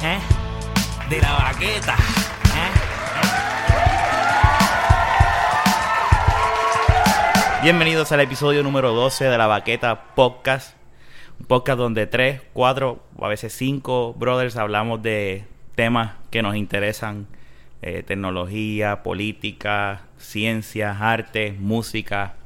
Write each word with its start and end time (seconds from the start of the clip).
¿Eh? 0.00 0.20
De 1.10 1.20
la 1.20 1.32
baqueta. 1.32 1.96
¿Eh? 2.54 2.70
Bienvenidos 7.64 8.12
al 8.12 8.20
episodio 8.20 8.62
número 8.62 8.92
12 8.92 9.24
de 9.24 9.36
la 9.36 9.48
Baqueta 9.48 10.14
Podcast. 10.14 10.76
Un 11.40 11.46
podcast 11.46 11.78
donde 11.78 12.06
tres, 12.06 12.42
cuatro 12.52 13.02
a 13.20 13.26
veces 13.26 13.52
cinco 13.52 14.14
brothers 14.14 14.56
hablamos 14.56 15.02
de 15.02 15.46
temas 15.74 16.12
que 16.30 16.42
nos 16.42 16.54
interesan. 16.54 17.26
eh, 17.82 18.04
tecnología, 18.04 19.02
política, 19.02 20.02
ciencias, 20.16 21.00
arte, 21.00 21.56
música, 21.58 22.36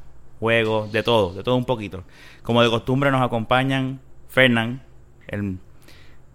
juegos, 0.41 0.91
de 0.91 1.03
todo, 1.03 1.35
de 1.35 1.43
todo 1.43 1.57
un 1.57 1.67
poquito. 1.67 2.05
Como 2.43 2.63
de 2.63 2.71
costumbre 2.71 3.11
nos 3.11 3.21
acompañan 3.21 4.01
Fernán, 4.29 4.83
el 5.29 5.59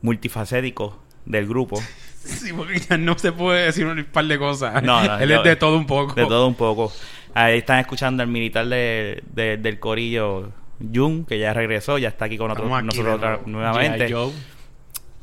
multifacético 0.03 1.06
del 1.27 1.47
grupo. 1.47 1.81
Sí, 2.27 2.51
porque 2.51 2.77
ya 2.77 2.97
no 2.97 3.17
se 3.17 3.31
puede 3.31 3.67
decir 3.67 3.85
un 3.85 4.03
par 4.03 4.25
de 4.25 4.37
cosas. 4.37 4.83
No, 4.83 5.01
no, 5.01 5.17
Él 5.17 5.29
yo- 5.29 5.37
es 5.37 5.43
de 5.45 5.55
todo 5.55 5.77
un 5.77 5.87
poco. 5.87 6.13
De 6.13 6.25
todo 6.25 6.45
un 6.45 6.55
poco. 6.55 6.91
Ahí 7.33 7.59
están 7.59 7.79
escuchando 7.79 8.21
al 8.21 8.27
militar 8.27 8.67
de, 8.67 9.23
de- 9.33 9.55
del 9.55 9.79
corillo 9.79 10.51
Jun, 10.93 11.23
que 11.23 11.39
ya 11.39 11.53
regresó, 11.53 11.97
ya 11.97 12.09
está 12.09 12.25
aquí 12.25 12.37
con 12.37 12.49
nosotros, 12.49 12.69
aquí 12.75 12.85
nosotros 12.87 13.15
otra- 13.15 13.39
nuevamente. 13.45 14.13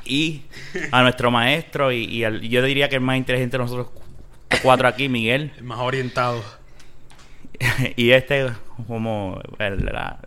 Y 0.07 0.45
a 0.93 1.03
nuestro 1.03 1.31
maestro, 1.31 1.93
y, 1.93 2.05
y 2.07 2.25
al- 2.25 2.41
yo 2.41 2.63
diría 2.63 2.89
que 2.89 2.95
el 2.95 3.03
más 3.03 3.19
inteligente 3.19 3.59
de 3.59 3.65
nosotros 3.65 3.89
cuatro 4.63 4.89
aquí, 4.89 5.11
Miguel. 5.11 5.53
El 5.59 5.65
más 5.65 5.81
orientado. 5.81 6.43
y 7.97 8.13
este, 8.13 8.47
como 8.87 9.41
el, 9.59 9.85
la- 9.85 10.21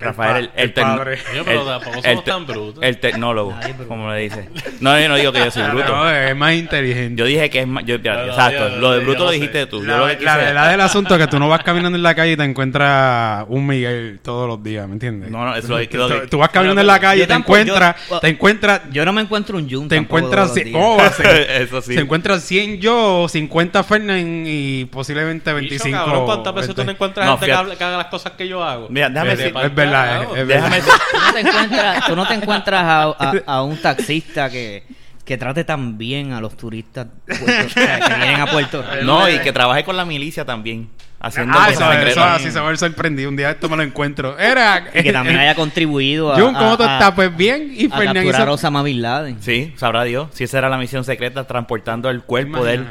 Rafael, 0.00 0.50
el, 0.56 0.62
el 0.62 0.72
padre. 0.72 1.18
Coño, 1.30 1.42
pero 1.44 1.60
el- 1.60 1.66
tampoco 1.66 1.96
el 1.98 2.02
somos 2.04 2.24
te- 2.24 2.30
tan 2.30 2.46
brutos. 2.46 2.82
El 2.84 2.98
tecnólogo, 2.98 3.54
como 3.88 4.10
le 4.12 4.18
dice. 4.20 4.48
No, 4.80 4.98
yo 4.98 5.08
no 5.08 5.16
digo 5.16 5.32
que 5.32 5.38
yo 5.40 5.50
soy 5.50 5.62
bruto. 5.70 5.94
No, 5.94 6.10
es 6.10 6.34
más 6.36 6.54
inteligente. 6.54 7.18
Yo 7.20 7.26
dije 7.26 7.50
que 7.50 7.60
es 7.60 7.66
más. 7.66 7.84
yo- 7.84 7.98
no, 7.98 8.24
exacto, 8.24 8.68
yo- 8.70 8.76
lo 8.76 8.92
de 8.92 8.98
yo 9.00 9.04
bruto 9.06 9.24
lo 9.24 9.30
dijiste 9.30 9.66
tú. 9.66 9.80
Yo 9.80 9.86
La, 9.86 9.98
lo 9.98 10.06
que 10.06 10.24
la 10.24 10.34
quise- 10.36 10.44
verdad 10.44 10.70
del 10.70 10.80
asunto 10.80 11.14
es 11.14 11.20
que 11.20 11.26
tú 11.26 11.38
no 11.38 11.48
vas 11.48 11.62
caminando 11.62 11.96
en 11.96 12.02
la 12.02 12.14
calle 12.14 12.32
y 12.32 12.36
te 12.36 12.44
encuentras 12.44 13.44
un 13.48 13.66
Miguel 13.66 14.20
todos 14.22 14.48
los 14.48 14.62
días, 14.62 14.86
¿me 14.86 14.94
entiendes? 14.94 15.30
No, 15.30 15.44
no, 15.44 15.54
eso 15.54 15.78
es 15.78 15.92
lo 15.94 16.08
tú, 16.08 16.20
que- 16.20 16.26
tú 16.28 16.38
vas 16.38 16.48
caminando 16.50 16.80
en 16.80 16.86
la 16.86 16.98
calle, 16.98 17.20
yo 17.22 17.26
te 17.28 17.34
encuentras, 17.34 17.96
yo- 18.08 18.20
te 18.20 18.28
encuentras, 18.28 18.80
Yo 18.92 19.04
no 19.04 19.12
me 19.12 19.20
encuentro 19.22 19.56
un 19.58 19.68
Jun. 19.70 19.88
te 19.88 19.96
encuentras, 19.96 20.52
oh, 20.74 20.98
se, 21.16 21.62
Eso 21.62 21.82
sí. 21.82 21.94
se 21.94 22.00
encuentran 22.00 22.40
100 22.40 22.80
yo, 22.80 23.26
50 23.28 23.82
Fernán 23.84 24.44
y 24.46 24.84
posiblemente 24.86 25.52
25. 25.52 25.84
Bicho, 25.86 26.04
cabrón, 26.04 26.24
¿Cuántas 26.26 26.54
veces 26.54 26.68
tú 26.74 26.82
no 26.82 26.86
20? 26.86 26.92
encuentras 26.92 27.26
gente 27.28 27.40
que, 27.40 27.46
fíjate. 27.46 27.60
habla- 27.62 27.76
que 27.76 27.84
haga 27.84 27.96
las 27.98 28.06
cosas 28.06 28.32
que 28.32 28.48
yo 28.48 28.62
hago? 28.64 28.86
Mira, 28.90 29.08
déjame 29.08 29.36
decir- 29.36 29.52
verdad, 29.90 30.22
es, 30.22 30.38
es 30.38 30.46
verdad. 30.46 30.70
Déjame 30.70 30.80
Tú 30.80 31.18
no 31.26 31.32
te 31.34 31.40
encuentras, 31.40 32.06
tú 32.06 32.16
no 32.16 32.26
te 32.28 32.34
encuentras 32.34 32.82
a, 32.84 33.02
a- 33.04 33.42
a 33.46 33.62
un 33.62 33.76
taxista 33.80 34.48
que, 34.50 34.84
que 35.24 35.36
trate 35.38 35.64
tan 35.64 35.98
bien 35.98 36.32
a 36.32 36.40
los 36.40 36.56
turistas 36.56 37.06
puerto- 37.26 37.66
o 37.66 37.68
sea, 37.70 38.00
que 38.00 38.14
vienen 38.18 38.40
a 38.40 38.46
Puerto 38.46 38.82
Rico. 38.82 39.04
No, 39.04 39.28
y 39.28 39.38
que 39.40 39.52
trabaje 39.52 39.84
con 39.84 39.96
la 39.96 40.04
milicia 40.04 40.44
también. 40.44 40.88
Haciendo 41.22 41.52
Ah, 41.54 41.66
cosas 41.66 41.96
eso, 41.98 42.08
eso 42.08 42.24
así 42.24 42.50
se 42.50 42.58
va 42.58 42.64
a 42.64 42.68
ver 42.68 42.78
sorprendido. 42.78 43.28
Un 43.28 43.36
día 43.36 43.50
esto 43.50 43.68
me 43.68 43.76
lo 43.76 43.82
encuentro. 43.82 44.38
Era. 44.38 44.86
Y 44.94 45.02
que 45.02 45.12
también 45.12 45.36
haya 45.38 45.54
contribuido 45.54 46.32
a, 46.32 46.40
Jun, 46.40 46.54
¿cómo 46.54 46.78
tú 46.78 46.82
estás? 46.82 47.12
Pues 47.12 47.36
bien. 47.36 47.70
Y 47.76 47.92
a 47.92 47.96
Fernán 47.98 48.14
capturar 48.14 48.48
a. 48.48 48.52
Osama 48.52 48.82
Bin 48.82 49.02
Laden. 49.02 49.36
Sí, 49.42 49.74
sabrá 49.76 50.04
Dios. 50.04 50.28
Si 50.32 50.44
esa 50.44 50.56
era 50.56 50.70
la 50.70 50.78
misión 50.78 51.04
secreta, 51.04 51.44
transportando 51.46 52.08
el 52.08 52.22
cuerpo 52.22 52.64
de 52.64 52.72
él 52.74 52.86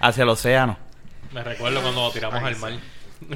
hacia 0.00 0.22
el 0.22 0.30
océano. 0.30 0.78
Me 1.34 1.44
recuerdo 1.44 1.82
cuando 1.82 2.00
lo 2.06 2.10
tiramos 2.12 2.42
al 2.42 2.56
mar. 2.56 2.72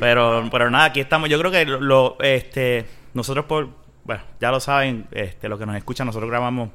Pero, 0.00 0.48
pero 0.50 0.70
nada, 0.70 0.86
aquí 0.86 1.00
estamos. 1.00 1.28
Yo 1.28 1.38
creo 1.38 1.50
que 1.50 1.64
lo, 1.66 2.16
este, 2.20 2.86
nosotros 3.14 3.44
por, 3.46 3.68
bueno, 4.04 4.22
ya 4.40 4.50
lo 4.50 4.60
saben, 4.60 5.06
este, 5.10 5.48
los 5.48 5.58
que 5.58 5.66
nos 5.66 5.76
escuchan, 5.76 6.06
nosotros 6.06 6.30
grabamos 6.30 6.70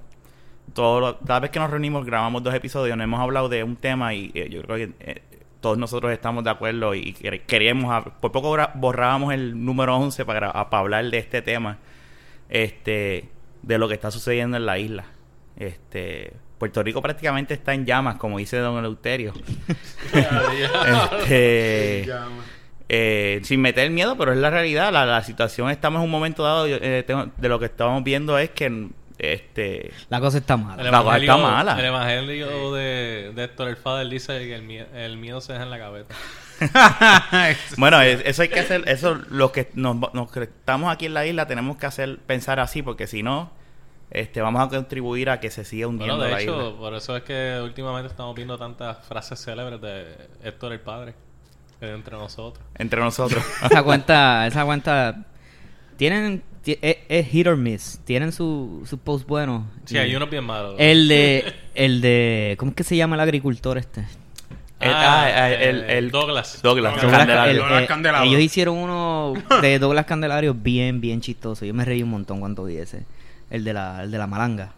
todo, 0.74 1.20
cada 1.26 1.42
vez 1.42 1.52
que 1.52 1.60
nos 1.60 1.70
reunimos 1.70 2.06
grabamos 2.06 2.44
dos 2.44 2.54
episodios, 2.54 2.96
nos 2.98 3.04
hemos 3.06 3.20
hablado 3.20 3.50
de 3.50 3.64
un 3.64 3.76
tema 3.76 4.14
y 4.14 4.32
eh, 4.34 4.50
yo 4.50 4.62
creo 4.64 4.78
que 4.78 4.94
eh, 5.00 5.22
todos 5.62 5.78
nosotros 5.78 6.12
estamos 6.12 6.44
de 6.44 6.50
acuerdo 6.52 6.94
y 6.96 7.14
quer- 7.14 7.42
queríamos, 7.46 7.92
hab- 7.92 8.14
por 8.20 8.32
poco 8.32 8.56
borrábamos 8.76 9.34
el 9.34 9.64
número 9.64 9.96
11 9.98 10.26
para, 10.26 10.52
gra- 10.54 10.70
para 10.70 10.80
hablar 10.82 11.06
de 11.10 11.18
este 11.18 11.42
tema, 11.42 11.78
este, 12.50 13.30
de 13.62 13.78
lo 13.78 13.88
que 13.88 13.94
está 13.96 14.12
sucediendo 14.12 14.58
en 14.58 14.66
la 14.66 14.78
isla. 14.78 15.06
Este, 15.56 16.34
Puerto 16.64 16.82
Rico 16.82 17.02
prácticamente 17.02 17.54
está 17.54 17.74
en 17.74 17.86
llamas, 17.86 18.16
como 18.16 18.38
dice 18.38 18.58
don 18.58 18.78
Eleuterio. 18.78 19.34
este, 20.14 22.10
eh, 22.90 23.42
sin 23.44 23.62
meter 23.62 23.90
miedo, 23.90 24.18
pero 24.18 24.32
es 24.32 24.38
la 24.38 24.50
realidad. 24.50 24.94
La, 24.94 25.06
la 25.06 25.22
situación, 25.24 25.70
estamos 25.70 26.00
en 26.00 26.06
un 26.06 26.12
momento 26.12 26.42
dado, 26.44 26.66
yo, 26.68 26.78
eh, 26.80 27.04
tengo- 27.06 27.30
de 27.36 27.50
lo 27.50 27.60
que 27.60 27.66
estamos 27.66 28.02
viendo 28.04 28.38
es 28.38 28.50
que 28.52 28.90
este 29.18 29.92
La 30.10 30.20
cosa 30.22 30.38
está 30.38 30.56
mala. 30.58 30.82
El 30.84 30.92
La 30.92 31.00
cosa 31.00 31.02
evangelio, 31.18 31.34
está 31.34 31.44
mala. 31.52 31.80
el 31.80 31.86
evangelio 31.86 32.74
de, 32.74 33.32
de 33.36 33.44
Héctor 33.44 33.68
el 33.68 33.76
Fader 33.78 34.08
dice 34.08 34.40
que 34.40 34.56
el, 34.56 34.64
mie- 34.64 34.88
el 34.96 35.18
miedo 35.18 35.42
se 35.42 35.52
deja 35.54 35.64
en 35.66 35.70
la 35.70 35.80
cabeza. 35.80 36.14
bueno, 37.78 38.02
es- 38.02 38.22
eso 38.26 38.42
hay 38.42 38.48
que 38.50 38.60
hacer, 38.62 38.84
eso 38.88 39.16
los 39.30 39.52
que 39.52 39.70
nos, 39.74 39.98
nos 40.14 40.32
que 40.32 40.44
estamos 40.44 40.92
aquí 40.94 41.08
en 41.08 41.14
la 41.14 41.26
isla 41.26 41.46
tenemos 41.46 41.76
que 41.78 41.86
hacer 41.88 42.20
pensar 42.20 42.60
así, 42.62 42.82
porque 42.82 43.06
si 43.08 43.22
no, 43.22 43.52
este 44.14 44.42
vamos 44.42 44.62
a 44.66 44.70
contribuir 44.70 45.30
a 45.30 45.40
que 45.40 45.50
se 45.52 45.66
siga 45.66 45.88
hundiendo 45.88 46.16
Bueno, 46.18 46.30
de 46.30 46.36
la 46.36 46.42
hecho, 46.42 46.68
isla. 46.70 46.78
por 46.80 46.94
eso 46.94 47.18
es 47.18 47.24
que 47.24 47.60
últimamente 47.64 48.08
estamos 48.10 48.36
viendo 48.36 48.58
tantas 48.58 49.06
frases 49.08 49.44
célebres 49.44 49.82
de 49.82 50.06
Héctor 50.44 50.72
el 50.74 50.80
Padre 50.80 51.16
eh, 51.82 51.92
entre 51.96 52.16
nosotros. 52.16 52.64
Entre 52.76 53.00
nosotros. 53.02 53.44
Esa 53.64 53.84
cuenta, 53.84 54.46
esa 54.48 54.64
cuenta 54.66 55.26
tienen 55.98 56.44
ti- 56.64 56.78
es, 56.82 56.98
es 57.10 57.28
hit 57.28 57.48
or 57.48 57.58
miss. 57.58 58.00
Tienen 58.06 58.32
su, 58.32 58.84
su 58.88 58.98
post 59.00 59.28
bueno. 59.28 59.68
Sí, 59.86 59.98
hay 59.98 60.16
unos 60.16 60.30
bien 60.30 60.44
malos. 60.44 60.76
El 60.78 61.08
de 61.08 61.54
el 61.76 62.00
de 62.02 62.56
¿cómo 62.60 62.70
es 62.70 62.76
que 62.76 62.84
se 62.84 62.96
llama 62.96 63.16
el 63.16 63.22
agricultor 63.22 63.78
este? 63.78 64.02
El- 64.80 64.92
ah, 64.94 65.50
el, 65.52 65.84
el- 65.90 66.12
Douglas. 66.12 66.60
Douglas, 66.62 67.02
Douglas 67.02 67.18
Candelario. 67.20 67.52
El- 67.52 67.88
Douglas 67.88 68.24
eh, 68.24 68.28
ellos 68.28 68.42
hicieron 68.42 68.78
uno 68.78 69.34
de 69.62 69.80
Douglas 69.80 70.06
Candelario 70.06 70.54
bien 70.54 71.02
bien 71.02 71.20
chistoso. 71.22 71.66
Yo 71.66 71.74
me 71.74 71.84
reí 71.86 72.04
un 72.04 72.10
montón 72.10 72.40
cuando 72.40 72.66
vi 72.66 72.78
ese. 72.78 73.06
El 73.50 73.64
de 73.64 73.74
la 73.74 74.04
el 74.04 74.12
de 74.12 74.18
la 74.18 74.28
malanga. 74.28 74.74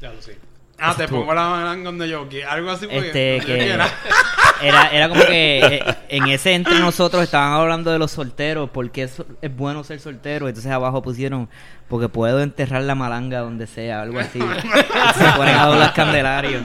Ya 0.00 0.12
lo 0.12 0.20
sé. 0.20 0.38
Ah, 0.78 0.94
te 0.96 1.06
pongo 1.06 1.32
la 1.32 1.48
mano 1.48 1.84
donde 1.84 2.08
yo 2.08 2.28
quiera. 2.28 2.52
Algo 2.52 2.70
así 2.70 2.86
porque 2.86 3.06
Este 3.06 3.38
yo 3.40 3.46
que 3.46 3.58
quiera. 3.58 3.88
era, 4.62 4.88
era 4.88 5.08
como 5.08 5.24
que 5.24 5.58
eh, 5.58 5.84
en 6.08 6.26
ese 6.28 6.54
entre 6.54 6.80
nosotros 6.80 7.22
estaban 7.22 7.52
hablando 7.52 7.92
de 7.92 7.98
los 8.00 8.10
solteros, 8.10 8.68
porque 8.70 9.04
es, 9.04 9.22
es 9.40 9.56
bueno 9.56 9.84
ser 9.84 10.00
soltero, 10.00 10.48
entonces 10.48 10.72
abajo 10.72 11.00
pusieron 11.00 11.48
porque 11.88 12.08
puedo 12.08 12.40
enterrar 12.40 12.82
la 12.82 12.94
malanga 12.94 13.40
donde 13.40 13.66
sea, 13.66 14.02
algo 14.02 14.18
así. 14.18 14.38
Se 15.18 15.24
ponen 15.36 15.54
a 15.54 15.66
doblar 15.66 15.92
candelarios. 15.94 16.62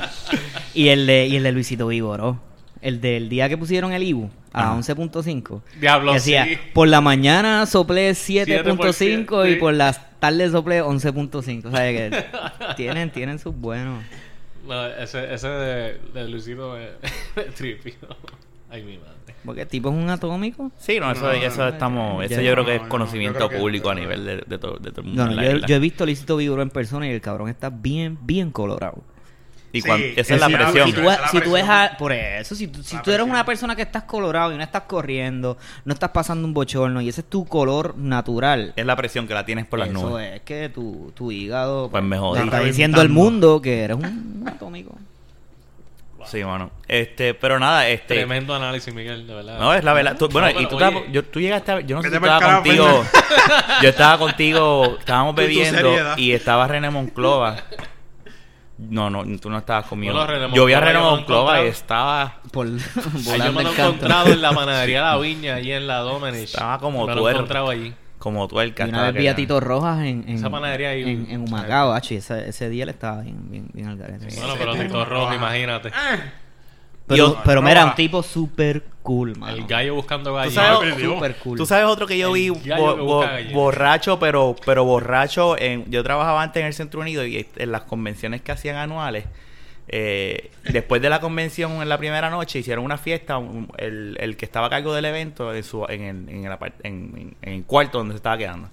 Y 0.74 0.88
el 0.88 1.06
de, 1.06 1.28
y 1.28 1.36
el 1.36 1.44
de 1.44 1.52
Luisito 1.52 1.88
Vigoró. 1.88 2.40
El 2.82 3.02
del 3.02 3.28
día 3.28 3.50
que 3.50 3.58
pusieron 3.58 3.92
el 3.92 4.04
IBU 4.04 4.30
a 4.54 4.74
11.5. 4.76 5.62
Diablo, 5.80 6.14
decía, 6.14 6.46
sí. 6.46 6.58
por 6.74 6.88
la 6.88 7.02
mañana 7.02 7.66
soplé 7.66 8.12
7.5 8.12 9.48
y 9.48 9.54
sí. 9.54 9.60
por 9.60 9.74
las 9.74 10.00
tardes 10.20 10.52
soplé 10.52 10.82
11.5. 10.84 11.66
O 11.66 11.72
sea, 11.72 11.82
que 11.92 12.26
tienen, 12.76 13.12
tienen 13.12 13.40
sus 13.40 13.56
buenos. 13.56 14.04
No, 14.68 14.86
ese, 14.88 15.34
ese 15.34 15.48
de, 15.48 15.98
de 16.14 16.28
Luisito 16.28 16.74
me, 16.74 16.88
me 17.36 17.50
tripió. 17.52 17.94
Ay, 18.70 18.84
mi 18.84 18.98
madre. 18.98 19.14
Porque 19.46 19.62
el 19.62 19.68
tipo 19.68 19.90
es 19.90 19.96
un 19.96 20.10
atómico. 20.10 20.72
Sí, 20.78 21.00
no, 21.00 21.10
eso, 21.12 21.22
No, 21.22 21.32
eso 21.32 21.62
no, 21.62 21.68
estamos, 21.70 22.26
eso 22.26 22.42
yo 22.42 22.52
creo 22.52 22.66
que 22.66 22.76
es 22.76 22.82
no, 22.82 22.90
conocimiento 22.90 23.48
que- 23.48 23.58
público 23.58 23.90
a 23.90 23.96
nivel 23.96 24.26
de, 24.26 24.38
de 24.46 24.58
todo, 24.58 24.78
de 24.78 24.92
todo 24.92 25.02
el 25.02 25.08
mundo. 25.08 25.24
No, 25.26 25.26
no, 25.28 25.32
en 25.32 25.38
la 25.38 25.44
yo, 25.52 25.56
isla. 25.56 25.68
yo 25.68 25.76
he 25.76 25.80
visto 25.80 26.04
a 26.04 26.06
Luisito 26.08 26.36
Vigoro 26.36 26.62
en 26.62 26.70
persona 26.70 27.08
y 27.08 27.12
el 27.12 27.22
cabrón 27.22 27.48
está 27.48 27.70
bien, 27.70 28.18
bien 28.24 28.52
colorado. 28.52 29.04
Y 29.78 29.82
Sí, 29.82 29.88
cuan- 29.88 30.02
esa 30.16 30.34
es 30.36 30.40
la 30.42 30.48
sí, 30.48 30.54
presión. 30.56 30.88
Si 30.88 30.94
tú, 30.94 31.02
la 31.02 31.28
si 31.30 31.42
tú 31.42 31.52
ves 31.52 31.66
a- 31.68 31.96
por 31.98 32.12
eso, 32.12 32.56
si 32.56 32.68
tú, 32.68 32.84
si 32.84 32.98
tú 33.02 33.12
eres 33.12 33.26
una 33.26 33.46
persona 33.46 33.76
que 33.76 33.82
estás 33.84 34.04
colorado 34.04 34.54
y 34.54 34.58
no 34.58 34.64
estás 34.64 34.84
corriendo, 34.84 35.58
no 35.86 35.94
estás 35.94 36.10
pasando 36.12 36.48
un 36.48 36.54
bochorno 36.54 37.00
y 37.02 37.10
ese 37.10 37.22
es 37.22 37.30
tu 37.30 37.46
color 37.46 37.96
natural, 37.98 38.74
Es 38.76 38.86
la 38.86 38.96
presión 38.96 39.28
que 39.28 39.34
la 39.34 39.46
tienes 39.46 39.66
por 39.66 39.80
las 39.80 39.90
eso 39.90 40.10
nubes. 40.10 40.36
es 40.36 40.42
que 40.42 40.70
tu, 40.70 41.12
tu 41.16 41.32
hígado 41.32 41.90
Pues 41.90 42.04
me 42.04 42.16
te 42.16 42.20
jodí. 42.20 42.42
está 42.44 42.60
diciendo 42.62 43.02
al 43.02 43.10
mundo 43.10 43.62
que 43.62 43.84
eres 43.84 43.98
un, 43.98 44.40
un 44.42 44.48
atómico. 44.48 44.96
Sí, 46.26 46.44
mano. 46.44 46.72
Este, 46.90 47.34
pero 47.34 47.58
nada, 47.58 47.88
este. 47.88 48.16
Tremendo 48.16 48.54
análisis, 48.54 48.94
Miguel, 48.94 49.26
de 49.28 49.34
verdad. 49.34 49.60
No, 49.60 49.74
es 49.74 49.82
la 49.82 49.94
verdad. 49.94 50.18
Tú- 50.18 50.28
bueno, 50.28 50.50
No, 50.54 50.60
y 50.60 50.66
tú, 50.66 50.76
estabas- 50.76 51.02
oye. 51.04 51.12
yo, 51.14 51.24
tú 51.24 51.40
llegaste 51.40 51.72
a, 51.72 51.80
Yo 51.80 51.96
no 51.96 52.02
sé 52.02 52.10
si 52.10 52.16
estaba 52.16 52.40
carajo, 52.40 52.64
contigo. 52.64 53.04
yo 53.82 53.88
estaba 53.90 54.18
contigo. 54.18 54.98
Estábamos 55.00 55.36
bebiendo 55.36 55.90
y 56.18 56.34
estaba 56.34 56.68
René 56.68 56.90
Monclova. 56.90 57.56
No, 58.78 59.10
no, 59.10 59.24
tú 59.40 59.50
no 59.50 59.58
estabas 59.58 59.86
conmigo. 59.88 60.14
Bueno, 60.14 60.28
René 60.28 60.56
yo 60.56 60.66
vi 60.66 60.74
a 60.74 60.92
he 60.92 60.94
Monclova 60.98 61.64
y 61.64 61.68
estaba. 61.68 62.36
Por 62.52 62.68
Ay, 63.32 63.40
yo 63.40 63.52
me 63.54 63.64
lo 63.64 63.70
he 63.70 63.74
encontrado 63.74 64.28
en 64.32 64.42
la 64.42 64.52
panadería 64.52 65.02
La 65.02 65.18
Viña, 65.18 65.56
allí 65.56 65.72
en 65.72 65.88
la 65.88 65.98
Domenech. 66.00 66.44
Estaba 66.44 66.78
como 66.80 67.08
Me 67.08 67.14
lo 67.16 67.20
he 67.20 67.22
tuerto. 67.22 67.40
encontrado 67.40 67.70
allí. 67.70 67.94
Como 68.20 68.48
tuerca. 68.48 68.86
Y 68.86 68.90
una 68.90 69.04
vez 69.12 69.14
vi 69.22 69.28
a. 69.28 69.36
Tito 69.36 69.60
Rojas 69.60 70.00
en, 70.00 70.26
en, 70.28 70.36
Esa 70.38 70.50
panadería 70.50 70.90
ahí- 70.90 71.04
en, 71.04 71.28
en 71.30 71.42
Humacao, 71.42 71.94
hacho, 71.94 72.14
ese, 72.16 72.50
ese 72.50 72.70
día 72.70 72.86
le 72.86 72.92
estaba 72.92 73.22
bien, 73.22 73.50
bien, 73.50 73.68
bien 73.74 73.88
al 73.88 73.98
garete. 73.98 74.28
Bueno, 74.36 74.54
pero 74.58 74.76
Tito 74.76 75.06
Rojo, 75.06 75.34
imagínate. 75.34 75.92
Pero, 77.08 77.18
Yo- 77.36 77.42
pero 77.46 77.62
no 77.62 77.68
mira, 77.70 77.86
va. 77.86 77.92
un 77.92 77.96
tipo 77.96 78.22
súper 78.22 78.84
cool, 79.02 79.38
mano. 79.38 79.56
El 79.56 79.66
gallo 79.66 79.96
buscando 79.96 80.32
Tú 80.32 80.36
gallinas. 80.36 80.66
sabes, 80.66 80.96
Súper 81.02 81.36
cool. 81.38 81.58
Tú 81.58 81.66
sabes 81.66 81.86
otro 81.86 82.06
que 82.06 82.18
yo 82.18 82.34
vi 82.34 82.48
El 82.48 82.62
gallo 82.64 82.98
bo- 82.98 83.04
bo- 83.22 83.26
borracho, 83.54 84.20
pero 84.20 84.56
pero 84.66 84.84
borracho. 84.84 85.58
En, 85.58 85.90
yo 85.90 86.04
trabajaba 86.04 86.44
antes 86.44 86.60
en 86.62 86.68
el 86.68 86.74
Centro 86.74 87.00
Unido 87.00 87.26
y 87.26 87.48
en 87.56 87.72
las 87.72 87.84
convenciones 87.84 88.42
que 88.42 88.52
hacían 88.52 88.76
anuales. 88.76 89.26
eh, 89.90 90.52
después 90.66 91.02
de 91.02 91.10
la 91.10 91.22
convención 91.22 91.82
en 91.82 91.88
la 91.88 91.98
primera 91.98 92.30
noche 92.30 92.60
hicieron 92.60 92.84
una 92.84 92.98
fiesta. 92.98 93.38
un- 93.38 93.70
el, 93.78 94.18
el 94.20 94.36
que 94.36 94.44
estaba 94.44 94.68
a 94.68 94.70
cargo 94.70 94.94
del 94.94 95.06
evento 95.06 95.54
en, 95.56 95.64
su, 95.64 95.86
en, 95.88 96.02
el, 96.02 96.30
en, 96.30 96.44
el 96.46 96.58
en- 96.84 97.38
en 97.42 97.54
el 97.54 97.64
cuarto 97.64 98.00
donde 98.00 98.14
se 98.14 98.18
estaba 98.18 98.38
quedando. 98.38 98.70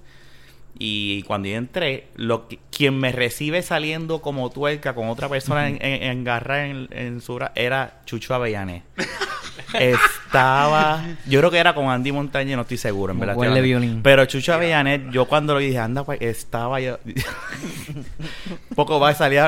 Y 0.78 1.22
cuando 1.22 1.48
yo 1.48 1.56
entré, 1.56 2.08
lo 2.16 2.48
que- 2.48 2.58
quien 2.70 2.98
me 2.98 3.12
recibe 3.12 3.62
saliendo 3.62 4.20
como 4.20 4.50
tuerca 4.50 4.94
con 4.94 5.08
otra 5.08 5.28
persona 5.28 5.68
en, 5.68 5.78
en, 5.80 6.02
en 6.02 6.24
garra 6.24 6.66
en, 6.66 6.88
en 6.90 7.20
su 7.20 7.38
era 7.54 8.00
Chucho 8.06 8.34
Avellané. 8.34 8.82
Estaba, 9.78 11.04
yo 11.26 11.38
creo 11.40 11.50
que 11.50 11.58
era 11.58 11.74
con 11.74 11.88
Andy 11.88 12.12
Montaña, 12.12 12.56
no 12.56 12.62
estoy 12.62 12.76
seguro, 12.76 13.12
en 13.12 13.20
verdad. 13.20 13.34
hablando. 13.36 13.62
violín. 13.62 14.00
Pero 14.02 14.24
Chucho 14.26 14.52
Avellanet, 14.54 15.10
yo 15.10 15.26
cuando 15.26 15.54
lo 15.54 15.60
dije, 15.60 15.78
anda, 15.78 16.04
pues, 16.04 16.20
estaba 16.20 16.80
yo. 16.80 16.98
Poco 18.74 18.98
va 19.00 19.10
a 19.10 19.14
salir 19.14 19.40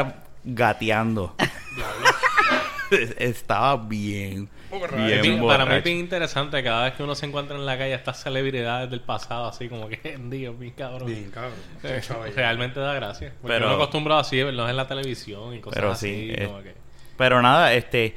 gateando. 0.45 1.35
estaba 3.19 3.77
bien. 3.77 4.49
Para 4.71 4.97
mí 5.65 5.75
es 5.75 5.85
bien 5.85 5.99
interesante 5.99 6.63
cada 6.63 6.85
vez 6.85 6.95
que 6.95 7.03
uno 7.03 7.15
se 7.15 7.27
encuentra 7.27 7.57
en 7.57 7.65
la 7.65 7.79
calle 7.79 7.95
estas 7.95 8.23
celebridades 8.23 8.91
del 8.91 9.01
pasado, 9.01 9.47
así 9.47 9.69
como 9.69 9.89
que, 9.89 10.19
Dios, 10.31 10.59
bien 10.59 10.73
cabrón. 10.73 11.07
Bien, 11.07 11.31
cabrón. 11.31 11.55
Eh, 11.83 12.01
Realmente 12.35 12.81
da 12.81 12.95
gracia. 12.95 13.33
Porque 13.41 13.55
Pero- 13.57 13.67
uno 13.67 13.77
acostumbrado 13.77 14.21
así, 14.21 14.43
verlos 14.43 14.69
en 14.69 14.77
la 14.77 14.87
televisión 14.87 15.55
y 15.55 15.61
cosas 15.61 15.77
Pero 15.79 15.93
así. 15.93 16.09
sí, 16.09 16.31
eh, 16.33 16.51
que- 16.63 16.75
Pero 17.17 17.41
nada, 17.43 17.73
este. 17.75 18.15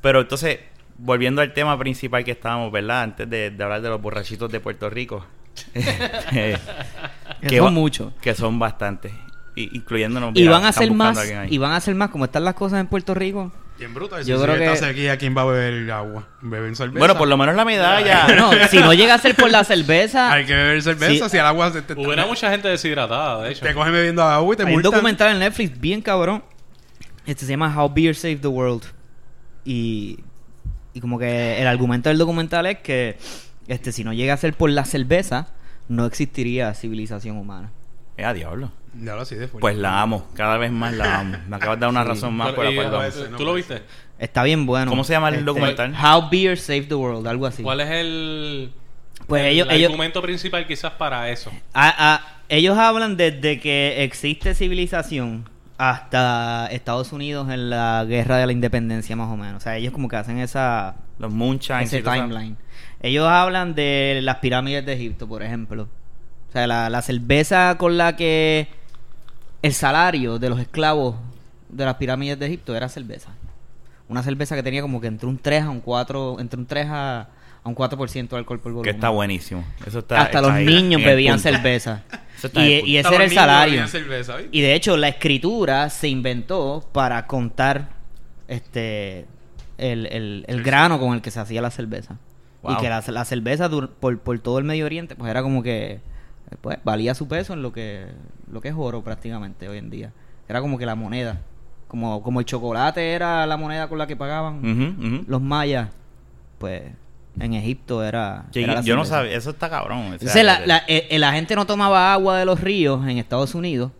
Pero 0.00 0.22
entonces, 0.22 0.58
volviendo 0.98 1.42
al 1.42 1.52
tema 1.52 1.78
principal 1.78 2.24
que 2.24 2.32
estábamos, 2.32 2.72
¿verdad? 2.72 3.02
Antes 3.02 3.30
de, 3.30 3.50
de 3.50 3.64
hablar 3.64 3.82
de 3.82 3.88
los 3.90 4.00
borrachitos 4.00 4.50
de 4.50 4.60
Puerto 4.60 4.90
Rico. 4.90 5.24
eh, 5.74 6.56
Que 7.46 7.58
son 7.58 7.74
muchos. 7.74 8.12
Que 8.20 8.34
son 8.34 8.58
bastantes. 8.58 9.12
Incluyéndonos. 9.54 10.32
Y 10.34 10.48
van 10.48 10.64
a 10.64 10.68
buscando 10.68 10.94
más, 10.94 11.32
y 11.50 11.58
van 11.58 11.72
a 11.72 11.76
hacer 11.76 11.94
más, 11.94 12.08
como 12.10 12.24
están 12.24 12.44
las 12.44 12.54
cosas 12.54 12.80
en 12.80 12.86
Puerto 12.86 13.14
Rico. 13.14 13.52
Bien 13.78 13.92
bruto. 13.94 14.16
Yo 14.20 14.38
si 14.38 14.42
creo 14.44 14.54
esta 14.56 14.72
que- 14.86 14.92
sequía, 14.92 15.16
¿quién 15.18 15.36
va 15.36 15.42
a 15.42 15.46
beber 15.46 15.90
agua? 15.90 16.28
¿Beben 16.40 16.76
cerveza? 16.76 16.98
Bueno, 16.98 17.16
por 17.16 17.26
lo 17.26 17.36
menos 17.36 17.54
la 17.56 17.64
medalla. 17.64 18.26
No, 18.36 18.50
si 18.70 18.78
no 18.78 18.92
llega 18.94 19.14
a 19.14 19.18
ser 19.18 19.34
por 19.34 19.50
la 19.50 19.64
cerveza, 19.64 20.32
Hay 20.32 20.44
que 20.46 20.54
beber 20.54 20.82
cerveza 20.82 21.24
Sí. 21.24 21.30
si 21.30 21.36
el 21.38 21.44
agua 21.46 21.72
se 21.72 21.82
te, 21.82 21.94
Hubiera 21.94 22.26
mucha 22.26 22.50
gente 22.50 22.68
deshidratada, 22.68 23.42
de 23.42 23.52
hecho. 23.52 23.64
te 23.64 23.74
coge 23.74 23.90
bebiendo 23.90 24.22
agua 24.22 24.54
y 24.54 24.56
te 24.56 24.64
hay 24.66 24.74
un 24.74 24.82
documental 24.82 25.32
en 25.32 25.40
Netflix 25.40 25.80
bien 25.80 26.00
cabrón. 26.02 26.44
Este 27.26 27.44
se 27.44 27.50
llama 27.52 27.74
How 27.76 27.92
Beer 27.92 28.14
Saved 28.14 28.40
the 28.40 28.48
World. 28.48 28.84
Y, 29.64 30.18
y 30.94 31.00
como 31.00 31.18
que 31.18 31.60
el 31.60 31.66
argumento 31.66 32.08
del 32.08 32.18
documental 32.18 32.66
es 32.66 32.78
que 32.78 33.16
este 33.68 33.92
si 33.92 34.04
no 34.04 34.12
llega 34.12 34.34
a 34.34 34.36
ser 34.36 34.54
por 34.54 34.70
la 34.70 34.84
cerveza, 34.84 35.48
no 35.88 36.04
existiría 36.06 36.74
civilización 36.74 37.36
humana. 37.36 37.70
Eh, 38.16 38.24
a 38.24 38.32
diablo. 38.34 38.70
Ya 38.94 39.14
lo 39.14 39.24
sé, 39.24 39.36
de. 39.36 39.48
Pues 39.48 39.76
la 39.76 40.02
amo, 40.02 40.26
cada 40.34 40.58
vez 40.58 40.70
más 40.70 40.92
la 40.92 41.20
amo. 41.20 41.36
Me 41.48 41.56
acabas 41.56 41.78
de 41.78 41.80
dar 41.80 41.90
una 41.90 42.04
razón 42.04 42.34
más 42.34 42.52
por 42.52 42.64
la 42.64 42.74
cual 42.74 42.92
la 42.92 43.06
amo. 43.06 43.36
¿Tú 43.38 43.44
lo 43.44 43.54
viste? 43.54 43.82
Está 44.18 44.42
bien 44.42 44.66
bueno. 44.66 44.90
¿Cómo 44.90 45.02
se 45.04 45.12
llama 45.14 45.28
el 45.28 45.34
Este, 45.36 45.44
documental? 45.46 45.94
How 45.94 46.28
Beer 46.30 46.58
Saved 46.58 46.88
the 46.88 46.94
World, 46.94 47.26
algo 47.26 47.46
así. 47.46 47.62
¿Cuál 47.62 47.80
es 47.80 47.88
el, 47.90 48.72
Pues 49.26 49.42
el 49.42 49.48
ellos, 49.48 49.68
ellos, 49.70 49.90
argumento 49.90 50.20
principal 50.22 50.66
quizás 50.66 50.92
para 50.92 51.28
eso? 51.30 51.50
a- 51.72 52.14
a- 52.14 52.38
ellos 52.48 52.76
hablan 52.76 53.16
desde 53.16 53.58
que 53.60 54.04
existe 54.04 54.54
civilización 54.54 55.48
hasta 55.78 56.66
Estados 56.70 57.12
Unidos 57.12 57.48
en 57.50 57.70
la 57.70 58.04
guerra 58.06 58.36
de 58.36 58.46
la 58.46 58.52
independencia 58.52 59.16
más 59.16 59.28
o 59.30 59.36
menos. 59.36 59.56
O 59.56 59.60
sea, 59.60 59.76
ellos 59.76 59.92
como 59.92 60.06
que 60.08 60.16
hacen 60.16 60.38
esa 60.38 60.96
Los 61.18 61.32
Moonshine. 61.32 61.82
ese 61.82 62.02
timeline. 62.02 62.56
Ellos 63.00 63.26
hablan 63.26 63.74
de 63.74 64.20
las 64.22 64.36
pirámides 64.36 64.84
de 64.86 64.92
Egipto, 64.92 65.26
por 65.26 65.42
ejemplo. 65.42 65.88
O 66.48 66.52
sea, 66.52 66.66
la, 66.66 66.88
la 66.90 67.02
cerveza 67.02 67.76
con 67.78 67.96
la 67.98 68.14
que 68.14 68.68
el 69.62 69.72
salario 69.72 70.38
de 70.38 70.48
los 70.50 70.60
esclavos 70.60 71.14
de 71.68 71.84
las 71.84 71.94
pirámides 71.96 72.38
de 72.38 72.46
Egipto 72.46 72.74
era 72.76 72.88
cerveza. 72.88 73.30
Una 74.08 74.22
cerveza 74.22 74.54
que 74.56 74.62
tenía 74.62 74.82
como 74.82 75.00
que 75.00 75.06
entre 75.06 75.28
un 75.28 75.38
3 75.38 75.62
a 75.64 75.70
un 75.70 75.80
4, 75.80 76.40
entre 76.40 76.58
un 76.60 76.66
3 76.66 76.86
a, 76.90 77.20
a 77.20 77.68
un 77.68 77.74
4% 77.74 78.28
de 78.28 78.36
alcohol 78.36 78.58
por 78.60 78.72
volumen. 78.72 78.84
Que 78.84 78.90
está 78.96 79.08
buenísimo. 79.08 79.64
Eso 79.86 80.00
está, 80.00 80.16
Hasta 80.22 80.38
está 80.38 80.40
los 80.42 80.50
ahí, 80.50 80.66
niños 80.66 81.02
bebían 81.04 81.38
cerveza. 81.38 82.02
Eso 82.36 82.48
está 82.48 82.60
en 82.60 82.66
el 82.66 82.72
Y, 82.72 82.76
punto. 82.80 82.88
y 82.90 82.96
ese 82.98 83.06
Hasta 83.08 83.14
era 83.14 83.24
el 83.24 83.30
salario. 83.32 83.84
Y 84.50 84.60
de 84.60 84.74
hecho, 84.74 84.96
la 84.96 85.08
escritura 85.08 85.88
se 85.88 86.08
inventó 86.08 86.86
para 86.92 87.26
contar 87.26 87.88
este 88.48 89.26
el, 89.78 90.06
el- 90.06 90.44
el 90.46 90.62
grano 90.62 90.98
con 91.00 91.14
el 91.14 91.22
que 91.22 91.30
se 91.30 91.40
hacía 91.40 91.62
la 91.62 91.70
cerveza. 91.70 92.16
Wow. 92.62 92.74
Y 92.74 92.76
que 92.76 92.88
la, 92.88 93.02
la 93.08 93.24
cerveza 93.24 93.68
dur- 93.70 93.88
por, 93.98 94.18
por 94.20 94.38
todo 94.40 94.58
el 94.58 94.64
Medio 94.64 94.84
Oriente, 94.86 95.16
pues 95.16 95.30
era 95.30 95.42
como 95.42 95.62
que 95.62 96.00
pues, 96.60 96.78
valía 96.84 97.14
su 97.14 97.28
peso 97.28 97.52
en 97.52 97.62
lo 97.62 97.72
que, 97.72 98.06
lo 98.50 98.60
que 98.60 98.68
es 98.68 98.74
oro 98.76 99.02
prácticamente 99.02 99.68
hoy 99.68 99.78
en 99.78 99.90
día. 99.90 100.12
Era 100.48 100.60
como 100.60 100.78
que 100.78 100.86
la 100.86 100.94
moneda. 100.94 101.40
Como, 101.88 102.22
como 102.22 102.40
el 102.40 102.46
chocolate 102.46 103.12
era 103.12 103.46
la 103.46 103.56
moneda 103.56 103.88
con 103.88 103.98
la 103.98 104.06
que 104.06 104.16
pagaban 104.16 105.24
los 105.26 105.42
mayas, 105.42 105.90
pues 106.58 106.84
en 107.38 107.54
Egipto 107.54 108.02
era. 108.02 108.46
Sí, 108.50 108.62
era 108.62 108.74
la 108.76 108.80
yo 108.80 108.96
no 108.96 109.04
sabía, 109.04 109.36
eso 109.36 109.50
está 109.50 109.68
cabrón. 109.68 109.98
o 109.98 110.04
sea, 110.04 110.12
Entonces, 110.14 110.44
la, 110.44 110.66
la, 110.66 110.78
eh, 110.88 111.08
eh, 111.10 111.18
la 111.18 111.32
gente 111.32 111.54
no 111.54 111.66
tomaba 111.66 112.12
agua 112.14 112.38
de 112.38 112.46
los 112.46 112.60
ríos 112.60 113.06
en 113.06 113.18
Estados 113.18 113.54
Unidos. 113.54 113.92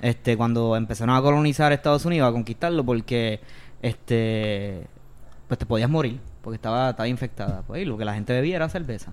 Este, 0.00 0.36
cuando 0.36 0.76
empezaron 0.76 1.14
a 1.14 1.20
colonizar 1.22 1.72
Estados 1.72 2.04
Unidos, 2.04 2.28
a 2.28 2.32
conquistarlo, 2.32 2.84
porque 2.84 3.40
este 3.82 4.86
pues 5.46 5.58
te 5.58 5.66
podías 5.66 5.90
morir, 5.90 6.20
porque 6.42 6.56
estaba, 6.56 6.90
estaba 6.90 7.08
infectada. 7.08 7.62
Pues, 7.66 7.82
y 7.82 7.84
lo 7.84 7.96
que 7.98 8.04
la 8.04 8.14
gente 8.14 8.32
bebía 8.32 8.56
era 8.56 8.68
cerveza. 8.68 9.12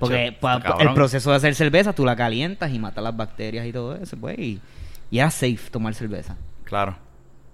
Porque 0.00 0.32
pa- 0.40 0.58
el 0.80 0.94
proceso 0.94 1.30
de 1.30 1.36
hacer 1.36 1.54
cerveza, 1.54 1.92
tú 1.92 2.04
la 2.04 2.16
calientas 2.16 2.72
y 2.72 2.78
matas 2.78 3.02
las 3.04 3.16
bacterias 3.16 3.66
y 3.66 3.72
todo 3.72 3.94
eso, 3.96 4.16
pues, 4.16 4.38
y, 4.38 4.60
y 5.10 5.18
era 5.18 5.30
safe 5.30 5.58
tomar 5.70 5.94
cerveza. 5.94 6.36
Claro, 6.64 6.96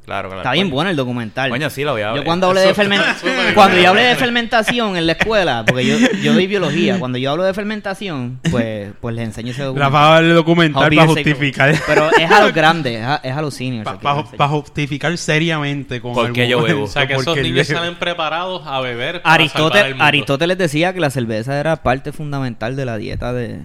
claro, 0.04 0.28
claro. 0.28 0.42
Está 0.42 0.52
bien 0.52 0.70
bueno 0.70 0.90
el 0.90 0.96
documental. 0.96 1.50
Coño, 1.50 1.70
sí, 1.70 1.84
lo 1.84 1.92
voy 1.92 2.02
a 2.02 2.08
Yo 2.10 2.14
ver. 2.16 2.24
cuando 2.24 2.48
hablé 2.48 2.60
de 2.66 2.74
fermentación, 2.74 3.32
cuando 3.54 3.78
yo 3.80 3.88
hablé 3.90 4.02
de 4.02 4.16
fermentación 4.16 4.96
en 4.96 5.06
la 5.06 5.12
escuela, 5.12 5.64
porque 5.66 5.86
yo, 5.86 5.96
yo 6.22 6.32
doy 6.34 6.46
biología, 6.46 6.98
cuando 6.98 7.18
yo 7.18 7.30
hablo 7.30 7.44
de 7.44 7.54
fermentación, 7.54 8.40
pues, 8.50 8.92
pues 9.00 9.14
les 9.14 9.24
enseño 9.26 9.52
ese 9.52 9.62
documental. 9.62 9.94
va 9.94 10.08
a 10.08 10.14
dar 10.14 10.24
el 10.24 10.34
documental 10.34 10.90
para 10.94 11.06
justificar. 11.06 11.74
Pero 11.86 12.10
es 12.18 12.30
a 12.30 12.40
los 12.42 12.52
grandes, 12.52 13.00
es 13.00 13.04
a, 13.06 13.16
es 13.22 13.32
a 13.36 13.42
los 13.42 13.54
seniors. 13.54 13.84
Para 14.00 14.20
enseño. 14.20 14.48
justificar 14.48 15.16
seriamente 15.18 16.00
con 16.00 16.12
¿Por 16.14 16.32
qué 16.32 16.42
algún- 16.42 16.50
yo 16.50 16.62
bebo? 16.62 16.84
O 16.84 16.88
sea, 16.88 17.06
que 17.06 17.14
esos 17.14 17.24
porque 17.26 17.42
niños 17.42 17.68
le- 17.68 17.74
salen 17.74 17.94
preparados 17.96 18.62
a 18.66 18.80
beber 18.80 19.22
para 19.22 19.34
salvar 19.36 19.40
el 19.40 19.42
Aristóteles, 19.42 19.88
mundo. 19.90 20.04
Aristóteles 20.04 20.58
decía 20.58 20.92
que 20.92 21.00
la 21.00 21.10
cerveza 21.10 21.58
era 21.58 21.76
parte 21.82 22.12
fundamental 22.12 22.76
de 22.76 22.84
la 22.84 22.96
dieta 22.96 23.32
de, 23.32 23.60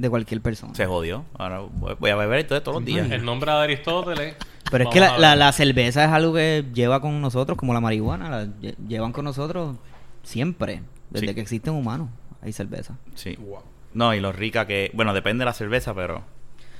de 0.00 0.10
cualquier 0.10 0.40
persona. 0.40 0.74
Se 0.74 0.86
jodió. 0.86 1.24
Ahora 1.38 1.60
voy 1.60 2.10
a 2.10 2.16
beber 2.16 2.40
esto 2.40 2.60
todos 2.62 2.76
los 2.76 2.84
días. 2.84 3.10
El 3.10 3.24
nombre 3.24 3.50
de 3.52 3.58
Aristóteles. 3.58 4.36
Pero 4.70 4.84
es 4.84 4.90
que 4.90 5.00
la, 5.00 5.18
la, 5.18 5.36
la 5.36 5.52
cerveza 5.52 6.04
es 6.04 6.10
algo 6.10 6.32
que 6.34 6.64
lleva 6.72 7.00
con 7.00 7.20
nosotros, 7.20 7.58
como 7.58 7.74
la 7.74 7.80
marihuana, 7.80 8.30
la 8.30 8.44
lle- 8.44 8.76
llevan 8.86 9.12
con 9.12 9.24
nosotros 9.24 9.76
siempre, 10.22 10.82
desde 11.10 11.28
Sí. 11.28 11.34
que 11.34 11.40
existen 11.40 11.74
humanos, 11.74 12.08
hay 12.42 12.52
cerveza. 12.52 12.96
Sí. 13.14 13.36
Wow. 13.36 13.62
No, 13.94 14.14
y 14.14 14.20
lo 14.20 14.30
rica 14.32 14.66
que... 14.66 14.90
Bueno, 14.94 15.12
depende 15.12 15.42
de 15.42 15.46
la 15.46 15.52
cerveza, 15.54 15.92
pero... 15.94 16.22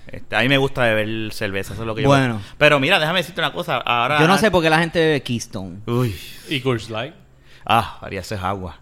Este, 0.07 0.37
a 0.37 0.41
mí 0.41 0.49
me 0.49 0.59
gusta 0.59 0.83
beber 0.83 1.33
cerveza, 1.33 1.73
eso 1.75 1.83
es 1.83 1.87
lo 1.87 1.95
que 1.95 2.03
yo 2.03 2.09
Bueno. 2.09 2.41
Pero 2.59 2.79
mira, 2.81 2.99
déjame 3.00 3.19
decirte 3.21 3.41
una 3.41 3.53
cosa. 3.53 3.79
Ahora. 3.79 4.21
Yo 4.21 4.27
no 4.29 4.39
sé 4.39 4.50
por 4.50 4.62
qué 4.62 4.71
la 4.71 4.79
gente 4.79 4.99
bebe 4.99 5.23
Keystone. 5.23 5.81
Uy. 5.87 6.15
Y 6.49 6.61
Coors 6.61 6.91
Light. 6.91 7.15
Ah, 7.67 7.99
María, 8.03 8.21
eso 8.21 8.35
es 8.35 8.43
agua. 8.43 8.79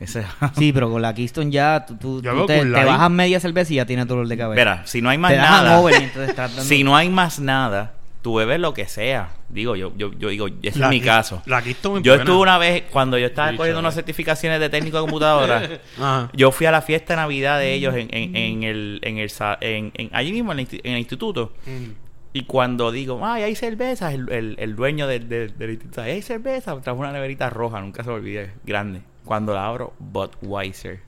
Ese 0.00 0.24
Sí, 0.56 0.72
pero 0.72 0.90
con 0.90 1.00
la 1.02 1.14
Keystone 1.14 1.50
ya 1.52 1.84
tú, 1.86 1.96
tú- 1.96 2.20
te, 2.46 2.58
te 2.64 2.84
bajas 2.84 3.10
media 3.10 3.38
cerveza 3.38 3.72
y 3.72 3.76
ya 3.76 3.86
tienes 3.86 4.06
dolor 4.08 4.26
de 4.26 4.36
cabeza. 4.36 4.60
Mira, 4.60 4.86
si 4.86 5.00
no 5.02 5.10
hay 5.10 5.18
más 5.18 5.30
te 5.30 5.36
nada. 5.36 5.62
dando- 5.74 6.62
Si 6.62 6.82
no 6.82 6.96
hay 6.96 7.08
más 7.10 7.38
nada, 7.38 7.92
tú 8.22 8.34
bebes 8.34 8.58
lo 8.60 8.72
que 8.74 8.86
sea. 8.86 9.30
Digo, 9.50 9.76
yo, 9.76 9.92
yo, 9.96 10.12
yo 10.14 10.28
digo, 10.30 10.46
ese 10.62 10.78
La 10.78 10.86
es 10.86 10.90
mi 10.90 11.00
caso. 11.00 11.42
La 11.46 11.60
Keystone 11.62 11.98
es 11.98 12.04
Yo 12.04 12.14
estuve 12.14 12.36
una 12.38 12.56
vez, 12.56 12.84
cuando 12.90 13.18
yo 13.18 13.26
estaba 13.26 13.50
Bicho, 13.50 13.58
cogiendo 13.58 13.80
unas 13.80 13.94
certificaciones 13.94 14.58
de 14.60 14.68
técnico 14.70 14.96
de 14.98 15.00
computadora, 15.02 15.68
yo 16.32 16.50
fui 16.52 16.66
a 16.66 16.70
la 16.70 16.80
fiesta 16.82 17.14
de 17.14 17.16
Navidad 17.20 17.58
de 17.58 17.74
ellos 17.74 17.94
en, 17.94 18.08
en, 18.12 18.36
en 18.36 18.62
el, 18.62 19.00
en 19.02 19.18
el, 19.18 19.30
en, 19.60 19.92
en- 19.94 20.10
allí 20.12 20.32
mismo 20.32 20.52
en 20.52 20.60
el, 20.60 20.66
insti- 20.68 20.80
en 20.84 20.92
el 20.92 20.98
instituto. 20.98 21.52
Mm. 21.66 21.90
Y 22.32 22.44
cuando 22.44 22.92
digo, 22.92 23.20
ay, 23.26 23.42
hay 23.42 23.56
cervezas, 23.56 24.14
el, 24.14 24.30
el, 24.30 24.56
el 24.60 24.76
dueño 24.76 25.08
del, 25.08 25.28
del, 25.28 25.58
del 25.58 25.70
instituto, 25.70 26.00
"Ay, 26.02 26.12
hay 26.12 26.22
cerveza, 26.22 26.80
trajo 26.80 26.98
una 27.00 27.10
neverita 27.10 27.50
roja, 27.50 27.80
nunca 27.80 28.04
se 28.04 28.08
me 28.10 28.14
olvide, 28.14 28.52
grande. 28.64 29.02
Cuando 29.30 29.54
la 29.54 29.64
abro, 29.64 29.94
Budweiser. 30.00 30.98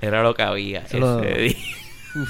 Era 0.00 0.22
lo 0.22 0.32
que 0.34 0.42
había 0.42 0.86
Se 0.86 0.98
lo- 0.98 1.22
ese 1.22 1.38
día. 1.38 1.56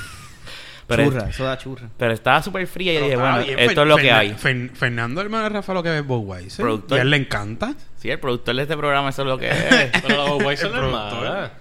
pero, 0.88 1.04
churra, 1.04 1.28
eso 1.28 1.44
da 1.44 1.56
churra. 1.56 1.88
pero 1.96 2.12
estaba 2.12 2.42
súper 2.42 2.66
fría 2.66 2.90
y 2.90 2.94
yo 2.96 3.00
Pero 3.02 3.04
dije, 3.06 3.14
está 3.22 3.30
bueno, 3.30 3.46
bien, 3.46 3.58
esto 3.70 3.82
es 3.82 3.88
lo 3.88 3.96
que 3.98 4.10
hay. 4.10 4.30
Fer- 4.32 4.70
Fernando, 4.72 5.20
hermano 5.20 5.44
de 5.44 5.48
Rafa, 5.50 5.74
lo 5.74 5.82
que 5.84 5.90
ve 5.90 5.98
es 5.98 6.06
Budweiser. 6.06 6.64
Productor. 6.64 6.96
Y 6.96 6.98
a 6.98 7.02
él 7.02 7.10
le 7.10 7.16
encanta. 7.18 7.74
Sí, 7.94 8.10
el 8.10 8.18
productor 8.18 8.56
de 8.56 8.62
este 8.62 8.76
programa, 8.76 9.10
eso 9.10 9.22
es 9.22 9.28
lo 9.28 9.38
que 9.38 9.48
es. 9.50 10.02
Pero 10.02 10.24
la 10.24 10.30
Budweiser 10.32 10.70
no 10.72 10.74
es 10.76 10.80
productor. 10.80 11.24
mala. 11.28 11.52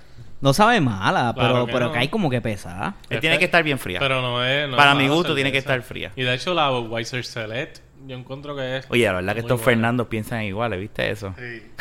No 0.41 0.53
sabe 0.53 0.81
mala, 0.81 1.33
Claro 1.35 1.53
pero, 1.53 1.65
que 1.67 1.71
pero 1.73 1.85
no. 1.85 1.91
que 1.91 1.99
hay 1.99 2.07
como 2.07 2.29
que 2.31 2.41
pesada. 2.41 2.95
Él 3.11 3.19
tiene 3.19 3.37
que 3.37 3.45
estar 3.45 3.61
bien 3.63 3.77
fría. 3.77 3.99
Pero 3.99 4.21
no 4.23 4.43
es. 4.43 4.67
no 4.67 4.75
Para 4.75 4.93
es 4.93 4.97
mi 4.97 5.07
gusto 5.07 5.35
tiene 5.35 5.51
que 5.51 5.59
estar 5.59 5.79
fría. 5.83 6.11
Y 6.15 6.23
de 6.23 6.33
hecho, 6.33 6.55
la 6.55 6.69
Budweiser 6.69 7.23
Select, 7.23 7.77
yo 8.07 8.15
encuentro 8.17 8.55
que 8.55 8.77
es. 8.77 8.87
Oye, 8.89 9.05
la 9.05 9.13
verdad 9.13 9.33
que 9.33 9.39
estos 9.41 9.59
buena. 9.59 9.65
Fernandos 9.65 10.07
piensan 10.07 10.43
iguales, 10.43 10.79
¿viste 10.79 11.11
eso? 11.11 11.35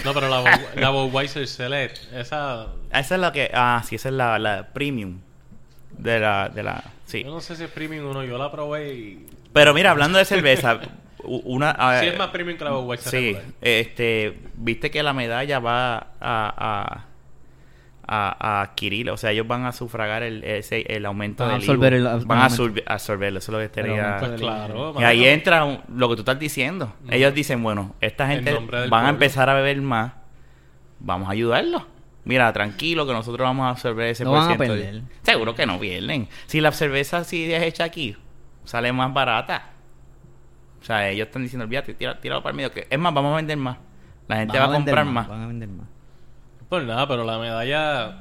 No, 0.05 0.13
pero 0.13 0.29
la, 0.29 0.61
la 0.75 0.91
Budweiser 0.91 1.47
Select, 1.47 2.13
esa. 2.13 2.69
Esa 2.93 3.15
es 3.15 3.21
la 3.21 3.33
que... 3.33 3.51
Ah, 3.55 3.83
sí, 3.87 3.95
esa 3.95 4.09
es 4.09 4.15
la, 4.15 4.39
la 4.39 4.69
premium. 4.73 5.21
De 5.97 6.19
la... 6.21 6.49
De 6.49 6.63
la 6.63 6.85
sí. 7.07 7.25
Yo 7.25 7.31
no 7.31 7.41
sé 7.41 7.57
si 7.57 7.65
es 7.65 7.71
premium 7.71 8.07
o 8.11 8.13
no, 8.13 8.25
yo 8.25 8.37
la 8.39 8.51
probé 8.51 8.93
y. 8.95 9.27
Pero 9.53 9.73
mira, 9.73 9.93
hablando 9.93 10.19
de 10.19 10.25
cerveza, 10.25 10.81
una... 11.25 11.71
a 11.71 12.01
Sí, 12.01 12.07
es 12.09 12.19
más 12.19 12.29
premium 12.29 12.59
que 12.59 12.65
la 12.65 12.73
Budweiser. 12.73 13.11
Sí, 13.11 13.33
regular. 13.33 13.45
este, 13.63 14.39
viste 14.57 14.91
que 14.91 15.03
la 15.03 15.13
medalla 15.15 15.59
va 15.61 15.97
a, 15.97 16.07
a, 16.21 17.06
a, 18.09 18.37
a 18.59 18.63
adquirir, 18.63 19.11
o 19.11 19.17
sea, 19.17 19.33
ellos 19.33 19.47
van 19.49 19.65
a 19.65 19.73
sufragar 19.73 20.23
el, 20.23 20.45
ese, 20.45 20.83
el 20.95 21.05
aumento 21.07 21.43
Van 21.45 21.55
del 21.55 21.61
absorber 21.63 21.93
IVU. 21.95 22.09
el- 22.09 22.25
van 22.27 22.39
a 22.39 22.45
absorber, 22.45 22.85
absorberlo, 22.87 23.39
eso 23.41 23.51
es 23.51 23.53
lo 23.53 23.59
que 23.59 23.65
estaría... 23.65 24.37
claro. 24.37 24.95
Y 24.99 25.03
ahí 25.05 25.25
entra 25.27 25.65
un- 25.65 25.81
lo 25.95 26.09
que 26.09 26.15
tú 26.17 26.21
estás 26.23 26.39
diciendo. 26.39 26.95
Ellos 27.11 27.35
dicen, 27.35 27.63
bueno, 27.63 27.95
esta 28.01 28.29
gente 28.29 28.57
van 28.89 29.07
a 29.07 29.09
empezar 29.11 29.51
a 29.51 29.55
beber 29.55 29.81
más, 29.83 30.13
vamos 31.01 31.29
a 31.29 31.33
ayudarlos. 31.33 31.83
Mira, 32.25 32.53
tranquilo 32.53 33.07
que 33.07 33.13
nosotros 33.13 33.45
vamos 33.45 33.67
a 33.67 33.71
absorber 33.71 34.09
ese 34.09 34.25
No 34.25 34.31
por 34.31 34.39
van 34.41 34.51
a 34.51 34.57
ciento. 34.57 34.75
perder. 34.75 35.03
Seguro 35.23 35.55
que 35.55 35.65
no 35.67 35.79
pierden. 35.79 36.29
Si 36.47 36.61
la 36.61 36.73
cerveza 36.73 37.19
así 37.19 37.53
es 37.53 37.63
hecha 37.63 37.85
aquí, 37.85 38.17
sale 38.65 38.93
más 38.93 39.13
barata. 39.15 39.71
O 40.81 40.85
sea, 40.85 41.09
ellos 41.09 41.27
están 41.29 41.43
diciendo, 41.43 41.65
olvídate, 41.65 41.95
tira- 41.95 42.21
tíralo 42.21 42.43
para 42.43 42.51
el 42.51 42.57
medio. 42.57 42.73
Que, 42.73 42.87
es 42.91 42.99
más, 42.99 43.15
vamos 43.15 43.33
a 43.33 43.37
vender 43.37 43.57
más. 43.57 43.79
La 44.29 44.37
gente 44.39 44.59
Van 44.59 44.69
va 44.69 44.73
a 44.73 44.77
comprar 44.77 45.05
más. 45.05 45.29
Van 45.29 45.43
a 45.43 45.47
vender 45.47 45.69
más. 45.69 45.87
Pues 46.69 46.85
nada, 46.85 47.07
pero 47.09 47.25
la 47.25 47.39
medalla. 47.39 48.19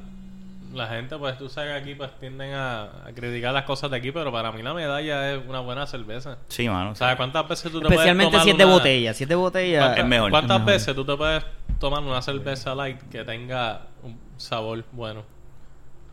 La 0.74 0.88
gente, 0.88 1.16
pues 1.16 1.38
tú 1.38 1.48
sabes 1.48 1.72
que 1.72 1.78
aquí 1.78 1.94
pues 1.94 2.10
tienden 2.18 2.52
a, 2.52 2.82
a 3.06 3.12
criticar 3.14 3.54
las 3.54 3.64
cosas 3.64 3.90
de 3.90 3.96
aquí, 3.96 4.12
pero 4.12 4.30
para 4.30 4.52
mí 4.52 4.62
la 4.62 4.74
medalla 4.74 5.32
es 5.32 5.40
una 5.48 5.60
buena 5.60 5.86
cerveza. 5.86 6.36
Sí, 6.48 6.68
mano. 6.68 6.94
¿Sabes 6.94 7.16
cuántas 7.16 7.48
veces 7.48 7.72
tú 7.72 7.80
te 7.80 7.86
Especialmente 7.86 8.32
puedes 8.32 8.44
si 8.44 8.50
tomar 8.50 8.52
es 8.52 8.58
de 8.58 8.64
una- 8.66 8.74
botella. 8.74 9.14
Si 9.14 9.22
es 9.22 9.28
de 9.28 9.34
botella... 9.36 9.78
¿Cuántas, 9.80 9.98
Es 10.00 10.04
mejor. 10.06 10.30
¿Cuántas 10.30 10.58
mejor. 10.58 10.72
veces 10.74 10.94
tú 10.94 11.04
te 11.04 11.16
puedes 11.16 11.44
tomar 11.78 12.02
una 12.02 12.20
cerveza 12.20 12.74
light 12.74 13.00
que 13.10 13.24
tenga 13.24 13.82
un 14.02 14.18
sabor 14.36 14.84
bueno? 14.92 15.22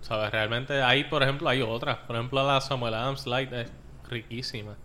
¿Sabes? 0.01 0.31
Realmente 0.31 0.81
hay, 0.81 1.03
por 1.05 1.23
ejemplo, 1.23 1.49
hay 1.49 1.61
otras. 1.61 1.97
Por 1.97 2.15
ejemplo, 2.15 2.45
la 2.47 2.61
Samuel 2.61 2.93
Adams 2.93 3.25
Light 3.27 3.51
es 3.51 3.71
riquísima. 4.09 4.75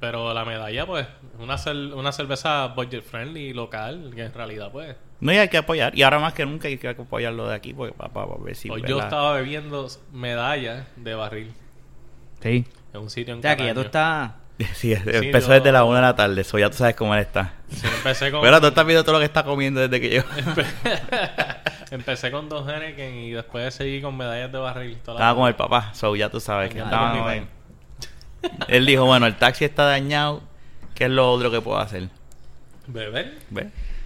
Pero 0.00 0.32
la 0.32 0.44
medalla, 0.46 0.86
pues, 0.86 1.06
una, 1.38 1.56
cer- 1.56 1.92
una 1.94 2.10
cerveza 2.12 2.68
budget 2.68 3.02
friendly 3.04 3.52
local, 3.52 4.10
que 4.14 4.24
en 4.24 4.32
realidad, 4.32 4.70
pues. 4.72 4.96
No, 5.20 5.30
y 5.32 5.36
hay 5.36 5.48
que 5.48 5.58
apoyar. 5.58 5.96
Y 5.96 6.02
ahora 6.02 6.18
más 6.18 6.32
que 6.32 6.46
nunca 6.46 6.68
hay 6.68 6.78
que 6.78 6.88
apoyarlo 6.88 7.46
de 7.48 7.54
aquí 7.54 7.74
porque 7.74 7.92
para, 7.92 8.26
ver 8.42 8.56
si... 8.56 8.70
Hoy 8.70 8.80
yo 8.80 8.96
¿verdad? 8.96 9.04
estaba 9.04 9.32
bebiendo 9.34 9.86
medallas 10.12 10.86
de 10.96 11.14
barril 11.14 11.52
Sí. 12.42 12.64
en 12.94 13.00
un 13.00 13.10
sitio 13.10 13.34
en 13.34 13.40
O 13.40 13.42
sea, 13.42 13.56
que 13.56 13.66
ya 13.66 13.74
tú 13.74 13.82
estás... 13.82 14.32
Sí, 14.74 14.92
empezó 14.94 15.48
yo- 15.48 15.54
desde 15.54 15.72
la 15.72 15.84
una 15.84 15.96
de 15.96 16.02
la 16.02 16.16
tarde. 16.16 16.40
Eso 16.40 16.58
ya 16.58 16.70
tú 16.70 16.76
sabes 16.78 16.94
cómo 16.96 17.14
él 17.14 17.20
está. 17.20 17.52
Sí, 17.68 17.86
empecé 17.86 18.30
con... 18.32 18.40
Pero 18.40 18.58
tú 18.62 18.68
estás 18.68 18.86
viendo 18.86 19.04
todo 19.04 19.12
lo 19.14 19.18
que 19.18 19.26
está 19.26 19.44
comiendo 19.44 19.80
desde 19.86 20.00
que 20.00 20.08
llegó. 20.08 20.26
empecé 21.90 22.30
con 22.30 22.48
dos 22.48 22.66
Henneken 22.68 23.14
y 23.16 23.30
después 23.32 23.74
seguí 23.74 24.00
con 24.00 24.16
medallas 24.16 24.50
de 24.52 24.58
barril. 24.58 24.96
toda 25.04 25.18
la 25.18 25.24
Estaba 25.26 25.38
con 25.38 25.48
el 25.48 25.54
papá. 25.56 25.92
So 25.94 26.16
ya 26.16 26.30
tú 26.30 26.40
sabes 26.40 26.70
que 26.70 26.78
Ya, 26.78 26.84
estaban... 26.84 27.16
con 27.18 27.24
mi 27.26 27.30
ahí. 27.32 27.46
Él 28.68 28.86
dijo, 28.86 29.04
bueno, 29.04 29.26
el 29.26 29.36
taxi 29.36 29.64
está 29.64 29.84
dañado. 29.84 30.42
¿Qué 30.94 31.04
es 31.04 31.10
lo 31.10 31.30
otro 31.30 31.50
que 31.50 31.60
puedo 31.60 31.78
hacer? 31.78 32.08
¿Beber? 32.86 33.38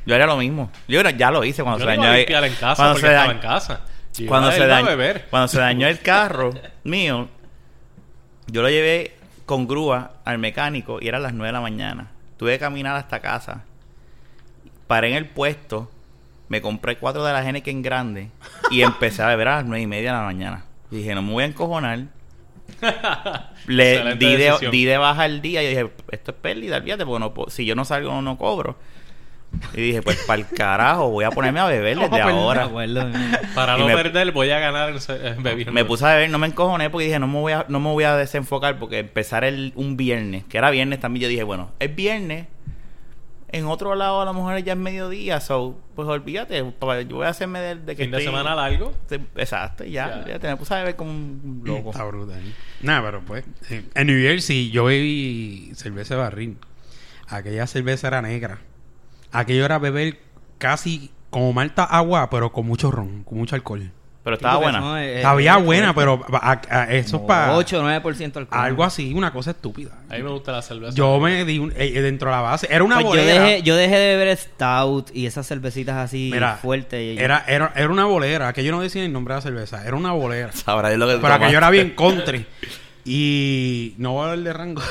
Yo 0.06 0.14
haría 0.14 0.26
lo 0.26 0.36
mismo. 0.36 0.70
Yo 0.86 1.00
ya 1.02 1.30
lo 1.30 1.44
hice 1.44 1.62
cuando 1.62 1.80
Yo 1.80 1.86
se 1.86 1.94
iba 1.94 2.02
dañó. 2.04 2.12
a 2.12 2.14
el- 2.14 2.20
limpiar 2.20 2.44
en 2.44 2.54
casa 2.54 2.76
cuando 2.76 2.98
se 3.00 3.06
dañó- 3.08 3.30
en 3.32 3.38
casa. 3.38 3.80
Cuando 4.28 4.52
se, 4.52 4.66
dañó, 4.66 4.86
beber. 4.86 5.26
cuando 5.28 5.48
se 5.48 5.58
dañó 5.58 5.88
el 5.88 6.00
carro 6.00 6.52
mío, 6.84 7.28
yo 8.46 8.62
lo 8.62 8.68
llevé 8.70 9.16
con 9.44 9.66
grúa 9.66 10.12
al 10.24 10.38
mecánico 10.38 10.98
y 11.00 11.08
eran 11.08 11.22
las 11.22 11.32
9 11.34 11.48
de 11.48 11.52
la 11.52 11.60
mañana. 11.60 12.08
Tuve 12.36 12.52
que 12.52 12.58
caminar 12.60 12.94
hasta 12.96 13.18
casa. 13.20 13.62
Paré 14.86 15.08
en 15.10 15.14
el 15.16 15.26
puesto, 15.26 15.90
me 16.48 16.60
compré 16.60 16.96
cuatro 16.98 17.24
de 17.24 17.32
las 17.32 17.44
Henneken 17.44 17.82
grandes 17.82 18.28
y 18.70 18.82
empecé 18.82 19.22
a 19.22 19.26
beber 19.28 19.48
a 19.48 19.56
las 19.56 19.64
9 19.64 19.82
y 19.82 19.86
media 19.86 20.12
de 20.12 20.18
la 20.18 20.24
mañana. 20.24 20.64
Y 20.90 20.96
dije, 20.98 21.14
no 21.14 21.22
me 21.22 21.32
voy 21.32 21.42
a 21.42 21.46
encojonar. 21.46 22.00
Le 23.66 24.14
di 24.16 24.26
de, 24.32 24.36
decisión. 24.44 24.70
di 24.72 24.84
de 24.84 24.98
baja 24.98 25.26
el 25.26 25.40
día 25.40 25.62
y 25.62 25.68
dije, 25.68 25.90
esto 26.10 26.30
es 26.32 26.36
pérdida, 26.36 26.76
olvídate, 26.76 27.04
porque 27.06 27.20
no 27.20 27.32
si 27.48 27.64
yo 27.64 27.74
no 27.74 27.84
salgo 27.84 28.10
no, 28.12 28.22
no 28.22 28.36
cobro. 28.38 28.76
Y 29.72 29.80
dije, 29.80 30.02
pues 30.02 30.16
para 30.26 30.40
el 30.42 30.48
carajo, 30.56 31.10
voy 31.10 31.24
a 31.24 31.30
ponerme 31.30 31.60
a 31.60 31.66
beber 31.66 31.96
desde 31.96 32.20
ahora. 32.20 32.64
acuerdo. 32.64 33.06
Para 33.54 33.76
Y 33.76 33.80
no 33.80 33.86
me- 33.86 33.94
perder, 33.94 34.32
voy 34.32 34.50
a 34.50 34.58
ganar 34.58 34.92
bebiendo. 35.38 35.72
Me 35.72 35.84
puse 35.84 36.04
a 36.04 36.14
beber, 36.14 36.30
no 36.30 36.38
me 36.38 36.48
encojoné 36.48 36.90
porque 36.90 37.06
dije, 37.06 37.18
no 37.20 37.28
me 37.28 37.38
voy 37.40 37.52
a, 37.52 37.64
no 37.68 37.78
me 37.80 37.88
voy 37.90 38.04
a 38.04 38.16
desenfocar 38.16 38.78
porque 38.78 38.98
empezar 38.98 39.44
el, 39.44 39.72
un 39.76 39.96
viernes, 39.96 40.44
que 40.44 40.58
era 40.58 40.70
viernes 40.70 40.98
también, 41.00 41.22
yo 41.22 41.28
dije, 41.28 41.44
bueno, 41.44 41.70
es 41.78 41.94
viernes, 41.94 42.46
en 43.56 43.66
otro 43.66 43.94
lado 43.94 44.20
a 44.20 44.24
lo 44.24 44.34
mejor 44.34 44.58
ya 44.62 44.72
es 44.72 44.78
mediodía, 44.78 45.40
so, 45.40 45.78
pues 45.94 46.08
olvídate, 46.08 46.58
yo 46.58 47.16
voy 47.16 47.26
a 47.26 47.28
hacerme 47.28 47.60
de, 47.60 47.74
de 47.76 47.96
que 47.96 48.02
Fin 48.04 48.10
de 48.10 48.22
semana 48.22 48.54
largo. 48.54 48.92
Exacto, 49.36 49.84
ya, 49.84 50.22
Ya. 50.24 50.32
ya 50.32 50.38
te 50.38 50.48
me 50.48 50.56
puse 50.56 50.74
a 50.74 50.78
beber 50.78 50.96
como 50.96 51.10
un 51.10 51.62
loco. 51.64 51.90
Está 51.90 52.04
brutal. 52.04 52.42
Nada, 52.82 53.02
pero 53.02 53.20
pues. 53.22 53.44
eh, 53.70 53.84
En 53.94 54.06
New 54.08 54.20
Jersey 54.20 54.70
yo 54.70 54.84
bebí 54.84 55.70
cerveza 55.74 56.14
de 56.14 56.20
barril. 56.20 56.58
Aquella 57.28 57.66
cerveza 57.66 58.08
era 58.08 58.20
negra. 58.22 58.58
Aquello 59.32 59.64
era 59.64 59.78
beber 59.78 60.18
casi 60.58 61.10
como 61.30 61.52
malta 61.52 61.84
agua, 61.84 62.28
pero 62.30 62.52
con 62.52 62.66
mucho 62.66 62.90
ron, 62.90 63.22
con 63.24 63.38
mucho 63.38 63.54
alcohol. 63.56 63.90
Pero 64.24 64.36
estaba 64.36 64.56
buena. 64.56 64.80
No, 64.80 64.96
eh, 64.98 65.20
Sabía 65.20 65.56
eh, 65.58 65.62
buena, 65.62 65.90
eh, 65.90 65.94
pero 65.94 66.24
a- 66.32 66.60
a- 66.70 66.84
eso 66.92 67.16
es 67.18 67.22
para 67.24 67.52
8 67.56 67.78
o 67.78 67.82
9% 67.82 68.36
alcohol. 68.38 68.58
algo 68.58 68.82
así, 68.82 69.12
una 69.12 69.30
cosa 69.34 69.50
estúpida. 69.50 69.90
A 70.08 70.14
mí 70.14 70.22
me 70.22 70.30
gusta 70.30 70.50
la 70.50 70.62
cerveza. 70.62 70.94
Yo 70.94 71.20
me 71.20 71.44
di 71.44 71.58
un- 71.58 71.72
eh, 71.72 71.92
eh, 71.94 72.00
dentro 72.00 72.30
de 72.30 72.36
la 72.36 72.40
base. 72.40 72.66
Era 72.70 72.82
una 72.84 72.94
Pues 72.96 73.04
yo, 73.04 73.10
bolera. 73.10 73.42
dejé, 73.44 73.62
yo 73.62 73.76
dejé 73.76 73.96
de 73.98 74.16
beber 74.16 74.34
Stout 74.36 75.10
y 75.14 75.26
esas 75.26 75.46
cervecitas 75.46 75.96
así 75.96 76.30
Mira, 76.32 76.56
fuertes. 76.56 77.00
y- 77.18 77.22
Era, 77.22 77.44
era, 77.46 77.72
era 77.76 77.90
una 77.90 78.06
bolera. 78.06 78.48
Aquello 78.48 78.72
no 78.72 78.80
decía 78.80 79.04
el 79.04 79.12
nombre 79.12 79.34
de 79.34 79.38
la 79.38 79.42
cerveza. 79.42 79.86
Era 79.86 79.94
una 79.94 80.12
bolera. 80.12 80.52
Sabrá 80.52 80.88
Dios 80.88 80.98
lo 81.00 81.06
que 81.06 81.12
Pero 81.12 81.20
tomaste. 81.22 81.44
aquello 81.44 81.58
era 81.58 81.70
bien 81.70 81.90
country. 81.94 82.46
Y 83.04 83.94
no 83.98 84.12
voy 84.12 84.26
a 84.26 84.30
hablar 84.30 84.44
de 84.44 84.52
rango. 84.52 84.82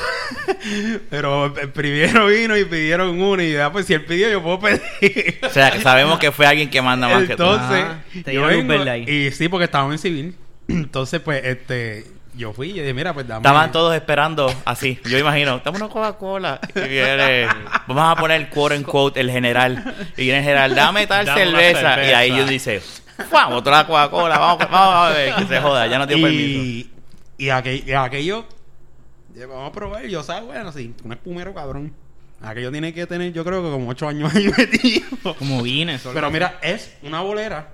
Pero 1.10 1.52
primero 1.72 2.26
vino 2.26 2.56
y 2.56 2.64
pidieron 2.64 3.20
uno. 3.20 3.42
Y 3.42 3.52
ya, 3.52 3.72
pues 3.72 3.86
si 3.86 3.94
él 3.94 4.04
pidió, 4.04 4.30
yo 4.30 4.42
puedo 4.42 4.60
pedir. 4.60 5.40
O 5.42 5.50
sea, 5.50 5.72
que 5.72 5.80
sabemos 5.80 6.18
que 6.18 6.30
fue 6.30 6.46
alguien 6.46 6.70
que 6.70 6.80
manda 6.80 7.08
más 7.08 7.26
que 7.26 7.36
tú. 7.36 7.42
Entonces, 7.42 8.88
ahí. 8.88 9.04
y 9.08 9.30
sí, 9.32 9.48
porque 9.48 9.64
estábamos 9.64 9.94
en 9.94 9.98
civil. 9.98 10.36
Entonces, 10.68 11.20
pues, 11.20 11.44
este, 11.44 12.04
yo 12.36 12.52
fui 12.52 12.70
y 12.70 12.72
dije, 12.74 12.94
mira, 12.94 13.12
pues 13.12 13.26
dame. 13.26 13.38
Estaban 13.38 13.72
todos 13.72 13.94
esperando 13.94 14.52
así. 14.64 15.00
Yo 15.04 15.18
imagino, 15.18 15.60
dame 15.64 15.78
una 15.78 15.88
Coca-Cola. 15.88 16.60
Y 16.74 16.88
viene, 16.88 17.48
vamos 17.88 18.16
a 18.16 18.20
poner 18.20 18.48
quote 18.48 18.76
en 18.76 18.84
quote 18.84 19.20
el 19.20 19.30
general. 19.30 19.94
Y 20.16 20.22
viene 20.22 20.38
el 20.38 20.44
general, 20.44 20.74
dame 20.74 21.08
tal 21.08 21.26
Dame 21.26 21.48
una 21.48 21.58
cerveza. 21.58 21.94
cerveza. 21.94 22.10
Y 22.10 22.14
ahí 22.14 22.36
yo 22.36 22.46
dice, 22.46 22.80
vamos, 23.32 23.58
otra 23.58 23.86
Coca-Cola, 23.86 24.38
vamos, 24.38 24.58
vamos 24.70 24.94
a 24.94 25.08
ver, 25.10 25.34
que 25.34 25.46
se 25.46 25.60
joda, 25.60 25.88
ya 25.88 25.98
no 25.98 26.06
tiene 26.06 26.22
permiso. 26.22 26.93
Y, 27.38 27.46
y, 27.46 27.48
aquel- 27.50 27.84
y 27.86 27.92
aquello, 27.92 28.44
eh, 29.36 29.46
vamos 29.46 29.70
a 29.70 29.72
probar. 29.72 30.06
Yo, 30.06 30.22
¿sabes? 30.22 30.44
Bueno, 30.44 30.72
sí, 30.72 30.94
un 31.04 31.12
espumero 31.12 31.52
cabrón. 31.54 31.92
Aquello 32.40 32.70
tiene 32.70 32.92
que 32.92 33.06
tener, 33.06 33.32
yo 33.32 33.44
creo 33.44 33.62
que 33.62 33.70
como 33.70 33.88
ocho 33.88 34.06
años 34.08 34.34
ahí 34.34 34.48
metido. 34.58 35.34
Como 35.38 35.62
vine. 35.62 35.98
Pero 36.12 36.30
mira, 36.30 36.58
es 36.62 36.96
una 37.02 37.20
bolera 37.20 37.68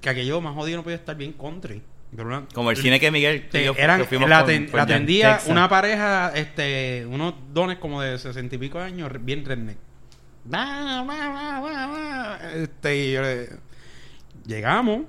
que 0.00 0.08
aquello 0.10 0.40
más 0.40 0.54
jodido 0.54 0.78
no 0.78 0.82
puede 0.82 0.96
estar 0.96 1.16
bien 1.16 1.32
country. 1.34 1.82
Una- 2.16 2.46
Como 2.54 2.70
el 2.70 2.76
cine 2.78 2.98
que 2.98 3.10
Miguel 3.10 3.48
Te- 3.50 3.64
yo 3.64 3.74
eran, 3.76 4.00
que 4.00 4.06
fuimos 4.06 4.28
la, 4.30 4.38
con- 4.40 4.46
ten- 4.46 4.66
con 4.68 4.76
la 4.78 4.82
atendía 4.84 5.32
Texas. 5.34 5.50
una 5.50 5.68
pareja, 5.68 6.32
este, 6.34 7.04
unos 7.06 7.34
dones 7.52 7.76
como 7.78 8.00
de 8.00 8.18
sesenta 8.18 8.54
y 8.54 8.58
pico 8.58 8.78
años, 8.80 9.10
bien 9.20 9.44
redneck. 9.44 9.76
Este, 12.54 12.96
y 12.96 13.12
yo 13.12 13.22
le- 13.22 13.48
llegamos, 14.46 15.02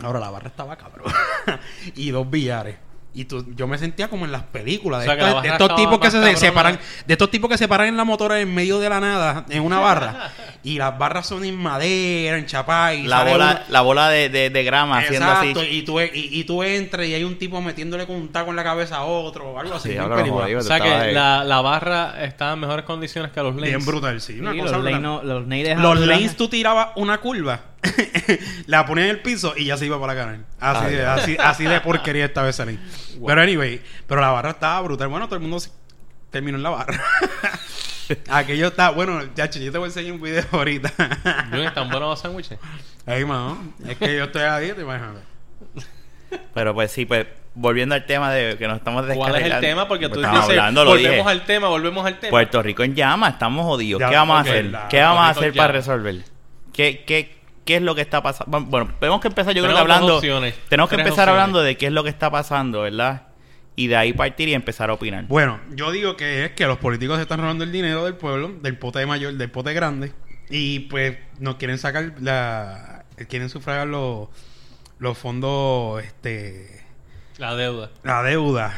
ahora 0.00 0.18
la 0.20 0.30
barra 0.30 0.48
estaba 0.48 0.76
cabrón, 0.76 1.12
y 1.94 2.10
dos 2.10 2.28
billares. 2.28 2.76
Y 3.16 3.26
tú, 3.26 3.46
yo 3.54 3.68
me 3.68 3.78
sentía 3.78 4.08
como 4.08 4.24
en 4.24 4.32
las 4.32 4.42
películas 4.42 5.02
de, 5.04 5.08
O 5.08 5.12
sea, 5.12 5.16
que 5.16 5.20
estos, 5.22 5.34
la 5.36 5.42
de 5.42 5.48
barra 5.50 5.54
estos 5.54 5.70
estaba 5.70 5.80
tipos 5.80 6.00
que 6.00 6.10
se 6.10 6.36
separan, 6.46 6.80
de 7.06 7.14
estos 7.14 7.30
tipos 7.30 7.48
que 7.48 7.56
se 7.56 7.68
paran 7.68 7.86
en 7.86 7.96
la 7.96 8.02
motora 8.02 8.40
en 8.40 8.52
medio 8.52 8.80
de 8.80 8.88
la 8.88 8.98
nada, 8.98 9.44
en 9.50 9.62
una 9.62 9.78
barra, 9.78 10.32
y 10.64 10.78
las 10.78 10.98
barras 10.98 11.24
son 11.28 11.44
en 11.44 11.54
madera, 11.56 12.36
en 12.38 12.46
chapá, 12.46 12.92
y 12.92 13.04
La 13.06 13.22
bola, 13.22 13.62
la 13.68 13.82
bola 13.82 14.08
de, 14.08 14.28
de, 14.30 14.50
de 14.50 14.64
grama 14.64 14.98
haciendo 14.98 15.30
así. 15.30 15.52
y 15.70 15.82
tú, 15.82 16.00
y, 16.00 16.10
y 16.12 16.42
tú 16.42 16.64
entras 16.64 17.06
y 17.06 17.14
hay 17.14 17.22
un 17.22 17.38
tipo 17.38 17.60
metiéndole 17.60 18.04
con 18.06 18.16
un 18.16 18.32
taco 18.32 18.50
en 18.50 18.56
la 18.56 18.64
cabeza 18.64 18.96
a 18.96 19.04
otro 19.04 19.50
o 19.52 19.58
algo 19.60 19.74
así. 19.74 19.84
Sí, 19.84 19.88
bien 19.90 20.02
ahora 20.02 20.16
lo 20.16 20.20
película. 20.22 20.44
jodido. 20.46 20.58
O 20.58 20.62
sea 20.62 20.76
Estaba 20.78 21.04
que 21.06 21.12
la, 21.12 21.44
la 21.44 21.60
barra 21.60 22.24
está 22.24 22.52
en 22.54 22.58
mejores 22.58 22.84
condiciones 22.84 23.30
que 23.30 23.40
los 23.42 23.54
lanes. 23.54 23.70
Bien 23.70 23.84
brutal, 23.86 24.20
sí. 24.20 24.40
Una 24.40 24.52
Sí, 24.52 24.58
cosa 24.58 24.72
los 24.72 24.82
brutal. 24.82 25.02
lanes 25.02 25.02
no- 25.02 25.22
los 25.22 25.42
lanes 25.42 25.64
dejan 25.68 25.82
Los 25.82 26.00
durar. 26.00 26.16
lanes 26.16 26.36
tú 26.36 26.48
tirabas 26.48 26.88
una 26.96 27.18
curva, 27.18 27.60
la 28.66 28.86
ponías 28.86 29.04
en 29.04 29.10
el 29.16 29.22
piso 29.22 29.54
y 29.56 29.66
ya 29.66 29.76
se 29.76 29.86
iba 29.86 30.00
para 30.00 30.14
la 30.14 30.20
canal. 30.20 30.44
Así, 30.60 30.84
Ah, 30.84 30.88
de, 30.88 31.06
así, 31.06 31.36
así 31.38 31.64
de 31.64 31.80
porquería 31.82 32.24
esta 32.24 32.42
vez 32.42 32.56
Pero 33.26 33.40
anyway, 33.40 33.80
pero 34.06 34.20
la 34.20 34.30
barra 34.30 34.50
estaba 34.50 34.80
brutal. 34.82 35.08
Bueno, 35.08 35.26
todo 35.26 35.36
el 35.36 35.42
mundo 35.42 35.60
se- 35.60 35.70
terminó 36.30 36.56
en 36.56 36.62
la 36.62 36.70
barra. 36.70 37.00
Aquello 38.30 38.68
está, 38.68 38.90
bueno, 38.90 39.20
ya 39.34 39.48
yo 39.48 39.72
te 39.72 39.78
voy 39.78 39.86
a 39.86 39.88
enseñar 39.88 40.12
un 40.12 40.20
video 40.20 40.44
ahorita. 40.52 40.88
¿Están 41.52 41.88
buenos 41.90 42.10
los 42.10 42.20
sándwiches? 42.20 42.58
Ahí, 43.06 43.24
mano. 43.24 43.58
Es 43.86 43.96
que 43.96 44.16
yo 44.16 44.24
estoy 44.24 44.42
ahí, 44.42 44.72
te 44.72 44.82
imaginas. 44.82 45.22
Pero 46.52 46.74
pues 46.74 46.90
sí, 46.90 47.06
pues 47.06 47.26
volviendo 47.54 47.94
al 47.94 48.04
tema 48.06 48.30
de 48.32 48.58
que 48.58 48.66
nos 48.66 48.78
estamos 48.78 49.06
¿Cuál 49.14 49.36
es 49.36 49.44
el 49.52 49.60
tema? 49.60 49.86
Porque 49.88 50.08
tú 50.08 50.20
dices, 50.20 50.34
hablando, 50.34 50.84
volvemos 50.84 51.16
dije. 51.18 51.30
al 51.30 51.44
tema, 51.46 51.68
volvemos 51.68 52.04
al 52.04 52.18
tema. 52.18 52.30
Puerto 52.30 52.62
Rico 52.62 52.82
en 52.82 52.94
llama, 52.94 53.28
estamos 53.28 53.64
jodidos. 53.64 54.00
Ya, 54.00 54.08
¿Qué 54.10 54.16
vamos 54.16 54.36
a 54.36 54.40
hacer? 54.40 54.64
la- 54.66 54.88
¿Qué 54.88 55.00
vamos 55.00 55.22
a 55.22 55.28
hacer 55.30 55.54
para 55.54 55.72
resolver? 55.72 56.16
¿Qué, 56.72 57.04
qué, 57.06 57.36
¿Qué 57.64 57.76
es 57.76 57.82
lo 57.82 57.94
que 57.94 58.00
está 58.02 58.22
pasando? 58.22 58.60
Bueno, 58.62 58.92
tenemos 59.00 59.20
que 59.20 59.28
empezar, 59.28 59.54
yo 59.54 59.62
creo 59.62 59.74
que 59.74 59.80
hablando. 59.80 60.16
opciones, 60.16 60.54
tenemos 60.68 60.90
que 60.90 60.96
tres 60.96 61.06
empezar 61.06 61.28
opciones. 61.28 61.42
hablando 61.42 61.62
de 61.62 61.76
qué 61.76 61.86
es 61.86 61.92
lo 61.92 62.02
que 62.04 62.10
está 62.10 62.30
pasando, 62.30 62.82
¿verdad? 62.82 63.28
Y 63.76 63.86
de 63.88 63.96
ahí 63.96 64.12
partir 64.12 64.48
y 64.48 64.54
empezar 64.54 64.90
a 64.90 64.92
opinar. 64.94 65.24
Bueno, 65.26 65.58
yo 65.70 65.90
digo 65.90 66.16
que 66.16 66.44
es 66.44 66.50
que 66.52 66.66
los 66.66 66.78
políticos 66.78 67.16
se 67.16 67.22
están 67.22 67.40
robando 67.40 67.64
el 67.64 67.72
dinero 67.72 68.04
del 68.04 68.14
pueblo, 68.16 68.52
del 68.62 68.76
pote 68.78 69.04
mayor, 69.06 69.34
del 69.34 69.50
pote 69.50 69.72
grande, 69.72 70.12
y 70.50 70.80
pues 70.80 71.16
nos 71.40 71.56
quieren 71.56 71.78
sacar 71.78 72.12
la, 72.20 73.04
quieren 73.28 73.48
sufragar 73.48 73.86
los, 73.88 74.28
los 74.98 75.16
fondos, 75.18 76.04
este, 76.04 76.82
La 77.38 77.54
deuda. 77.56 77.90
la 78.04 78.22
deuda 78.22 78.74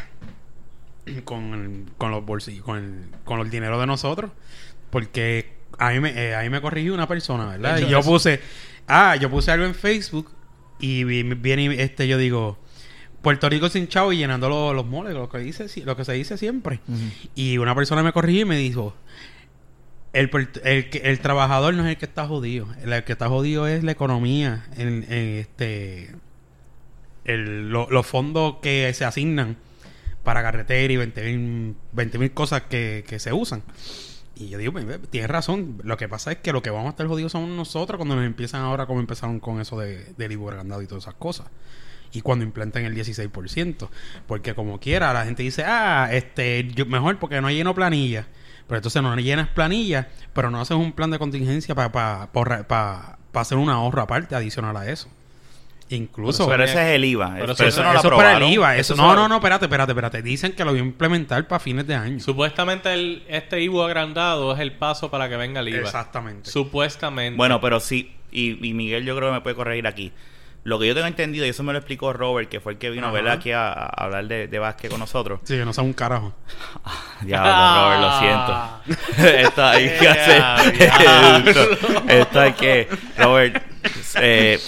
con, 1.25 1.55
el- 1.55 1.93
con 1.99 2.11
los 2.11 2.25
bolsillos, 2.25 2.64
con 2.64 2.76
el, 2.78 3.05
con 3.25 3.40
el 3.40 3.50
dinero 3.50 3.78
de 3.81 3.87
nosotros, 3.87 4.31
porque 4.90 5.55
a 5.78 5.90
mí 5.90 6.00
me, 6.00 6.11
eh, 6.11 6.35
a 6.35 6.40
mí 6.43 6.49
me 6.50 6.61
corrigió 6.61 6.95
una 6.95 7.07
persona, 7.07 7.47
¿verdad? 7.47 7.78
Y 7.78 7.87
yo 7.87 7.99
eso- 7.99 8.09
puse, 8.11 8.40
ah, 8.88 9.16
yo 9.16 9.31
puse 9.31 9.50
algo 9.50 9.64
en 9.66 9.75
Facebook 9.75 10.31
y 10.78 11.05
vi- 11.05 11.23
viene 11.23 11.83
este, 11.83 12.07
yo 12.09 12.19
digo, 12.19 12.59
Puerto 13.23 13.49
Rico 13.49 13.69
sin 13.69 13.88
chavo 13.88 14.12
y 14.12 14.19
llenando 14.19 14.49
los, 14.49 14.75
los 14.75 14.87
moles, 14.87 15.14
lo 15.14 15.28
que 15.28 15.38
dice, 15.38 15.66
lo 15.85 15.97
que 15.97 16.05
se 16.05 16.12
dice 16.12 16.37
siempre. 16.38 16.81
Y 17.35 17.59
una 17.59 17.75
persona 17.75 18.02
me 18.02 18.12
corrigió 18.12 18.43
y 18.43 18.45
me 18.45 18.57
dijo, 18.59 18.95
el, 20.12 20.31
el, 20.64 20.88
el 21.02 21.21
trabajador 21.21 21.75
no 21.75 21.83
es 21.85 21.90
el 21.90 21.97
que 21.97 22.05
está 22.07 22.26
jodido, 22.26 22.69
el, 22.83 22.93
el 22.93 23.05
que 23.05 23.12
está 23.12 23.28
jodido 23.28 23.66
es 23.66 23.83
la 23.85 23.93
economía, 23.93 24.66
en, 24.76 25.05
en 25.12 25.38
este 25.40 26.14
lo- 27.25 27.88
los 27.90 28.07
fondos 28.07 28.57
que 28.62 28.93
se 28.95 29.05
asignan 29.05 29.57
para 30.23 30.43
carretera 30.43 30.93
y 30.93 30.97
20 30.97 32.19
mil 32.19 32.31
cosas 32.33 32.62
que, 32.62 33.05
que 33.07 33.19
se 33.19 33.33
usan. 33.33 33.62
Y 34.37 34.49
yo 34.49 34.59
digo, 34.59 34.73
"Pues, 34.73 34.87
tienes 35.11 35.31
razón. 35.31 35.81
Lo 35.83 35.97
que 35.97 36.09
pasa 36.09 36.31
es 36.31 36.38
que 36.38 36.52
lo 36.52 36.62
que 36.62 36.71
vamos 36.71 36.88
a 36.88 36.90
estar 36.90 37.07
jodidos 37.07 37.33
somos 37.33 37.49
nosotros 37.49 37.97
cuando 37.97 38.16
nos 38.16 38.26
empiezan 38.26 38.61
ahora 38.62 38.87
como 38.87 39.00
empezaron 39.00 39.40
con 39.40 39.61
eso 39.61 39.78
de, 39.81 40.14
agrandado 40.49 40.83
y 40.83 40.87
todas 40.87 41.05
esas 41.05 41.14
cosas. 41.14 41.47
Y 42.12 42.21
cuando 42.21 42.45
implanten 42.45 42.85
el 42.85 42.95
16%. 42.95 43.88
Porque 44.26 44.55
como 44.55 44.78
quiera, 44.78 45.12
la 45.12 45.25
gente 45.25 45.43
dice, 45.43 45.64
ah, 45.66 46.09
este, 46.12 46.69
yo- 46.75 46.87
mejor 46.87 47.18
porque 47.18 47.40
no 47.40 47.51
lleno 47.51 47.75
planilla. 47.75 48.27
Pero 48.68 48.79
entonces 48.79 49.03
no 49.03 49.14
llenas 49.16 49.49
planilla, 49.49 50.09
pero 50.35 50.51
no 50.51 50.61
haces 50.61 50.77
un 50.77 50.92
plan 50.92 51.11
de 51.11 51.18
contingencia 51.18 51.75
para 51.75 51.92
para 52.33 53.18
hacer 53.35 53.59
un 53.59 53.68
ahorro 53.70 54.03
aparte 54.03 54.35
adicional 54.35 54.77
a 54.77 54.90
eso. 54.90 55.09
Incluso... 55.88 56.49
pero 56.49 56.64
ese 56.64 56.75
es 56.90 56.94
el 56.96 57.05
IVA. 57.05 57.27
Pero 57.35 57.40
Pero, 57.40 57.53
eso- 57.53 57.64
eso, 57.66 57.83
no 57.85 57.92
lo 57.92 57.99
Eso 58.01 58.09
es 58.09 58.14
para 58.14 58.37
el. 58.38 58.42
IVA. 58.53 58.77
Eso, 58.77 58.94
Eso 58.94 59.03
no, 59.03 59.14
no, 59.14 59.29
no, 59.29 59.37
espérate, 59.37 59.66
espérate, 59.66 59.92
espérate. 59.92 60.22
Dicen 60.22 60.53
que 60.53 60.64
lo 60.64 60.72
voy 60.72 60.81
a 60.81 60.83
implementar 60.83 61.46
para 61.46 61.61
fines 61.61 61.87
de 61.87 61.94
año. 61.94 62.18
Supuestamente 62.20 62.92
el, 62.92 63.22
este 63.29 63.61
IVU 63.62 63.83
agrandado 63.83 64.53
es 64.55 64.61
el 64.61 64.72
paso 64.72 65.11
para 65.11 65.29
que 65.29 65.37
venga 65.37 65.61
el 65.61 65.68
IVA. 65.68 65.79
Exactamente. 65.81 66.51
Supuestamente. 66.51 67.37
Bueno, 67.37 67.61
pero 67.61 67.79
sí, 67.81 68.16
y, 68.33 68.66
y 68.68 68.75
Miguel 68.75 69.05
yo 69.05 69.16
creo 69.16 69.29
que 69.29 69.35
me 69.35 69.40
puede 69.42 69.55
corregir 69.57 69.87
aquí. 69.87 70.12
Lo 70.64 70.81
que 70.81 70.88
yo 70.88 70.94
tengo 70.94 71.07
entendido, 71.07 71.46
y 71.46 71.51
eso 71.51 71.62
me 71.62 71.72
lo 71.72 71.79
explicó 71.79 72.12
Robert, 72.12 72.49
que 72.49 72.59
fue 72.59 72.72
el 72.72 72.79
que 72.79 72.90
vino. 72.90 73.12
¿verdad? 73.12 73.35
aquí 73.35 73.53
a, 73.53 73.68
a 73.72 73.87
hablar 73.87 74.27
de, 74.27 74.49
de 74.49 74.59
básquet 74.59 74.90
con 74.90 74.99
nosotros. 74.99 75.38
Sí, 75.44 75.57
no 75.64 75.72
sea 75.72 75.85
un 75.85 75.92
carajo. 75.92 76.35
Ya, 77.25 77.38
Robert, 77.38 78.01
lo 78.03 78.18
siento. 78.18 79.38
Esto 79.38 79.64
hay 79.64 79.88
que 79.99 80.09
hacer. 80.09 80.42
esto, 81.46 81.68
esto 82.09 82.40
hay 82.40 82.53
que. 82.55 82.88
Robert, 83.16 83.62
eh, 84.20 84.59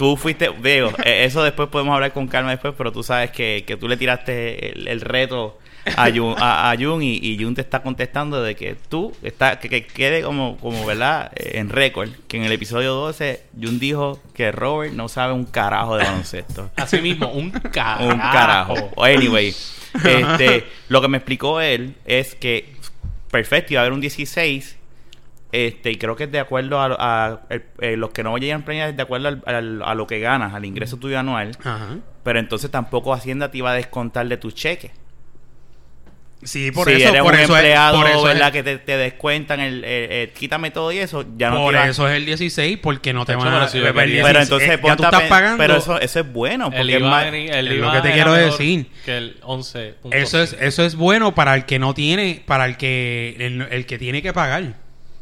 tú 0.00 0.16
fuiste. 0.16 0.48
Veo, 0.48 0.88
eh, 1.04 1.24
eso 1.24 1.42
después 1.42 1.68
podemos 1.68 1.94
hablar 1.94 2.12
con 2.12 2.26
calma 2.26 2.50
después, 2.50 2.72
pero 2.76 2.90
tú 2.90 3.02
sabes 3.02 3.30
que, 3.30 3.64
que 3.66 3.76
tú 3.76 3.86
le 3.86 3.98
tiraste 3.98 4.72
el, 4.72 4.88
el 4.88 5.02
reto 5.02 5.58
a 5.96 6.10
Jun, 6.10 6.34
a, 6.38 6.70
a 6.70 6.76
Jun 6.76 7.02
y, 7.02 7.18
y 7.22 7.38
Jun 7.38 7.54
te 7.54 7.60
está 7.60 7.82
contestando 7.82 8.42
de 8.42 8.54
que 8.54 8.76
tú, 8.88 9.14
está, 9.22 9.58
que, 9.58 9.68
que 9.68 9.84
quede 9.84 10.22
como, 10.22 10.56
como 10.56 10.86
¿verdad? 10.86 11.30
Eh, 11.36 11.58
En 11.58 11.68
récord, 11.68 12.08
que 12.28 12.38
en 12.38 12.44
el 12.44 12.52
episodio 12.52 12.94
12 12.94 13.42
Jun 13.60 13.78
dijo 13.78 14.18
que 14.32 14.50
Robert 14.52 14.94
no 14.94 15.08
sabe 15.08 15.34
un 15.34 15.44
carajo 15.44 15.96
de 15.96 16.04
baloncesto. 16.04 16.70
Así 16.76 17.02
mismo, 17.02 17.30
un 17.30 17.50
carajo. 17.50 18.04
Un 18.06 18.18
carajo. 18.18 19.02
Anyway, 19.02 19.48
este, 20.04 20.66
lo 20.88 21.02
que 21.02 21.08
me 21.08 21.18
explicó 21.18 21.60
él 21.60 21.94
es 22.06 22.34
que 22.34 22.72
perfecto, 23.30 23.74
iba 23.74 23.82
a 23.82 23.84
haber 23.84 23.92
un 23.92 24.00
16. 24.00 24.76
Este, 25.52 25.90
y 25.90 25.96
creo 25.96 26.14
que 26.14 26.24
es 26.24 26.32
de 26.32 26.38
acuerdo 26.38 26.78
a, 26.80 26.86
a- 26.98 27.40
el- 27.50 27.64
eh, 27.80 27.96
los 27.96 28.10
que 28.10 28.22
no 28.22 28.36
llegan 28.38 28.62
premios, 28.62 28.88
es 28.90 28.96
de 28.96 29.02
acuerdo 29.02 29.28
al- 29.28 29.42
al- 29.46 29.82
a 29.84 29.94
lo 29.94 30.06
que 30.06 30.20
ganas, 30.20 30.54
al 30.54 30.64
ingreso 30.64 30.96
tuyo 30.96 31.18
anual. 31.18 31.52
Ajá. 31.64 31.96
Pero 32.22 32.38
entonces 32.38 32.70
tampoco 32.70 33.12
Hacienda 33.14 33.50
te 33.50 33.58
iba 33.58 33.70
a 33.72 33.74
descontar 33.74 34.28
de 34.28 34.36
tu 34.36 34.50
cheque. 34.52 34.92
Sí, 36.42 36.70
por 36.70 36.88
si 36.88 36.94
eso, 36.94 37.10
eres 37.10 37.22
por 37.22 37.34
un 37.34 37.38
eso 37.40 37.54
empleado, 37.54 37.96
es, 37.96 38.00
por 38.02 38.10
eso 38.10 38.22
¿verdad? 38.22 38.46
es, 38.46 38.52
Que 38.54 38.62
te, 38.62 38.78
te 38.78 38.96
descuentan 38.96 39.60
el, 39.60 40.30
quítame 40.32 40.70
todo 40.70 40.90
y 40.90 40.96
eso, 40.96 41.26
ya 41.36 41.50
no 41.50 41.56
por 41.58 41.74
te 41.74 41.86
eso 41.90 42.08
es 42.08 42.16
el 42.16 42.24
16, 42.24 42.78
porque 42.82 43.12
no 43.12 43.26
te 43.26 43.34
van 43.34 43.48
a... 43.48 43.68
yo 43.70 43.86
el 43.86 43.92
quería- 43.92 44.04
16, 44.06 44.24
Pero 44.26 44.40
entonces 44.40 44.70
eh, 44.70 44.80
ya 44.82 44.96
tú 44.96 45.02
a 45.02 45.06
estás 45.06 45.22
pagando... 45.24 45.58
Pero 45.58 45.76
eso, 45.76 46.00
eso 46.00 46.20
es 46.20 46.32
bueno, 46.32 46.66
porque 46.70 46.80
El 46.80 46.90
IVA, 46.90 47.28
el 47.28 47.68
es 47.68 47.74
lo 47.78 47.92
que 47.92 48.00
te 48.00 48.12
quiero 48.12 48.32
decir. 48.32 48.86
Que 49.04 49.18
el 49.18 49.36
11. 49.42 49.96
Eso 50.12 50.40
es, 50.42 50.56
eso 50.58 50.82
es 50.82 50.94
bueno 50.94 51.34
para 51.34 51.54
el 51.54 51.66
que 51.66 51.78
no 51.78 51.92
tiene, 51.92 52.42
para 52.46 52.64
el 52.64 52.78
que 52.78 53.36
el, 53.38 53.60
el 53.70 53.84
que 53.84 53.98
tiene 53.98 54.22
que 54.22 54.32
pagar. 54.32 54.76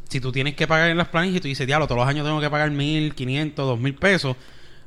Si 0.09 0.19
tú 0.19 0.31
tienes 0.31 0.55
que 0.55 0.67
pagar 0.67 0.89
en 0.89 0.97
las 0.97 1.07
planillas 1.07 1.37
y 1.37 1.41
tú 1.41 1.47
dices, 1.47 1.65
diablo, 1.65 1.87
todos 1.87 1.99
los 1.99 2.07
años 2.07 2.25
tengo 2.25 2.41
que 2.41 2.49
pagar 2.49 2.69
mil, 2.71 3.15
quinientos, 3.15 3.65
dos 3.65 3.79
mil 3.79 3.95
pesos, 3.95 4.35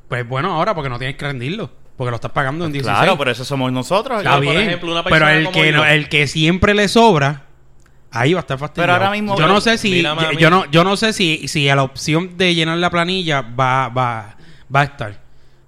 pues 0.09 0.29
bueno, 0.29 0.53
ahora 0.53 0.75
porque 0.75 0.91
no 0.91 0.99
tienes 0.99 1.17
que 1.17 1.25
rendirlo, 1.25 1.71
porque 1.97 2.11
lo 2.11 2.17
estás 2.17 2.33
pagando 2.33 2.67
en 2.67 2.73
16. 2.73 2.99
Claro, 2.99 3.17
pero 3.17 3.31
eso 3.31 3.45
somos 3.45 3.73
nosotros. 3.73 4.19
Está 4.19 4.33
por 4.33 4.41
bien, 4.43 4.59
ejemplo, 4.69 4.93
una 4.93 5.03
pero 5.05 5.29
el 5.29 5.49
que, 5.51 5.73
no- 5.73 5.85
el 5.87 6.09
que 6.11 6.27
siempre 6.27 6.75
le 6.75 6.89
sobra, 6.89 7.45
ahí 8.11 8.35
va 8.35 8.41
a 8.41 8.43
estar 8.43 8.59
fastidiado. 8.59 8.93
Pero 8.93 8.93
ahora 9.07 9.11
mismo- 9.13 9.39
yo 9.39 9.47
no 9.47 9.61
sé 9.61 9.79
si, 9.79 10.03
yo 10.41 10.51
no, 10.51 10.71
yo 10.71 10.85
no 10.85 10.97
sé 10.97 11.13
si, 11.13 11.47
si 11.49 11.69
a 11.69 11.77
la 11.77 11.85
opción 11.85 12.37
de 12.37 12.55
llenar 12.55 12.77
la 12.79 12.91
planilla 12.91 13.41
va, 13.43 13.89
va, 13.89 14.37
va 14.75 14.81
a 14.81 14.85
estar. 14.85 15.22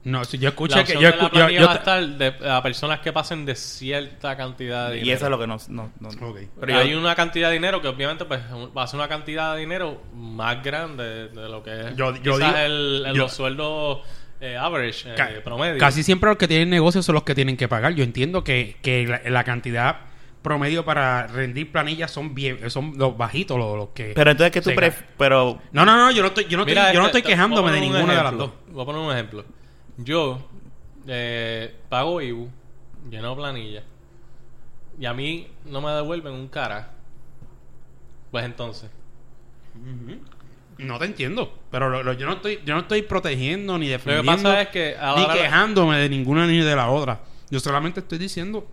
No, 0.04 0.24
si 0.24 0.36
yo 0.38 0.44
La 0.44 0.48
escuché 0.50 0.84
que 0.84 0.92
yo, 0.94 1.00
de 1.00 1.04
la 1.04 1.16
escu- 1.16 1.20
yo- 1.22 1.30
planilla 1.30 1.60
yo 1.60 1.66
va 1.66 1.72
a 1.72 1.74
te- 1.74 1.78
estar 1.78 2.06
de, 2.40 2.50
a 2.50 2.62
personas 2.62 3.00
que 3.00 3.12
pasen 3.12 3.46
de 3.46 3.54
cierta 3.54 4.36
cantidad 4.36 4.88
de 4.88 4.96
dinero. 4.96 5.10
Y 5.10 5.12
eso 5.12 5.24
es 5.24 5.30
lo 5.30 5.38
que 5.38 5.46
nos... 5.46 5.68
no- 5.70 5.90
no- 6.00 6.08
Ok. 6.08 6.40
Pero 6.60 6.72
yo- 6.72 6.78
hay 6.78 6.94
una 6.94 7.14
cantidad 7.14 7.48
de 7.48 7.54
dinero 7.54 7.80
que 7.80 7.88
obviamente 7.88 8.24
pues 8.26 8.40
va 8.76 8.82
a 8.82 8.86
ser 8.86 8.98
una 9.00 9.08
cantidad 9.08 9.54
de 9.54 9.60
dinero 9.60 10.02
más 10.14 10.62
grande 10.62 11.28
de 11.28 11.48
lo 11.48 11.62
que 11.62 11.80
es 11.80 11.96
Yo- 11.96 12.14
yo 12.16 12.34
quizás 12.36 12.54
digo- 12.54 12.58
el, 12.66 13.04
el- 13.06 13.14
yo- 13.14 13.22
los 13.22 13.32
sueldos 13.32 14.00
eh, 14.40 14.56
average, 14.58 15.10
eh, 15.10 15.14
Ca- 15.16 15.30
promedio. 15.42 15.78
Casi 15.78 16.02
siempre 16.02 16.28
los 16.28 16.36
que 16.36 16.48
tienen 16.48 16.68
negocios 16.68 17.06
son 17.06 17.14
los 17.14 17.22
que 17.24 17.34
tienen 17.34 17.56
que 17.56 17.66
pagar. 17.66 17.94
Yo 17.94 18.04
entiendo 18.04 18.44
que, 18.44 18.76
que 18.82 19.06
la, 19.06 19.22
la 19.30 19.42
cantidad 19.44 20.00
promedio 20.42 20.84
para 20.84 21.26
rendir 21.28 21.72
planillas 21.72 22.10
son 22.10 22.34
bien, 22.34 22.68
son 22.70 22.92
los 22.98 23.16
bajitos, 23.16 23.56
los, 23.58 23.74
los 23.78 23.88
que. 23.94 24.12
Pero 24.14 24.32
entonces 24.32 24.52
que 24.52 24.60
tú 24.60 24.70
pero 25.16 25.58
No, 25.72 25.86
no, 25.86 25.96
no, 25.96 26.10
yo 26.10 26.20
no 26.20 26.28
estoy, 26.28 26.44
yo 26.44 26.58
no 26.58 26.66
Mira, 26.66 26.82
estoy, 26.82 26.94
yo 26.94 27.00
no 27.00 27.06
este, 27.06 27.18
estoy 27.20 27.32
quejándome 27.32 27.72
de 27.72 27.80
ninguna 27.80 28.12
de 28.14 28.22
las 28.22 28.36
dos. 28.36 28.50
Voy 28.68 28.82
a 28.82 28.84
poner 28.84 29.00
un 29.00 29.12
ejemplo. 29.12 29.44
Yo 29.98 30.40
eh, 31.06 31.74
pago 31.88 32.20
IBU, 32.20 32.48
lleno 33.10 33.36
planilla, 33.36 33.82
y 34.98 35.06
a 35.06 35.12
mí 35.14 35.48
no 35.66 35.80
me 35.80 35.90
devuelven 35.92 36.32
un 36.34 36.48
cara. 36.48 36.90
Pues 38.30 38.44
entonces, 38.44 38.90
No 40.78 40.98
te 40.98 41.04
entiendo. 41.04 41.56
Pero 41.70 41.88
lo- 41.88 42.02
lo- 42.02 42.12
yo, 42.14 42.26
no 42.26 42.32
estoy, 42.34 42.60
yo 42.64 42.74
no 42.74 42.80
estoy 42.80 43.02
protegiendo 43.02 43.78
ni 43.78 43.86
Lo 43.86 43.90
que 43.90 43.92
defendiendo 44.10 44.42
pasa 44.42 44.62
es 44.62 44.68
que 44.68 44.96
ni 44.98 45.04
ahora... 45.04 45.34
quejándome 45.34 45.98
de 45.98 46.08
ninguna 46.08 46.46
ni 46.46 46.58
de 46.58 46.74
la 46.76 46.90
otra. 46.90 47.20
Yo 47.50 47.60
solamente 47.60 48.00
estoy 48.00 48.18
diciendo 48.18 48.66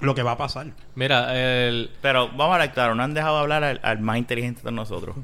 lo 0.00 0.14
que 0.14 0.22
va 0.22 0.32
a 0.32 0.36
pasar. 0.36 0.66
Mira, 0.94 1.34
el... 1.34 1.90
Pero 2.02 2.28
vamos 2.28 2.50
a 2.50 2.52
hablar 2.54 2.72
claro, 2.72 2.94
no 2.94 3.02
han 3.02 3.14
dejado 3.14 3.38
hablar 3.38 3.64
al, 3.64 3.80
al 3.82 4.00
más 4.00 4.18
inteligente 4.18 4.60
de 4.64 4.72
nosotros. 4.72 5.16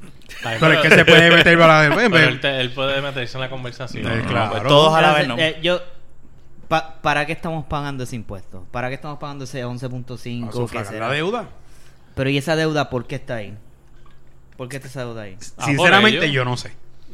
Pero 0.43 0.73
es 0.73 0.81
que 0.81 0.91
se 0.91 1.05
puede 1.05 1.31
meter 1.31 1.59
para 1.59 1.89
la 1.89 1.95
Pero 1.95 2.17
él, 2.29 2.41
te- 2.41 2.61
él 2.61 2.73
puede 2.73 3.01
meterse 3.03 3.37
en 3.37 3.41
la 3.43 3.51
conversación. 3.51 4.07
Eh, 4.11 4.25
claro. 4.27 4.53
Pues 4.53 4.63
todos 4.65 4.95
a 4.95 5.01
la 5.03 5.13
vez 5.15 5.29
no. 5.29 5.37
eh, 5.39 5.59
yo, 5.63 5.81
pa- 6.69 6.95
¿Para 7.03 7.27
qué 7.27 7.33
estamos 7.33 7.65
pagando 7.67 8.05
ese 8.05 8.17
impuesto? 8.17 8.65
¿Para 8.71 8.89
qué 8.89 8.95
estamos 8.95 9.19
pagando 9.19 9.45
ese 9.45 9.65
11.5? 9.65 10.45
a 10.45 10.47
que 10.51 10.53
sufragar 10.57 10.93
será? 10.93 11.09
la 11.09 11.15
deuda. 11.15 11.49
Pero 12.15 12.31
¿y 12.31 12.39
esa 12.39 12.57
deuda 12.57 12.89
por 12.91 13.07
qué 13.07 13.17
está 13.17 13.37
ahí? 13.37 13.55
¿Por 14.57 14.69
qué 14.69 14.77
está 14.77 14.89
esa 14.89 15.01
deuda 15.01 15.23
ahí? 15.23 15.37
Ah, 15.59 15.65
Sinceramente, 15.67 16.31
yo 16.31 16.45
no 16.45 16.57
sé. 16.57 16.73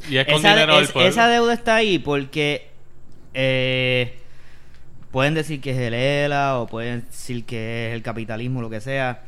Y 0.09 0.17
es 0.17 0.25
con 0.25 0.35
Esa, 0.35 0.49
dinero 0.49 0.75
del 0.75 0.83
es- 0.85 0.91
pueblo. 0.91 1.09
esa 1.09 1.27
deuda 1.27 1.53
está 1.53 1.75
ahí 1.75 1.97
porque 1.99 2.69
eh, 3.33 4.19
pueden 5.17 5.33
decir 5.33 5.59
que 5.61 5.71
es 5.71 5.77
el 5.79 5.95
ELA 5.95 6.59
o 6.59 6.67
pueden 6.67 7.03
decir 7.07 7.43
que 7.43 7.87
es 7.89 7.95
el 7.95 8.03
capitalismo, 8.03 8.61
lo 8.61 8.69
que 8.69 8.81
sea. 8.81 9.23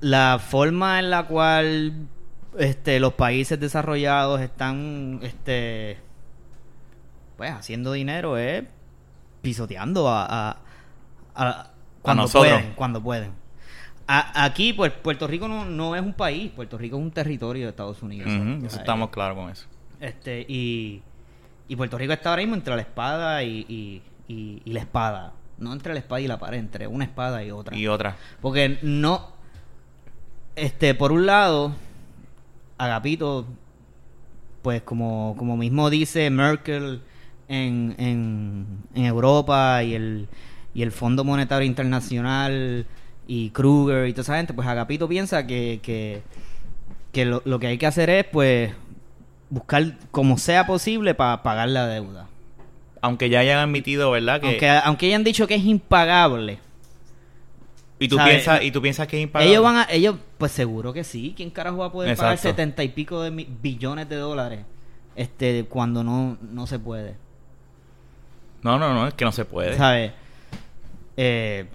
La 0.00 0.38
forma 0.38 1.00
en 1.00 1.10
la 1.10 1.24
cual 1.26 2.06
este, 2.56 3.00
los 3.00 3.14
países 3.14 3.58
desarrollados 3.58 4.40
están 4.40 5.18
este, 5.24 5.98
pues 7.36 7.50
haciendo 7.50 7.90
dinero 7.90 8.36
es 8.38 8.62
pisoteando 9.40 10.08
a, 10.08 10.26
a- 10.50 10.56
a- 11.34 11.70
cuando 12.00 12.22
pueden, 12.38 12.72
cuando 12.76 13.02
pueden. 13.02 13.32
Aquí, 14.06 14.72
pues, 14.74 14.92
Puerto 14.92 15.26
Rico 15.26 15.48
no, 15.48 15.64
no 15.64 15.96
es 15.96 16.02
un 16.02 16.14
país, 16.14 16.52
Puerto 16.54 16.78
Rico 16.78 16.96
es 16.98 17.02
un 17.02 17.10
territorio 17.10 17.64
de 17.64 17.70
Estados 17.70 18.00
Unidos. 18.00 18.28
Estamos 18.78 19.10
claros 19.10 19.36
con 19.36 19.50
eso. 19.50 19.66
este, 19.98 20.46
y, 20.48 21.02
y 21.66 21.74
Puerto 21.74 21.98
Rico 21.98 22.12
está 22.12 22.30
ahora 22.30 22.42
mismo 22.42 22.54
entre 22.54 22.76
la 22.76 22.82
espada 22.82 23.42
y, 23.42 23.66
y- 23.68 24.02
y- 24.32 24.62
y 24.64 24.72
la 24.72 24.80
espada. 24.80 25.32
No 25.58 25.72
entre 25.72 25.92
la 25.92 26.00
espada 26.00 26.20
y 26.20 26.26
la 26.26 26.38
pared, 26.38 26.58
entre 26.58 26.86
una 26.86 27.04
espada 27.04 27.44
y 27.44 27.50
otra. 27.50 27.76
Y 27.76 27.86
otra. 27.86 28.16
Porque 28.40 28.78
no. 28.82 29.28
Este, 30.56 30.94
por 30.94 31.12
un 31.12 31.24
lado, 31.26 31.72
Agapito, 32.78 33.46
pues 34.62 34.82
como, 34.82 35.34
como 35.38 35.56
mismo 35.56 35.88
dice 35.90 36.28
Merkel 36.30 37.00
en, 37.48 37.94
en, 37.98 38.66
en 38.94 39.04
Europa 39.04 39.82
y 39.82 39.94
el, 39.94 40.28
y 40.74 40.82
el 40.82 40.92
Fondo 40.92 41.24
Monetario 41.24 41.66
Internacional 41.66 42.86
y 43.26 43.50
Kruger 43.50 44.08
y 44.08 44.12
toda 44.12 44.22
esa 44.22 44.36
gente, 44.36 44.52
pues 44.54 44.66
Agapito 44.68 45.08
piensa 45.08 45.46
que, 45.46 45.80
que, 45.82 46.22
que 47.12 47.24
lo, 47.24 47.40
lo 47.44 47.58
que 47.58 47.68
hay 47.68 47.78
que 47.78 47.86
hacer 47.86 48.10
es 48.10 48.24
pues 48.24 48.72
buscar 49.48 49.96
como 50.10 50.38
sea 50.38 50.66
posible 50.66 51.14
para 51.14 51.42
pagar 51.42 51.68
la 51.68 51.86
deuda. 51.86 52.28
Aunque 53.02 53.28
ya 53.28 53.40
hayan 53.40 53.58
admitido, 53.58 54.10
¿verdad? 54.10 54.40
Que, 54.40 54.46
Aunque, 54.46 54.70
aunque 54.70 55.06
hayan 55.06 55.24
dicho 55.24 55.46
que 55.46 55.56
es 55.56 55.64
impagable. 55.64 56.58
y, 57.98 58.08
tú 58.08 58.16
¿sabes? 58.16 58.32
piensas, 58.34 58.62
y 58.62 58.70
tú 58.70 58.80
piensas 58.80 59.06
que 59.06 59.16
es 59.18 59.22
impagable. 59.24 59.50
Ellos 59.52 59.62
van 59.62 59.76
a, 59.76 59.86
ellos, 59.90 60.16
pues 60.38 60.52
seguro 60.52 60.92
que 60.92 61.04
sí. 61.04 61.34
¿Quién 61.36 61.50
carajo 61.50 61.78
va 61.78 61.86
a 61.86 61.92
poder 61.92 62.16
pagar 62.16 62.38
setenta 62.38 62.82
y 62.82 62.88
pico 62.88 63.20
de 63.22 63.30
mi- 63.30 63.46
billones 63.60 64.08
de 64.08 64.16
dólares 64.16 64.60
este 65.14 65.64
cuando 65.68 66.02
no, 66.02 66.38
no 66.40 66.66
se 66.66 66.78
puede? 66.78 67.16
No, 68.62 68.78
no, 68.78 68.94
no, 68.94 69.08
es 69.08 69.14
que 69.14 69.24
no 69.24 69.32
se 69.32 69.44
puede. 69.44 69.76
¿Sabes? 69.76 70.12
Eh, 71.16 71.66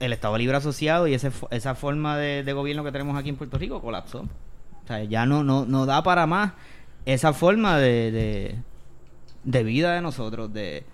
el 0.00 0.12
Estado 0.12 0.38
Libre 0.38 0.56
Asociado 0.56 1.06
y 1.08 1.14
ese, 1.14 1.30
esa 1.50 1.74
forma 1.74 2.16
de, 2.16 2.42
de 2.44 2.52
gobierno 2.52 2.84
que 2.84 2.92
tenemos 2.92 3.16
aquí 3.18 3.28
en 3.28 3.36
Puerto 3.36 3.58
Rico 3.58 3.80
colapsó. 3.82 4.20
O 4.20 4.86
sea, 4.86 5.02
ya 5.04 5.26
no, 5.26 5.42
no, 5.42 5.64
no 5.66 5.86
da 5.86 6.02
para 6.02 6.26
más 6.26 6.52
esa 7.06 7.32
forma 7.32 7.78
de, 7.78 8.10
de, 8.12 8.54
de 9.44 9.62
vida 9.64 9.94
de 9.94 10.00
nosotros, 10.00 10.52
de, 10.52 10.84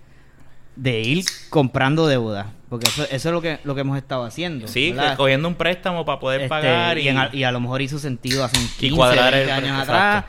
de 0.77 1.01
ir 1.01 1.25
comprando 1.51 2.07
deuda. 2.07 2.53
Porque 2.69 2.89
eso, 2.89 3.03
eso 3.05 3.29
es 3.29 3.33
lo 3.33 3.41
que, 3.43 3.59
lo 3.65 3.75
que 3.75 3.81
hemos 3.81 3.97
estado 3.99 4.25
haciendo. 4.25 4.69
Sí, 4.69 4.93
¿verdad? 4.93 5.17
cogiendo 5.17 5.49
un 5.49 5.55
préstamo 5.55 6.05
para 6.05 6.21
poder 6.21 6.43
Este, 6.43 6.49
pagar 6.49 6.99
y, 6.99 7.03
y, 7.03 7.09
en 7.09 7.19
a, 7.19 7.31
y 7.35 7.43
a 7.45 7.51
lo 7.53 7.61
mejor 7.61 7.83
hizo 7.83 7.99
sentido 7.99 8.45
hace 8.45 8.59
un 8.61 8.69
15, 8.79 8.97
cuadrar 8.97 9.33
20 9.33 9.43
el- 9.45 9.51
años 9.51 9.81
exacto. 9.81 9.93
atrás, 9.93 10.25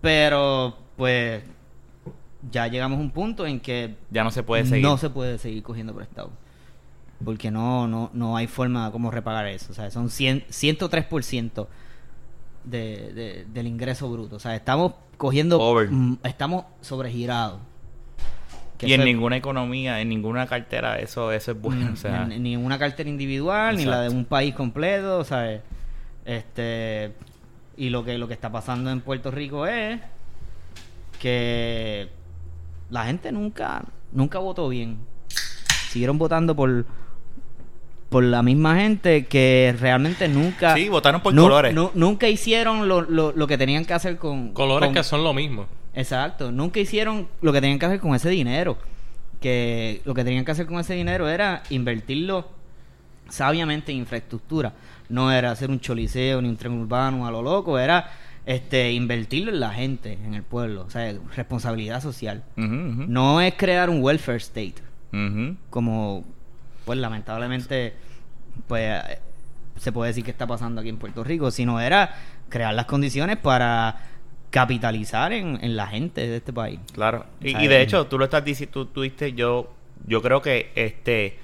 pero 0.00 0.76
pues 0.96 1.42
ya 2.50 2.66
llegamos 2.68 2.98
a 2.98 3.00
un 3.00 3.10
punto 3.10 3.46
en 3.46 3.60
que 3.60 3.94
ya 4.10 4.24
no 4.24 4.30
se 4.30 4.42
puede 4.42 4.64
seguir. 4.66 4.84
no 4.84 4.98
se 4.98 5.10
puede 5.10 5.38
seguir 5.38 5.62
cogiendo 5.62 5.94
prestado. 5.94 6.30
Porque 7.24 7.50
no, 7.50 7.86
no, 7.86 8.10
no 8.14 8.36
hay 8.36 8.46
forma 8.46 8.90
como 8.92 9.10
repagar 9.10 9.46
eso. 9.46 9.72
O 9.72 9.74
sea, 9.74 9.90
son 9.90 10.08
100, 10.08 10.46
103% 10.48 11.66
de, 12.64 13.12
de, 13.12 13.46
del 13.52 13.66
ingreso 13.66 14.10
bruto. 14.10 14.36
O 14.36 14.40
sea, 14.40 14.54
estamos 14.54 14.92
cogiendo... 15.16 15.60
Over. 15.60 15.90
mm, 15.90 16.18
estamos 16.24 16.64
sobregirados. 16.80 17.60
Que 18.78 18.88
y 18.88 18.94
en 18.94 19.04
ninguna 19.04 19.36
economía, 19.36 20.00
en 20.00 20.08
ninguna 20.08 20.46
cartera, 20.46 20.98
eso, 20.98 21.32
eso 21.32 21.52
es 21.52 21.60
bueno. 21.60 21.90
Mm, 21.90 21.92
o 21.92 21.96
sea, 21.96 22.24
ni, 22.24 22.38
ni 22.38 22.56
una 22.56 22.78
cartera 22.78 23.10
individual, 23.10 23.76
ni 23.76 23.84
la 23.84 24.00
de 24.02 24.08
un 24.08 24.24
país 24.24 24.54
completo, 24.54 25.22
¿sabes? 25.24 25.60
Este, 26.24 27.12
y 27.76 27.90
lo 27.90 28.04
que, 28.04 28.16
lo 28.16 28.26
que 28.28 28.34
está 28.34 28.50
pasando 28.50 28.90
en 28.90 29.00
Puerto 29.00 29.30
Rico 29.30 29.66
es 29.66 30.00
que 31.18 32.08
la 32.88 33.04
gente 33.04 33.32
nunca, 33.32 33.84
nunca 34.12 34.38
votó 34.38 34.68
bien. 34.68 34.98
Siguieron 35.90 36.18
votando 36.18 36.56
por, 36.56 36.86
por 38.10 38.24
la 38.24 38.42
misma 38.42 38.76
gente 38.76 39.24
que 39.26 39.74
realmente 39.80 40.28
nunca... 40.28 40.74
sí, 40.74 40.88
votaron 40.90 41.22
por 41.22 41.32
nu- 41.32 41.42
colores. 41.42 41.72
nu- 41.74 41.92
nunca 41.94 42.28
hicieron 42.28 42.88
lo, 42.88 43.00
lo, 43.00 43.32
lo 43.32 43.46
que 43.46 43.56
tenían 43.56 43.84
que 43.86 43.94
hacer 43.94 44.18
con... 44.18 44.52
Colores 44.52 44.88
con- 44.88 44.94
que 44.94 45.02
son 45.04 45.24
lo 45.24 45.32
mismo. 45.32 45.66
Exacto, 45.94 46.52
nunca 46.52 46.78
hicieron 46.80 47.28
lo 47.40 47.52
que 47.52 47.60
tenían 47.62 47.78
que 47.78 47.86
hacer 47.86 48.00
con 48.00 48.14
ese 48.14 48.28
dinero. 48.28 48.76
Que 49.40 50.02
lo 50.04 50.12
que 50.12 50.22
tenían 50.24 50.44
que 50.44 50.50
hacer 50.50 50.66
con 50.66 50.78
ese 50.78 50.92
dinero 50.94 51.26
era 51.28 51.62
invertirlo 51.70 52.48
sabiamente 53.28 53.92
en 53.92 53.98
infraestructura. 53.98 54.72
No 55.08 55.32
era 55.32 55.50
hacer 55.52 55.70
un 55.70 55.80
choliseo 55.80 56.42
ni 56.42 56.48
un 56.48 56.56
tren 56.56 56.72
urbano 56.72 57.26
a 57.26 57.30
lo 57.30 57.40
loco, 57.42 57.78
era 57.78 58.10
este 58.44 58.92
invertirlo 58.92 59.50
en 59.52 59.60
la 59.60 59.70
gente, 59.70 60.18
en 60.24 60.34
el 60.34 60.42
pueblo, 60.42 60.82
o 60.86 60.90
sea, 60.90 61.14
responsabilidad 61.36 62.02
social. 62.02 62.42
No 62.56 63.40
es 63.40 63.54
crear 63.54 63.88
un 63.88 64.02
welfare 64.02 64.38
state, 64.38 64.74
como 65.70 66.24
pues 66.84 66.98
lamentablemente 66.98 67.94
pues 68.66 69.02
eh, 69.08 69.18
se 69.76 69.92
puede 69.92 70.08
decir 70.08 70.24
que 70.24 70.30
está 70.30 70.46
pasando 70.46 70.80
aquí 70.80 70.90
en 70.90 70.98
Puerto 70.98 71.24
Rico, 71.24 71.50
sino 71.50 71.80
era 71.80 72.14
crear 72.48 72.74
las 72.74 72.86
condiciones 72.86 73.36
para 73.36 74.02
capitalizar 74.50 75.32
en, 75.32 75.58
en 75.62 75.76
la 75.76 75.86
gente 75.86 76.26
de 76.26 76.36
este 76.36 76.52
país. 76.52 76.80
Claro. 76.92 77.24
Y, 77.40 77.68
de 77.68 77.82
hecho, 77.82 78.06
tú 78.06 78.18
lo 78.18 78.24
estás 78.24 78.44
diciendo, 78.44 78.72
tú, 78.72 78.86
tú 78.86 79.02
diste, 79.02 79.32
yo, 79.32 79.72
yo 80.06 80.20
creo 80.22 80.42
que 80.42 80.72
este, 80.74 81.38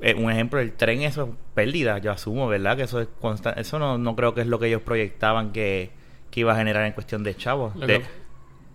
eh, 0.00 0.14
un 0.14 0.30
ejemplo, 0.30 0.58
el 0.58 0.72
tren, 0.72 1.02
eso 1.02 1.24
es 1.24 1.28
pérdida, 1.54 1.98
yo 1.98 2.10
asumo, 2.10 2.48
¿verdad? 2.48 2.76
Que 2.76 2.84
eso 2.84 3.00
es 3.00 3.08
constante, 3.20 3.60
eso 3.60 3.78
no, 3.78 3.98
no 3.98 4.16
creo 4.16 4.34
que 4.34 4.40
es 4.40 4.46
lo 4.46 4.58
que 4.58 4.68
ellos 4.68 4.80
proyectaban 4.82 5.52
que, 5.52 5.90
que 6.30 6.40
iba 6.40 6.54
a 6.54 6.56
generar 6.56 6.86
en 6.86 6.92
cuestión 6.94 7.22
de 7.22 7.36
chavos. 7.36 7.76
Lo, 7.76 7.86
De- 7.86 8.00
que, 8.00 8.06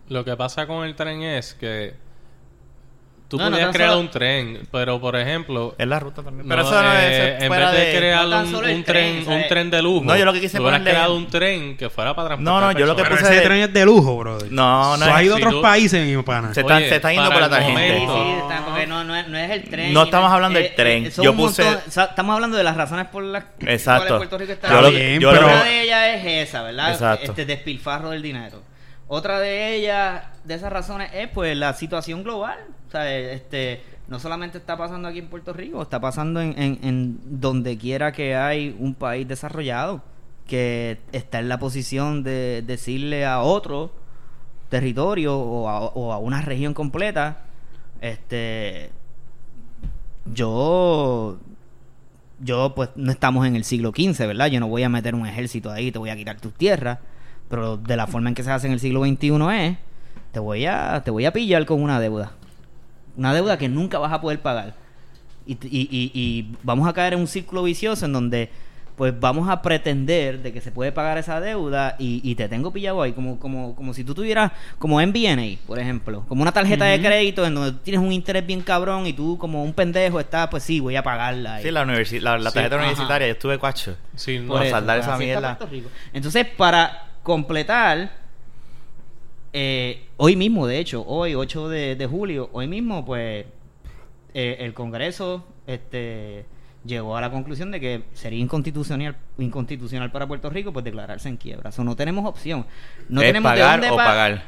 lo 0.10 0.24
que 0.24 0.38
pasa 0.38 0.68
con 0.68 0.86
el 0.86 0.96
tren 0.96 1.24
es 1.24 1.56
que 1.56 1.96
tú 3.28 3.38
No, 3.38 3.46
no 3.46 3.52
podías 3.52 3.66
tan 3.68 3.74
crear 3.74 3.90
solo- 3.90 4.02
un 4.02 4.10
tren, 4.10 4.68
pero 4.72 5.02
por 5.02 5.16
ejemplo, 5.16 5.76
es 5.78 5.88
la 5.88 6.00
ruta 6.00 6.24
también. 6.24 6.48
no, 6.48 6.56
Pero 6.56 6.62
eso 6.68 6.82
no 6.82 6.94
es 6.94 7.00
eh, 7.04 7.08
eso 7.08 7.38
es 7.38 7.44
en 7.44 7.50
vez 7.52 7.72
de, 7.72 7.78
de... 7.80 7.98
crear 7.98 8.28
No 8.28 8.40
un, 8.42 8.60
tren, 8.62 8.84
tren, 8.84 9.22
o 9.22 9.26
sea, 9.26 9.36
un 9.36 9.48
tren 9.48 9.70
de 9.72 9.82
lujo, 9.82 10.06
No, 10.06 10.16
yo 10.16 10.26
lo 10.26 10.34
que 10.34 10.40
quise 10.42 10.60
ponerle- 10.60 10.90
creado 10.92 11.16
un 11.16 11.28
tren 11.28 11.76
que 11.78 11.90
fuera 11.90 12.16
para 12.16 12.30
transportar 12.30 12.62
No, 12.62 12.66
no, 12.74 12.80
yo 12.80 12.86
lo 12.86 12.96
que. 12.96 13.04
Pero 13.04 13.16
puse 13.16 13.26
ese 13.30 13.36
de- 13.36 13.42
tren 13.46 13.58
es 13.64 13.74
de 13.74 13.86
lujo, 13.86 14.18
brother. 14.18 14.52
No, 14.52 14.96
no 14.98 15.06
Tú 15.06 15.12
has 15.12 15.20
es- 15.20 15.26
ido 15.26 15.36
a 15.36 15.38
si 15.38 15.44
otros 15.44 15.54
tú- 15.56 15.62
países, 15.62 16.08
mi 16.18 16.24
pana. 16.24 16.54
Se 16.54 16.62
están, 16.62 16.78
Oye, 16.78 16.90
se 16.90 16.96
están 16.96 17.14
yendo 17.14 17.30
para 17.30 17.42
por 17.48 17.52
la 17.52 17.58
tangente. 17.58 17.98
Sí, 18.00 18.06
sí, 18.06 18.32
está- 18.42 18.66
porque 18.66 18.88
no, 18.88 19.04
no, 19.04 19.16
es, 19.16 19.28
no 19.28 19.38
es 19.38 19.52
el 19.52 19.64
tren. 19.70 19.94
No 19.94 20.04
estamos 20.04 20.32
hablando 20.32 20.60
del 20.60 20.76
tren. 20.76 21.12
son 21.12 21.26
Yo 21.26 21.34
puse- 21.36 21.64
o 21.64 21.80
estamos 22.02 22.34
hablando 22.34 22.56
de 22.58 22.64
las 22.64 22.78
razones 22.78 23.08
por 23.08 23.24
las 23.24 23.44
cuales 23.60 23.84
Puerto 23.84 24.38
Rico 24.38 24.52
está 24.54 24.70
Yo 24.70 24.82
lo 24.82 24.90
que- 24.92 24.96
bien, 24.98 25.20
yo 25.20 25.32
lo 25.32 25.38
pero- 25.40 25.48
Una 25.54 25.64
que- 25.64 25.70
de 25.70 25.82
ellas 25.84 26.06
es 26.26 26.48
esa, 26.50 26.64
¿verdad? 26.64 26.92
Exacto. 26.92 27.26
Este 27.32 27.46
despilfarro 27.46 28.12
del 28.12 28.22
dinero. 28.22 28.62
Otra 29.10 29.40
de 29.40 29.76
ellas, 29.76 30.22
de 30.48 30.54
esas 30.56 30.72
razones, 30.72 31.12
es 31.14 31.28
pues 31.30 31.56
la 31.58 31.74
situación 31.74 32.24
global. 32.24 32.58
O 32.88 32.92
sea, 32.92 33.14
este, 33.16 33.82
no 34.08 34.20
solamente 34.20 34.58
está 34.58 34.78
pasando 34.78 35.08
aquí 35.08 35.20
en 35.20 35.28
Puerto 35.28 35.54
Rico, 35.54 35.82
está 35.82 36.00
pasando 36.00 36.42
en, 36.42 37.20
donde 37.24 37.78
quiera 37.78 38.12
que 38.12 38.36
hay 38.36 38.76
un 38.80 38.96
país 38.96 39.28
desarrollado 39.28 40.02
que 40.48 41.00
está 41.12 41.40
en 41.40 41.50
la 41.50 41.60
posición 41.60 42.24
de 42.24 42.64
decirle 42.66 43.26
a 43.26 43.42
otro 43.42 43.92
territorio 44.70 45.38
o 45.38 45.68
a, 45.68 45.80
o 45.82 46.14
a 46.14 46.18
una 46.20 46.42
región 46.42 46.74
completa, 46.74 47.44
este, 48.00 48.92
yo 50.34 51.38
yo 52.40 52.74
pues 52.76 52.90
no 52.96 53.12
estamos 53.12 53.46
en 53.48 53.56
el 53.56 53.64
siglo 53.64 53.92
XV, 53.96 54.28
¿verdad? 54.28 54.48
Yo 54.48 54.60
no 54.60 54.68
voy 54.68 54.84
a 54.84 54.90
meter 54.90 55.16
un 55.16 55.26
ejército 55.26 55.72
ahí, 55.72 55.92
te 55.92 56.00
voy 56.00 56.10
a 56.10 56.16
quitar 56.16 56.40
tus 56.40 56.54
tierras, 56.54 57.00
pero 57.50 57.78
de 57.78 57.98
la 57.98 58.08
forma 58.08 58.30
en 58.30 58.36
que 58.36 58.44
se 58.44 58.52
hace 58.52 58.68
en 58.68 58.74
el 58.74 58.80
siglo 58.80 59.04
XXI 59.04 59.28
es, 59.54 59.78
te 60.38 60.42
voy 60.42 60.68
a, 60.68 61.02
te 61.04 61.10
voy 61.10 61.26
a 61.26 61.34
pillar 61.34 61.66
con 61.66 61.82
una 61.82 62.00
deuda, 62.00 62.32
una 63.18 63.34
deuda 63.34 63.58
que 63.58 63.68
nunca 63.68 63.98
vas 63.98 64.14
a 64.14 64.22
poder 64.22 64.40
pagar. 64.40 64.76
Y, 65.48 65.54
y, 65.54 65.58
y- 65.90 66.12
y 66.14 66.56
vamos 66.62 66.88
a 66.88 66.94
caer 66.94 67.14
en 67.14 67.22
un 67.22 67.28
círculo 67.28 67.64
vicioso 67.64 68.06
en 68.06 68.14
donde 68.14 68.52
pues 68.96 69.20
vamos 69.20 69.50
a 69.50 69.64
pretender 69.64 70.44
de 70.44 70.54
que 70.54 70.62
se 70.62 70.72
puede 70.72 70.92
pagar 70.92 71.18
esa 71.18 71.40
deuda 71.40 71.96
y, 71.98 72.22
y 72.24 72.36
te 72.36 72.48
tengo 72.50 72.72
pillado 72.72 73.02
ahí, 73.02 73.14
como, 73.14 73.40
como, 73.40 73.76
como 73.76 73.94
si 73.96 74.04
tú 74.04 74.14
tuvieras, 74.14 74.52
como 74.78 75.02
MBNA, 75.02 75.58
por 75.66 75.80
ejemplo, 75.80 76.24
como 76.28 76.44
una 76.44 76.52
tarjeta 76.52 76.86
de 76.86 77.00
crédito 77.02 77.46
en 77.48 77.56
donde 77.56 77.72
tú 77.72 77.78
tienes 77.80 78.02
un 78.02 78.12
interés 78.12 78.46
bien 78.46 78.62
cabrón 78.62 79.08
y 79.08 79.14
tú 79.14 79.40
como 79.40 79.64
un 79.64 79.74
pendejo 79.74 80.20
estás, 80.20 80.50
pues 80.50 80.62
sí, 80.64 80.80
voy 80.80 80.96
a 80.96 81.02
pagarla. 81.04 81.62
Sí, 81.62 81.72
la, 81.72 81.84
universi- 81.84 82.22
la, 82.22 82.38
la 82.38 82.50
Sí, 82.52 82.54
tarjeta 82.56 82.76
ajá. 82.76 82.86
universitaria, 82.86 83.28
yo 83.28 83.34
estuve 83.34 83.58
cuacho. 83.58 83.96
Sí, 84.16 84.38
no, 84.38 84.54
Por 84.54 84.62
eso, 84.64 84.76
saldar 84.76 85.00
esa 85.00 85.18
mierda. 85.18 85.58
Entonces, 86.14 86.46
para 86.58 87.06
completar, 87.24 88.12
eh, 89.54 90.06
hoy 90.18 90.36
mismo, 90.36 90.68
de 90.68 90.80
hecho, 90.80 91.04
hoy, 91.08 91.36
8 91.36 91.70
de, 91.70 91.96
de 91.96 92.06
julio, 92.06 92.50
hoy 92.54 92.68
mismo, 92.68 93.06
pues, 93.06 93.46
eh, 94.34 94.58
el 94.60 94.74
Congreso 94.74 95.46
este, 95.66 96.46
llegó 96.86 97.18
a 97.18 97.22
la 97.22 97.32
conclusión 97.32 97.72
de 97.72 97.80
que 97.80 98.04
sería 98.14 98.40
inconstitucional, 98.40 99.16
inconstitucional 99.38 100.12
para 100.12 100.28
Puerto 100.28 100.50
Rico, 100.50 100.72
pues, 100.74 100.86
declararse 100.86 101.30
en 101.30 101.38
quiebra. 101.38 101.70
Eso 101.70 101.84
no 101.84 101.96
tenemos 101.96 102.26
opción. 102.26 102.66
No 103.10 103.22
¿Es 103.22 103.28
tenemos 103.28 103.52
de 103.52 103.58
pagar 103.60 103.80
dónde 103.80 103.94
o 103.94 103.98
pa- 103.98 104.06
pagar? 104.06 104.44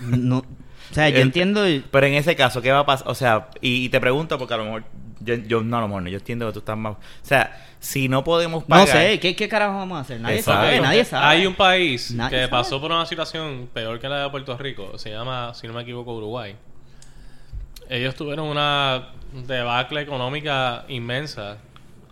No, 0.00 0.38
o 0.38 0.94
sea, 0.94 1.08
yo 1.08 1.16
El- 1.16 1.22
entiendo... 1.22 1.62
Pero 1.90 2.06
en 2.06 2.14
ese 2.14 2.36
caso, 2.36 2.62
¿qué 2.62 2.70
va 2.72 2.80
a 2.80 2.86
pasar? 2.86 3.08
O 3.08 3.14
sea, 3.14 3.48
y, 3.60 3.84
y 3.84 3.88
te 3.88 4.00
pregunto 4.00 4.38
porque 4.38 4.54
a 4.54 4.56
lo 4.56 4.64
mejor, 4.64 4.84
yo, 5.20 5.34
yo 5.34 5.60
no 5.62 5.76
a 5.76 5.80
lo 5.80 5.88
mejor 5.88 6.02
no, 6.04 6.08
yo 6.08 6.18
entiendo 6.18 6.46
que 6.46 6.52
tú 6.52 6.58
estás 6.60 6.76
más... 6.78 6.92
O 6.94 6.98
sea, 7.22 7.67
si 7.80 8.08
no 8.08 8.24
podemos 8.24 8.64
pagar... 8.64 8.86
No 8.86 8.92
sé, 8.92 9.20
¿qué, 9.20 9.36
¿qué 9.36 9.48
carajo 9.48 9.74
vamos 9.78 9.98
a 9.98 10.00
hacer? 10.00 10.20
Nadie 10.20 10.38
Exacto. 10.38 10.62
sabe, 10.66 10.80
nadie 10.80 11.04
sabe. 11.04 11.26
Hay 11.26 11.46
un 11.46 11.54
país 11.54 12.10
Nadie 12.10 12.30
que 12.30 12.36
sabe. 12.44 12.48
pasó 12.48 12.80
por 12.80 12.90
una 12.90 13.06
situación 13.06 13.68
peor 13.72 14.00
que 14.00 14.08
la 14.08 14.24
de 14.24 14.30
Puerto 14.30 14.56
Rico. 14.56 14.98
Se 14.98 15.10
llama, 15.10 15.54
si 15.54 15.66
no 15.66 15.72
me 15.74 15.82
equivoco, 15.82 16.14
Uruguay. 16.14 16.56
Ellos 17.88 18.14
tuvieron 18.14 18.46
una 18.46 19.10
debacle 19.32 20.00
económica 20.02 20.84
inmensa 20.88 21.58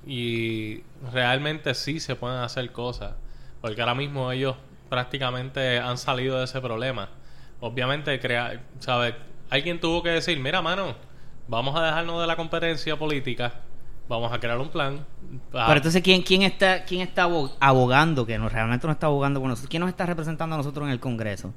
y 0.07 0.83
realmente 1.12 1.74
sí 1.74 2.00
se 2.00 2.14
pueden 2.16 2.38
hacer 2.38 2.70
cosas. 2.72 3.12
Porque 3.61 3.81
ahora 3.81 3.94
mismo 3.94 4.31
ellos 4.31 4.57
prácticamente 4.88 5.79
han 5.79 5.98
salido 5.98 6.38
de 6.38 6.44
ese 6.44 6.61
problema. 6.61 7.09
Obviamente, 7.61 8.18
crea, 8.20 8.62
¿sabes? 8.79 9.14
Alguien 9.50 9.81
tuvo 9.81 10.02
que 10.02 10.11
decir, 10.11 10.38
mira, 10.38 10.62
mano, 10.62 10.94
vamos 11.48 11.74
a 11.76 11.85
dejarnos 11.85 12.20
de 12.20 12.26
la 12.26 12.37
competencia 12.37 12.96
política, 12.96 13.55
vamos 14.09 14.33
a 14.33 14.38
crear 14.38 14.59
un 14.59 14.69
plan. 14.69 15.05
Ah, 15.53 15.64
Pero 15.69 15.77
entonces, 15.79 16.03
¿quién, 16.03 16.23
quién 16.23 16.42
está, 16.42 16.85
quién 16.85 17.01
está 17.01 17.25
abo- 17.27 17.53
abogando? 17.61 18.25
Que 18.27 18.38
no, 18.38 18.49
realmente 18.49 18.87
no 18.87 18.92
está 18.92 19.07
abogando 19.07 19.40
por 19.40 19.49
nosotros. 19.49 19.69
¿Quién 19.71 19.81
nos 19.81 19.88
está 19.90 20.07
representando 20.07 20.55
a 20.55 20.59
nosotros 20.59 20.87
en 20.87 20.92
el 20.92 21.01
Congreso? 21.01 21.53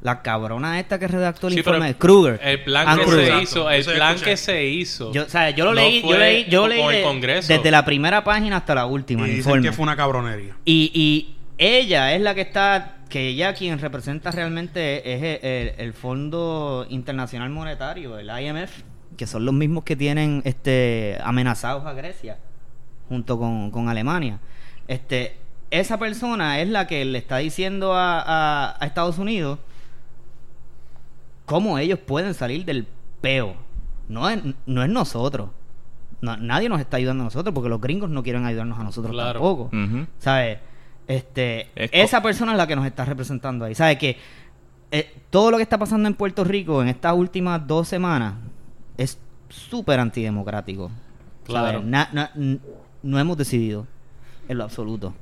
La 0.00 0.22
cabrona 0.22 0.78
esta 0.78 0.96
que 1.00 1.08
redactó 1.08 1.48
el 1.48 1.54
Sí, 1.54 1.58
informe 1.58 1.92
Kruger. 1.96 2.38
El 2.42 2.62
plan 2.62 2.96
que 2.98 3.04
Kruger. 3.04 3.26
se 3.36 3.42
hizo, 3.42 3.68
el 3.70 3.84
plan 3.84 4.14
escuché. 4.14 4.30
que 4.30 4.36
se 4.36 4.64
hizo. 4.66 5.12
Yo, 5.12 5.24
o 5.24 5.28
sea, 5.28 5.50
yo 5.50 5.64
lo 5.64 5.70
no 5.74 5.80
leí, 5.80 6.00
yo 6.02 6.16
leí, 6.16 6.44
yo 6.48 6.60
con 6.60 6.70
leí 6.70 6.80
el 6.82 6.92
de- 6.92 7.02
Congreso. 7.02 7.52
desde 7.52 7.70
la 7.72 7.84
primera 7.84 8.22
página 8.22 8.58
hasta 8.58 8.76
la 8.76 8.86
última. 8.86 9.22
Y 9.22 9.30
el 9.30 9.36
dicen 9.36 9.40
informe. 9.50 9.68
que 9.68 9.72
fue 9.72 9.82
una 9.82 9.96
cabronería. 9.96 10.54
Y, 10.64 10.92
y 10.94 11.36
ella 11.58 12.14
es 12.14 12.20
la 12.20 12.36
que 12.36 12.42
está, 12.42 12.98
que 13.08 13.26
ella 13.26 13.52
quien 13.54 13.76
representa 13.80 14.30
realmente 14.30 15.12
es 15.14 15.40
el, 15.42 15.50
el- 15.50 15.74
el 15.78 15.92
Fondo 15.94 16.86
Internacional 16.90 17.50
Monetario, 17.50 18.20
el 18.20 18.28
IMF, 18.30 18.70
que 19.18 19.26
son 19.26 19.44
los 19.44 19.52
mismos 19.52 19.84
que 19.84 19.96
tienen 19.96 20.40
este 20.46 21.18
amenazados 21.22 21.84
a 21.84 21.92
Grecia, 21.92 22.38
junto 23.10 23.38
con, 23.38 23.70
con 23.70 23.90
Alemania. 23.90 24.38
Este, 24.86 25.36
esa 25.70 25.98
persona 25.98 26.60
es 26.60 26.68
la 26.70 26.86
que 26.86 27.04
le 27.04 27.18
está 27.18 27.36
diciendo 27.36 27.92
a, 27.92 28.20
a- 28.22 28.76
a 28.80 28.86
Estados 28.86 29.18
Unidos 29.18 29.58
cómo 31.46 31.78
ellos 31.78 31.98
pueden 31.98 32.34
salir 32.34 32.64
del 32.64 32.86
peo. 33.20 33.54
No 34.08 34.28
es, 34.28 34.38
no 34.66 34.82
es 34.82 34.88
nosotros. 34.88 35.50
No- 36.20 36.36
nadie 36.36 36.68
nos 36.68 36.80
está 36.80 36.96
ayudando 36.96 37.22
a 37.22 37.26
nosotros 37.26 37.54
porque 37.54 37.68
los 37.68 37.80
gringos 37.80 38.10
no 38.10 38.22
quieren 38.22 38.44
ayudarnos 38.46 38.78
a 38.78 38.84
nosotros 38.84 39.12
Claro. 39.12 39.32
tampoco. 39.40 39.70
¿Sabes? 40.18 40.58
Este, 41.06 41.68
Es 41.74 41.90
esa 41.92 42.22
persona 42.22 42.52
es 42.52 42.58
la 42.58 42.66
que 42.66 42.76
nos 42.76 42.86
está 42.86 43.04
representando 43.04 43.64
ahí. 43.64 43.74
¿Sabes? 43.74 43.98
Que 43.98 44.16
eh, 44.90 45.14
todo 45.30 45.50
lo 45.50 45.56
que 45.58 45.62
está 45.62 45.78
pasando 45.78 46.08
en 46.08 46.14
Puerto 46.14 46.44
Rico 46.44 46.82
en 46.82 46.88
estas 46.88 47.14
últimas 47.14 47.66
dos 47.66 47.88
semanas 47.88 48.34
es 48.98 49.18
súper 49.48 49.98
antidemocrático. 50.00 50.90
Claro. 51.44 51.80
Na- 51.82 52.10
na- 52.12 52.30
n- 52.36 52.58
no 53.02 53.18
hemos 53.18 53.38
decidido 53.38 53.86
en 54.48 54.58
lo 54.58 54.64
absoluto. 54.64 55.14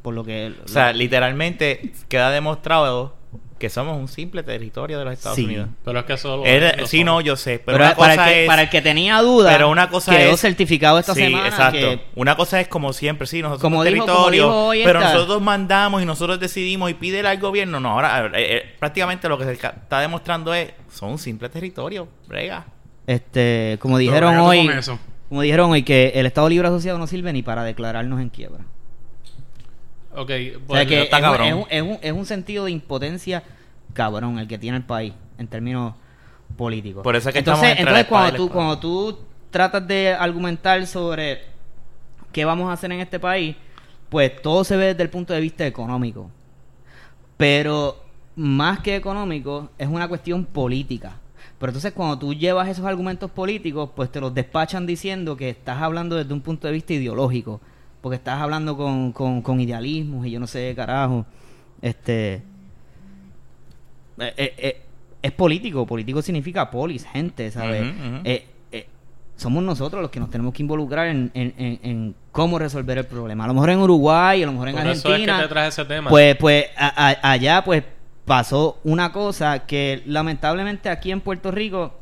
Por 0.00 0.14
lo 0.14 0.24
que... 0.24 0.54
O 0.64 0.68
sea, 0.68 0.94
literalmente 0.94 1.92
queda 2.08 2.30
demostrado 2.30 3.14
que 3.58 3.68
somos 3.68 3.98
un 3.98 4.08
simple 4.08 4.42
territorio 4.42 4.98
de 4.98 5.04
los 5.04 5.12
Estados 5.12 5.36
Sí. 5.36 5.44
Unidos. 5.44 5.68
Pero 5.84 5.98
es 5.98 6.04
que 6.06 6.14
eso 6.14 6.38
lo- 6.38 6.46
Era- 6.46 6.74
lo 6.78 6.86
sí, 6.86 7.04
no, 7.04 7.20
yo 7.20 7.36
sé. 7.36 7.58
Pero, 7.58 7.76
pero 7.76 7.84
una 7.88 7.94
para, 7.94 8.14
cosa 8.14 8.28
el 8.28 8.32
que, 8.34 8.42
es... 8.44 8.48
para 8.48 8.62
el 8.62 8.70
que 8.70 8.80
tenía 8.80 9.20
duda, 9.20 9.50
pero 9.52 9.68
una 9.68 9.90
cosa 9.90 10.16
quedó 10.16 10.32
es- 10.32 10.40
certificado 10.40 10.98
esta 10.98 11.12
sí, 11.12 11.20
semana 11.24 11.48
exacto. 11.48 11.76
que 11.78 12.00
Una 12.14 12.34
cosa 12.36 12.58
es 12.58 12.68
como 12.68 12.94
siempre, 12.94 13.26
sí, 13.26 13.42
nosotros 13.42 13.60
Como 13.60 13.82
somos 13.84 13.92
dijo- 13.92 14.06
como 14.06 14.16
territorio, 14.30 14.44
dijo 14.46 14.64
hoy 14.68 14.80
pero 14.82 15.00
nosotros 15.00 15.42
mandamos 15.42 16.00
y 16.02 16.06
nosotros 16.06 16.40
decidimos 16.40 16.90
y 16.90 16.94
pídele 16.94 17.28
al 17.28 17.38
gobierno. 17.38 17.80
No, 17.80 17.90
ahora 17.90 18.28
eh, 18.28 18.30
eh, 18.56 18.74
prácticamente 18.78 19.28
lo 19.28 19.36
que 19.36 19.44
se 19.44 19.52
está 19.52 20.00
demostrando 20.00 20.54
es 20.54 20.72
son 20.90 21.10
un 21.10 21.18
simple 21.18 21.50
territorio, 21.50 22.08
brega. 22.26 22.64
Este, 23.10 23.78
como 23.80 23.98
dijeron 23.98 24.36
hoy, 24.38 24.70
como 25.28 25.42
dijeron 25.42 25.70
hoy 25.70 25.82
que 25.82 26.12
el 26.14 26.26
Estado 26.26 26.48
Libre 26.48 26.68
Asociado 26.68 26.98
no 26.98 27.06
sirve 27.06 27.32
ni 27.32 27.42
para 27.42 27.64
declararnos 27.64 28.20
en 28.20 28.28
quiebra. 28.28 28.64
Ok, 30.12 30.18
O 30.20 30.26
sea 30.28 30.58
pues, 30.66 30.86
que 30.86 31.02
está 31.02 31.18
es, 31.18 31.22
un- 31.24 31.28
cabrón. 31.30 31.46
es 31.46 31.54
un, 31.54 31.66
es, 31.70 31.82
un, 31.82 31.98
es 32.02 32.12
un 32.12 32.26
sentido 32.26 32.64
de 32.64 32.70
impotencia 32.72 33.42
cabrón 33.92 34.38
el 34.38 34.46
que 34.48 34.58
tiene 34.58 34.76
el 34.76 34.84
país 34.84 35.12
en 35.38 35.46
términos 35.48 35.94
políticos. 36.56 37.02
Por 37.02 37.16
eso 37.16 37.28
es 37.28 37.32
que 37.32 37.38
entonces, 37.40 37.74
entonces 37.78 38.06
cuando 38.06 38.36
tú 38.36 38.48
cuando 38.48 38.78
tú 38.78 39.18
tratas 39.50 39.86
de 39.86 40.12
argumentar 40.12 40.86
sobre 40.86 41.42
qué 42.32 42.44
vamos 42.44 42.68
a 42.70 42.72
hacer 42.74 42.92
en 42.92 43.00
este 43.00 43.18
país, 43.18 43.56
pues 44.08 44.40
todo 44.42 44.62
se 44.64 44.76
ve 44.76 44.86
desde 44.86 45.02
el 45.02 45.10
punto 45.10 45.32
de 45.32 45.40
vista 45.40 45.66
económico. 45.66 46.30
Pero 47.36 48.04
más 48.36 48.80
que 48.80 48.96
económico 48.96 49.70
es 49.78 49.88
una 49.88 50.08
cuestión 50.08 50.44
política. 50.44 51.16
Pero 51.60 51.70
entonces 51.70 51.92
cuando 51.92 52.18
tú 52.18 52.34
llevas 52.34 52.68
esos 52.68 52.84
argumentos 52.86 53.30
políticos, 53.30 53.90
pues 53.94 54.10
te 54.10 54.20
los 54.20 54.34
despachan 54.34 54.86
diciendo 54.86 55.36
que 55.36 55.50
estás 55.50 55.80
hablando 55.80 56.16
desde 56.16 56.32
un 56.34 56.40
punto 56.40 56.66
de 56.66 56.72
vista 56.72 56.92
ideológico. 56.94 57.60
Porque 58.00 58.16
estás 58.16 58.40
hablando 58.40 58.76
con, 58.76 59.12
con, 59.12 59.42
con 59.42 59.60
idealismos 59.60 60.26
y 60.26 60.30
yo 60.32 60.40
no 60.40 60.46
sé, 60.48 60.72
carajo. 60.74 61.26
Este... 61.82 62.42
eh, 64.18 64.34
eh, 64.36 64.54
eh, 64.58 64.82
es 65.22 65.32
político. 65.32 65.86
Político 65.86 66.22
significa 66.22 66.70
polis, 66.70 67.04
gente, 67.04 67.50
¿sabes? 67.50 67.92
Somos 69.36 69.62
nosotros 69.62 70.02
los 70.02 70.10
que 70.10 70.20
nos 70.20 70.28
tenemos 70.28 70.52
que 70.52 70.62
involucrar 70.62 71.06
en, 71.08 71.30
en- 71.32 71.54
en- 71.56 71.80
en 71.82 72.14
cómo 72.30 72.58
resolver 72.58 72.98
el 72.98 73.06
problema. 73.06 73.44
A 73.44 73.46
lo 73.46 73.54
mejor 73.54 73.70
en 73.70 73.78
Uruguay, 73.78 74.42
a 74.42 74.46
lo 74.46 74.52
mejor 74.52 74.68
en 74.68 74.74
Por 74.76 74.86
eso 74.86 74.92
es 74.92 75.02
que 75.02 75.08
Argentina. 75.08 75.40
te 75.42 75.48
traje 75.48 75.68
ese 75.68 75.84
tema. 75.86 76.10
Pues, 76.10 76.36
pues 76.36 76.66
a- 76.76 77.08
a- 77.08 77.32
allá 77.32 77.62
pues 77.64 77.82
pasó 78.30 78.78
una 78.84 79.10
cosa 79.10 79.66
que 79.66 80.04
lamentablemente 80.06 80.88
aquí 80.88 81.10
en 81.10 81.20
Puerto 81.20 81.50
Rico 81.50 81.92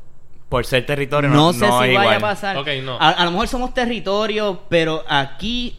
Por 0.50 0.66
ser 0.66 0.84
territorio 0.84 1.30
no, 1.30 1.36
no, 1.36 1.52
sé 1.54 1.66
no 1.66 1.80
si 1.82 1.88
es 1.88 1.94
vaya 1.96 2.16
a 2.16 2.20
pasar. 2.20 2.56
No. 2.82 2.98
a, 3.00 3.08
a 3.12 3.24
lo 3.24 3.30
mejor 3.30 3.48
somos 3.48 3.72
territorio, 3.72 4.60
pero 4.68 5.04
aquí 5.08 5.78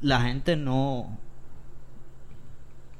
la 0.00 0.22
gente 0.22 0.56
no 0.56 1.18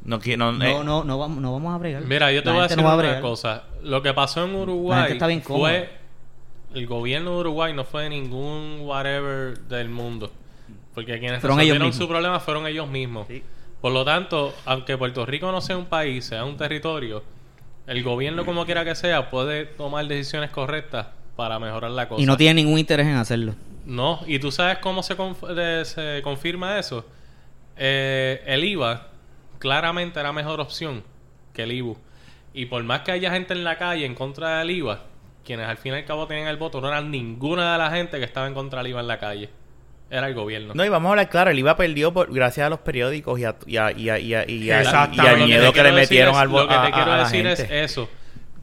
No, 0.04 0.18
no, 0.36 0.52
no, 0.52 0.64
eh, 0.64 0.84
no, 0.84 1.04
no 1.04 1.18
vamos, 1.18 1.38
no 1.40 1.52
vamos 1.54 1.74
a 1.74 1.78
bregar. 1.78 2.02
Mira, 2.04 2.30
yo 2.30 2.42
te 2.42 2.46
La 2.46 2.52
voy 2.52 2.60
a 2.60 2.62
decir 2.64 2.76
no 2.76 2.84
va 2.84 2.94
una 2.94 3.02
bregar. 3.02 3.20
cosa. 3.22 3.64
Lo 3.82 4.02
que 4.02 4.12
pasó 4.12 4.44
en 4.44 4.52
La 4.52 4.58
Uruguay 4.58 4.98
gente 5.00 5.12
está 5.14 5.26
bien 5.28 5.40
cómoda. 5.40 5.70
fue... 5.70 5.98
El 6.74 6.86
gobierno 6.86 7.30
de 7.32 7.36
Uruguay 7.38 7.72
no 7.72 7.84
fue 7.84 8.10
ningún 8.10 8.80
whatever 8.82 9.58
del 9.60 9.88
mundo. 9.88 10.30
Porque 10.94 11.18
quienes 11.18 11.40
Fueron 11.40 11.58
ellos 11.60 11.76
resolvieron 11.78 11.88
mismos. 11.88 12.04
su 12.04 12.08
problema 12.08 12.40
fueron 12.40 12.66
ellos 12.66 12.86
mismos. 12.88 13.26
Sí. 13.28 13.42
Por 13.80 13.92
lo 13.92 14.04
tanto, 14.04 14.54
aunque 14.64 14.96
Puerto 14.98 15.24
Rico 15.24 15.52
no 15.52 15.60
sea 15.60 15.76
un 15.76 15.86
país, 15.86 16.24
sea 16.26 16.44
un 16.44 16.56
territorio, 16.56 17.22
el 17.86 18.02
gobierno 18.02 18.44
como 18.44 18.64
quiera 18.66 18.84
que 18.84 18.94
sea 18.94 19.30
puede 19.30 19.64
tomar 19.66 20.06
decisiones 20.06 20.50
correctas 20.50 21.06
para 21.36 21.58
mejorar 21.58 21.92
la 21.92 22.08
cosa. 22.08 22.20
Y 22.20 22.26
no 22.26 22.36
tiene 22.36 22.62
ningún 22.62 22.78
interés 22.78 23.06
en 23.06 23.14
hacerlo. 23.16 23.54
No, 23.86 24.20
y 24.26 24.38
tú 24.40 24.50
sabes 24.50 24.78
cómo 24.78 25.02
se, 25.02 25.16
conf- 25.16 25.46
de- 25.54 25.84
se 25.84 26.20
confirma 26.22 26.78
eso. 26.78 27.06
Eh, 27.76 28.42
el 28.46 28.64
IVA 28.64 29.06
claramente 29.58 30.18
era 30.20 30.32
mejor 30.32 30.60
opción 30.60 31.04
que 31.54 31.62
el 31.62 31.72
IBU. 31.72 31.96
Y 32.52 32.66
por 32.66 32.82
más 32.82 33.02
que 33.02 33.12
haya 33.12 33.30
gente 33.30 33.54
en 33.54 33.62
la 33.64 33.78
calle 33.78 34.04
en 34.04 34.14
contra 34.14 34.58
del 34.58 34.70
IVA, 34.72 35.04
quienes 35.44 35.66
al 35.68 35.76
fin 35.78 35.92
y 35.92 35.96
al 35.96 36.04
cabo 36.04 36.26
tenían 36.26 36.48
el 36.48 36.56
voto 36.56 36.80
no 36.80 36.88
eran 36.88 37.10
ninguna 37.10 37.72
de 37.72 37.78
la 37.78 37.90
gente 37.90 38.18
que 38.18 38.24
estaba 38.24 38.46
en 38.48 38.54
contra 38.54 38.82
del 38.82 38.90
IVA 38.90 39.00
en 39.00 39.08
la 39.08 39.18
calle. 39.18 39.48
Era 40.10 40.26
el 40.28 40.34
gobierno. 40.34 40.72
No, 40.74 40.84
y 40.84 40.88
vamos 40.88 41.08
a 41.08 41.10
hablar 41.10 41.28
claro, 41.28 41.50
el 41.50 41.58
IVA 41.58 41.76
perdió 41.76 42.12
por, 42.14 42.32
gracias 42.32 42.66
a 42.66 42.70
los 42.70 42.78
periódicos 42.80 43.38
y, 43.38 43.44
a, 43.44 43.56
y, 43.66 43.76
a- 43.76 43.92
y, 43.92 44.08
a- 44.10 44.18
y, 44.18 44.34
a- 44.34 44.48
y, 44.50 44.70
a- 44.70 44.80
Exactamente. 44.80 45.22
y 45.22 45.42
al 45.42 45.46
miedo 45.48 45.72
que 45.72 45.82
le 45.82 45.92
metieron 45.92 46.34
al 46.36 46.48
Lo 46.48 46.66
que 46.66 46.74
te 46.76 46.90
quiero 46.92 47.14
decir 47.18 47.46
es 47.46 47.60
eso. 47.70 48.08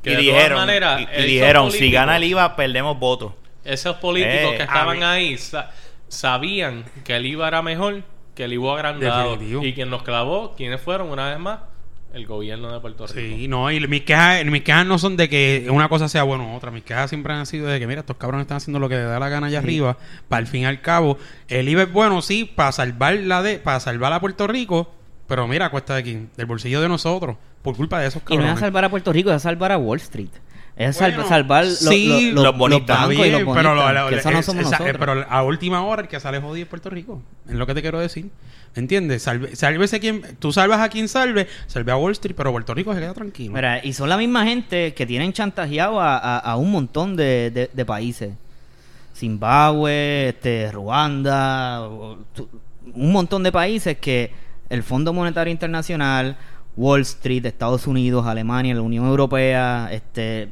Que 0.01 0.11
Y 0.11 0.15
de 0.15 0.21
dijeron, 0.21 0.49
todas 0.49 0.65
maneras, 0.65 1.01
y- 1.17 1.21
dijeron 1.23 1.71
si 1.71 1.91
gana 1.91 2.17
el 2.17 2.23
IVA, 2.23 2.55
perdemos 2.55 2.97
votos. 2.99 3.33
Esos 3.63 3.95
políticos 3.97 4.53
Eh, 4.53 4.57
que 4.57 4.63
estaban 4.63 5.01
ahí 5.03 5.37
sa- 5.37 5.71
sabían 6.07 6.85
que 7.03 7.15
el 7.15 7.25
IVA 7.25 7.47
era 7.47 7.61
mejor 7.61 8.03
que 8.35 8.43
el 8.45 8.53
IVA 8.53 8.73
agrandado. 8.75 9.31
Definitivo. 9.31 9.63
Y 9.63 9.73
quien 9.73 9.89
nos 9.89 10.03
clavó, 10.03 10.53
¿quiénes 10.55 10.81
fueron 10.81 11.09
una 11.09 11.29
vez 11.29 11.39
más? 11.39 11.59
El 12.15 12.25
gobierno 12.25 12.71
de 12.71 12.79
Puerto 12.79 13.05
Rico. 13.07 13.19
Sí, 13.19 13.47
no, 13.49 13.69
y 13.71 13.85
mis 13.87 14.03
quejas, 14.03 14.45
mis 14.45 14.61
quejas 14.63 14.85
no 14.85 14.97
son 14.97 15.17
de 15.17 15.27
que 15.27 15.67
una 15.69 15.89
cosa 15.89 16.07
sea 16.07 16.23
buena 16.23 16.45
u 16.45 16.55
otra. 16.55 16.71
Mis 16.71 16.83
quejas 16.83 17.09
siempre 17.09 17.33
han 17.33 17.45
sido 17.45 17.67
de 17.67 17.77
que, 17.79 17.87
mira, 17.87 17.99
estos 17.99 18.15
cabrones 18.15 18.45
están 18.45 18.57
haciendo 18.57 18.79
lo 18.79 18.87
que 18.87 18.95
les 18.95 19.05
da 19.05 19.19
la 19.19 19.27
gana 19.29 19.47
allá 19.47 19.59
arriba. 19.59 19.97
Para 20.29 20.39
al 20.39 20.47
fin 20.47 20.61
y 20.61 20.65
al 20.65 20.81
cabo, 20.81 21.17
el 21.49 21.67
IVA 21.67 21.83
es 21.83 21.91
bueno, 21.91 22.21
sí, 22.21 22.45
para 22.45 22.71
salvar 22.71 23.15
la 23.15 23.43
de, 23.43 23.59
para 23.59 23.79
salvar 23.81 24.13
a 24.13 24.21
Puerto 24.21 24.47
Rico, 24.47 24.93
pero 25.27 25.47
mira, 25.47 25.69
cuesta 25.69 25.95
de 25.95 26.03
quién, 26.03 26.29
del 26.37 26.45
bolsillo 26.45 26.79
de 26.81 26.87
nosotros, 26.87 27.35
por 27.61 27.75
culpa 27.75 27.99
de 27.99 28.07
esos 28.07 28.21
Y 28.21 28.25
no 28.25 28.29
cabrones. 28.37 28.51
es 28.51 28.57
a 28.57 28.59
salvar 28.65 28.85
a 28.85 28.89
Puerto 28.89 29.11
Rico, 29.11 29.29
es 29.31 29.35
a 29.35 29.39
salvar 29.39 29.71
a 29.73 29.77
Wall 29.77 29.99
Street. 29.99 30.29
Es 30.77 31.01
a 31.01 31.05
Bueno, 31.05 31.21
sal- 31.21 31.29
salvar 31.29 31.63
lo- 31.65 31.71
sí, 31.71 32.31
lo- 32.31 32.35
lo- 32.35 32.43
los 32.51 32.57
bonitas. 32.57 32.99
los 32.99 33.07
bancos 33.09 33.25
y 33.27 33.29
los 33.31 33.41
bien, 33.43 33.55
pero, 33.55 33.75
lo- 33.75 33.93
lo- 33.93 34.09
que 34.09 34.15
eso 34.15 34.29
no 34.31 34.39
es- 34.39 34.45
somos 34.45 34.61
esa- 34.63 34.71
nosotros. 34.79 34.97
pero 34.99 35.25
a 35.29 35.43
última 35.43 35.81
hora 35.85 36.01
el 36.01 36.07
que 36.09 36.19
sale 36.19 36.39
jodido 36.41 36.63
es 36.63 36.69
Puerto 36.69 36.89
Rico. 36.89 37.21
Es 37.47 37.53
lo 37.55 37.65
que 37.65 37.73
te 37.73 37.81
quiero 37.81 37.99
decir. 37.99 38.29
¿Entiendes? 38.75 39.23
Salve, 39.23 39.55
sálvese 39.55 40.01
quien... 40.01 40.35
Tú 40.37 40.51
salvas 40.51 40.81
a 40.81 40.89
quien 40.89 41.07
salve, 41.07 41.47
salve 41.67 41.93
a 41.93 41.95
Wall 41.95 42.11
Street, 42.11 42.35
pero 42.35 42.51
Puerto 42.51 42.73
Rico 42.73 42.93
se 42.93 42.99
queda 42.99 43.13
tranquilo. 43.13 43.53
Mira, 43.53 43.79
y 43.85 43.93
son 43.93 44.09
la 44.09 44.17
misma 44.17 44.43
gente 44.45 44.93
que 44.93 45.05
tienen 45.05 45.31
chantajeado 45.31 46.01
a, 46.01 46.17
a- 46.17 46.39
a 46.39 46.57
un 46.57 46.71
montón 46.71 47.15
de, 47.15 47.51
de- 47.51 47.69
de 47.71 47.85
países. 47.85 48.31
Zimbabue, 49.15 50.29
este, 50.29 50.71
Ruanda, 50.73 51.87
un 51.87 53.11
montón 53.13 53.43
de 53.43 53.51
países 53.51 53.97
que 53.97 54.31
el 54.69 54.83
Fondo 54.83 55.13
Monetario 55.13 55.51
Internacional, 55.51 56.35
Wall 56.75 57.01
Street, 57.01 57.45
Estados 57.45 57.87
Unidos, 57.87 58.27
Alemania, 58.27 58.75
la 58.75 58.81
Unión 58.81 59.05
Europea, 59.05 59.87
este, 59.91 60.49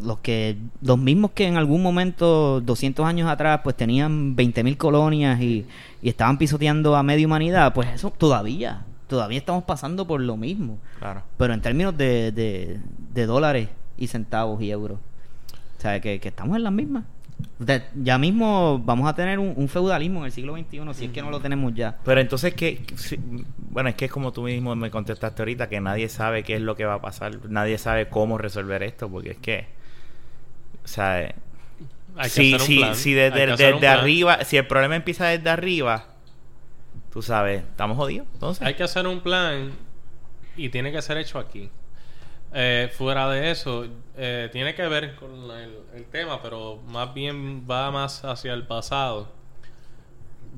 los 0.00 0.18
que 0.20 0.56
los 0.82 0.98
mismos 0.98 1.30
que 1.32 1.46
en 1.46 1.56
algún 1.56 1.82
momento 1.82 2.60
200 2.60 3.06
años 3.06 3.28
atrás 3.30 3.60
pues 3.64 3.76
tenían 3.76 4.36
20.000 4.36 4.76
colonias 4.76 5.40
y, 5.40 5.66
y 6.02 6.08
estaban 6.08 6.36
pisoteando 6.38 6.96
a 6.96 7.02
media 7.02 7.26
humanidad, 7.26 7.72
pues 7.72 7.88
eso 7.88 8.10
todavía, 8.10 8.84
todavía 9.08 9.38
estamos 9.38 9.64
pasando 9.64 10.06
por 10.06 10.20
lo 10.20 10.36
mismo 10.36 10.78
Claro. 10.98 11.22
pero 11.38 11.54
en 11.54 11.60
términos 11.62 11.96
de, 11.96 12.30
de, 12.32 12.80
de 13.14 13.26
dólares 13.26 13.68
y 13.96 14.06
centavos 14.08 14.60
y 14.62 14.70
euros. 14.70 14.98
O 15.78 15.80
sea, 15.80 16.00
que, 16.00 16.20
que 16.20 16.28
estamos 16.28 16.56
en 16.56 16.64
las 16.64 16.72
mismas. 16.72 17.04
De- 17.58 17.82
ya 18.02 18.16
mismo 18.18 18.78
vamos 18.84 19.08
a 19.08 19.14
tener 19.14 19.38
un, 19.38 19.52
un 19.56 19.68
feudalismo 19.68 20.20
en 20.20 20.26
el 20.26 20.32
siglo 20.32 20.54
XXI, 20.56 20.80
si 20.94 21.04
es 21.06 21.10
que 21.10 21.20
no 21.22 21.30
lo 21.30 21.40
tenemos 21.40 21.74
ya. 21.74 21.96
Pero 22.04 22.20
entonces, 22.20 22.54
¿qué? 22.54 22.82
si- 22.96 23.18
bueno, 23.70 23.88
es 23.90 23.94
que 23.94 24.06
es 24.06 24.10
como 24.10 24.32
tú 24.32 24.42
mismo 24.42 24.74
me 24.74 24.90
contestaste 24.90 25.42
ahorita, 25.42 25.68
que 25.68 25.80
nadie 25.80 26.08
sabe 26.08 26.42
qué 26.42 26.56
es 26.56 26.62
lo 26.62 26.76
que 26.76 26.84
va 26.86 26.94
a 26.94 27.00
pasar, 27.02 27.38
nadie 27.50 27.76
sabe 27.78 28.08
cómo 28.08 28.36
resolver 28.38 28.82
esto, 28.82 29.08
porque 29.10 29.32
es 29.32 29.36
que, 29.38 29.66
o 30.86 30.88
sea, 30.88 31.20
eh, 31.22 31.34
Hay 32.16 32.24
que 32.24 32.30
si, 32.30 32.54
hacer 32.54 32.60
un 32.60 32.66
si, 32.66 32.78
plan. 32.78 32.94
si 32.94 33.08
Hay 33.10 33.14
desde, 33.16 33.46
que 33.46 33.52
hacer 33.52 33.56
desde 33.74 33.78
plan. 33.80 33.98
arriba, 33.98 34.44
si 34.44 34.56
el 34.56 34.66
problema 34.66 34.94
empieza 34.96 35.26
desde 35.26 35.50
arriba, 35.50 36.06
tú 37.12 37.22
sabes, 37.22 37.62
estamos 37.64 37.96
jodidos, 37.96 38.26
entonces. 38.34 38.64
Hay 38.64 38.74
que 38.74 38.84
hacer 38.84 39.06
un 39.06 39.20
plan 39.20 39.72
y 40.56 40.68
tiene 40.68 40.92
que 40.92 41.02
ser 41.02 41.18
hecho 41.18 41.38
aquí. 41.40 41.68
Eh, 42.54 42.90
fuera 42.96 43.28
de 43.28 43.50
eso, 43.50 43.86
eh, 44.16 44.48
tiene 44.52 44.74
que 44.76 44.86
ver 44.86 45.16
con 45.16 45.50
el, 45.50 45.78
el 45.94 46.04
tema, 46.06 46.40
pero 46.40 46.76
más 46.86 47.12
bien 47.12 47.66
va 47.68 47.90
más 47.90 48.24
hacia 48.24 48.54
el 48.54 48.62
pasado. 48.66 49.28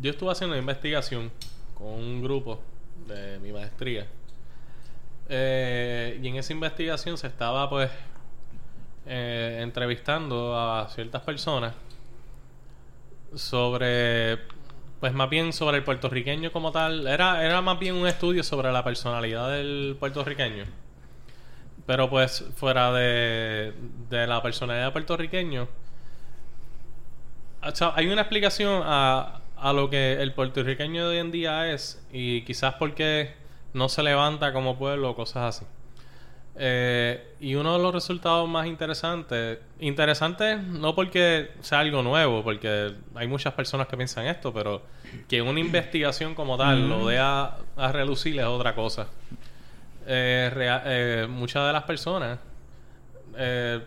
Yo 0.00 0.10
estuve 0.10 0.30
haciendo 0.30 0.52
una 0.54 0.60
investigación 0.60 1.32
con 1.74 1.86
un 1.88 2.22
grupo 2.22 2.62
de 3.08 3.38
mi 3.40 3.50
maestría. 3.50 4.06
Eh, 5.30 6.20
y 6.22 6.28
en 6.28 6.36
esa 6.36 6.52
investigación 6.52 7.18
se 7.18 7.26
estaba 7.26 7.68
pues 7.68 7.90
eh, 9.08 9.60
entrevistando 9.62 10.58
a 10.58 10.88
ciertas 10.88 11.22
personas 11.22 11.74
sobre 13.34 14.38
pues 15.00 15.12
más 15.12 15.30
bien 15.30 15.52
sobre 15.52 15.78
el 15.78 15.84
puertorriqueño 15.84 16.52
como 16.52 16.72
tal. 16.72 17.06
Era 17.06 17.44
era 17.44 17.62
más 17.62 17.78
bien 17.78 17.94
un 17.94 18.06
estudio 18.06 18.42
sobre 18.42 18.72
la 18.72 18.84
personalidad 18.84 19.50
del 19.50 19.96
puertorriqueño. 19.98 20.64
Pero 21.86 22.10
pues 22.10 22.44
fuera 22.56 22.92
de, 22.92 23.72
de 24.10 24.26
la 24.26 24.42
personalidad 24.42 24.92
puertorriqueño 24.92 25.68
o 27.62 27.74
sea, 27.74 27.92
hay 27.96 28.06
una 28.06 28.22
explicación 28.22 28.82
a, 28.84 29.40
a 29.56 29.72
lo 29.72 29.90
que 29.90 30.14
el 30.22 30.32
puertorriqueño 30.32 31.08
de 31.08 31.16
hoy 31.16 31.18
en 31.18 31.30
día 31.30 31.72
es 31.72 32.04
y 32.12 32.42
quizás 32.42 32.74
porque 32.74 33.34
no 33.72 33.88
se 33.88 34.02
levanta 34.02 34.52
como 34.52 34.78
pueblo 34.78 35.10
o 35.10 35.16
cosas 35.16 35.56
así 35.56 35.66
eh, 36.60 37.34
y 37.40 37.54
uno 37.54 37.76
de 37.76 37.82
los 37.82 37.94
resultados 37.94 38.48
más 38.48 38.66
interesantes, 38.66 39.58
interesantes 39.80 40.60
no 40.62 40.94
porque 40.94 41.50
sea 41.60 41.78
algo 41.80 42.02
nuevo, 42.02 42.42
porque 42.42 42.94
hay 43.14 43.28
muchas 43.28 43.54
personas 43.54 43.86
que 43.86 43.96
piensan 43.96 44.26
esto, 44.26 44.52
pero 44.52 44.82
que 45.28 45.40
una 45.40 45.60
investigación 45.60 46.34
como 46.34 46.56
tal 46.58 46.88
lo 46.88 47.06
dé 47.06 47.18
a, 47.18 47.56
a 47.76 47.92
relucir 47.92 48.38
es 48.40 48.44
otra 48.46 48.74
cosa. 48.74 49.06
Eh, 50.06 50.50
rea- 50.52 50.82
eh, 50.86 51.26
muchas 51.28 51.66
de 51.66 51.72
las 51.72 51.82
personas, 51.84 52.38
eh, 53.36 53.80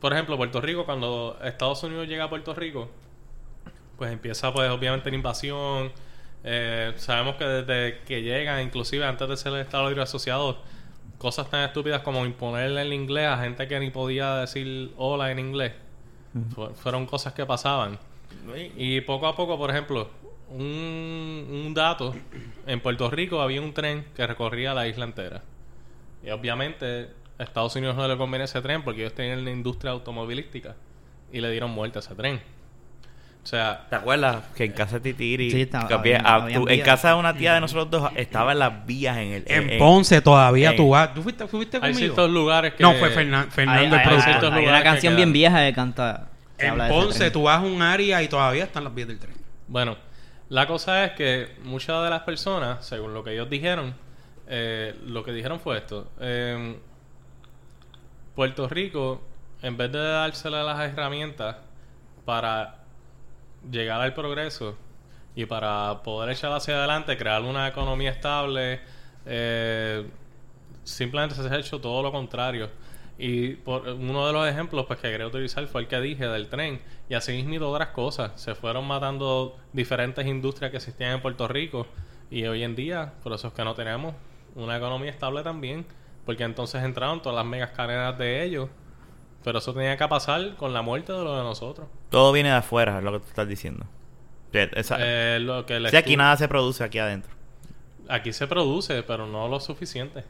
por 0.00 0.12
ejemplo, 0.12 0.36
Puerto 0.36 0.60
Rico, 0.60 0.84
cuando 0.86 1.38
Estados 1.44 1.82
Unidos 1.84 2.08
llega 2.08 2.24
a 2.24 2.28
Puerto 2.30 2.54
Rico, 2.54 2.90
pues 3.98 4.10
empieza 4.12 4.52
pues 4.52 4.70
obviamente 4.70 5.10
la 5.10 5.16
invasión. 5.16 5.92
Eh, 6.42 6.94
sabemos 6.96 7.36
que 7.36 7.44
desde 7.44 8.00
que 8.06 8.22
llegan, 8.22 8.62
inclusive 8.62 9.04
antes 9.04 9.28
de 9.28 9.36
ser 9.36 9.52
el 9.52 9.60
Estado 9.60 9.88
Libre 9.88 10.02
Asociado, 10.02 10.56
cosas 11.20 11.48
tan 11.50 11.60
estúpidas 11.68 12.00
como 12.02 12.24
imponerle 12.24 12.80
el 12.82 12.92
inglés 12.92 13.26
a 13.28 13.38
gente 13.38 13.68
que 13.68 13.78
ni 13.78 13.90
podía 13.90 14.36
decir 14.36 14.92
hola 14.96 15.30
en 15.30 15.38
inglés. 15.38 15.72
Fu- 16.54 16.70
fueron 16.74 17.06
cosas 17.06 17.32
que 17.34 17.44
pasaban. 17.46 17.98
Y 18.76 19.00
poco 19.02 19.26
a 19.26 19.36
poco, 19.36 19.58
por 19.58 19.70
ejemplo, 19.70 20.08
un, 20.48 21.46
un 21.66 21.74
dato, 21.74 22.14
en 22.66 22.80
Puerto 22.80 23.10
Rico 23.10 23.40
había 23.40 23.60
un 23.60 23.72
tren 23.74 24.06
que 24.16 24.26
recorría 24.26 24.72
la 24.74 24.88
isla 24.88 25.04
entera. 25.04 25.42
Y 26.24 26.30
obviamente 26.30 27.10
a 27.38 27.42
Estados 27.42 27.76
Unidos 27.76 27.96
no 27.96 28.06
le 28.08 28.16
conviene 28.16 28.44
ese 28.46 28.60
tren 28.62 28.82
porque 28.82 29.00
ellos 29.02 29.14
tenían 29.14 29.44
la 29.44 29.50
industria 29.50 29.92
automovilística 29.92 30.74
y 31.32 31.40
le 31.40 31.50
dieron 31.50 31.70
muerte 31.70 31.98
a 31.98 32.00
ese 32.00 32.14
tren. 32.14 32.40
O 33.42 33.46
sea, 33.46 33.86
¿Te 33.88 33.96
acuerdas 33.96 34.42
que 34.54 34.64
en 34.64 34.72
casa 34.72 34.98
de 34.98 35.12
Titiri, 35.12 35.50
Sí, 35.50 35.62
estaba- 35.62 35.88
que 35.88 35.94
había- 35.94 36.18
había- 36.18 36.58
ah, 36.58 36.60
tú- 36.60 36.68
en 36.68 36.80
casa 36.82 37.08
de 37.08 37.14
una 37.14 37.34
tía 37.34 37.54
de 37.54 37.60
nosotros 37.62 37.90
dos 37.90 38.10
estaban 38.14 38.58
las 38.58 38.84
vías 38.86 39.16
en 39.16 39.32
el 39.32 39.44
en 39.46 39.70
en- 39.70 39.78
Ponce 39.78 40.20
todavía 40.20 40.70
en- 40.70 40.76
tú 40.76 40.90
vas. 40.90 41.14
¿Tú 41.14 41.22
fuiste, 41.22 41.46
fuiste 41.46 41.78
hay 41.78 41.80
conmigo? 41.80 41.98
ciertos 41.98 42.30
lugares 42.30 42.74
que... 42.74 42.82
No, 42.82 42.92
fue 42.94 43.08
Fernan- 43.10 43.44
Hay, 43.46 43.50
Fernando 43.50 43.96
hay- 43.96 44.02
el 44.02 44.08
hay 44.10 44.20
ciertos 44.22 44.52
hay 44.52 44.66
una 44.66 44.82
canción 44.82 45.16
bien 45.16 45.32
vieja 45.32 45.64
que 45.66 45.72
canta. 45.72 46.28
que 46.58 46.66
En 46.66 46.76
de 46.78 46.88
Ponce 46.88 47.30
tú 47.30 47.44
vas 47.44 47.58
a 47.60 47.62
un 47.62 47.80
área 47.80 48.22
y 48.22 48.28
todavía 48.28 48.64
están 48.64 48.84
las 48.84 48.94
vías 48.94 49.08
del 49.08 49.18
tren. 49.18 49.34
Bueno, 49.68 49.96
la 50.50 50.66
cosa 50.66 51.02
es 51.06 51.12
que 51.12 51.48
muchas 51.64 52.04
de 52.04 52.10
las 52.10 52.20
personas, 52.22 52.84
según 52.84 53.14
lo 53.14 53.24
que 53.24 53.32
ellos 53.32 53.48
dijeron, 53.48 53.94
eh, 54.48 54.94
lo 55.06 55.24
que 55.24 55.32
dijeron 55.32 55.58
fue 55.60 55.78
esto. 55.78 56.10
eh, 56.20 56.76
Puerto 58.34 58.68
Rico, 58.68 59.22
en 59.62 59.76
vez 59.76 59.90
de 59.92 59.98
dársele 59.98 60.62
las 60.62 60.78
herramientas 60.80 61.56
para 62.24 62.76
llegar 63.70 64.00
al 64.00 64.14
progreso 64.14 64.76
y 65.34 65.46
para 65.46 66.02
poder 66.02 66.30
echar 66.30 66.52
hacia 66.52 66.76
adelante, 66.76 67.16
crear 67.16 67.42
una 67.42 67.68
economía 67.68 68.10
estable, 68.10 68.80
eh, 69.26 70.06
simplemente 70.84 71.34
se 71.34 71.42
ha 71.48 71.58
hecho 71.58 71.80
todo 71.80 72.02
lo 72.02 72.12
contrario. 72.12 72.68
Y 73.22 73.50
por 73.50 73.86
uno 73.86 74.26
de 74.26 74.32
los 74.32 74.48
ejemplos 74.48 74.86
pues, 74.86 74.98
que 74.98 75.10
quería 75.10 75.26
utilizar 75.26 75.66
fue 75.66 75.82
el 75.82 75.88
que 75.88 76.00
dije 76.00 76.26
del 76.26 76.48
tren. 76.48 76.80
Y 77.08 77.14
así 77.14 77.42
mismo 77.42 77.68
otras 77.68 77.88
cosas. 77.88 78.32
Se 78.40 78.54
fueron 78.54 78.86
matando 78.86 79.58
diferentes 79.74 80.26
industrias 80.26 80.70
que 80.70 80.78
existían 80.78 81.12
en 81.12 81.20
Puerto 81.20 81.46
Rico. 81.46 81.86
Y 82.30 82.44
hoy 82.44 82.62
en 82.62 82.74
día, 82.74 83.12
por 83.22 83.34
eso 83.34 83.48
es 83.48 83.52
que 83.52 83.62
no 83.62 83.74
tenemos 83.74 84.14
una 84.54 84.78
economía 84.78 85.10
estable 85.10 85.42
también. 85.42 85.84
Porque 86.24 86.44
entonces 86.44 86.82
entraron 86.82 87.20
todas 87.20 87.36
las 87.36 87.44
megas 87.44 87.72
cadenas 87.72 88.16
de 88.16 88.42
ellos. 88.42 88.70
Pero 89.44 89.58
eso 89.58 89.72
tenía 89.72 89.96
que 89.96 90.06
pasar 90.08 90.54
con 90.56 90.72
la 90.74 90.82
muerte 90.82 91.12
de 91.12 91.24
lo 91.24 91.36
de 91.36 91.42
nosotros. 91.42 91.86
Todo 92.10 92.30
viene 92.32 92.50
de 92.50 92.56
afuera, 92.56 92.98
es 92.98 93.04
lo 93.04 93.12
que 93.12 93.18
tú 93.20 93.26
estás 93.28 93.48
diciendo. 93.48 93.86
Esa- 94.52 94.96
Eh, 95.00 95.38
lo 95.40 95.64
que 95.64 95.80
si 95.90 95.96
aquí 95.96 96.16
nada 96.16 96.36
se 96.36 96.48
produce 96.48 96.82
aquí 96.84 96.98
adentro. 96.98 97.30
aquí 98.08 98.32
se 98.32 98.46
produce, 98.46 99.02
pero 99.04 99.26
no 99.26 99.48
lo 99.48 99.60
suficiente. 99.60 100.24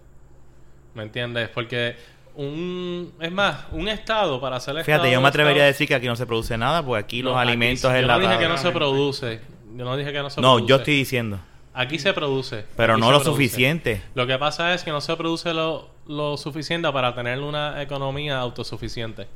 ¿Me 0.95 1.03
entiendes? 1.05 1.49
Porque 1.49 1.97
un... 2.35 3.13
Es 3.21 3.33
más, 3.33 3.65
un 3.73 3.89
estado 3.89 4.41
para 4.41 4.57
hacer 4.57 4.77
el 4.77 4.85
Fíjate, 4.85 5.05
estado 5.07 5.13
yo 5.15 5.21
me 5.21 5.29
atrevería 5.29 5.63
a 5.63 5.67
decir 5.67 5.89
que 5.89 5.95
aquí 5.95 6.07
no 6.07 6.17
se 6.17 6.27
produce 6.27 6.57
nada, 6.59 6.83
porque 6.85 7.01
aquí 7.03 7.23
los 7.23 7.33
No, 7.35 7.39
alimentos 7.41 7.91
sí. 7.91 7.97
en 7.97 8.03
Yo 8.03 8.07
la 8.07 8.19
no 8.19 8.21
dije 8.29 8.39
que 8.39 8.49
no 8.49 8.59
se 8.59 8.71
produce. 8.71 9.41
Yo 9.77 9.85
no 9.85 9.97
dije 9.97 10.13
que 10.13 10.19
no 10.21 10.31
se 10.31 10.41
No, 10.41 10.53
produce. 10.55 10.69
yo 10.69 10.77
estoy 10.77 10.95
diciendo. 10.97 11.41
Aquí 11.73 11.99
se 11.99 12.13
produce. 12.13 12.65
Pero 12.77 12.95
no 12.99 13.11
lo 13.11 13.19
produce. 13.21 13.31
suficiente. 13.31 14.03
Lo 14.15 14.27
que 14.27 14.37
pasa 14.39 14.75
es 14.75 14.83
que 14.83 14.91
no 14.91 15.01
se 15.01 15.17
produce 15.17 15.55
lo, 15.55 15.89
lo 16.11 16.37
suficiente 16.37 16.91
para 16.93 17.15
tener 17.15 17.39
una 17.41 17.81
economía 17.83 18.39
autosuficiente. 18.39 19.27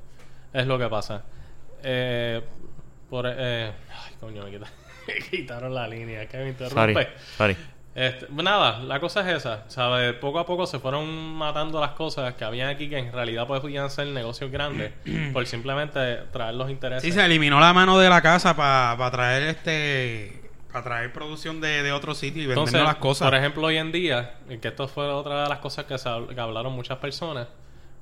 Es 0.52 0.66
lo 0.66 0.78
que 0.78 0.88
pasa. 0.88 1.22
Eh, 1.82 2.40
por, 3.08 3.26
eh, 3.28 3.72
ay, 3.90 4.14
coño, 4.20 4.42
me, 4.44 4.50
quita- 4.50 4.70
me 5.08 5.14
quitaron 5.30 5.74
la 5.74 5.86
línea. 5.88 6.26
Que 6.28 6.38
me 6.38 6.48
interrumpe. 6.48 7.08
sorry. 7.36 7.56
Este, 7.94 8.26
nada, 8.32 8.80
la 8.80 8.98
cosa 8.98 9.20
es 9.20 9.36
esa, 9.36 9.62
¿sabes? 9.68 10.14
Poco 10.14 10.40
a 10.40 10.46
poco 10.46 10.66
se 10.66 10.80
fueron 10.80 11.06
matando 11.34 11.80
las 11.80 11.92
cosas 11.92 12.34
que 12.34 12.44
habían 12.44 12.68
aquí 12.68 12.88
que 12.90 12.98
en 12.98 13.12
realidad 13.12 13.46
podían 13.46 13.88
ser 13.88 14.08
negocios 14.08 14.50
grandes 14.50 14.92
por 15.32 15.46
simplemente 15.46 16.16
traer 16.32 16.56
los 16.56 16.68
intereses. 16.70 17.04
Sí, 17.04 17.12
se 17.12 17.24
eliminó 17.24 17.60
la 17.60 17.72
mano 17.72 17.96
de 17.98 18.08
la 18.10 18.20
casa 18.20 18.56
para 18.56 19.10
traer 19.12 19.44
este. 19.44 20.43
Para 20.74 20.82
traer 20.82 21.12
producción 21.12 21.60
de, 21.60 21.84
de 21.84 21.92
otro 21.92 22.16
sitio 22.16 22.42
y 22.42 22.46
vender 22.46 22.58
Entonces, 22.64 22.82
las 22.82 22.96
cosas. 22.96 23.28
por 23.28 23.38
ejemplo, 23.38 23.64
hoy 23.64 23.76
en 23.76 23.92
día, 23.92 24.40
y 24.48 24.58
que 24.58 24.66
esto 24.66 24.88
fue 24.88 25.06
otra 25.06 25.44
de 25.44 25.48
las 25.48 25.60
cosas 25.60 25.84
que, 25.84 25.96
se 25.96 26.10
que 26.34 26.40
hablaron 26.40 26.72
muchas 26.72 26.98
personas, 26.98 27.46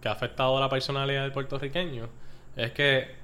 que 0.01 0.09
ha 0.09 0.12
afectado 0.12 0.57
a 0.57 0.61
la 0.62 0.70
personalidad 0.70 1.20
del 1.20 1.33
puertorriqueño, 1.33 2.09
es 2.57 2.73
que 2.73 3.14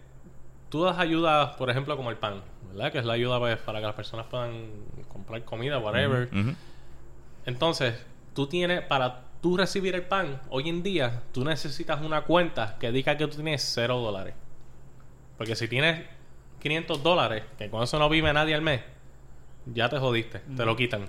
tú 0.69 0.83
das 0.83 0.99
ayuda, 0.99 1.57
por 1.57 1.71
ejemplo, 1.71 1.97
como 1.97 2.11
el 2.11 2.19
pan, 2.19 2.43
¿verdad? 2.69 2.93
Que 2.93 2.99
es 2.99 3.07
la 3.07 3.15
ayuda 3.15 3.39
pues, 3.39 3.57
para 3.57 3.81
que 3.81 3.87
las 3.87 3.95
personas 3.95 4.27
puedan 4.27 4.69
comprar 5.09 5.43
comida, 5.45 5.79
whatever. 5.79 6.29
Entonces, 7.47 8.05
tú 8.35 8.49
tienes, 8.49 8.83
para 8.83 9.23
tú 9.41 9.57
recibir 9.57 9.95
el 9.95 10.03
pan, 10.03 10.43
hoy 10.51 10.69
en 10.69 10.83
día, 10.83 11.23
tú 11.33 11.43
necesitas 11.43 12.03
una 12.03 12.21
cuenta 12.21 12.77
que 12.79 12.93
diga 12.93 13.17
que 13.17 13.27
tú 13.27 13.37
tienes 13.37 13.63
cero 13.63 13.97
dólares. 13.97 14.35
Porque 15.39 15.57
si 15.57 15.69
tienes 15.69 16.05
500 16.61 17.03
dólares, 17.03 17.45
que 17.57 17.71
con 17.71 17.83
eso 17.83 17.99
no 17.99 18.11
vive 18.11 18.31
nadie 18.35 18.55
al 18.55 18.61
mes, 18.61 18.83
ya 19.73 19.89
te 19.89 19.99
jodiste, 19.99 20.41
te 20.57 20.64
lo 20.64 20.77
quitan. 20.77 21.03
O 21.03 21.09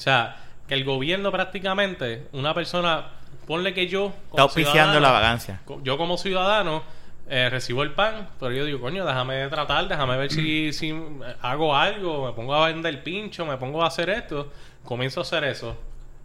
sea, 0.00 0.36
que 0.66 0.74
el 0.74 0.84
gobierno 0.84 1.32
prácticamente, 1.32 2.28
una 2.32 2.54
persona, 2.54 3.06
ponle 3.46 3.74
que 3.74 3.88
yo... 3.88 4.12
Está 4.30 4.42
auspiciando 4.42 5.00
la 5.00 5.10
vagancia. 5.10 5.60
Yo 5.82 5.96
como 5.96 6.18
ciudadano 6.18 6.82
eh, 7.28 7.48
recibo 7.50 7.82
el 7.82 7.92
pan, 7.92 8.28
pero 8.38 8.52
yo 8.52 8.64
digo, 8.64 8.80
coño, 8.80 9.04
déjame 9.04 9.48
tratar, 9.48 9.88
déjame 9.88 10.16
ver 10.16 10.30
si, 10.30 10.72
si 10.72 10.90
eh, 10.90 11.36
hago 11.42 11.74
algo, 11.76 12.26
me 12.26 12.32
pongo 12.32 12.54
a 12.54 12.68
vender 12.68 13.02
pincho, 13.02 13.44
me 13.44 13.56
pongo 13.56 13.82
a 13.82 13.88
hacer 13.88 14.08
esto, 14.10 14.52
comienzo 14.84 15.20
a 15.20 15.22
hacer 15.22 15.44
eso. 15.44 15.76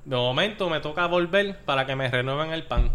De 0.05 0.15
momento 0.15 0.69
me 0.69 0.79
toca 0.79 1.05
volver 1.07 1.57
para 1.65 1.85
que 1.85 1.95
me 1.95 2.09
renueven 2.09 2.51
el 2.51 2.63
pan. 2.63 2.91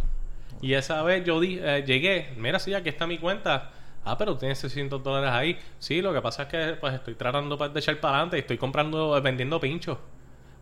Y 0.61 0.75
esa 0.75 1.03
vez 1.03 1.25
yo 1.25 1.41
di, 1.41 1.59
eh, 1.61 1.85
llegué, 1.87 2.33
mira, 2.37 2.59
sí, 2.59 2.75
aquí 2.75 2.89
está 2.89 3.07
mi 3.07 3.19
cuenta. 3.19 3.71
Ah, 4.05 4.17
pero 4.17 4.37
tienes 4.37 4.59
600 4.59 5.03
dólares 5.03 5.31
ahí. 5.33 5.59
Sí, 5.79 6.01
lo 6.01 6.13
que 6.15 6.21
pasa 6.23 6.43
es 6.45 6.49
que 6.49 6.77
pues 6.81 6.95
estoy 6.95 7.15
tratando 7.15 7.59
pues, 7.59 7.73
de 7.75 7.81
echar 7.81 7.99
para 8.01 8.15
adelante 8.17 8.37
y 8.37 8.41
estoy 8.41 8.57
comprando, 8.59 9.17
eh, 9.17 9.21
vendiendo 9.21 9.61
pinchos. 9.61 9.99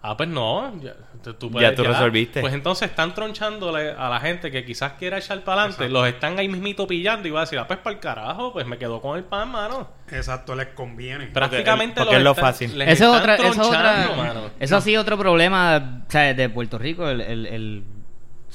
Ah, 0.02 0.16
pues 0.16 0.28
no, 0.28 0.72
ya, 0.80 0.94
tú- 1.36 1.50
Ya 1.58 1.74
tú 1.74 1.82
resolviste. 1.82 2.40
Pues 2.40 2.54
entonces 2.54 2.90
están 2.90 3.12
tronchándole 3.14 3.90
a 3.90 4.08
la 4.08 4.20
gente 4.20 4.52
que 4.52 4.64
quizás 4.64 4.92
quiera 4.92 5.18
echar 5.18 5.42
para 5.42 5.62
adelante, 5.62 5.88
los 5.88 6.06
están 6.06 6.38
ahí 6.38 6.48
mismito 6.48 6.86
pillando 6.86 7.26
y 7.26 7.32
va 7.32 7.40
a 7.40 7.44
decir, 7.44 7.58
ah, 7.58 7.66
pues 7.66 7.80
para 7.80 7.94
el 7.94 8.00
carajo, 8.00 8.52
pues 8.52 8.66
me 8.66 8.78
quedo 8.78 9.00
con 9.00 9.16
el 9.16 9.24
pan, 9.24 9.50
mano. 9.50 9.88
Exacto, 10.12 10.54
les 10.54 10.68
conviene. 10.68 11.26
Prácticamente 11.28 12.00
porque 12.02 12.12
los 12.12 12.18
es 12.20 12.24
lo 12.24 12.30
están- 12.32 12.44
fácil. 12.44 12.78
les 12.78 12.88
Eso 12.90 13.04
es 13.16 13.20
están 13.20 13.20
otra, 13.20 13.48
eso 13.48 13.68
otra, 13.68 14.10
mano. 14.16 14.40
eso 14.60 14.76
ha 14.76 14.80
sido 14.80 15.02
otro 15.02 15.18
problema, 15.18 16.04
o 16.06 16.10
sea, 16.10 16.34
de 16.34 16.48
Puerto 16.50 16.78
Rico, 16.78 17.08
el, 17.08 17.20
el, 17.20 17.46
el- 17.46 17.84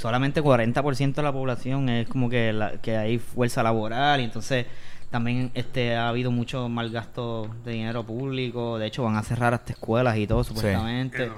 solamente 0.02 0.42
40% 0.42 1.14
de 1.14 1.22
la 1.22 1.32
población 1.32 1.88
es 1.90 2.08
como 2.08 2.28
que 2.30 2.52
la, 2.52 2.72
que 2.82 2.98
hay 2.98 3.20
fuerza 3.20 3.62
laboral 3.62 4.20
y 4.20 4.24
entonces 4.24 4.66
también 5.12 5.52
este 5.54 5.96
ha 5.96 6.10
habido 6.10 6.32
mucho 6.32 6.70
mal 6.70 6.90
gasto 6.90 7.50
de 7.64 7.74
dinero 7.74 8.04
público, 8.04 8.80
de 8.80 8.88
hecho 8.88 9.04
van 9.04 9.16
a 9.16 9.24
cerrar 9.24 9.54
hasta 9.54 9.74
escuelas 9.74 10.18
y 10.18 10.26
todo 10.26 10.44
supuestamente. 10.44 11.32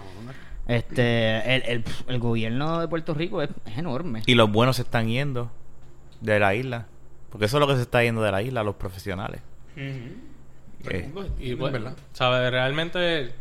Este 0.65 1.55
el, 1.55 1.63
el, 1.63 1.83
el 2.07 2.19
gobierno 2.19 2.79
de 2.79 2.87
Puerto 2.87 3.13
Rico 3.13 3.41
es, 3.41 3.49
es 3.65 3.77
enorme. 3.77 4.23
Y 4.25 4.35
los 4.35 4.49
buenos 4.49 4.77
se 4.77 4.83
están 4.83 5.07
yendo 5.07 5.51
de 6.21 6.39
la 6.39 6.55
isla. 6.55 6.85
Porque 7.29 7.47
eso 7.47 7.57
es 7.57 7.61
lo 7.61 7.67
que 7.67 7.75
se 7.75 7.81
está 7.81 8.01
yendo 8.01 8.21
de 8.21 8.31
la 8.31 8.41
isla, 8.41 8.63
los 8.63 8.75
profesionales. 8.75 9.41
Eh, 9.75 10.15
Y 11.39 11.51
Es 11.51 11.57
pues, 11.57 11.73
verdad. 11.73 11.97
¿sabes? 12.13 12.49
Realmente 12.51 13.33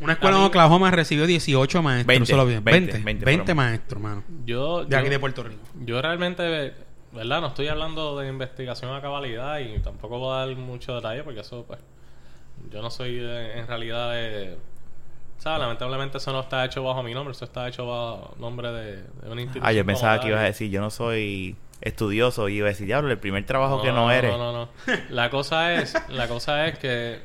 Una 0.00 0.12
escuela 0.14 0.36
A 0.36 0.38
en 0.38 0.42
mí- 0.44 0.48
Oklahoma 0.48 0.90
recibió 0.90 1.26
18 1.26 1.82
maestros. 1.82 2.06
20, 2.06 2.26
solo 2.30 2.46
bien. 2.46 2.62
20, 2.64 2.92
20, 2.92 3.04
20 3.04 3.24
20 3.24 3.42
por 3.44 3.48
lo 3.48 3.54
maestros, 3.56 4.02
mano. 4.02 4.24
yo... 4.44 4.84
De 4.84 4.90
yo- 4.90 4.98
aquí 4.98 5.08
de 5.08 5.18
Puerto 5.18 5.42
Rico. 5.42 5.60
Yo 5.84 6.00
realmente, 6.02 6.74
¿verdad? 7.12 7.40
No 7.40 7.48
estoy 7.48 7.68
hablando 7.68 8.18
de 8.18 8.28
investigación 8.28 8.94
a 8.94 9.00
cabalidad 9.00 9.58
y 9.60 9.78
tampoco 9.80 10.18
voy 10.18 10.36
a 10.36 10.46
dar 10.46 10.56
mucho 10.56 10.94
detalle 10.94 11.22
porque 11.24 11.40
eso, 11.40 11.64
pues, 11.66 11.80
yo 12.70 12.80
no 12.82 12.90
soy 12.90 13.16
de- 13.16 13.58
en 13.58 13.66
realidad 13.66 14.12
de... 14.12 14.56
¿Sabes? 15.38 15.60
Lamentablemente 15.60 16.18
eso 16.18 16.32
no 16.32 16.40
está 16.40 16.64
hecho 16.64 16.82
bajo 16.82 17.02
mi 17.04 17.14
nombre, 17.14 17.30
eso 17.32 17.44
está 17.44 17.68
hecho 17.68 17.86
bajo 17.86 18.34
nombre 18.40 18.72
de, 18.72 18.96
de 19.02 19.30
una 19.30 19.40
institución. 19.42 19.64
Ah, 19.66 19.72
yo 19.72 19.86
pensaba 19.86 20.20
que 20.20 20.28
ibas 20.28 20.40
a 20.40 20.44
decir, 20.44 20.68
yo 20.68 20.80
no 20.80 20.90
soy 20.90 21.54
estudioso. 21.80 22.48
Y 22.48 22.56
iba 22.56 22.66
a 22.66 22.70
decir, 22.70 22.86
diablo, 22.86 23.10
el 23.12 23.18
primer 23.18 23.46
trabajo 23.46 23.80
que 23.80 23.92
no 23.92 24.10
eres. 24.10 24.32
No, 24.32 24.38
no, 24.38 24.52
no. 24.52 24.68
La 25.10 25.30
cosa 25.30 25.74
es, 25.74 25.94
la 26.08 26.26
cosa 26.26 26.66
es 26.66 26.78
que 26.80 27.20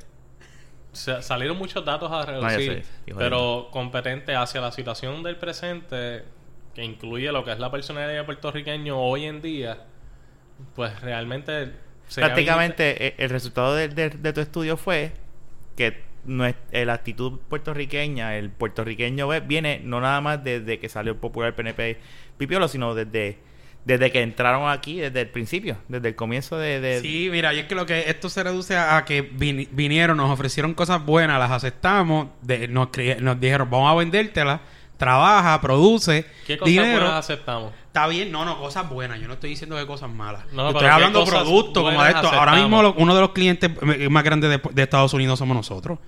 salieron 0.93 1.57
muchos 1.57 1.83
datos 1.83 2.11
a 2.11 2.25
reducir, 2.25 2.69
de 3.05 3.13
pero 3.17 3.67
competente 3.71 4.35
hacia 4.35 4.61
la 4.61 4.71
situación 4.71 5.23
del 5.23 5.35
presente, 5.37 6.23
que 6.75 6.83
incluye 6.83 7.31
lo 7.31 7.43
que 7.43 7.51
es 7.51 7.59
la 7.59 7.69
personalidad 7.71 8.13
del 8.15 8.25
puertorriqueño 8.25 8.97
hoy 8.99 9.25
en 9.25 9.41
día, 9.41 9.79
pues 10.75 10.99
realmente 11.01 11.71
Prácticamente 12.27 13.07
eh, 13.07 13.15
el 13.17 13.29
resultado 13.29 13.75
de, 13.75 13.87
de- 13.89 14.09
de 14.09 14.33
tu 14.33 14.41
estudio 14.41 14.77
fue 14.77 15.13
que 15.75 16.01
no 16.25 16.45
es, 16.45 16.55
eh, 16.71 16.85
la 16.85 16.93
actitud 16.93 17.39
puertorriqueña, 17.49 18.35
el 18.37 18.49
puertorriqueño 18.49 19.27
ve- 19.27 19.39
viene 19.39 19.81
no 19.83 19.99
nada 20.01 20.21
más 20.21 20.43
desde 20.43 20.79
que 20.79 20.89
salió 20.89 21.13
el 21.13 21.17
popular 21.19 21.55
PNP 21.55 21.97
Pipiolo, 22.37 22.67
sino 22.67 22.93
desde, 22.93 23.37
desde 23.85 24.11
que 24.11 24.21
entraron 24.21 24.69
aquí, 24.69 24.99
desde 24.99 25.21
el 25.21 25.27
principio, 25.29 25.77
desde 25.89 26.07
el 26.09 26.15
comienzo 26.15 26.57
de... 26.57 26.79
de- 26.79 27.01
Sí, 27.01 27.27
mira, 27.31 27.53
y 27.53 27.59
es 27.59 27.65
que 27.65 27.75
lo 27.75 27.85
que 27.85 28.09
esto 28.09 28.29
se 28.29 28.41
reduce 28.43 28.75
a, 28.77 28.95
a 28.97 29.05
que 29.05 29.29
vin- 29.31 29.67
vinieron, 29.71 30.15
nos 30.17 30.29
ofrecieron 30.29 30.73
cosas 30.73 31.05
buenas, 31.05 31.37
las 31.39 31.51
aceptamos, 31.51 32.27
de- 32.41 32.67
nos, 32.69 32.89
dijeron, 33.39 33.69
vamos 33.69 33.91
a 33.91 33.95
vendértelas, 33.95 34.61
trabaja, 34.97 35.59
produce, 35.59 36.25
¿Qué 36.47 36.57
cosas 36.57 36.71
dinero. 36.71 37.01
buenas 37.01 37.19
aceptamos? 37.25 37.73
Está 37.87 38.07
bien, 38.07 38.31
no, 38.31 38.45
no, 38.45 38.57
cosas 38.57 38.89
buenas. 38.89 39.19
Yo 39.19 39.27
no 39.27 39.33
estoy 39.33 39.51
diciendo 39.51 39.75
que 39.75 39.85
cosas 39.85 40.09
malas. 40.09 40.45
No, 40.53 40.69
estoy 40.69 40.81
¿qué 40.83 40.87
hablando 40.89 41.23
de 41.25 41.29
productos 41.29 41.83
como 41.83 42.03
de 42.03 42.09
esto. 42.09 42.27
Ahora 42.29 42.55
mismo 42.55 42.81
lo- 42.81 42.93
uno 42.93 43.13
de 43.13 43.21
los 43.21 43.31
clientes 43.31 43.69
más 44.09 44.23
grandes 44.23 44.49
de, 44.49 44.61
de 44.71 44.81
Estados 44.81 45.13
Unidos 45.13 45.37
somos 45.39 45.55
nosotros. 45.55 45.99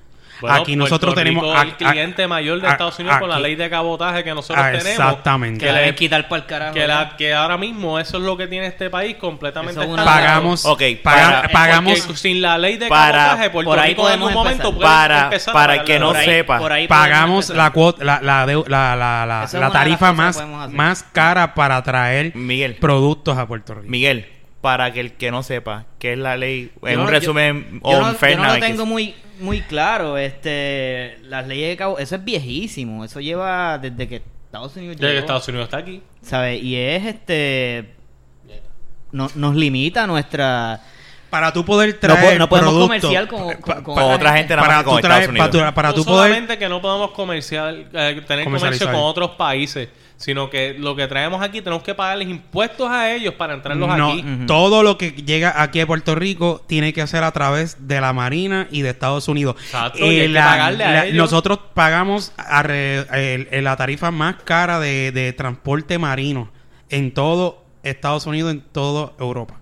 Bueno, 0.41 0.57
Aquí 0.57 0.75
nosotros 0.75 1.13
Puerto 1.13 1.19
tenemos 1.29 1.43
Rico 1.45 1.57
a- 1.57 1.61
el 1.63 1.75
cliente 1.75 2.27
mayor 2.27 2.59
de 2.59 2.67
a- 2.67 2.71
Estados 2.71 2.99
Unidos 2.99 3.19
con 3.19 3.29
la 3.29 3.39
ley 3.39 3.55
de 3.55 3.69
cabotaje 3.69 4.23
que 4.23 4.33
nosotros 4.33 4.57
Ah, 4.65 4.71
tenemos. 4.71 4.89
exactamente. 4.91 5.65
Que, 5.65 5.71
le- 5.71 5.79
deben 5.79 5.95
quitar 5.95 6.27
para 6.27 6.41
el 6.41 6.45
carajo. 6.47 6.73
que, 6.73 6.87
la- 6.87 7.15
que 7.17 7.33
ahora 7.33 7.57
mismo 7.57 7.99
eso 7.99 8.17
es 8.17 8.23
lo 8.23 8.35
que 8.35 8.47
tiene 8.47 8.67
este 8.67 8.89
país 8.89 9.15
completamente 9.15 9.81
es. 9.81 9.87
Pagamos, 9.87 10.65
Ok, 10.65 10.81
paga- 11.03 11.41
para- 11.41 11.49
pagamos, 11.49 11.99
Porque 12.01 12.17
sin 12.19 12.41
la 12.41 12.57
ley 12.57 12.77
de 12.77 12.87
para- 12.87 13.17
cabotaje, 13.27 13.49
Puerto 13.49 13.69
por 13.71 13.79
ahí 13.79 13.89
Rico 13.91 14.01
en 14.01 14.05
podemos 14.07 14.29
algún 14.29 14.43
momento 14.43 14.67
empezar. 14.69 14.75
puede 14.77 14.89
Para- 14.89 15.23
empezar 15.23 15.51
a 15.51 15.53
para 15.53 15.67
pagarle 15.67 15.93
que 15.93 15.99
no 15.99 16.05
la 16.05 16.11
Por 16.11 16.17
ahí- 16.19 16.25
sepa. 16.25 16.57
por 16.59 16.71
ahí 16.73 16.87
pagamos 16.87 17.49
la 17.49 17.71
cuota, 17.71 18.03
la, 18.03 18.19
la, 18.21 18.45
la, 18.45 18.95
la, 18.95 19.25
la- 19.25 19.43
es 19.45 19.53
la 19.53 19.71
tarifa 19.71 20.11
más, 20.13 20.43
más 20.69 21.03
cara 21.03 21.53
para 21.55 21.81
traer 21.83 22.35
Miguel, 22.35 22.75
productos 22.75 23.37
a 23.37 23.47
Puerto 23.47 23.73
Rico. 23.75 23.87
Miguel, 23.89 24.27
para 24.61 24.91
que 24.91 24.99
el 24.99 25.13
que 25.13 25.31
no 25.31 25.43
sepa 25.43 25.85
qué 25.99 26.13
es 26.13 26.19
la 26.19 26.37
ley, 26.37 26.71
en 26.83 26.93
Yo 26.93 26.99
un 26.99 27.05
no- 27.05 27.11
resumen, 27.11 27.67
yo, 27.73 27.79
o 27.83 27.91
yo 27.91 27.97
un 27.99 28.03
no, 28.13 28.19
yo 28.29 28.37
no 28.37 28.43
lo 28.45 28.59
tengo 28.59 28.85
muy 28.85 29.15
muy 29.39 29.61
claro 29.61 30.17
este 30.17 31.17
las 31.23 31.47
leyes 31.47 31.69
de 31.69 31.77
cabo 31.77 31.97
eso 31.99 32.15
es 32.15 32.23
viejísimo 32.23 33.03
eso 33.05 33.19
lleva 33.19 33.77
desde 33.77 34.07
que 34.07 34.21
Estados 34.45 34.75
Unidos 34.77 34.95
Ya 34.97 35.09
que 35.09 35.17
Estados 35.19 35.47
Unidos 35.47 35.65
está 35.65 35.77
aquí. 35.77 36.01
¿sabes? 36.21 36.63
y 36.63 36.75
es 36.75 37.05
este 37.05 37.93
no- 39.11 39.29
nos 39.35 39.55
limita 39.55 40.07
nuestra 40.07 40.81
Para 41.35 41.51
tú 41.53 41.65
poder 41.65 41.93
no, 41.93 41.99
traer 41.99 42.33
po- 42.33 42.39
no 42.39 42.49
podemos 42.49 42.73
producto- 42.73 42.87
comerciar 43.07 43.27
con, 43.27 43.39
con- 43.43 43.57
pa- 43.61 43.83
con 43.83 43.95
Con 43.95 44.03
otra 44.03 44.37
gente 44.37 44.55
para 44.55 44.83
tú 44.83 44.89
traer, 44.99 45.23
Estados 45.23 45.37
para 45.37 45.45
Unidos. 45.49 45.51
tú, 45.69 45.75
para 45.75 45.89
no 45.89 45.93
tú 45.95 46.05
poder 46.05 46.27
solamente 46.31 46.57
que 46.57 46.69
no 46.69 46.81
podemos 46.81 47.11
comercial, 47.11 47.87
eh, 47.93 48.21
tener 48.27 48.45
comercio 48.45 48.87
con 48.87 48.95
otros 48.95 49.31
países, 49.31 49.89
sino 50.17 50.49
que 50.49 50.75
lo 50.79 50.95
que 50.95 51.07
traemos 51.07 51.41
aquí 51.41 51.61
tenemos 51.61 51.83
que 51.83 51.93
pagarles 51.93 52.29
impuestos 52.29 52.89
a 52.89 53.11
ellos 53.13 53.33
para 53.33 53.53
entrarlos 53.53 53.89
no, 53.97 54.11
aquí. 54.13 54.23
Todo 54.47 54.81
lo 54.81 54.97
que 54.97 55.11
llega 55.11 55.61
aquí 55.61 55.81
a 55.81 55.87
Puerto 55.87 56.15
Rico 56.15 56.63
tiene 56.67 56.93
que 56.93 57.05
ser 57.05 57.23
a 57.25 57.31
través 57.31 57.85
de 57.87 57.99
la 57.99 58.13
Marina 58.13 58.67
y 58.71 58.81
de 58.81 58.91
Estados 58.91 59.27
Unidos. 59.27 59.57
Exacto, 59.59 59.99
y 59.99 60.21
hay 60.21 60.27
que 60.31 60.39
pagarle 60.39 60.83
a 60.85 61.05
ellos. 61.05 61.17
Nosotros 61.17 61.59
pagamos 61.73 62.31
arre- 62.37 63.05
el- 63.13 63.49
el- 63.51 63.63
la 63.65 63.75
tarifa 63.75 64.09
más 64.11 64.35
cara 64.45 64.79
de, 64.79 65.11
de 65.11 65.33
transporte 65.33 65.97
marino 65.99 66.49
en 66.89 67.13
todo 67.13 67.63
Estados 67.83 68.25
Unidos, 68.25 68.51
en 68.53 68.61
toda 68.61 69.11
Europa. 69.19 69.55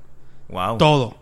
Wow. 0.49 0.77
Todo. 0.77 1.17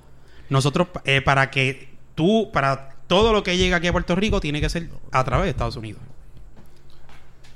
Nosotros, 0.52 0.90
eh, 1.06 1.22
para 1.22 1.50
que 1.50 1.90
tú, 2.14 2.52
para 2.52 2.90
todo 3.08 3.34
lo 3.34 3.42
que 3.42 3.58
llega 3.58 3.78
aquí 3.78 3.88
a 3.88 3.92
Puerto 3.92 4.16
Rico, 4.16 4.40
tiene 4.40 4.60
que 4.62 4.70
ser 4.70 4.90
a 5.12 5.24
través 5.24 5.46
de 5.46 5.50
Estados 5.52 5.76
Unidos. 5.78 6.02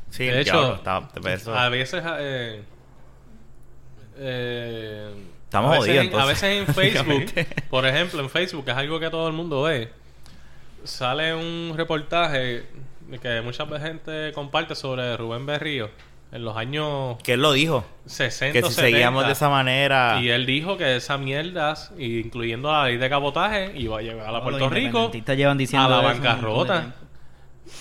Sí, 0.09 0.23
de 0.25 0.41
hecho, 0.41 0.75
está- 0.75 1.09
eso- 1.29 1.53
a 1.55 1.67
veces... 1.69 2.01
eh, 2.19 2.63
eh, 4.17 5.13
Estamos 5.43 5.75
a 5.75 5.79
veces, 5.79 5.97
jodidos, 5.97 6.13
en, 6.15 6.19
a 6.19 6.25
veces 6.25 6.43
en 6.43 6.67
Facebook, 6.73 7.25
por 7.69 7.85
ejemplo, 7.85 8.21
en 8.21 8.29
Facebook, 8.29 8.65
que 8.65 8.71
es 8.71 8.77
algo 8.77 8.99
que 8.99 9.09
todo 9.09 9.27
el 9.27 9.33
mundo 9.33 9.63
ve, 9.63 9.89
sale 10.83 11.33
un 11.33 11.73
reportaje 11.77 12.65
que 13.21 13.41
mucha 13.41 13.65
gente 13.79 14.31
comparte 14.33 14.73
sobre 14.75 15.15
Rubén 15.17 15.45
Berrío 15.45 15.89
en 16.31 16.43
los 16.43 16.57
años 16.57 17.17
que 17.23 17.33
él 17.33 17.41
lo 17.41 17.53
dijo. 17.53 17.85
60 18.05 18.53
Que 18.53 18.65
si 18.65 18.73
70. 18.73 18.81
seguíamos 18.81 19.25
de 19.25 19.31
esa 19.31 19.49
manera... 19.49 20.19
Y 20.21 20.29
él 20.29 20.45
dijo 20.45 20.77
que 20.77 20.97
esa 20.97 21.17
mierda, 21.17 21.75
incluyendo 21.97 22.71
la 22.71 22.85
ley 22.85 22.97
de 22.97 23.09
cabotaje, 23.09 23.71
iba 23.75 23.99
a 23.99 24.01
llegar 24.01 24.27
a 24.27 24.31
Los 24.31 24.41
Puerto 24.41 24.69
Rico 24.69 25.11
llevan 25.11 25.57
diciendo 25.57 25.87
a 25.87 26.01
la 26.01 26.01
bancarrota. 26.01 26.93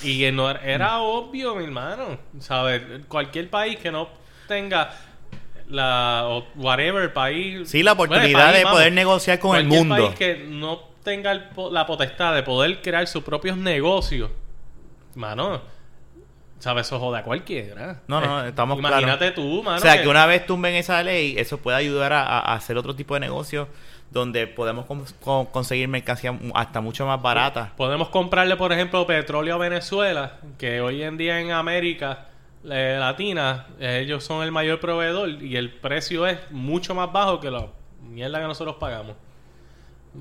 Y 0.03 0.19
que 0.19 0.33
no 0.33 0.51
era, 0.51 0.61
era 0.61 0.99
obvio, 1.01 1.55
mi 1.57 1.65
hermano. 1.65 2.19
¿Sabes? 2.39 2.83
Cualquier 3.09 3.51
país 3.51 3.79
que 3.79 3.91
no 3.91 4.09
tenga 4.49 4.91
la 5.69 6.25
o 6.27 6.47
whatever 6.57 7.13
país 7.13 7.69
Sí, 7.69 7.83
la 7.83 7.93
bueno, 7.95 8.15
oportunidad 8.15 8.47
país, 8.47 8.59
de 8.59 8.65
vamos, 8.65 8.79
poder 8.79 8.93
negociar 8.93 9.39
con 9.39 9.57
el 9.57 9.67
cualquier 9.67 9.81
mundo. 9.81 10.07
país 10.07 10.19
que 10.19 10.47
no 10.49 10.79
tenga 11.03 11.33
el 11.33 11.45
la 11.71 11.87
potestad 11.87 12.35
de 12.35 12.43
poder 12.43 12.83
crear 12.83 13.07
sus 13.07 13.23
propios 13.23 13.57
negocios, 13.57 14.31
mano, 15.15 15.61
¿sabes? 16.65 16.87
Eso 16.87 16.99
jode 16.99 17.19
a 17.19 17.23
cualquiera. 17.23 18.01
No, 18.09 18.21
no, 18.21 18.45
Eh, 18.45 18.49
estamos 18.49 18.79
Imagínate 18.79 19.33
claros. 19.33 19.35
tú, 19.35 19.62
mano. 19.62 19.77
o 19.77 19.81
sea, 19.81 20.03
que 20.03 20.09
una 20.09 20.27
vez 20.27 20.45
tumben 20.47 20.75
esa 20.75 21.03
ley, 21.03 21.35
eso 21.39 21.59
puede 21.59 21.77
ayudar 21.77 22.12
a, 22.12 22.41
hacer 22.55 22.77
otro 22.77 22.95
tipo 22.97 23.15
de 23.15 23.21
negocio 23.21 23.69
donde 24.11 24.47
podemos 24.47 24.85
con- 24.87 25.05
con- 25.21 25.47
conseguir 25.47 25.89
mercancía 25.89 26.39
hasta 26.55 26.81
mucho 26.81 27.05
más 27.07 27.21
barata. 27.21 27.73
Podemos 27.77 28.09
comprarle, 28.11 28.57
por 28.57 28.73
ejemplo, 28.73 29.07
petróleo 29.07 29.55
a 29.57 29.59
Venezuela, 29.59 30.39
que 30.59 30.81
hoy 30.81 31.03
en 31.03 31.17
día 31.17 31.41
en 31.41 31.51
América 31.53 32.27
eh, 32.65 32.97
Latina, 32.99 33.67
eh, 33.81 34.01
ellos 34.05 34.25
son 34.25 34.43
el 34.43 34.51
mayor 34.53 34.81
proveedor 34.81 35.29
y 35.43 35.57
el 35.57 35.71
precio 35.71 36.27
es 36.27 36.39
mucho 36.51 36.95
más 36.95 37.12
bajo 37.12 37.39
que 37.41 37.51
la 37.51 37.67
mierda 38.09 38.41
que 38.41 38.47
nosotros 38.47 38.77
pagamos. 38.81 39.17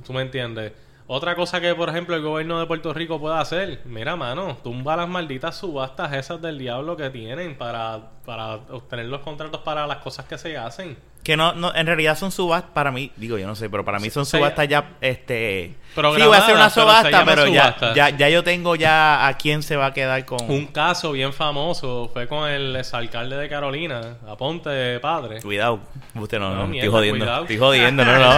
¿Tú 0.06 0.12
me 0.12 0.24
entiendes? 0.24 0.74
Otra 1.08 1.36
cosa 1.36 1.60
que, 1.60 1.76
por 1.76 1.90
ejemplo, 1.90 2.16
el 2.16 2.22
gobierno 2.22 2.60
de 2.60 2.66
Puerto 2.66 2.94
Rico 2.94 3.20
puede 3.20 3.38
hacer, 3.38 3.82
mira, 3.86 4.16
mano, 4.16 4.58
tumba 4.64 4.96
las 4.96 5.10
malditas 5.10 5.58
subastas 5.58 6.14
esas 6.14 6.42
del 6.42 6.58
diablo 6.58 6.96
que 6.96 7.10
tienen 7.10 7.58
para, 7.58 8.12
para 8.26 8.56
obtener 8.56 9.08
los 9.08 9.20
contratos 9.20 9.62
para 9.62 9.86
las 9.86 9.98
cosas 9.98 10.26
que 10.26 10.38
se 10.38 10.58
hacen. 10.58 10.98
Que 11.24 11.38
no, 11.38 11.54
no, 11.54 11.74
en 11.74 11.86
realidad 11.88 12.18
son 12.18 12.32
subastas 12.34 12.72
para 12.74 12.92
mí, 12.92 13.10
digo 13.16 13.38
yo 13.38 13.48
no 13.48 13.56
sé, 13.56 13.70
pero 13.70 13.86
para 13.86 13.98
mí 14.00 14.10
son 14.10 14.26
subastas 14.26 14.68
ya, 14.68 14.90
este... 15.00 15.74
Sí, 15.96 16.02
voy 16.02 16.22
a 16.36 16.38
hacer 16.40 16.56
una 16.56 16.70
pero 16.70 16.82
subasta, 16.82 17.10
llama 17.12 17.26
pero, 17.26 17.48
ya, 17.48 17.64
subasta. 17.66 17.94
ya, 17.94 18.10
ya 18.10 18.28
yo 18.30 18.44
tengo 18.44 18.76
ya 18.76 19.26
a 19.28 19.38
quién 19.38 19.64
se 19.64 19.78
va 19.78 19.86
a 19.86 19.94
quedar 19.94 20.26
con... 20.26 20.40
Un 20.52 20.66
caso 20.68 21.14
bien 21.14 21.32
famoso 21.32 22.10
fue 22.12 22.28
con 22.28 22.50
el 22.50 22.76
exalcalde 22.76 23.38
de 23.38 23.48
Carolina, 23.48 24.18
Aponte 24.28 25.00
Padre. 25.00 25.40
Cuidado, 25.42 25.80
usted 26.16 26.40
no, 26.40 26.50
No, 26.50 26.56
no, 26.56 26.62
estoy 26.64 26.72
mierda, 26.74 26.92
jodiendo, 26.92 27.20
cuidado. 27.26 27.42
estoy 27.44 27.58
jodiendo, 27.58 28.04
no, 28.06 28.20
no. 28.20 28.34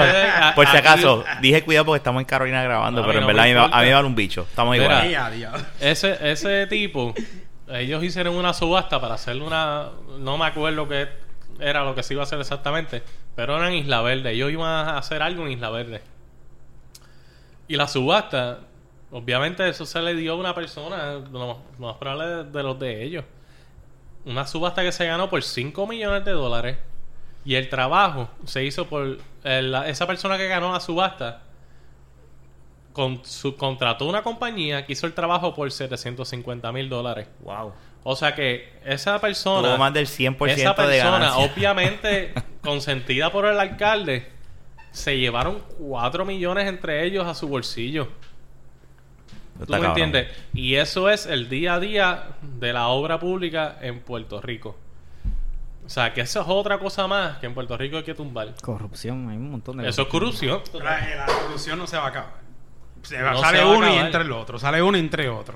Por 0.56 0.68
si 0.68 0.78
acaso, 0.78 1.24
dije 1.42 1.64
cuidado 1.64 1.86
porque 1.86 1.98
estamos 1.98 2.20
en 2.20 2.26
Carolina 2.26 2.62
grabando, 2.62 3.02
No, 3.02 3.08
pero 3.08 3.20
en 3.22 3.26
verdad 3.28 3.46
a 3.46 3.48
me 3.48 3.54
mí, 3.54 3.56
me- 3.56 3.60
a 3.62 3.64
importa. 3.66 3.82
mí 3.82 3.88
me 3.88 3.94
vale 3.96 4.08
un 4.08 4.16
bicho, 4.16 4.42
estamos 4.48 4.78
Mira, 4.78 5.06
igual. 5.08 5.66
Ese, 5.80 6.18
ese 6.32 6.68
tipo, 6.68 7.16
ellos 7.70 8.04
hicieron 8.04 8.36
una 8.36 8.54
subasta 8.54 9.02
para 9.02 9.16
hacer 9.16 9.38
una. 9.42 9.88
No 10.20 10.38
me 10.38 10.46
acuerdo 10.46 10.88
qué 10.88 11.08
era 11.60 11.84
lo 11.84 11.96
que 11.96 12.04
se 12.04 12.14
iba 12.14 12.24
a 12.24 12.26
hacer 12.26 12.40
exactamente, 12.40 13.04
pero 13.36 13.58
era 13.58 13.68
en 13.70 13.76
Isla 13.76 14.02
Verde. 14.02 14.32
Ellos 14.32 14.52
iban 14.52 14.70
a 14.70 14.98
hacer 14.98 15.22
algo 15.22 15.46
en 15.46 15.54
Isla 15.54 15.70
Verde. 15.70 16.02
Y 17.68 17.76
la 17.76 17.88
subasta, 17.88 18.60
obviamente, 19.12 19.68
eso 19.68 19.86
se 19.86 20.02
le 20.02 20.16
dio 20.16 20.34
a 20.34 20.36
una 20.36 20.54
persona, 20.54 21.14
lo 21.32 21.60
más 21.80 21.96
probable 21.98 22.46
de, 22.46 22.64
los 22.64 22.80
de 22.80 23.04
ellos. 23.04 23.26
Una 24.26 24.46
subasta 24.46 24.84
que 24.84 24.92
se 24.92 25.06
ganó 25.06 25.30
por 25.30 25.44
5 25.44 25.88
millones 25.88 26.26
de 26.26 26.32
dólares. 26.32 26.78
Y 27.44 27.56
el 27.56 27.70
trabajo 27.70 28.30
se 28.46 28.64
hizo 28.64 28.88
por 28.88 29.20
esa 29.44 30.08
persona 30.08 30.38
que 30.38 30.48
ganó 30.48 30.72
la 30.72 30.80
subasta 30.80 31.44
con, 32.92 33.24
su, 33.24 33.56
contrató 33.56 34.08
una 34.08 34.24
compañía 34.24 34.86
que 34.86 34.94
hizo 34.94 35.06
el 35.06 35.14
trabajo 35.14 35.54
por 35.54 35.72
750 35.72 36.72
mil 36.72 36.90
dólares. 36.90 37.28
Wow. 37.42 37.74
O 38.08 38.16
sea 38.16 38.36
que 38.36 38.72
esa 38.86 39.20
persona, 39.20 39.68
Tuvo 39.70 39.78
más 39.80 39.92
del 39.94 40.06
100% 40.06 40.48
esa 40.52 40.70
de 40.70 40.76
persona, 40.76 41.12
ganancia. 41.12 41.44
obviamente 41.44 42.34
consentida 42.62 43.32
por 43.32 43.46
el 43.48 43.60
alcalde, 43.60 44.32
se 44.92 45.18
llevaron 45.18 45.64
4 45.80 46.24
millones 46.24 46.68
entre 46.68 47.04
ellos 47.04 47.26
a 47.26 47.34
su 47.34 47.48
bolsillo. 47.48 48.08
¿Tú 49.58 49.62
me 49.62 49.66
cabrón. 49.80 49.86
entiendes? 49.92 50.28
Y 50.54 50.76
eso 50.76 51.10
es 51.10 51.26
el 51.26 51.50
día 51.50 51.76
a 51.76 51.80
día 51.80 52.24
de 52.42 52.74
la 52.74 52.90
obra 52.90 53.20
pública 53.20 53.78
en 53.82 54.02
Puerto 54.02 54.40
Rico. 54.42 54.78
O 55.86 55.90
sea, 55.90 56.14
que 56.14 56.22
eso 56.22 56.42
es 56.42 56.48
otra 56.48 56.78
cosa 56.78 57.08
más 57.08 57.38
que 57.40 57.46
en 57.46 57.54
Puerto 57.54 57.76
Rico 57.78 57.98
hay 57.98 58.04
que 58.04 58.14
tumbar. 58.14 58.54
Corrupción, 58.62 59.30
hay 59.30 59.38
un 59.38 59.50
montón 59.52 59.78
de 59.78 59.88
Eso 59.90 60.04
es 60.04 60.08
corrupción. 60.10 60.62
La, 60.74 61.16
la 61.16 61.26
corrupción 61.26 61.80
no 61.80 61.88
se 61.88 61.98
va 61.98 62.06
a 62.06 62.08
acabar. 62.10 62.34
Se 63.02 63.22
va- 63.22 63.32
No 63.32 63.40
sale 63.42 63.60
se 63.60 63.64
va 63.64 63.72
a 63.72 63.78
uno 63.78 63.90
y 63.94 63.98
entra 63.98 64.22
el 64.22 64.32
otro. 64.32 64.60
Sale 64.60 64.82
uno 64.82 64.98
y 64.98 65.00
entre 65.02 65.30
otro. 65.30 65.56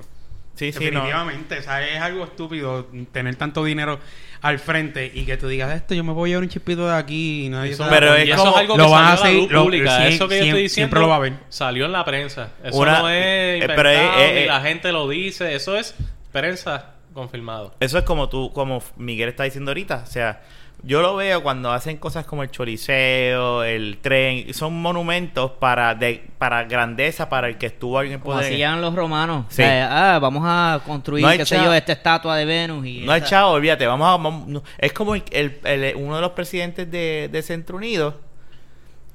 Sí, 0.54 0.72
sí, 0.72 0.78
no. 0.78 0.84
Definitivamente. 0.90 1.58
O 1.58 1.62
sea, 1.62 1.88
es 1.88 2.00
algo 2.00 2.24
estúpido 2.24 2.86
tener 3.12 3.36
tanto 3.36 3.64
dinero 3.64 3.98
al 4.42 4.58
frente 4.58 5.10
y 5.14 5.24
que 5.24 5.36
tú 5.36 5.48
digas 5.48 5.74
esto, 5.74 5.94
yo 5.94 6.02
me 6.04 6.12
voy 6.12 6.28
a 6.28 6.32
llevar 6.32 6.44
un 6.44 6.48
chispito 6.50 6.86
de 6.88 6.94
aquí 6.96 7.46
y 7.46 7.48
nadie 7.48 7.72
Eso- 7.72 7.84
sabe". 7.84 7.96
Pero 7.98 8.18
y 8.24 8.30
eso 8.30 8.50
es 8.50 8.56
algo 8.56 8.76
lo 8.76 8.84
que 8.84 8.90
van 8.90 9.04
a 9.04 9.16
salió 9.16 9.16
a 9.16 9.16
la 9.16 9.32
luz 9.32 9.40
seguir- 9.42 9.52
lo- 9.52 9.62
pública. 9.64 9.98
siem- 9.98 10.08
eso 10.08 10.28
que 10.28 10.38
yo 10.38 10.44
estoy 10.44 10.62
diciendo 10.62 10.68
siempre 10.74 11.00
lo 11.00 11.08
va 11.08 11.16
a 11.16 11.18
ver. 11.20 11.32
salió 11.48 11.84
en 11.86 11.92
la 11.92 12.04
prensa. 12.04 12.50
Eso 12.64 12.78
Una- 12.78 12.98
no 13.00 13.08
es 13.08 13.16
eh, 13.62 13.62
pero, 13.74 13.88
eh, 13.90 14.32
ni 14.34 14.40
eh. 14.40 14.46
la 14.46 14.60
gente 14.60 14.92
lo 14.92 15.08
dice. 15.08 15.54
Eso 15.54 15.76
es 15.76 15.94
prensa 16.32 16.94
confirmado. 17.14 17.74
Eso 17.80 17.98
es 17.98 18.04
como 18.04 18.28
tú, 18.28 18.52
como 18.52 18.82
Miguel 18.96 19.28
está 19.30 19.44
diciendo 19.44 19.70
ahorita. 19.70 20.02
O 20.06 20.10
sea, 20.10 20.42
yo 20.82 21.02
lo 21.02 21.16
veo 21.16 21.42
cuando 21.42 21.70
hacen 21.72 21.96
cosas 21.98 22.24
como 22.26 22.42
el 22.42 22.50
choliseo, 22.50 23.62
el 23.64 23.98
tren. 24.00 24.52
Son 24.54 24.72
monumentos 24.80 25.50
para 25.52 25.94
de, 25.94 26.24
para 26.38 26.64
grandeza 26.64 27.28
para 27.28 27.48
el 27.48 27.58
que 27.58 27.66
estuvo 27.66 28.00
en 28.02 28.12
el 28.12 28.20
Como 28.20 28.34
poder. 28.34 28.52
hacían 28.52 28.80
los 28.80 28.94
romanos. 28.94 29.46
Sí. 29.48 29.62
O 29.62 29.64
sea, 29.66 30.14
ah, 30.14 30.18
vamos 30.18 30.42
a 30.46 30.80
construir, 30.86 31.22
No 31.22 31.28
hay 31.28 31.38
qué 31.38 31.46
sé 31.46 31.56
yo, 31.56 31.72
esta 31.74 31.92
estatua 31.92 32.36
de 32.36 32.44
Venus. 32.44 32.86
Y 32.86 33.00
No 33.04 33.12
hay 33.12 33.18
esta- 33.18 33.30
chavo, 33.30 33.52
olvídate. 33.52 33.86
Vamos 33.86 34.06
a, 34.08 34.10
vamos- 34.12 34.46
no. 34.48 34.62
es 34.78 34.92
como 34.92 35.14
el, 35.14 35.22
el- 35.32 35.58
el- 35.64 35.96
uno 35.96 36.16
de 36.16 36.20
los 36.22 36.30
presidentes 36.32 36.90
de, 36.90 37.28
de 37.30 37.42
Centro 37.42 37.76
Unido. 37.76 38.20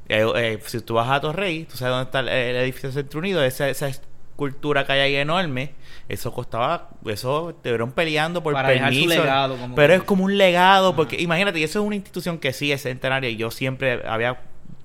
Eh, 0.08 0.24
eh, 0.36 0.60
si 0.66 0.82
tú 0.82 0.94
vas 0.94 1.10
a 1.10 1.20
Torrey, 1.20 1.66
tú 1.66 1.78
sabes 1.78 1.94
dónde 1.94 2.04
está 2.06 2.20
el, 2.20 2.28
el 2.30 2.56
edificio 2.58 2.90
de 2.90 2.94
Centro 2.94 3.20
Unido, 3.20 3.44
esa, 3.44 3.68
esa 3.70 3.90
escultura 4.36 4.86
que 4.86 4.92
hay 4.92 5.00
ahí 5.00 5.16
enorme. 5.16 5.72
Eso 6.10 6.32
costaba, 6.34 6.90
eso 7.06 7.52
estuvieron 7.52 7.92
peleando 7.94 8.44
por 8.44 8.54
Para 8.54 8.70
dejar 8.70 8.94
su 8.94 9.00
permiso. 9.00 9.22
legado, 9.24 9.58
como 9.58 9.76
pero 9.76 9.94
que- 9.94 9.98
es 9.98 10.04
como 10.04 10.24
un 10.26 10.38
legado, 10.38 10.96
porque 10.96 11.20
imagínate, 11.22 11.58
y 11.60 11.64
eso 11.64 11.80
es 11.80 11.86
una 11.86 11.96
institución 11.96 12.38
que 12.38 12.52
sí 12.54 12.72
es 12.72 12.84
centenaria. 12.84 13.30
Y 13.30 13.38
yo 13.38 13.50
siempre 13.50 14.02
había, 14.08 14.40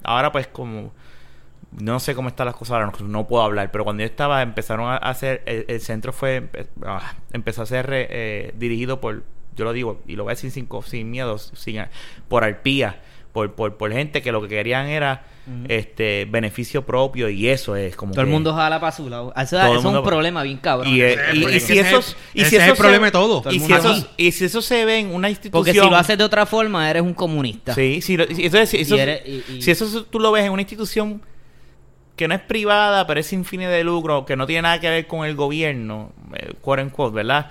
ahora 0.04 0.30
pues 0.32 0.46
como 0.46 0.92
no 1.72 2.00
sé 2.00 2.14
cómo 2.14 2.28
están 2.28 2.46
las 2.46 2.54
cosas 2.56 2.72
ahora, 2.74 2.92
no, 2.98 3.06
no 3.06 3.26
puedo 3.28 3.42
hablar, 3.44 3.70
pero 3.70 3.84
cuando 3.84 4.00
yo 4.02 4.06
estaba, 4.06 4.42
empezaron 4.42 4.88
a 4.88 4.96
hacer, 4.96 5.42
el, 5.46 5.66
el 5.68 5.80
centro 5.80 6.12
fue, 6.12 6.42
empe- 6.42 6.66
ah, 6.84 7.14
empezó 7.32 7.62
a 7.62 7.66
ser 7.66 7.88
eh, 7.92 8.52
dirigido 8.56 9.00
por, 9.00 9.22
yo 9.56 9.64
lo 9.64 9.72
digo, 9.72 10.00
y 10.06 10.16
lo 10.16 10.24
voy 10.24 10.32
a 10.32 10.34
decir 10.34 10.50
sin, 10.50 10.68
sin 10.84 11.10
miedo, 11.10 11.38
sin, 11.38 11.84
por 12.28 12.42
arpía, 12.44 13.00
por, 13.32 13.54
por, 13.54 13.76
por 13.76 13.92
gente 13.92 14.20
que 14.22 14.32
lo 14.32 14.42
que 14.42 14.48
querían 14.48 14.86
era 14.88 15.24
este 15.68 16.26
beneficio 16.30 16.84
propio 16.86 17.28
y 17.28 17.48
eso 17.48 17.74
es 17.74 17.96
como 17.96 18.12
Todo 18.12 18.22
el 18.22 18.28
mundo 18.30 18.54
jala 18.54 18.78
para 18.78 18.92
su 18.92 19.08
lado. 19.08 19.32
Eso, 19.36 19.58
eso 19.58 19.74
es 19.78 19.82
mundo- 19.82 20.00
un 20.00 20.06
problema 20.06 20.42
bien 20.44 20.58
cabrón. 20.58 20.94
y, 20.94 21.00
eh, 21.00 21.14
es 21.14 21.34
y- 21.34 21.38
y 21.56 21.60
si 21.60 21.72
que 21.74 21.80
ese 21.80 21.88
esos 21.90 22.08
es- 22.10 22.16
y 22.34 22.44
si 22.44 22.56
es 22.56 22.62
el 22.62 22.68
eso 22.68 22.74
problema 22.76 23.06
de 23.06 23.12
todo. 23.12 23.42
Y 23.50 23.58
si 23.58 23.72
eso 23.72 24.08
y 24.16 24.32
si 24.32 24.44
eso 24.44 24.62
se 24.62 24.84
ve 24.84 24.98
en 24.98 25.14
una 25.14 25.28
institución 25.28 25.60
Porque 25.64 25.72
si 25.72 25.78
lo 25.90 25.96
haces 25.96 26.16
de 26.18 26.24
otra 26.24 26.46
forma, 26.46 26.88
eres 26.88 27.02
un 27.02 27.14
comunista. 27.14 27.74
Sí, 27.74 28.00
sí, 28.00 28.16
lo- 28.16 28.26
si- 28.26 28.44
entonces, 28.44 28.68
si 28.70 28.76
eso, 28.78 28.96
Y 28.96 29.00
eres- 29.00 29.22
y- 29.26 29.44
y- 29.56 29.62
si 29.62 29.70
eso 29.72 30.04
tú 30.04 30.20
lo 30.20 30.30
ves 30.30 30.44
en 30.44 30.52
una 30.52 30.62
institución 30.62 31.20
que 32.14 32.28
no 32.28 32.34
es 32.34 32.40
privada, 32.42 33.06
pero 33.06 33.18
es 33.20 33.26
sin 33.26 33.44
fines 33.46 33.70
de 33.70 33.82
lucro, 33.82 34.26
que 34.26 34.36
no 34.36 34.46
tiene 34.46 34.62
nada 34.62 34.78
que 34.78 34.90
ver 34.90 35.06
con 35.06 35.26
el 35.26 35.34
gobierno, 35.34 36.12
eh, 36.36 36.52
quote 36.60 36.82
unquote, 36.82 37.14
¿verdad? 37.16 37.50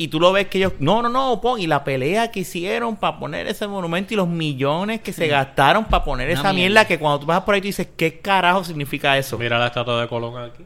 Y 0.00 0.08
tú 0.08 0.18
lo 0.18 0.32
ves 0.32 0.46
que 0.48 0.56
ellos, 0.56 0.72
no, 0.78 1.02
no, 1.02 1.10
no, 1.10 1.40
pon, 1.42 1.60
y 1.60 1.66
la 1.66 1.84
pelea 1.84 2.30
que 2.30 2.40
hicieron 2.40 2.96
para 2.96 3.18
poner 3.18 3.46
ese 3.46 3.66
monumento 3.68 4.14
y 4.14 4.16
los 4.16 4.26
millones 4.28 5.02
que 5.02 5.12
se 5.12 5.26
gastaron 5.28 5.84
para 5.84 6.02
poner 6.04 6.30
Una 6.30 6.40
esa 6.40 6.52
mierda 6.54 6.54
mierda. 6.70 6.84
que 6.86 6.98
cuando 6.98 7.20
tú 7.20 7.26
vas 7.26 7.42
por 7.42 7.54
ahí 7.54 7.60
tú 7.60 7.66
dices, 7.66 7.86
¿qué 7.98 8.18
carajo 8.18 8.64
significa 8.64 9.18
eso? 9.18 9.36
Mira 9.36 9.58
la 9.58 9.66
estatua 9.66 10.00
de 10.00 10.08
Colón 10.08 10.42
aquí. 10.42 10.64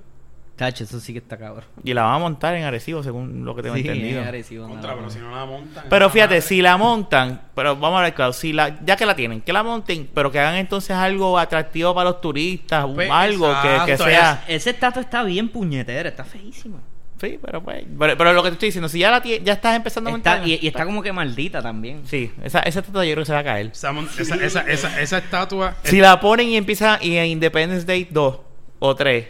Tacho, 0.55 0.85
eso 0.85 1.01
sí 1.01 1.12
que 1.12 1.18
está 1.18 1.37
cabrón. 1.37 1.64
Y 1.82 1.93
la 1.95 2.05
van 2.05 2.14
a 2.14 2.18
montar 2.20 2.55
en 2.55 2.62
Arecibo, 2.62 3.03
según 3.03 3.45
lo 3.45 3.57
que 3.57 3.62
tengo 3.62 3.74
Sí, 3.74 3.80
entendido. 3.80 4.20
es 4.20 4.26
agresivo, 4.28 4.68
Contra, 4.68 4.95
pero 4.95 5.11
si 5.11 5.18
no 5.18 5.35
la 5.35 5.45
montan. 5.45 5.85
Pero 5.91 6.11
fíjate, 6.11 6.35
madre- 6.37 6.43
si 6.43 6.62
la 6.62 6.76
montan, 6.76 7.41
pero 7.57 7.74
vamos 7.74 7.99
a 7.99 8.03
ver 8.05 8.14
claro, 8.14 8.32
si 8.32 8.53
la, 8.53 8.78
ya 8.85 8.95
que 8.95 9.05
la 9.05 9.16
tienen, 9.16 9.41
que 9.41 9.53
la 9.53 9.64
monten, 9.64 10.09
pero 10.14 10.30
que 10.30 10.39
hagan 10.39 10.55
entonces 10.55 10.93
algo 10.93 11.37
atractivo 11.41 11.93
para 11.93 12.11
los 12.11 12.20
turistas, 12.20 12.87
Pues, 12.95 13.11
algo 13.11 13.53
que, 13.85 13.97
sea... 13.97 14.45
Ese 14.47 14.70
estatua 14.70 15.03
está 15.03 15.24
bien 15.24 15.49
puñetera, 15.49 16.09
está 16.09 16.22
feísima. 16.22 16.78
Sí, 17.21 17.39
pero 17.43 17.62
pues, 17.62 17.85
pero, 17.99 18.17
pero 18.19 18.33
lo 18.33 18.43
que 18.43 18.49
te 18.51 18.55
estoy 18.55 18.69
diciendo, 18.69 18.89
si 18.89 18.99
ya 18.99 19.11
la 19.11 19.23
ya 19.23 19.53
estás 19.53 19.77
empezando 19.77 20.11
a 20.11 20.17
Está- 20.17 20.33
montar... 20.37 20.49
y, 20.49 20.59
y 20.61 20.67
está 20.67 20.85
como 20.85 21.03
que 21.03 21.12
maldita 21.12 21.62
también. 21.62 22.03
Sí, 22.07 22.31
esa, 22.43 22.59
esa 22.61 22.81
estatua 22.81 23.05
yo 23.05 23.12
creo 23.12 23.23
que 23.23 23.27
se 23.27 23.33
va 23.33 23.39
a 23.39 23.45
caer. 23.45 23.67
Esa, 23.73 23.91
esa, 24.19 24.35
esa, 24.37 24.61
esa, 24.62 25.01
esa 25.01 25.19
estatua. 25.19 25.77
Si 25.85 26.01
la 26.01 26.21
ponen 26.21 26.49
y 26.49 26.57
empieza 26.57 26.99
y 27.01 27.17
en 27.17 27.27
Independence 27.27 27.87
Day 27.87 28.09
2 28.11 28.39
o 28.81 28.95
3 28.95 29.27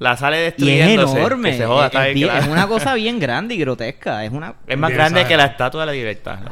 la 0.00 0.16
sale 0.16 0.36
Y 0.36 0.40
es 0.40 0.44
destruyéndose, 0.56 1.18
enorme. 1.18 1.50
que 1.52 1.56
se 1.58 1.66
joda, 1.66 1.86
es, 1.86 1.92
está 1.92 2.08
es 2.08 2.14
bien 2.14 2.28
que 2.28 2.48
una 2.50 2.66
cosa 2.68 2.94
bien 2.94 3.18
grande 3.18 3.54
y 3.54 3.58
grotesca. 3.58 4.24
Es 4.24 4.30
una. 4.32 4.54
Es 4.66 4.78
más 4.78 4.90
Bien, 4.90 4.98
grande 4.98 5.20
¿sabes? 5.20 5.28
que 5.28 5.36
la 5.36 5.44
estatua 5.46 5.80
de 5.82 5.86
la 5.86 5.92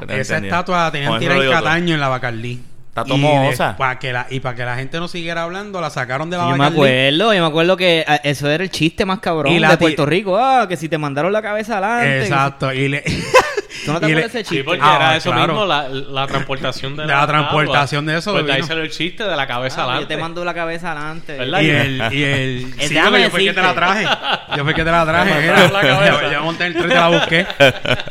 que 0.01 0.07
tengo 0.07 0.21
Esa 0.21 0.35
entendido. 0.37 0.55
estatua 0.57 0.85
la 0.85 0.91
tenían 0.93 1.13
en 1.13 1.19
digo 1.41 1.53
todo. 1.53 1.65
Cataño 1.65 1.95
en 1.95 2.01
la 2.01 2.09
Bacardí. 2.09 2.61
Está 2.97 3.05
tomosa. 3.05 3.77
Para 3.77 3.99
que 3.99 4.11
la, 4.11 4.27
y 4.31 4.41
para 4.41 4.57
que 4.57 4.65
la 4.65 4.77
gente 4.77 4.99
no 4.99 5.07
siguiera 5.07 5.43
hablando, 5.43 5.83
la 5.83 5.91
sacaron 5.91 6.31
de 6.31 6.39
la 6.39 6.49
yo 6.49 6.57
me 6.57 6.65
acuerdo, 6.65 7.35
yo 7.35 7.43
me 7.43 7.47
acuerdo 7.47 7.77
que 7.77 8.03
ah, 8.09 8.21
eso 8.25 8.49
era 8.49 8.65
el 8.65 8.71
chiste 8.71 9.05
más 9.05 9.19
cabrón 9.19 9.53
Y 9.53 9.59
la 9.59 9.73
de 9.73 9.77
Puerto 9.77 10.07
Rico. 10.07 10.39
Ah, 10.39 10.67
que 10.67 10.79
si 10.79 10.89
te 10.89 10.97
mandaron 10.97 11.31
la 11.31 11.43
cabeza 11.43 11.77
adelante. 11.77 12.23
Exacto. 12.23 12.73
Y 12.73 12.89
le, 12.89 13.05
¿Tú 13.85 13.93
no 13.93 14.01
te 14.01 14.07
acuerdas 14.07 14.33
de 14.33 14.41
ese 14.41 14.49
Sí, 14.49 14.55
chiste? 14.57 14.65
porque 14.65 14.81
Ah, 14.83 14.97
era 14.97 15.17
eso 15.17 15.31
claro. 15.31 15.53
mismo, 15.53 15.67
la, 15.67 15.89
la 15.89 16.27
transportación 16.27 16.97
de 16.97 17.07
La 17.07 17.21
la, 17.21 17.27
transportación 17.27 18.07
de 18.07 18.17
eso 18.19 18.33
Pues 18.33 18.47
de 18.47 18.53
ahí 18.53 18.57
vino. 18.59 18.67
salió 18.69 18.83
el 18.83 18.91
chiste 18.91 19.25
de 19.25 19.37
la 19.37 19.47
cabeza 19.47 19.77
Ah, 19.83 19.85
yo 19.85 19.91
adelante. 19.91 20.15
te 20.15 20.21
mando 20.21 20.45
la 20.45 20.55
cabeza 20.55 20.93
adelante. 20.93 21.37
¿Verdad? 21.37 21.61
y 21.61 21.71
el, 21.71 22.03
y 22.13 22.23
el, 22.25 22.75
Eh, 22.79 22.89
sí, 22.89 22.95
déjame 22.95 23.23
yo 23.23 23.31
fui 23.31 23.43
el 23.49 23.55
que 23.55 23.61
te 23.61 23.67
la 23.67 23.75
traje. 23.75 24.05
Yo 24.57 24.63
fui 24.63 24.71
el 24.71 24.75
que 24.77 24.85
te 24.85 24.91
la 24.91 25.05
traje. 25.07 25.31
Mandaron 25.35 25.73
la 25.73 25.81
cabeza. 25.81 26.23
Yo, 26.23 26.33
yo 26.33 26.43
monté 26.43 26.67
el 26.67 26.73
tren 26.75 26.87
y 26.87 26.89
te 26.89 26.95
la 26.95 27.09
busqué. 27.09 27.47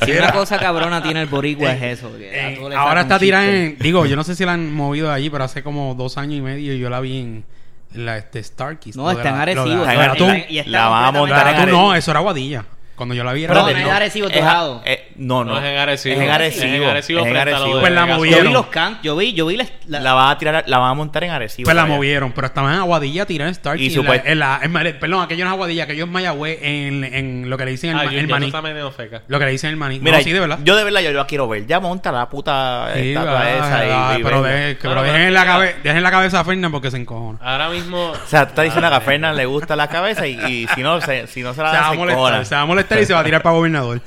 Si 0.06 0.12
una 0.12 0.32
cosa 0.32 0.58
cabrona 0.60 1.02
tiene 1.04 1.22
el 1.22 1.28
boricua 1.28 1.72
es 1.74 2.00
eso. 2.00 2.12
que 2.18 2.30
a 2.40 2.50
eh, 2.52 2.56
todo 2.58 2.70
le 2.70 2.76
ahora 2.76 2.90
saca 2.90 3.02
está 3.02 3.16
un 3.16 3.20
tirada 3.22 3.44
chiste. 3.46 3.66
en. 3.66 3.78
Digo, 3.80 4.06
yo 4.06 4.16
no 4.16 4.24
sé 4.24 4.36
si 4.36 4.46
la 4.46 4.54
han 4.54 4.74
movido 4.74 5.12
allí, 5.12 5.30
pero 5.30 5.44
hace 5.44 5.64
como 5.64 5.96
dos 5.96 6.18
años 6.18 6.36
y 6.38 6.42
medio 6.42 6.74
yo 6.76 6.90
la 6.90 7.00
vi 7.00 7.20
en, 7.20 7.46
La 7.94 8.18
este 8.18 8.44
Starkey. 8.44 8.92
No, 8.96 9.10
está 9.10 9.30
en 9.30 9.36
Arecibo. 9.36 9.66
Lo 9.66 9.76
de, 9.86 9.92
Está 9.94 9.94
en 10.06 10.12
atún. 10.12 10.30
Arecibo. 10.32 10.54
y 10.54 10.60
está 10.60 10.72
La 10.72 10.88
van 10.90 11.04
a 11.04 11.06
completamente- 11.18 11.20
montar 11.36 11.48
en 11.48 11.62
Arecibo. 11.62 11.82
no, 11.82 11.96
eso 11.96 12.12
era 12.12 12.20
Guadilla. 12.20 12.66
Cuando 12.96 13.14
yo 13.14 13.24
la 13.24 13.34
vi 13.34 13.44
era 13.44 13.54
No, 13.54 13.62
Guadilla. 13.62 13.82
no 13.82 13.88
es 13.88 13.94
Arecibo, 13.94 14.30
Dorado. 14.30 14.82
eh, 14.86 15.12
no, 15.18 15.44
no. 15.44 15.52
No 15.54 15.58
es 15.60 15.66
en 15.66 15.78
Arecibo. 15.78 16.16
Es 16.16 16.22
en 16.22 16.30
Arecibo. 16.30 16.66
Es 16.66 16.74
en 16.74 16.84
Arecibo 16.86 17.20
Es 17.22 17.26
en 17.28 17.36
Arecibo. 17.38 17.80
Pues 17.82 17.92
la 17.94 18.06
movieron. 18.06 18.44
Yo 18.44 18.48
vi 18.50 18.54
los 18.54 18.66
cantos, 18.68 19.04
yo 19.04 19.16
vi, 19.16 19.34
yo 19.34 19.46
vi 19.48 19.58
la, 19.58 19.66
la- 19.88 20.00
La 20.00 20.14
van 20.14 20.30
a 20.32 20.38
tirar, 20.38 20.64
la 20.68 20.78
van 20.78 20.92
a 20.92 20.94
montar 20.94 21.24
en 21.26 21.32
Arecibo. 21.32 21.66
Pues 21.66 21.76
la 21.76 21.86
movieron, 21.86 22.32
pero 22.32 22.48
estaban 22.48 22.74
en 22.74 22.80
Aguadilla 22.80 23.26
tirando 23.26 23.50
en 23.50 23.56
Starkey. 23.56 23.86
Y 23.88 23.88
en 23.90 23.96
la- 23.96 24.02
supuest- 24.14 24.22
en 24.26 24.40
la- 24.40 24.60
en 24.64 25.00
perdón, 25.00 25.24
aquello 25.24 25.44
no 25.46 25.52
es 25.52 25.54
Aguadilla, 25.56 25.84
aquello 25.84 26.06
es 26.06 26.10
Mayagüez 26.12 26.60
en, 26.62 27.04
en 27.04 27.50
lo 27.50 27.58
que 27.58 27.66
le 27.66 27.72
dicen 27.72 27.90
el, 27.92 27.98
Ah, 28.00 28.06
yo, 28.06 28.20
el 28.20 28.28
maní. 28.28 28.46
está 28.48 28.62
medio 28.62 28.92
feca. 28.92 29.22
Lo 29.28 29.40
que 29.40 29.46
le 29.46 29.52
dicen 29.52 29.70
el 29.72 29.78
maní. 29.78 30.00
Mira, 30.00 30.18
no, 30.18 30.24
sí, 30.24 30.32
de 30.32 30.40
verdad. 30.40 30.60
yo 30.64 30.76
de 30.76 30.84
verdad 30.86 31.02
yo 31.02 31.12
la 31.12 31.28
quiero 31.28 31.48
ver. 31.48 31.66
Ya 31.68 31.80
monta 31.80 32.12
la 32.12 32.30
puta 32.30 32.92
Sí, 32.96 33.10
estatua 33.10 33.40
verdad, 33.40 33.58
esa 33.58 34.20
y- 34.20 34.24
pero, 34.24 34.42
verla. 34.42 34.58
dejen, 34.58 34.78
que- 34.78 34.84
No, 34.88 34.90
pero 34.90 34.96
no, 34.96 35.02
dejen, 35.04 35.16
pero 35.18 35.28
en 35.28 35.34
la 35.34 35.40
mira. 35.42 35.52
cabe- 35.54 35.76
dejen 35.84 36.04
la 36.04 36.12
cabeza 36.12 36.40
a 36.40 36.44
Fernan 36.46 36.72
porque 36.72 36.92
se 36.92 36.98
encojona. 36.98 37.40
Ahora 37.42 37.70
mismo... 37.70 38.12
O 38.12 38.28
sea, 38.28 38.44
tú 38.46 38.50
estás 38.50 38.66
diciendo 38.66 38.90
que 38.90 38.96
a 38.96 39.02
Fernan 39.02 39.36
le 39.36 39.46
gusta 39.46 39.76
la 39.76 39.88
cabeza 39.88 40.26
y, 40.28 40.68
si 40.74 40.82
no 40.82 41.02
se, 41.02 41.28
si 41.28 41.42
no 41.42 41.54
se 41.54 41.62
la 41.62 41.72
se 41.72 41.76
va 41.78 41.82
da, 41.82 41.88
a 41.88 41.92
se 41.92 41.98
molestar, 41.98 42.20
encojona. 42.20 42.46
se 42.46 42.56
va 42.56 42.62
a 42.62 42.66
molestar 42.66 42.85
y 43.02 43.06
se 43.06 43.14
va 43.14 43.20
a 43.20 43.24
tirar 43.24 43.42
para 43.44 43.56
gobernador. 43.56 44.02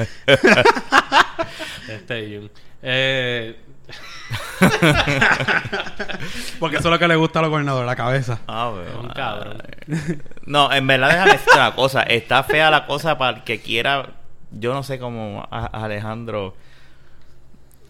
Este. 1.89 2.51
Eh, 2.83 3.57
porque 6.61 6.77
eso 6.77 6.89
es 6.89 6.93
lo 6.93 6.99
que 6.99 7.09
le 7.09 7.17
gusta 7.17 7.39
a 7.39 7.43
los 7.43 7.51
gobernadores, 7.51 7.87
la 7.87 7.97
cabeza. 7.97 8.41
Ah, 8.47 8.71
bueno, 8.75 8.89
Es 8.89 8.95
un 8.97 9.09
cabrón. 9.11 9.63
No, 10.47 10.73
en 10.73 10.87
verdad 10.87 11.09
déjame 11.11 11.33
decirte 11.33 11.55
una 11.57 11.75
cosa. 11.75 12.03
Está 12.03 12.43
fea 12.43 12.71
la 12.71 12.87
cosa 12.87 13.19
para 13.19 13.39
el 13.39 13.45
que 13.45 13.61
quiera. 13.61 14.11
Yo 14.51 14.73
no 14.73 14.83
sé 14.83 14.99
cómo 14.99 15.47
a- 15.51 15.67
Alejandro 15.85 16.55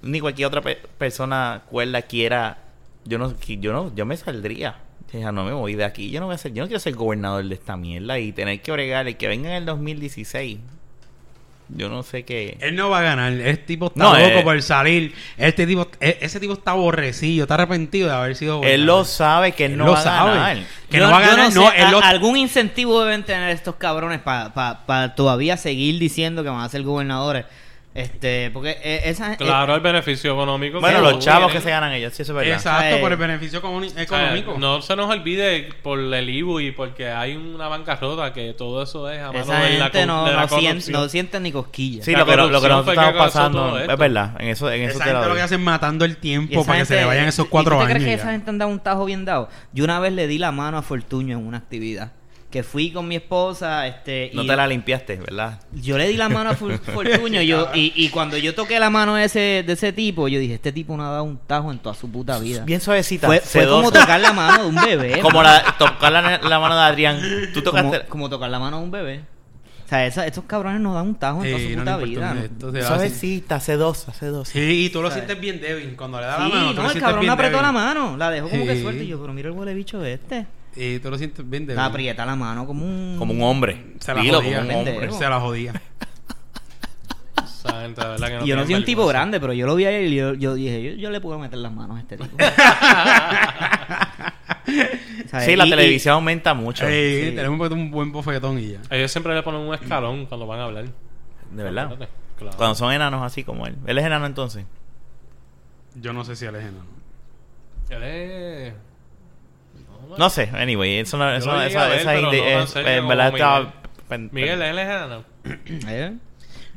ni 0.02 0.20
cualquier 0.20 0.46
otra 0.48 0.60
pe- 0.60 0.80
persona 0.98 1.62
cuerda 1.70 2.02
quiera. 2.02 2.58
Yo 3.04 3.18
no, 3.18 3.34
yo 3.40 3.72
no, 3.72 3.94
yo 3.94 4.06
me 4.06 4.16
saldría. 4.16 4.76
Ya 5.12 5.32
no 5.32 5.44
me 5.44 5.52
voy 5.52 5.74
de 5.74 5.84
aquí. 5.84 6.10
Yo 6.10 6.20
no 6.20 6.26
voy 6.26 6.34
a 6.34 6.38
ser, 6.38 6.52
yo 6.52 6.62
no 6.62 6.66
quiero 6.68 6.80
ser 6.80 6.94
gobernador 6.94 7.44
de 7.44 7.54
esta 7.54 7.76
mierda 7.76 8.18
y 8.18 8.32
tener 8.32 8.60
que 8.60 8.70
bregar 8.72 9.06
el 9.08 9.16
que 9.16 9.26
venga 9.28 9.48
en 9.50 9.54
el 9.56 9.64
2016. 9.66 10.58
Yo 11.70 11.90
no 11.90 12.02
sé 12.02 12.24
qué. 12.24 12.56
Él 12.60 12.76
no 12.76 12.88
va 12.88 13.00
a 13.00 13.02
ganar. 13.02 13.32
Este 13.32 13.64
tipo 13.64 13.88
está 13.88 14.02
No, 14.02 14.12
loco 14.14 14.38
eh. 14.38 14.42
por 14.42 14.62
salir. 14.62 15.14
Este 15.36 15.66
tipo, 15.66 15.86
e- 16.00 16.16
ese 16.22 16.40
tipo 16.40 16.54
está 16.54 16.70
aborrecido, 16.70 17.44
está 17.44 17.54
arrepentido 17.54 18.08
de 18.08 18.14
haber 18.14 18.36
sido 18.36 18.62
Él 18.62 18.86
lo 18.86 19.04
sabe 19.04 19.52
que 19.52 19.66
él 19.66 19.72
Él 19.72 19.78
no 19.78 19.84
lo 19.86 19.92
va 19.92 20.00
a 20.00 20.02
sabe. 20.02 20.30
ganar. 20.30 20.58
Que 20.90 20.96
Yo- 20.98 21.04
no 21.04 21.10
va 21.10 21.18
a 21.18 21.20
ganar, 21.20 21.52
sé, 21.52 21.58
no, 21.58 21.70
él 21.72 21.84
a- 21.84 21.90
lo- 21.90 22.02
algún 22.02 22.36
incentivo 22.38 23.02
deben 23.04 23.22
tener 23.22 23.50
estos 23.50 23.74
cabrones 23.74 24.20
para 24.20 25.14
todavía 25.14 25.58
seguir 25.58 25.98
diciendo 25.98 26.42
que 26.42 26.48
van 26.48 26.60
a 26.62 26.68
ser 26.70 26.82
gobernadores. 26.82 27.44
Este, 27.98 28.50
porque 28.52 28.76
eh, 28.82 29.00
esa 29.06 29.36
claro, 29.36 29.74
el 29.74 29.80
beneficio 29.80 30.32
económico. 30.32 30.78
Bueno, 30.80 31.00
los 31.00 31.14
tú 31.14 31.18
chavos 31.18 31.50
que 31.50 31.60
se 31.60 31.70
ganan 31.70 31.92
ellos, 31.92 32.14
sí, 32.14 32.22
eso 32.22 32.32
es 32.32 32.36
verdad. 32.36 32.54
Exacto, 32.54 32.96
Eh, 32.96 33.00
por 33.00 33.10
el 33.10 33.18
beneficio 33.18 33.58
económico. 33.96 34.56
no 34.58 34.80
se 34.82 34.94
nos 34.94 35.10
olvide 35.10 35.68
por 35.82 35.98
el 35.98 36.30
IBU 36.30 36.60
y 36.60 36.70
porque 36.70 37.08
hay 37.08 37.34
una 37.36 37.66
bancarrota 37.66 38.32
que 38.32 38.54
todo 38.54 38.82
eso 38.84 39.10
es 39.10 39.20
a 39.20 39.26
mano 39.32 39.40
esa 39.40 39.58
de 39.60 39.78
la, 39.78 39.84
gente 39.86 40.06
no, 40.06 40.24
de 40.26 40.32
la 40.32 40.42
no, 40.42 40.48
sien- 40.48 40.66
corrupción. 40.68 40.92
no 41.02 41.08
sienten 41.08 41.42
ni 41.42 41.50
cosquillas. 41.52 42.04
Sí, 42.04 42.12
lo 42.12 42.24
que, 42.24 42.36
lo, 42.36 42.46
que 42.46 42.68
nosotros 42.68 42.88
estamos 42.88 43.14
pasando 43.16 43.78
es 43.78 43.98
verdad. 43.98 44.36
En 44.40 44.48
eso, 44.48 44.70
en 44.70 44.82
eso 44.82 44.94
esa 44.96 45.04
gente 45.04 45.28
lo 45.28 45.34
que 45.34 45.40
hacen 45.42 45.62
matando 45.64 46.04
el 46.04 46.16
tiempo 46.18 46.64
para 46.64 46.78
que 46.78 46.84
se 46.84 46.96
le 46.96 47.04
vayan 47.04 47.26
esos 47.26 47.46
¿y 47.46 47.48
cuatro 47.48 47.74
tú 47.76 47.82
años. 47.82 47.94
crees 47.94 48.04
que 48.04 48.14
esa 48.14 48.30
gente 48.30 48.48
han 48.50 48.58
dado 48.58 48.70
un 48.70 48.78
tajo 48.80 49.04
bien 49.06 49.24
dado? 49.24 49.48
Yo 49.72 49.82
una 49.84 49.98
vez 49.98 50.12
le 50.12 50.26
di 50.28 50.38
la 50.38 50.52
mano 50.52 50.78
a 50.78 50.82
Fortuño 50.82 51.36
en 51.38 51.46
una 51.46 51.58
actividad. 51.58 52.12
Que 52.50 52.62
fui 52.62 52.90
con 52.92 53.06
mi 53.06 53.16
esposa, 53.16 53.86
este... 53.86 54.30
No 54.32 54.42
y 54.42 54.46
te 54.46 54.56
la 54.56 54.66
limpiaste, 54.66 55.16
¿verdad? 55.16 55.60
Yo 55.70 55.98
le 55.98 56.08
di 56.08 56.16
la 56.16 56.30
mano 56.30 56.48
a 56.48 56.54
Fortuño 56.54 57.42
yo, 57.42 57.68
y, 57.74 57.92
y 57.94 58.08
cuando 58.08 58.38
yo 58.38 58.54
toqué 58.54 58.80
la 58.80 58.88
mano 58.88 59.16
de 59.16 59.24
ese, 59.24 59.62
de 59.66 59.72
ese 59.74 59.92
tipo, 59.92 60.28
yo 60.28 60.40
dije, 60.40 60.54
este 60.54 60.72
tipo 60.72 60.96
no 60.96 61.04
ha 61.06 61.10
dado 61.10 61.24
un 61.24 61.36
tajo 61.36 61.70
en 61.70 61.78
toda 61.78 61.94
su 61.94 62.10
puta 62.10 62.38
vida. 62.38 62.64
Bien 62.64 62.80
suavecita. 62.80 63.26
fue, 63.26 63.40
fue 63.40 63.68
como 63.68 63.92
tocar 63.92 64.18
la 64.20 64.32
mano 64.32 64.62
de 64.62 64.68
un 64.70 64.76
bebé. 64.76 65.18
Como 65.22 65.42
la, 65.42 65.62
tocar 65.78 66.10
la, 66.10 66.38
la 66.38 66.58
mano 66.58 66.74
de 66.74 66.82
Adrián. 66.84 67.20
Tú 67.52 67.62
como, 67.62 67.82
tocaste. 67.82 68.06
como 68.08 68.30
tocar 68.30 68.48
la 68.48 68.58
mano 68.58 68.78
de 68.78 68.84
un 68.84 68.90
bebé. 68.90 69.20
O 69.84 69.88
sea, 69.88 70.06
esa- 70.06 70.26
estos 70.26 70.44
cabrones 70.44 70.80
no 70.80 70.94
dan 70.94 71.06
un 71.06 71.14
tajo 71.16 71.44
en 71.44 71.50
toda 71.50 71.58
Sí, 71.58 71.72
su 71.72 71.76
no 71.78 71.84
puta 71.84 71.96
vida. 71.98 72.34
¿no? 72.60 72.82
Suavecita, 72.82 73.60
sedosa, 73.60 74.12
sedosa. 74.14 74.52
Sí, 74.52 74.86
y 74.86 74.88
tú 74.90 75.02
lo 75.02 75.08
¿Sabes? 75.10 75.24
sientes 75.24 75.40
bien 75.42 75.60
débil. 75.60 75.94
Cuando 75.96 76.18
le 76.20 76.26
da 76.26 76.38
la 76.38 76.48
mano, 76.48 76.74
tú 76.74 76.82
no, 76.82 76.90
el 76.90 76.98
cabrón 77.00 77.20
bien 77.20 77.28
me 77.28 77.32
apretó 77.34 77.50
débil. 77.58 77.62
la 77.62 77.72
mano. 77.72 78.16
La 78.16 78.30
dejó 78.30 78.48
como 78.48 78.64
que 78.64 78.74
Sí. 78.76 78.82
suelta. 78.82 79.02
Y 79.02 79.06
yo, 79.08 79.20
pero 79.20 79.34
mira 79.34 79.48
el 79.50 79.54
huele 79.54 79.74
bicho 79.74 80.02
este. 80.04 80.46
Y 80.80 80.98
tú 81.00 81.10
lo 81.10 81.18
sientes 81.18 81.48
bien 81.48 81.66
débil. 81.66 81.76
La 81.76 81.86
aprieta 81.86 82.24
la 82.24 82.36
mano 82.36 82.64
como 82.66 82.84
un... 82.84 83.16
Como 83.18 83.32
un 83.34 83.42
hombre. 83.42 83.94
Se 84.00 84.14
la 84.14 84.20
Dilo, 84.22 84.38
jodía. 84.40 84.58
como 84.58 84.68
un 84.70 84.74
hombre. 84.76 84.92
Pendejo. 84.94 85.18
Se 85.18 85.28
la 85.28 85.40
jodía. 85.40 85.72
Esa 87.44 87.80
gente, 87.82 88.00
de 88.00 88.06
verdad 88.08 88.28
que 88.28 88.34
no 88.38 88.44
Y 88.44 88.48
yo 88.48 88.56
no 88.56 88.64
soy 88.64 88.74
un 88.74 88.84
tipo 88.84 89.00
vergüenza. 89.00 89.18
grande, 89.18 89.40
pero 89.40 89.52
yo 89.52 89.66
lo 89.66 89.74
vi 89.74 89.84
a 89.86 89.90
él 89.90 90.12
y 90.12 90.16
yo, 90.16 90.34
yo 90.34 90.54
dije, 90.54 90.82
yo, 90.82 90.90
yo 90.96 91.10
le 91.10 91.20
puedo 91.20 91.38
meter 91.40 91.58
las 91.58 91.72
manos 91.72 91.96
a 91.96 92.00
este 92.00 92.16
tipo. 92.16 92.36
¿Sabes? 95.28 95.46
Sí, 95.46 95.56
la 95.56 95.64
Y- 95.64 95.68
y- 95.68 95.70
televisión 95.70 96.14
aumenta 96.14 96.54
mucho. 96.54 96.86
Sí, 96.86 97.22
Sí. 97.30 97.32
tenemos 97.34 97.70
un 97.70 97.90
buen 97.90 98.12
bofetón 98.12 98.58
y 98.58 98.72
ya. 98.72 98.80
Ellos 98.90 99.10
siempre 99.10 99.34
le 99.34 99.42
ponen 99.42 99.60
un 99.62 99.74
escalón 99.74 100.26
cuando 100.26 100.46
van 100.46 100.60
a 100.60 100.64
hablar. 100.64 100.84
De 101.50 101.62
verdad. 101.62 101.96
Claro. 102.38 102.56
Cuando 102.56 102.74
son 102.76 102.92
enanos 102.92 103.22
así 103.24 103.42
como 103.42 103.66
él. 103.66 103.74
Él 103.86 103.98
es 103.98 104.04
enano 104.04 104.26
entonces. 104.26 104.64
Yo 105.96 106.12
no 106.12 106.24
sé 106.24 106.36
si 106.36 106.44
él 106.44 106.54
es 106.54 106.62
enano. 106.62 106.84
Él 107.90 108.02
es... 108.04 108.74
No 110.16 110.30
sé, 110.30 110.50
anyway. 110.54 110.98
Eso 110.98 111.16
no, 111.18 111.30
eso, 111.34 111.60
esa, 111.62 111.94
esa 111.94 112.12
pero 112.12 112.98
en 112.98 113.08
verdad 113.08 113.32
Miguel. 113.32 113.34
estaba. 113.34 113.74
Miguel, 114.32 114.62
él 114.62 114.78
es 114.78 114.84
enano. 114.86 115.24
¿Eh? 115.88 116.12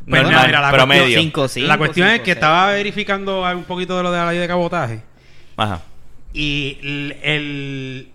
No, 0.05 0.23
no, 0.23 0.29
mira, 0.29 0.61
la 0.61 0.71
pero 0.71 0.85
cuestión-. 0.87 1.21
Cinco, 1.21 1.47
cinco, 1.47 1.67
la 1.67 1.77
cuestión 1.77 2.07
cinco, 2.07 2.15
es 2.15 2.19
que 2.21 2.25
seis. 2.31 2.35
estaba 2.35 2.71
verificando 2.71 3.43
un 3.43 3.63
poquito 3.65 3.95
de 3.97 4.03
lo 4.03 4.11
de 4.11 4.17
la 4.17 4.31
ley 4.31 4.39
de 4.39 4.47
cabotaje. 4.47 5.01
Ajá. 5.57 5.81
Y 6.33 6.77
el, 6.81 7.17
el, 7.21 8.09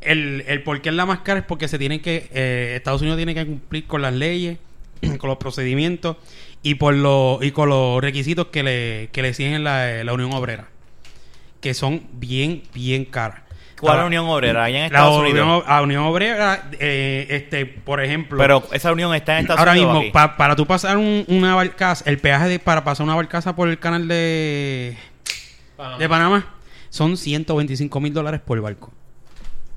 el, 0.00 0.44
el 0.46 0.62
por 0.62 0.80
qué 0.80 0.88
es 0.88 0.94
la 0.94 1.06
más 1.06 1.20
cara 1.20 1.40
es 1.40 1.44
porque 1.46 1.68
se 1.68 1.78
tienen 1.78 2.00
que 2.00 2.28
eh, 2.32 2.74
Estados 2.76 3.02
Unidos 3.02 3.18
tiene 3.18 3.34
que 3.34 3.44
cumplir 3.46 3.86
con 3.86 4.00
las 4.02 4.14
leyes, 4.14 4.58
con 5.18 5.28
los 5.28 5.38
procedimientos 5.38 6.16
y 6.62 6.74
por 6.76 6.94
los 6.94 7.42
y 7.44 7.50
con 7.52 7.68
los 7.68 8.00
requisitos 8.00 8.46
que 8.46 8.62
le, 8.62 9.08
que 9.12 9.22
le 9.22 9.28
exigen 9.28 9.64
la, 9.64 10.02
la 10.04 10.12
Unión 10.12 10.32
Obrera, 10.32 10.68
que 11.60 11.74
son 11.74 12.06
bien 12.12 12.62
bien 12.74 13.04
caras. 13.04 13.42
¿Cuál 13.80 13.98
La- 13.98 14.04
Unión 14.06 14.26
Obrera? 14.26 14.64
Allá 14.64 14.76
en 14.86 14.92
La 14.92 14.98
Estados 14.98 15.18
Unión, 15.20 15.48
Unidos. 15.48 15.64
la 15.66 15.82
Unión 15.82 16.04
Obrera, 16.04 16.70
eh, 16.78 17.26
este, 17.30 17.66
por 17.66 18.02
ejemplo, 18.02 18.38
Pero 18.38 18.62
esa 18.72 18.92
unión 18.92 19.14
está 19.14 19.34
en 19.38 19.40
Estados 19.46 19.58
ahora 19.60 19.72
Unidos. 19.72 19.88
mismo 19.88 19.98
o 20.00 20.02
aquí? 20.02 20.10
pa- 20.12 20.36
para 20.36 20.54
tú 20.56 20.66
pasar 20.66 20.96
un- 20.98 21.24
una 21.28 21.54
barcaza, 21.54 22.04
el 22.10 22.18
peaje 22.18 22.48
de, 22.48 22.58
para 22.58 22.84
pasar 22.84 23.04
una 23.04 23.14
barcaza 23.14 23.56
por 23.56 23.68
el 23.68 23.78
canal 23.78 24.06
de 24.08 24.96
Panamá. 25.76 25.98
de 25.98 26.08
Panamá 26.08 26.54
son 26.90 27.16
125 27.16 28.00
mil 28.00 28.12
dólares 28.12 28.40
por 28.44 28.60
barco. 28.60 28.92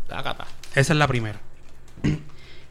Tácata. 0.07 0.45
Esa 0.75 0.93
es 0.93 0.99
la 0.99 1.07
primera. 1.07 1.39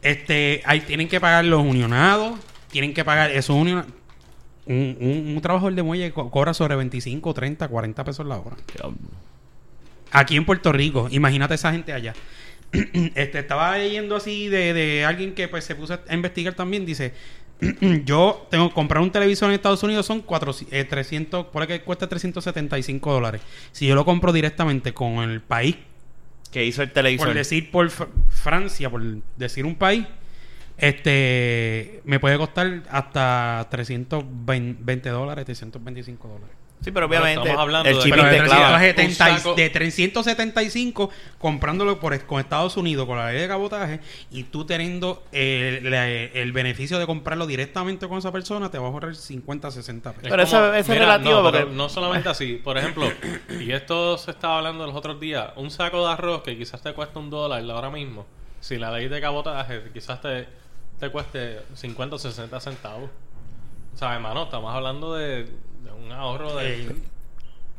Este, 0.01 0.61
ahí 0.65 0.81
tienen 0.81 1.07
que 1.07 1.19
pagar 1.21 1.45
los 1.45 1.61
unionados, 1.61 2.37
tienen 2.69 2.93
que 2.93 3.03
pagar 3.05 3.31
esos 3.31 3.55
unionados. 3.55 3.89
Un, 4.65 4.97
un, 4.99 5.33
un 5.35 5.41
trabajador 5.41 5.73
de 5.75 5.83
muelle 5.83 6.11
co- 6.13 6.29
cobra 6.29 6.53
sobre 6.53 6.75
25, 6.75 7.33
30, 7.33 7.67
40 7.67 8.03
pesos 8.03 8.25
la 8.25 8.37
hora. 8.37 8.55
Aquí 10.13 10.37
en 10.37 10.45
Puerto 10.45 10.71
Rico, 10.71 11.07
imagínate 11.11 11.55
esa 11.55 11.71
gente 11.71 11.91
allá. 11.91 12.13
este, 13.15 13.39
estaba 13.39 13.77
leyendo 13.77 14.15
así 14.15 14.47
de, 14.47 14.73
de 14.73 15.05
alguien 15.05 15.33
que 15.35 15.47
pues 15.47 15.63
se 15.65 15.75
puso 15.75 15.99
a 16.07 16.13
investigar 16.15 16.53
también. 16.53 16.85
Dice: 16.85 17.13
Yo 18.05 18.47
tengo 18.49 18.69
que 18.69 18.73
comprar 18.75 19.01
un 19.03 19.11
televisor 19.11 19.49
en 19.49 19.55
Estados 19.55 19.83
Unidos, 19.83 20.05
son 20.05 20.21
400, 20.21 20.73
eh, 20.77 20.83
300, 20.85 21.45
por 21.47 21.67
que 21.67 21.81
cuesta 21.81 22.07
375 22.07 23.11
dólares. 23.13 23.41
Si 23.71 23.85
yo 23.87 23.95
lo 23.95 24.05
compro 24.05 24.31
directamente 24.31 24.93
con 24.93 25.17
el 25.29 25.41
país 25.41 25.75
Que 26.51 26.65
hizo 26.65 26.81
el 26.83 26.91
televisor. 26.91 27.27
por 27.27 27.35
decir 27.35 27.69
por 27.71 27.89
Fr- 27.89 28.07
Francia, 28.29 28.89
por 28.89 29.01
decir 29.37 29.65
un 29.65 29.75
país, 29.75 30.05
este 30.77 32.01
me 32.05 32.19
puede 32.19 32.37
costar 32.37 32.83
hasta 32.89 33.67
320 33.69 35.09
dólares, 35.09 35.45
325 35.45 36.27
dólares. 36.27 36.55
Sí, 36.83 36.91
pero 36.91 37.07
Pero 37.07 37.21
obviamente 37.21 37.39
estamos 37.49 37.61
hablando 37.61 37.89
el 37.89 38.09
Pero 38.09 38.23
de, 38.25 38.29
te 38.39 38.43
clava. 38.43 38.77
370 38.77 39.31
Un 39.31 39.37
saco- 39.39 39.55
de 39.55 39.69
375 39.69 41.09
comprándolo 41.37 41.99
por, 41.99 42.19
con 42.25 42.39
Estados 42.41 42.75
Unidos 42.77 43.05
con 43.07 43.17
la 43.17 43.31
ley 43.31 43.39
de 43.41 43.47
cabotaje 43.47 44.01
y 44.31 44.43
tú 44.43 44.65
teniendo 44.65 45.23
el 45.31 46.51
beneficio 46.53 46.99
de 46.99 47.05
comprarlo 47.05 47.47
directamente 47.47 48.07
con 48.07 48.17
esa 48.17 48.31
persona, 48.31 48.69
te 48.69 48.77
vas 48.77 48.89
a 48.89 48.93
ahorrar 48.93 49.15
50, 49.15 49.71
60 49.71 50.11
pesos. 50.11 50.29
Pero 50.29 50.43
eso- 50.43 50.73
eso 50.73 50.93
es 50.93 50.99
relativo 50.99 51.41
no, 51.41 51.51
pero 51.51 51.63
porque- 51.65 51.75
no 51.77 51.89
solamente 51.89 52.29
así. 52.29 52.59
Por 52.63 52.77
ejemplo, 52.77 53.05
y 53.59 53.71
esto 53.71 54.17
se 54.17 54.31
estaba 54.31 54.57
hablando 54.57 54.85
los 54.85 54.95
otros 54.95 55.19
días, 55.19 55.51
un 55.55 55.71
saco 55.71 56.05
de 56.05 56.13
arroz 56.13 56.43
que 56.43 56.57
quizás 56.57 56.81
te 56.81 56.93
cuesta 56.93 57.19
un 57.19 57.29
dólar 57.29 57.63
ahora 57.71 57.89
mismo, 57.89 58.25
si 58.59 58.77
la 58.77 58.91
ley 58.91 59.07
de 59.07 59.21
cabotaje 59.21 59.83
quizás 59.93 60.21
te, 60.21 60.47
te 60.99 61.09
cueste 61.09 61.59
50 61.75 62.15
o 62.15 62.19
60 62.19 62.59
centavos. 62.59 63.09
O 63.93 63.97
sea, 63.97 64.13
hermano, 64.15 64.43
estamos 64.43 64.73
hablando 64.73 65.13
de 65.15 65.47
un 65.91 66.11
ahorro 66.11 66.55
de... 66.57 66.83
Eh, 66.83 66.95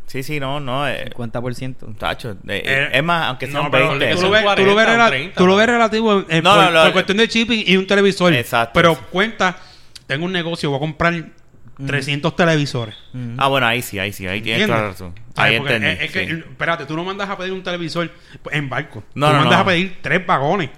Sí, 0.07 0.23
sí, 0.23 0.39
no, 0.39 0.61
no. 0.61 0.87
Eh, 0.87 1.11
50%. 1.17 1.97
tacho, 1.99 2.33
eh, 2.47 2.63
Eh, 2.65 2.89
es 2.93 3.03
más, 3.03 3.27
aunque 3.31 3.47
No, 3.49 3.63
son 3.63 3.71
pero 3.73 3.89
20. 3.99 4.11
tú, 4.13 4.21
son 4.21 4.25
lo 4.27 4.31
ves, 4.31 4.43
tú 4.55 4.65
lo 4.65 4.75
40 4.75 4.75
ves 4.75 4.87
o 4.87 4.91
rela- 4.99 5.09
30, 5.09 5.35
tú 5.39 5.47
lo 5.47 5.57
ves 5.57 5.67
¿no? 5.67 5.73
relativo 5.73 6.25
eh, 6.29 6.43
No, 6.43 6.55
por, 6.55 6.73
no, 6.73 6.83
por 6.85 6.93
cuestión 6.93 7.19
de 7.19 7.27
shipping 7.27 7.65
y 7.67 7.77
un 7.77 7.87
televisor. 7.87 8.33
Exacto. 8.35 8.71
Pero 8.75 8.95
cuenta, 9.11 9.57
tengo 10.07 10.27
un 10.27 10.33
negocio, 10.33 10.69
voy 10.71 10.77
a 10.77 10.81
comprar 10.81 11.15
300 11.85 12.37
televisores. 12.37 12.95
Ah, 13.39 13.49
bueno, 13.49 13.67
ahí 13.67 13.83
sí, 13.83 13.99
ahí 13.99 14.13
sí, 14.13 14.27
ahí 14.29 14.41
tienes 14.41 14.67
toda 14.69 14.79
la 14.83 14.89
razón. 14.89 15.15
¿Sabes? 15.35 15.51
Ahí 15.51 15.57
entendí. 15.57 15.89
es, 15.89 16.01
es 16.03 16.11
que, 16.13 16.23
espérate, 16.23 16.87
tú 16.87 16.95
no 16.95 17.03
mandas 17.03 17.29
a 17.29 17.37
pedir 17.37 17.53
un 17.53 17.63
televisor 17.65 18.09
en 18.53 18.69
barco. 18.69 19.03
No, 19.15 19.27
tú 19.27 19.33
no, 19.33 19.39
mandas 19.41 19.59
no. 19.59 19.63
a 19.63 19.67
pedir 19.67 19.97
tres 20.01 20.25
vagones. 20.25 20.71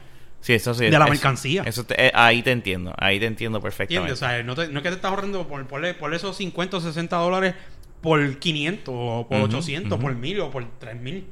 Sí, 0.46 0.52
eso 0.54 0.74
sí. 0.74 0.84
de 0.84 0.90
la 0.92 1.06
eso- 1.06 1.08
mercancía. 1.14 1.64
Eso 1.66 1.82
te- 1.84 2.06
eh, 2.06 2.12
ahí 2.14 2.40
te 2.44 2.52
entiendo, 2.52 2.94
ahí 2.98 3.18
te 3.18 3.26
entiendo 3.26 3.60
perfectamente. 3.60 4.12
¿Entiendes? 4.12 4.22
O 4.22 4.26
sea, 4.32 4.42
no, 4.44 4.54
te- 4.54 4.68
no 4.72 4.78
es 4.78 4.82
que 4.84 4.90
te 4.90 4.94
estás 4.94 5.10
ahorrando 5.10 5.48
por, 5.48 5.66
por, 5.66 5.96
por 5.96 6.14
esos 6.14 6.36
50 6.36 6.76
o 6.76 6.80
60 6.80 7.16
dólares 7.16 7.54
por 8.00 8.38
500 8.38 8.94
o 8.96 9.26
por 9.28 9.38
Ujú, 9.38 9.46
800, 9.46 9.92
ujú. 9.94 10.00
por 10.00 10.14
1000 10.14 10.40
o 10.40 10.50
por 10.52 10.64
3000. 10.78 11.26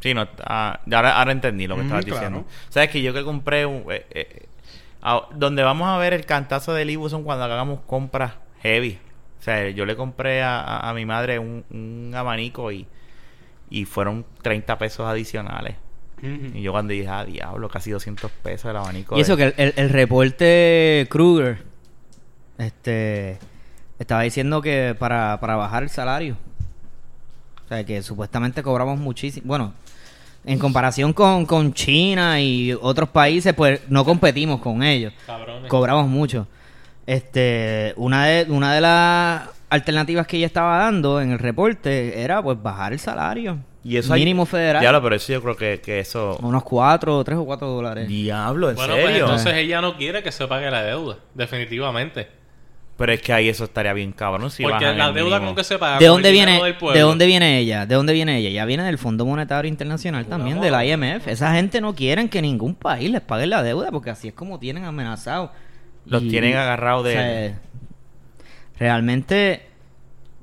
Sí, 0.00 0.14
no, 0.14 0.26
ah, 0.44 0.80
ahora, 0.90 1.18
ahora 1.18 1.32
entendí 1.32 1.66
lo 1.66 1.74
que 1.76 1.82
estabas 1.82 2.06
claro. 2.06 2.20
diciendo. 2.20 2.48
Sabes 2.70 2.88
que 2.90 3.02
yo 3.02 3.12
que 3.12 3.22
compré 3.22 3.66
un, 3.66 3.84
eh, 3.90 4.06
eh, 4.10 4.46
donde 5.34 5.62
vamos 5.62 5.86
a 5.88 5.98
ver 5.98 6.14
el 6.14 6.24
cantazo 6.24 6.72
del 6.72 6.88
Ibu 6.88 7.10
son 7.10 7.22
cuando 7.22 7.44
hagamos 7.44 7.80
compras 7.86 8.32
heavy. 8.62 8.98
O 9.40 9.42
sea, 9.42 9.68
yo 9.68 9.84
le 9.84 9.94
compré 9.94 10.42
a, 10.42 10.60
a- 10.60 10.88
a 10.90 10.94
mi 10.94 11.04
madre 11.04 11.38
un, 11.38 11.64
un 11.70 12.14
abanico 12.16 12.72
y, 12.72 12.86
y 13.68 13.84
fueron 13.84 14.24
30 14.42 14.78
pesos 14.78 15.06
adicionales. 15.06 15.76
Y 16.22 16.62
yo 16.62 16.72
cuando 16.72 16.92
dije, 16.92 17.08
ah, 17.08 17.24
diablo, 17.24 17.68
casi 17.68 17.90
200 17.90 18.30
pesos 18.42 18.70
el 18.70 18.76
abanico. 18.76 19.16
Y 19.18 19.20
eso 19.20 19.36
de- 19.36 19.52
que 19.52 19.62
el, 19.62 19.68
el- 19.68 19.74
el 19.84 19.90
reporte 19.90 21.06
Kruger 21.10 21.58
este 22.58 23.38
estaba 23.98 24.22
diciendo 24.22 24.60
que 24.62 24.94
para, 24.98 25.38
para 25.40 25.56
bajar 25.56 25.82
el 25.82 25.90
salario. 25.90 26.36
O 27.64 27.68
sea, 27.68 27.84
que 27.84 28.02
supuestamente 28.02 28.62
cobramos 28.62 28.98
muchísimo. 28.98 29.46
Bueno, 29.46 29.72
en 30.44 30.58
comparación 30.58 31.12
con, 31.12 31.44
con 31.46 31.72
China 31.74 32.40
y 32.40 32.72
otros 32.80 33.08
países, 33.08 33.52
pues 33.54 33.80
no 33.88 34.04
competimos 34.04 34.60
con 34.60 34.82
ellos. 34.82 35.12
Cabrones. 35.26 35.68
Cobramos 35.68 36.06
mucho. 36.08 36.46
Este, 37.06 37.92
una 37.96 38.26
de, 38.26 38.46
una 38.50 38.74
de 38.74 38.80
las 38.80 39.48
alternativas 39.70 40.26
que 40.26 40.36
ella 40.36 40.46
estaba 40.46 40.78
dando 40.78 41.20
en 41.20 41.32
el 41.32 41.38
reporte 41.38 42.20
era 42.22 42.42
pues 42.42 42.60
bajar 42.62 42.92
el 42.92 42.98
salario. 43.00 43.58
Y 43.88 43.96
eso 43.96 44.12
hay- 44.12 44.20
mínimo 44.20 44.46
federal. 44.46 44.80
Diablo, 44.80 45.02
pero 45.02 45.16
eso 45.16 45.32
yo 45.32 45.42
creo 45.42 45.56
que, 45.56 45.80
que 45.80 46.00
eso... 46.00 46.36
Unos 46.42 46.62
cuatro, 46.64 47.22
tres 47.24 47.38
o 47.38 47.44
cuatro 47.44 47.68
dólares. 47.68 48.08
Diablo, 48.08 48.70
¿en 48.70 48.76
Bueno, 48.76 48.94
pues 48.94 49.06
serio? 49.06 49.20
entonces 49.24 49.54
ella 49.54 49.80
no 49.80 49.96
quiere 49.96 50.22
que 50.22 50.32
se 50.32 50.46
pague 50.46 50.70
la 50.70 50.82
deuda, 50.82 51.18
definitivamente. 51.34 52.28
Pero 52.98 53.12
es 53.12 53.20
que 53.20 53.30
ahí 53.34 53.48
eso 53.50 53.64
estaría 53.64 53.92
bien 53.92 54.12
cabrón 54.12 54.50
si 54.50 54.62
Porque 54.62 54.86
la 54.86 55.12
deuda 55.12 55.36
mínimo. 55.36 55.46
con 55.48 55.54
que 55.56 55.64
se 55.64 55.76
paga. 55.78 55.98
¿De 55.98 56.06
dónde 56.06 56.30
el 56.30 56.34
viene? 56.34 56.58
¿De 56.94 57.00
dónde 57.00 57.26
viene 57.26 57.58
ella? 57.58 57.84
¿De 57.84 57.94
dónde 57.94 58.14
viene 58.14 58.38
ella? 58.38 58.48
Ya 58.48 58.64
viene 58.64 58.84
del 58.84 58.96
Fondo 58.96 59.26
Monetario 59.26 59.68
Internacional 59.68 60.24
también, 60.24 60.62
del 60.62 60.72
IMF. 60.82 61.28
Esa 61.28 61.52
gente 61.54 61.82
no 61.82 61.94
quieren 61.94 62.30
que 62.30 62.40
ningún 62.40 62.74
país 62.74 63.10
les 63.10 63.20
pague 63.20 63.46
la 63.46 63.62
deuda 63.62 63.90
porque 63.92 64.08
así 64.08 64.28
es 64.28 64.34
como 64.34 64.58
tienen 64.58 64.84
amenazados. 64.84 65.50
Los 66.06 66.22
Y- 66.22 66.28
tienen 66.30 66.56
agarrados 66.56 67.04
de... 67.04 67.10
o 67.10 67.12
sea, 67.12 67.58
realmente 68.78 69.66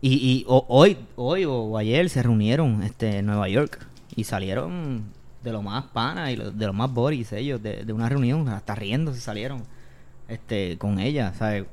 y, 0.03 0.13
y 0.15 0.45
o- 0.47 0.65
hoy 0.67 0.97
hoy 1.15 1.45
o 1.45 1.77
ayer 1.77 2.09
se 2.09 2.21
reunieron 2.21 2.83
este 2.83 3.17
en 3.19 3.25
Nueva 3.25 3.47
York 3.49 3.79
y 4.15 4.25
salieron 4.25 5.05
de 5.43 5.51
lo 5.51 5.61
más 5.61 5.85
pana 5.85 6.31
y 6.31 6.35
lo- 6.35 6.51
de 6.51 6.65
lo 6.67 6.73
más 6.73 6.91
boris 6.91 7.31
ellos 7.33 7.63
de, 7.63 7.83
de 7.85 7.93
una 7.93 8.09
reunión 8.09 8.47
hasta 8.49 8.75
riendo 8.75 9.13
se 9.13 9.21
salieron 9.21 9.63
este 10.27 10.77
con 10.77 10.99
ella 10.99 11.33
¿sabes? 11.37 11.65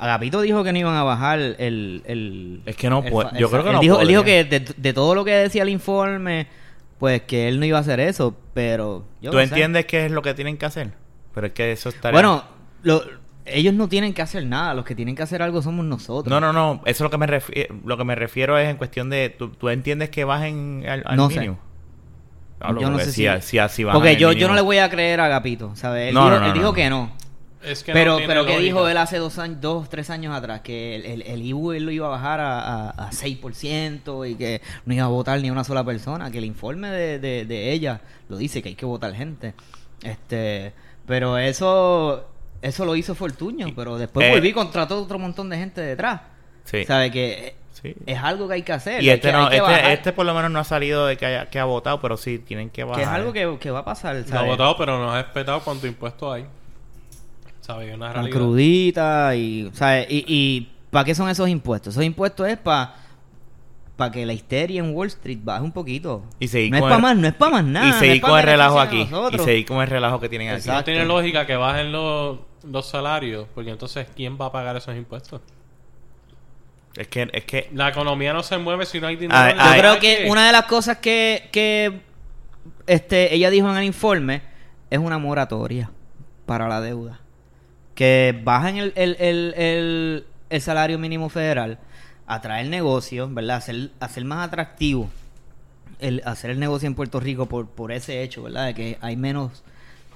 Agapito 0.00 0.40
dijo 0.42 0.62
que 0.62 0.72
no 0.72 0.78
iban 0.78 0.94
a 0.94 1.02
bajar 1.02 1.40
el, 1.40 2.02
el 2.06 2.62
Es 2.66 2.76
que 2.76 2.88
no 2.88 3.02
puede- 3.02 3.30
yo 3.38 3.46
el 3.46 3.50
creo 3.50 3.62
que 3.64 3.68
él 3.70 3.74
no 3.74 3.80
dijo, 3.80 4.00
él 4.00 4.08
dijo 4.08 4.22
que 4.24 4.44
de, 4.44 4.60
de 4.76 4.92
todo 4.92 5.14
lo 5.14 5.24
que 5.24 5.32
decía 5.32 5.62
el 5.62 5.68
informe 5.70 6.46
pues 6.98 7.22
que 7.22 7.48
él 7.48 7.58
no 7.60 7.66
iba 7.66 7.78
a 7.78 7.80
hacer 7.80 7.98
eso 8.00 8.36
pero 8.54 9.04
yo 9.20 9.30
¿Tú 9.30 9.36
no 9.36 9.42
sé. 9.42 9.48
entiendes 9.48 9.86
qué 9.86 10.06
es 10.06 10.12
lo 10.12 10.22
que 10.22 10.34
tienen 10.34 10.56
que 10.56 10.66
hacer? 10.66 10.92
Pero 11.34 11.46
es 11.48 11.52
que 11.52 11.72
eso 11.72 11.88
estaría... 11.88 12.12
bueno 12.14 12.44
lo- 12.82 13.02
ellos 13.52 13.74
no 13.74 13.88
tienen 13.88 14.14
que 14.14 14.22
hacer 14.22 14.44
nada 14.46 14.74
los 14.74 14.84
que 14.84 14.94
tienen 14.94 15.14
que 15.16 15.22
hacer 15.22 15.42
algo 15.42 15.62
somos 15.62 15.84
nosotros 15.84 16.30
No, 16.30 16.40
no, 16.40 16.52
no. 16.52 16.80
Eso 16.84 16.90
es 16.96 17.00
lo 17.00 17.10
que 17.10 17.18
me 17.18 17.26
refiero. 17.26 17.74
Lo 17.84 17.96
que 17.96 18.04
me 18.04 18.14
refiero 18.14 18.58
es 18.58 18.68
en 18.68 18.76
cuestión 18.76 19.10
de. 19.10 19.30
¿Tú, 19.30 19.50
tú 19.50 19.68
entiendes 19.68 20.10
que 20.10 20.24
bajen 20.24 20.84
al, 20.88 21.02
al 21.06 21.16
No 21.16 21.28
sé. 21.30 21.36
mínimo? 21.40 21.58
Hablo, 22.60 22.80
yo 22.80 22.88
no 22.88 22.94
porque 22.94 23.04
sé 23.06 23.12
si, 23.12 23.40
si, 23.40 23.48
si 23.50 23.58
así 23.58 23.84
bajan 23.84 24.00
porque 24.00 24.16
yo, 24.16 24.32
yo 24.32 24.48
no 24.48 24.54
le 24.54 24.62
voy 24.62 24.78
a 24.78 24.90
creer 24.90 25.20
a 25.20 25.26
Agapito 25.26 25.76
¿sabes? 25.76 26.08
él 26.08 26.14
No, 26.14 26.24
dijo, 26.24 26.34
no, 26.34 26.40
no, 26.40 26.46
él 26.46 26.52
dijo 26.54 26.64
no. 26.66 26.72
que 26.72 26.90
no 26.90 27.12
Es 27.62 27.84
que 27.84 27.92
pero 27.92 28.18
no 28.18 28.26
pero 28.26 28.44
qué 28.46 28.58
dijo 28.58 28.88
él 28.88 28.96
hace 28.96 29.18
dos 29.18 29.38
años 29.38 29.60
dos 29.60 29.88
tres 29.88 30.10
años 30.10 30.34
atrás 30.34 30.62
que 30.62 30.96
el, 30.96 31.04
el, 31.06 31.22
el 31.22 31.42
IBU 31.42 31.72
él 31.72 31.84
lo 31.84 31.92
iba 31.92 32.08
a 32.08 32.10
bajar 32.10 32.40
a, 32.40 32.58
a, 32.58 32.90
a 32.90 33.10
6% 33.12 34.28
y 34.28 34.34
que 34.34 34.60
no 34.86 34.94
iba 34.94 35.04
a 35.04 35.08
votar 35.08 35.40
ni 35.40 35.52
una 35.52 35.62
sola 35.62 35.84
persona 35.84 36.32
que 36.32 36.38
el 36.38 36.44
informe 36.46 36.90
de, 36.90 37.20
de, 37.20 37.44
de 37.44 37.70
ella 37.72 38.00
lo 38.28 38.36
dice 38.36 38.60
que 38.60 38.70
hay 38.70 38.74
que 38.74 38.86
votar 38.86 39.14
gente 39.14 39.54
este 40.02 40.72
pero 41.06 41.38
eso 41.38 42.26
eso 42.62 42.84
lo 42.84 42.96
hizo 42.96 43.14
Fortuño 43.14 43.68
pero 43.76 43.98
después 43.98 44.26
Eh, 44.26 44.30
volví 44.32 44.48
y 44.48 44.52
contrató 44.52 45.00
otro 45.02 45.18
montón 45.18 45.48
de 45.48 45.56
gente 45.58 45.80
detrás 45.80 46.20
Sí. 46.64 46.84
sabe 46.84 47.10
que 47.10 47.56
Sí. 47.72 47.94
es 48.06 48.18
algo 48.18 48.48
que 48.48 48.54
hay 48.54 48.62
que 48.62 48.72
hacer 48.72 49.02
Y 49.02 49.08
este 49.08 49.28
que- 49.28 49.32
no, 49.32 49.48
este, 49.50 49.92
este 49.92 50.12
por 50.12 50.26
lo 50.26 50.34
menos 50.34 50.50
no 50.50 50.58
ha 50.58 50.64
salido 50.64 51.06
de 51.06 51.16
que, 51.16 51.26
haya, 51.26 51.46
que 51.48 51.60
ha 51.60 51.64
votado, 51.64 52.00
pero 52.00 52.16
sí 52.16 52.38
tienen 52.40 52.70
que 52.70 52.82
bajar. 52.82 52.96
que 52.96 53.02
es 53.02 53.08
algo 53.08 53.32
que, 53.32 53.56
que 53.60 53.70
va 53.70 53.78
a 53.80 53.84
pasar 53.84 54.16
No 54.28 54.38
ha 54.38 54.42
votado, 54.42 54.76
pero 54.76 54.98
no 54.98 55.12
ha 55.12 55.22
respetado 55.22 55.60
cuánto 55.60 55.86
impuesto 55.86 56.32
hay. 56.32 56.44
¿Sabes? 57.60 57.94
Una 57.94 58.12
realidad. 58.12 58.34
crudita 58.36 59.34
y, 59.36 59.70
¿sabes? 59.74 60.06
Y, 60.10 60.24
y 60.26 60.68
¿para 60.90 61.04
qué 61.04 61.14
son 61.14 61.28
esos 61.28 61.48
impuestos? 61.48 61.94
Esos 61.94 62.04
impuestos 62.04 62.48
es 62.48 62.56
para 62.58 62.94
para 63.96 64.12
que 64.12 64.24
la 64.24 64.32
histeria 64.32 64.78
en 64.80 64.94
Wall 64.94 65.08
Street 65.08 65.38
baje 65.42 65.62
un 65.64 65.72
poquito. 65.72 66.22
Y 66.38 66.46
seguir 66.46 66.70
no 66.70 66.76
es 66.76 66.82
para 66.84 66.96
el- 66.96 67.02
más, 67.02 67.16
no 67.16 67.26
es 67.26 67.34
para 67.34 67.50
más 67.50 67.64
nada. 67.64 67.88
y 67.88 67.92
seguir 67.94 68.20
con 68.22 68.38
el 68.38 68.44
relajo 68.44 68.80
aquí. 68.80 69.08
Y 69.32 69.38
seguir 69.40 69.66
con 69.66 69.80
el 69.82 69.88
relajo 69.88 70.20
que 70.20 70.28
tienen 70.28 70.48
aquí. 70.50 70.58
Exacto. 70.58 70.78
No 70.78 70.84
tiene 70.84 71.04
lógica 71.04 71.46
que 71.46 71.56
bajen 71.56 71.90
los, 71.90 72.38
los 72.64 72.88
salarios, 72.88 73.46
porque 73.54 73.70
entonces, 73.70 74.06
¿quién 74.14 74.38
va 74.40 74.46
a 74.46 74.52
pagar 74.52 74.76
esos 74.76 74.96
impuestos? 74.96 75.40
Es 76.96 77.06
que, 77.08 77.28
es 77.32 77.44
que 77.44 77.70
La 77.72 77.88
economía 77.88 78.32
no 78.32 78.42
se 78.42 78.58
mueve 78.58 78.84
si 78.86 79.00
no 79.00 79.06
hay 79.06 79.16
dinero. 79.16 79.50
Yo 79.50 79.78
creo 79.78 79.98
que 80.00 80.26
una 80.28 80.46
de 80.46 80.52
las 80.52 80.64
cosas 80.64 80.98
que, 80.98 81.48
que 81.52 82.00
este, 82.86 83.34
ella 83.34 83.50
dijo 83.50 83.70
en 83.70 83.76
el 83.76 83.84
informe 83.84 84.42
es 84.90 84.98
una 84.98 85.18
moratoria 85.18 85.90
para 86.46 86.66
la 86.66 86.80
deuda. 86.80 87.20
Que 87.94 88.38
bajen 88.42 88.78
el, 88.78 88.92
el, 88.96 89.16
el, 89.20 89.54
el, 89.56 90.26
el 90.50 90.60
salario 90.60 90.98
mínimo 90.98 91.28
federal, 91.28 91.78
atraer 92.26 92.66
negocio, 92.66 93.28
¿verdad? 93.28 93.56
Hacer, 93.56 93.90
hacer 94.00 94.24
más 94.24 94.46
atractivo 94.46 95.10
el 96.00 96.22
hacer 96.24 96.50
el 96.50 96.60
negocio 96.60 96.86
en 96.86 96.94
Puerto 96.94 97.20
Rico 97.20 97.46
por, 97.46 97.68
por 97.68 97.92
ese 97.92 98.22
hecho, 98.22 98.42
¿verdad? 98.42 98.66
De 98.66 98.74
que 98.74 98.98
hay 99.00 99.16
menos, 99.16 99.62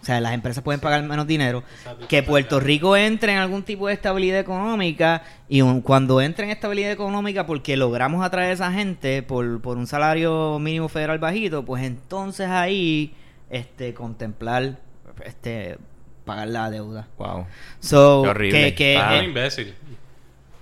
o 0.02 0.04
sea, 0.04 0.20
las 0.20 0.34
empresas 0.34 0.64
pueden 0.64 0.80
pagar 0.80 1.02
menos 1.04 1.26
dinero. 1.28 1.62
Que 2.08 2.22
Puerto 2.24 2.58
Rico 2.58 2.96
entre 2.96 3.32
en 3.32 3.38
algún 3.38 3.62
tipo 3.62 3.86
de 3.86 3.94
estabilidad 3.94 4.40
económica 4.40 5.22
y 5.48 5.62
un- 5.62 5.80
cuando 5.80 6.20
entre 6.20 6.44
en 6.46 6.50
estabilidad 6.50 6.90
económica 6.90 7.46
porque 7.46 7.76
logramos 7.76 8.24
atraer 8.24 8.50
a 8.50 8.52
esa 8.52 8.72
gente 8.72 9.22
por, 9.22 9.60
por 9.62 9.76
un 9.78 9.86
salario 9.86 10.58
mínimo 10.58 10.88
federal 10.88 11.18
bajito, 11.20 11.64
pues 11.64 11.84
entonces 11.84 12.48
ahí 12.48 13.14
este 13.48 13.94
contemplar 13.94 14.78
este 15.24 15.78
pagar 16.24 16.48
la 16.48 16.70
deuda. 16.70 17.06
wow. 17.18 17.46
So, 17.80 18.22
Qué 18.24 18.28
horrible. 18.30 18.60
que, 18.70 18.74
que, 18.74 18.96
Ah. 18.98 19.08
Un 19.10 19.14
eh, 19.14 19.24
imbécil. 19.24 19.74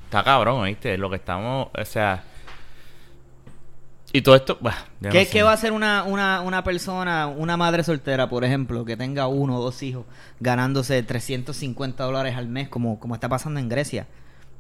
Está 0.05 0.22
cabrón, 0.24 0.64
¿viste? 0.66 0.99
Lo 0.99 1.09
que 1.09 1.16
estamos, 1.16 1.68
o 1.78 1.84
sea... 1.84 2.24
Y 4.13 4.23
todo 4.23 4.35
esto, 4.35 4.59
bah, 4.61 4.77
¿Qué, 5.01 5.07
no 5.07 5.13
sé. 5.13 5.29
qué 5.29 5.43
va 5.45 5.51
a 5.51 5.55
hacer 5.55 5.71
una, 5.73 6.03
una, 6.03 6.41
una 6.41 6.65
persona, 6.65 7.29
una 7.29 7.57
madre 7.57 7.85
soltera, 7.85 8.29
por 8.29 8.45
ejemplo, 8.45 8.85
que 8.85 8.97
tenga 8.97 9.29
uno 9.29 9.59
o 9.59 9.63
dos 9.63 9.83
hijos, 9.85 10.05
ganándose 10.41 11.01
350 11.03 12.03
dólares 12.05 12.37
al 12.37 12.49
mes, 12.49 12.69
como, 12.69 12.99
como 12.99 13.15
está 13.15 13.29
pasando 13.29 13.61
en 13.61 13.69
Grecia? 13.69 14.07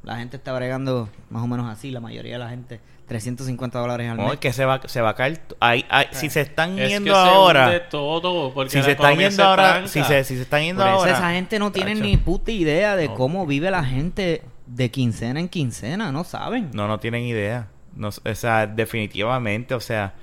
La 0.02 0.16
gente 0.16 0.36
está 0.36 0.52
bregando 0.52 1.08
más 1.30 1.42
o 1.42 1.46
menos 1.46 1.68
así, 1.68 1.90
la 1.90 2.00
mayoría 2.00 2.34
de 2.34 2.38
la 2.38 2.48
gente, 2.48 2.80
350 3.08 3.78
dólares 3.80 4.08
al 4.10 4.16
No, 4.16 4.22
mes. 4.24 4.34
es 4.34 4.38
que 4.38 4.52
se 4.52 4.64
va, 4.64 4.80
se 4.86 5.00
va 5.00 5.10
a 5.10 5.14
caer. 5.14 5.40
Ahí- 5.58 5.84
si 6.12 6.30
se 6.30 6.40
están 6.42 6.78
Es 6.78 6.88
yendo 6.88 7.12
que 7.12 7.18
se 7.18 7.22
hunde 7.22 7.30
ahora... 7.34 7.88
todo, 7.88 8.54
porque 8.54 8.70
Si 8.70 8.78
la 8.78 8.84
se 8.84 8.90
están 8.92 9.16
yendo 9.18 9.30
se 9.36 9.42
ahora... 9.42 9.86
Si 9.88 10.02
se, 10.04 10.24
si 10.24 10.36
se 10.36 10.42
están 10.42 10.62
yendo 10.62 10.80
Por 10.82 10.90
eso 10.90 10.98
ahora... 11.00 11.12
esa 11.12 11.30
gente 11.32 11.58
no 11.58 11.72
tiene 11.72 11.96
ni 11.96 12.16
puta 12.16 12.52
idea 12.52 12.94
de 12.96 13.08
No. 13.08 13.14
cómo 13.14 13.46
vive 13.46 13.70
la 13.72 13.84
gente 13.84 14.42
de 14.66 14.90
quincena 14.92 15.40
en 15.40 15.48
quincena, 15.48 16.12
no 16.12 16.22
saben. 16.24 16.70
No, 16.72 16.86
no 16.86 17.00
tienen 17.00 17.24
idea. 17.24 17.66
No, 17.96 18.08
o 18.08 18.34
sea, 18.34 18.66
definitivamente, 18.66 19.74
o 19.74 19.80
sea... 19.80 20.14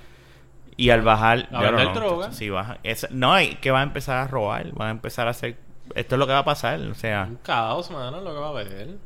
Y 0.79 0.91
al 0.91 1.01
bajar... 1.01 1.47
A 1.51 1.53
no, 1.53 1.61
vender 1.61 1.87
no, 1.87 1.93
droga. 1.93 2.31
Sí, 2.31 2.49
baja. 2.49 2.77
Es, 2.83 3.07
no, 3.11 3.33
hay 3.33 3.55
que 3.55 3.71
va 3.71 3.79
a 3.79 3.83
empezar 3.83 4.17
a 4.17 4.27
robar. 4.27 4.71
Van 4.73 4.89
a 4.89 4.91
empezar 4.91 5.27
a 5.27 5.31
hacer... 5.31 5.57
Esto 5.95 6.15
es 6.15 6.19
lo 6.19 6.27
que 6.27 6.33
va 6.33 6.39
a 6.39 6.45
pasar. 6.45 6.79
O 6.81 6.93
sea, 6.93 7.25
Un 7.29 7.37
caos, 7.37 7.89
mano, 7.89 8.21
lo 8.21 8.31
que 8.33 8.39
va 8.39 8.47
a 8.47 8.49
haber. 8.49 8.97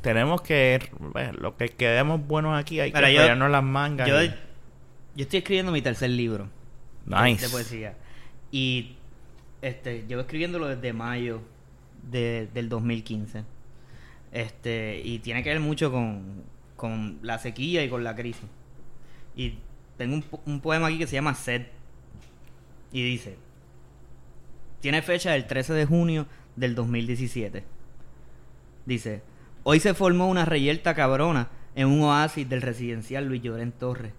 Tenemos 0.00 0.40
que... 0.40 0.78
bueno, 0.98 1.32
lo 1.38 1.56
que 1.56 1.68
quedemos 1.68 2.26
buenos 2.26 2.58
aquí 2.58 2.80
hay 2.80 2.92
que 2.92 3.14
yo- 3.14 3.48
las 3.48 3.62
mangas. 3.62 4.08
Yo, 4.08 4.22
y- 4.22 4.28
yo 4.28 5.22
estoy 5.24 5.38
escribiendo 5.40 5.70
mi 5.72 5.82
tercer 5.82 6.08
libro. 6.10 6.48
de- 7.04 7.16
Nice. 7.22 7.44
De, 7.46 7.52
poesía. 7.52 7.94
Y 8.50 8.96
este, 9.60 10.06
llevo 10.06 10.22
escribiéndolo 10.22 10.66
desde 10.68 10.94
mayo 10.94 11.42
de- 12.10 12.48
del 12.54 12.70
2015. 12.70 13.44
Este, 14.32 15.00
y 15.04 15.18
tiene 15.18 15.42
que 15.42 15.50
ver 15.50 15.60
mucho 15.60 15.90
con, 15.92 16.42
con 16.80 17.18
la 17.20 17.38
sequía 17.38 17.84
y 17.84 17.90
con 17.90 18.04
la 18.04 18.16
crisis. 18.16 18.48
Y 19.36 19.58
tengo 19.98 20.14
un, 20.14 20.24
un 20.46 20.60
poema 20.62 20.86
aquí 20.86 20.96
que 20.96 21.06
se 21.06 21.12
llama 21.12 21.34
Sed. 21.34 21.66
Y 22.90 23.02
dice, 23.02 23.36
tiene 24.80 25.02
fecha 25.02 25.32
del 25.32 25.46
13 25.46 25.74
de 25.74 25.84
junio 25.84 26.26
del 26.56 26.74
2017. 26.74 27.64
Dice, 28.86 29.22
Hoy 29.62 29.78
se 29.78 29.92
formó 29.92 30.26
una 30.26 30.46
reyerta 30.46 30.94
cabrona 30.94 31.50
en 31.74 31.88
un 31.88 32.00
oasis 32.00 32.48
del 32.48 32.62
residencial 32.62 33.26
Luis 33.26 33.42
Llorén 33.42 33.72
Torres. 33.72 34.14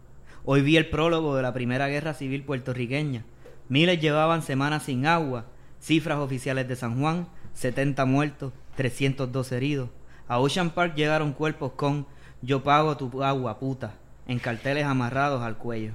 Hoy 0.45 0.61
vi 0.61 0.77
el 0.77 0.87
prólogo 0.87 1.35
de 1.35 1.41
la 1.41 1.53
Primera 1.53 1.87
Guerra 1.87 2.13
Civil 2.13 2.43
puertorriqueña. 2.43 3.25
Miles 3.69 3.99
llevaban 3.99 4.43
semanas 4.43 4.83
sin 4.83 5.07
agua. 5.07 5.47
Cifras 5.79 6.19
oficiales 6.19 6.67
de 6.67 6.75
San 6.75 6.99
Juan, 6.99 7.27
70 7.55 8.05
muertos, 8.05 8.53
302 8.75 9.51
heridos. 9.51 9.89
A 10.27 10.37
Ocean 10.37 10.69
Park 10.69 10.93
llegaron 10.95 11.33
cuerpos 11.33 11.71
con 11.71 12.05
Yo 12.41 12.63
pago 12.63 12.97
tu 12.97 13.23
agua, 13.23 13.59
puta, 13.59 13.93
en 14.27 14.39
carteles 14.39 14.85
amarrados 14.85 15.41
al 15.43 15.57
cuello. 15.57 15.93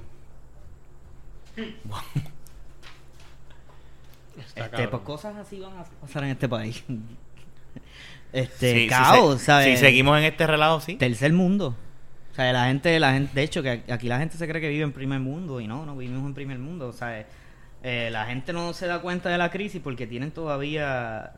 Este, 4.55 4.87
pues 4.87 5.01
cosas 5.03 5.35
así 5.35 5.59
van 5.59 5.77
a 5.77 5.83
pasar 6.01 6.23
en 6.23 6.29
este 6.31 6.47
país. 6.49 6.83
Este, 8.33 8.73
Sí, 8.81 8.87
caos, 8.89 9.39
se- 9.39 9.45
¿sabes? 9.45 9.79
Si 9.79 9.85
seguimos 9.85 10.17
en 10.17 10.25
este 10.25 10.45
relajo, 10.45 10.81
sí. 10.81 10.95
Tercer 10.95 11.31
mundo. 11.31 11.75
O 12.33 12.35
sea, 12.35 12.51
la 12.51 12.65
gente, 12.65 12.99
la 12.99 13.13
gente, 13.13 13.31
de 13.33 13.41
hecho, 13.41 13.63
que 13.63 13.83
aquí 13.89 14.09
la 14.09 14.19
gente 14.19 14.37
se 14.37 14.45
cree 14.47 14.61
que 14.61 14.67
vive 14.67 14.83
en 14.83 14.91
primer 14.91 15.21
mundo 15.21 15.61
y 15.61 15.65
no, 15.67 15.85
no 15.85 15.95
vivimos 15.95 16.25
en 16.25 16.33
primer 16.33 16.59
mundo. 16.59 16.89
O 16.89 16.93
sea, 16.93 17.25
eh, 17.83 18.09
la 18.11 18.25
gente 18.25 18.51
no 18.51 18.73
se 18.73 18.85
da 18.85 18.99
cuenta 19.01 19.29
de 19.29 19.37
la 19.37 19.49
crisis 19.49 19.81
porque 19.81 20.05
tienen 20.07 20.31
todavía 20.31 21.31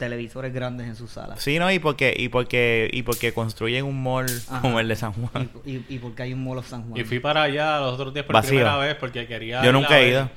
televisores 0.00 0.52
grandes 0.52 0.88
en 0.88 0.96
sus 0.96 1.10
salas. 1.12 1.40
Sí, 1.40 1.60
no, 1.60 1.70
y 1.70 1.78
porque, 1.78 2.12
y 2.16 2.28
porque, 2.28 2.90
y 2.92 3.02
porque 3.04 3.32
construyen 3.32 3.84
un 3.84 4.02
mall 4.02 4.26
Ajá. 4.48 4.60
como 4.60 4.80
el 4.80 4.88
de 4.88 4.96
San 4.96 5.12
Juan. 5.12 5.48
Y, 5.64 5.76
y- 5.76 5.84
y 5.90 5.98
porque 6.00 6.24
hay 6.24 6.32
un 6.32 6.42
Mall 6.42 6.58
of 6.58 6.68
San 6.68 6.82
Juan. 6.88 7.00
Y 7.00 7.04
fui 7.04 7.20
para 7.20 7.42
allá 7.42 7.78
los 7.78 7.94
otros 7.94 8.12
días 8.12 8.26
por 8.26 8.34
Vacío. 8.34 8.50
primera 8.50 8.76
vez 8.78 8.96
porque 8.96 9.28
quería. 9.28 9.62
Yo 9.62 9.70
nunca 9.70 10.00
he 10.00 10.04
ver. 10.06 10.12
ido. 10.12 10.30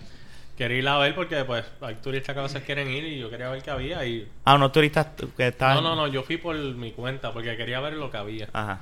Quería 0.55 0.77
ir 0.77 0.87
a 0.87 0.97
ver 0.99 1.15
porque, 1.15 1.43
pues, 1.45 1.65
hay 1.81 1.95
turistas 1.95 2.33
que 2.35 2.39
a 2.39 2.43
veces 2.43 2.61
quieren 2.61 2.87
ir 2.87 3.03
y 3.05 3.17
yo 3.19 3.27
quería 3.31 3.49
ver 3.49 3.63
qué 3.63 3.71
había. 3.71 4.05
Y. 4.05 4.27
Ah, 4.45 4.53
unos 4.53 4.71
turistas 4.71 5.07
que 5.35 5.47
estaban. 5.47 5.77
No, 5.77 5.81
no, 5.81 5.95
no, 5.95 6.07
yo 6.07 6.21
fui 6.21 6.37
por 6.37 6.55
mi 6.55 6.91
cuenta 6.91 7.31
porque 7.33 7.57
quería 7.57 7.79
ver 7.79 7.93
lo 7.93 8.11
que 8.11 8.17
había. 8.17 8.49
Ajá. 8.53 8.81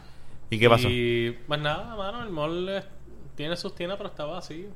¿Y 0.49 0.59
qué 0.59 0.69
pasó? 0.69 0.89
Y 0.89 1.37
pues 1.47 1.61
nada, 1.61 1.95
mano, 1.95 2.23
el 2.23 2.29
mall 2.29 2.83
tiene 3.35 3.55
sus 3.55 3.73
tiendas, 3.73 3.95
pero 3.97 4.09
está 4.09 4.25
vacío. 4.25 4.67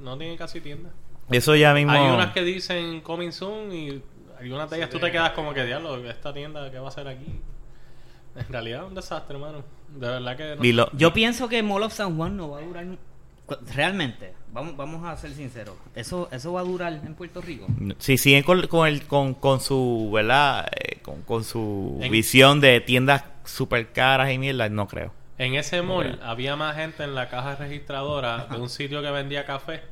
No 0.00 0.16
tiene 0.16 0.34
casi 0.36 0.62
tiendas. 0.62 0.92
Eso 1.30 1.54
ya 1.54 1.74
mismo. 1.74 1.92
Hay 1.92 2.08
unas 2.10 2.32
que 2.32 2.42
dicen 2.42 3.02
coming 3.02 3.30
soon 3.32 3.70
y 3.70 4.00
algunas 4.40 4.70
de 4.70 4.76
ellas 4.78 4.90
tú 4.90 4.98
te 4.98 5.10
quedas 5.10 5.30
como 5.30 5.52
que 5.54 5.64
diablo, 5.64 5.96
esta 6.08 6.32
tienda, 6.32 6.70
¿qué 6.70 6.78
va 6.78 6.86
a 6.86 6.88
hacer 6.88 7.06
aquí? 7.08 7.40
En 8.36 8.46
realidad 8.52 8.82
es 8.82 8.88
un 8.88 8.94
desastre, 8.94 9.34
hermano. 9.36 9.64
De 9.88 10.06
verdad 10.06 10.36
que 10.36 10.56
no. 10.56 10.64
Y 10.64 10.72
lo- 10.72 10.90
Yo 10.92 11.12
pienso 11.12 11.48
que 11.48 11.62
Mall 11.62 11.82
of 11.82 11.92
San 11.92 12.16
Juan 12.16 12.36
no 12.36 12.50
va 12.50 12.58
a 12.58 12.62
durar. 12.62 12.86
Realmente, 13.74 14.34
vamos, 14.52 14.76
vamos 14.76 15.04
a 15.06 15.16
ser 15.16 15.30
sinceros. 15.32 15.74
Eso, 15.94 16.28
eso 16.30 16.52
va 16.52 16.60
a 16.60 16.64
durar 16.64 16.92
en 16.92 17.14
Puerto 17.14 17.40
Rico. 17.40 17.66
Si 17.98 18.18
siguen 18.18 18.42
con, 18.42 18.66
con, 18.66 18.86
el, 18.86 19.06
con, 19.06 19.32
con 19.34 19.60
su, 19.60 20.10
¿verdad? 20.12 20.68
Eh, 20.78 20.98
con, 21.02 21.22
con 21.22 21.44
su 21.44 21.98
En- 22.02 22.12
visión 22.12 22.60
de 22.60 22.80
tiendas 22.82 23.24
super 23.44 23.90
caras 23.92 24.30
y 24.30 24.38
mierda, 24.38 24.68
no 24.68 24.86
creo. 24.86 25.12
En 25.38 25.54
ese 25.54 25.80
mall 25.82 26.18
había 26.22 26.56
más 26.56 26.76
gente 26.76 27.04
en 27.04 27.14
la 27.14 27.28
caja 27.30 27.56
registradora 27.56 28.46
de 28.50 28.56
un 28.58 28.68
sitio 28.68 29.00
que 29.02 29.10
vendía 29.10 29.46
café 29.46 29.82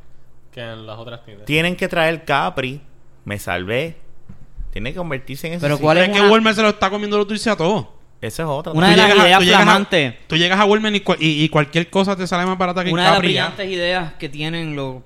que 0.53 0.61
en 0.61 0.87
las 0.87 0.99
otras 0.99 1.25
tiendas. 1.25 1.47
Tienen 1.47 1.77
que 1.77 1.89
traer 1.89 2.25
Capri, 2.25 2.83
me 3.25 3.39
salvé. 3.39 3.97
Tiene 4.77 4.93
que 4.93 4.99
convertirse 4.99 5.47
en 5.47 5.55
eso. 5.55 5.63
Pero. 5.63 5.79
¿cuál 5.79 5.97
Es 5.97 6.09
es 6.11 6.15
que 6.15 6.29
Walmart 6.29 6.55
se 6.55 6.61
lo 6.61 6.69
está 6.69 6.91
comiendo 6.91 7.17
los 7.17 7.27
dulces 7.27 7.47
a 7.47 7.57
todos. 7.57 7.87
Esa 8.21 8.43
es 8.43 8.49
otra. 8.49 8.73
Una 8.73 8.89
Tú 8.89 8.91
de 8.93 8.97
las 9.15 9.17
ideas 9.17 9.41
tú 9.41 9.47
flamantes. 9.47 10.15
Tú 10.27 10.37
llegas 10.37 10.61
a 10.61 10.67
Walmart 10.67 10.95
y, 10.97 11.01
cua- 11.01 11.17
y- 11.19 11.45
y 11.45 11.49
cualquier 11.49 11.89
cosa 11.89 12.15
te 12.15 12.27
sale 12.27 12.45
más 12.45 12.59
barata 12.59 12.85
que 12.85 12.91
Una 12.93 13.05
de 13.05 13.11
las 13.11 13.19
brillantes 13.21 13.71
ideas 13.71 14.13
que 14.15 14.29
tienen 14.29 14.77
los 14.77 14.97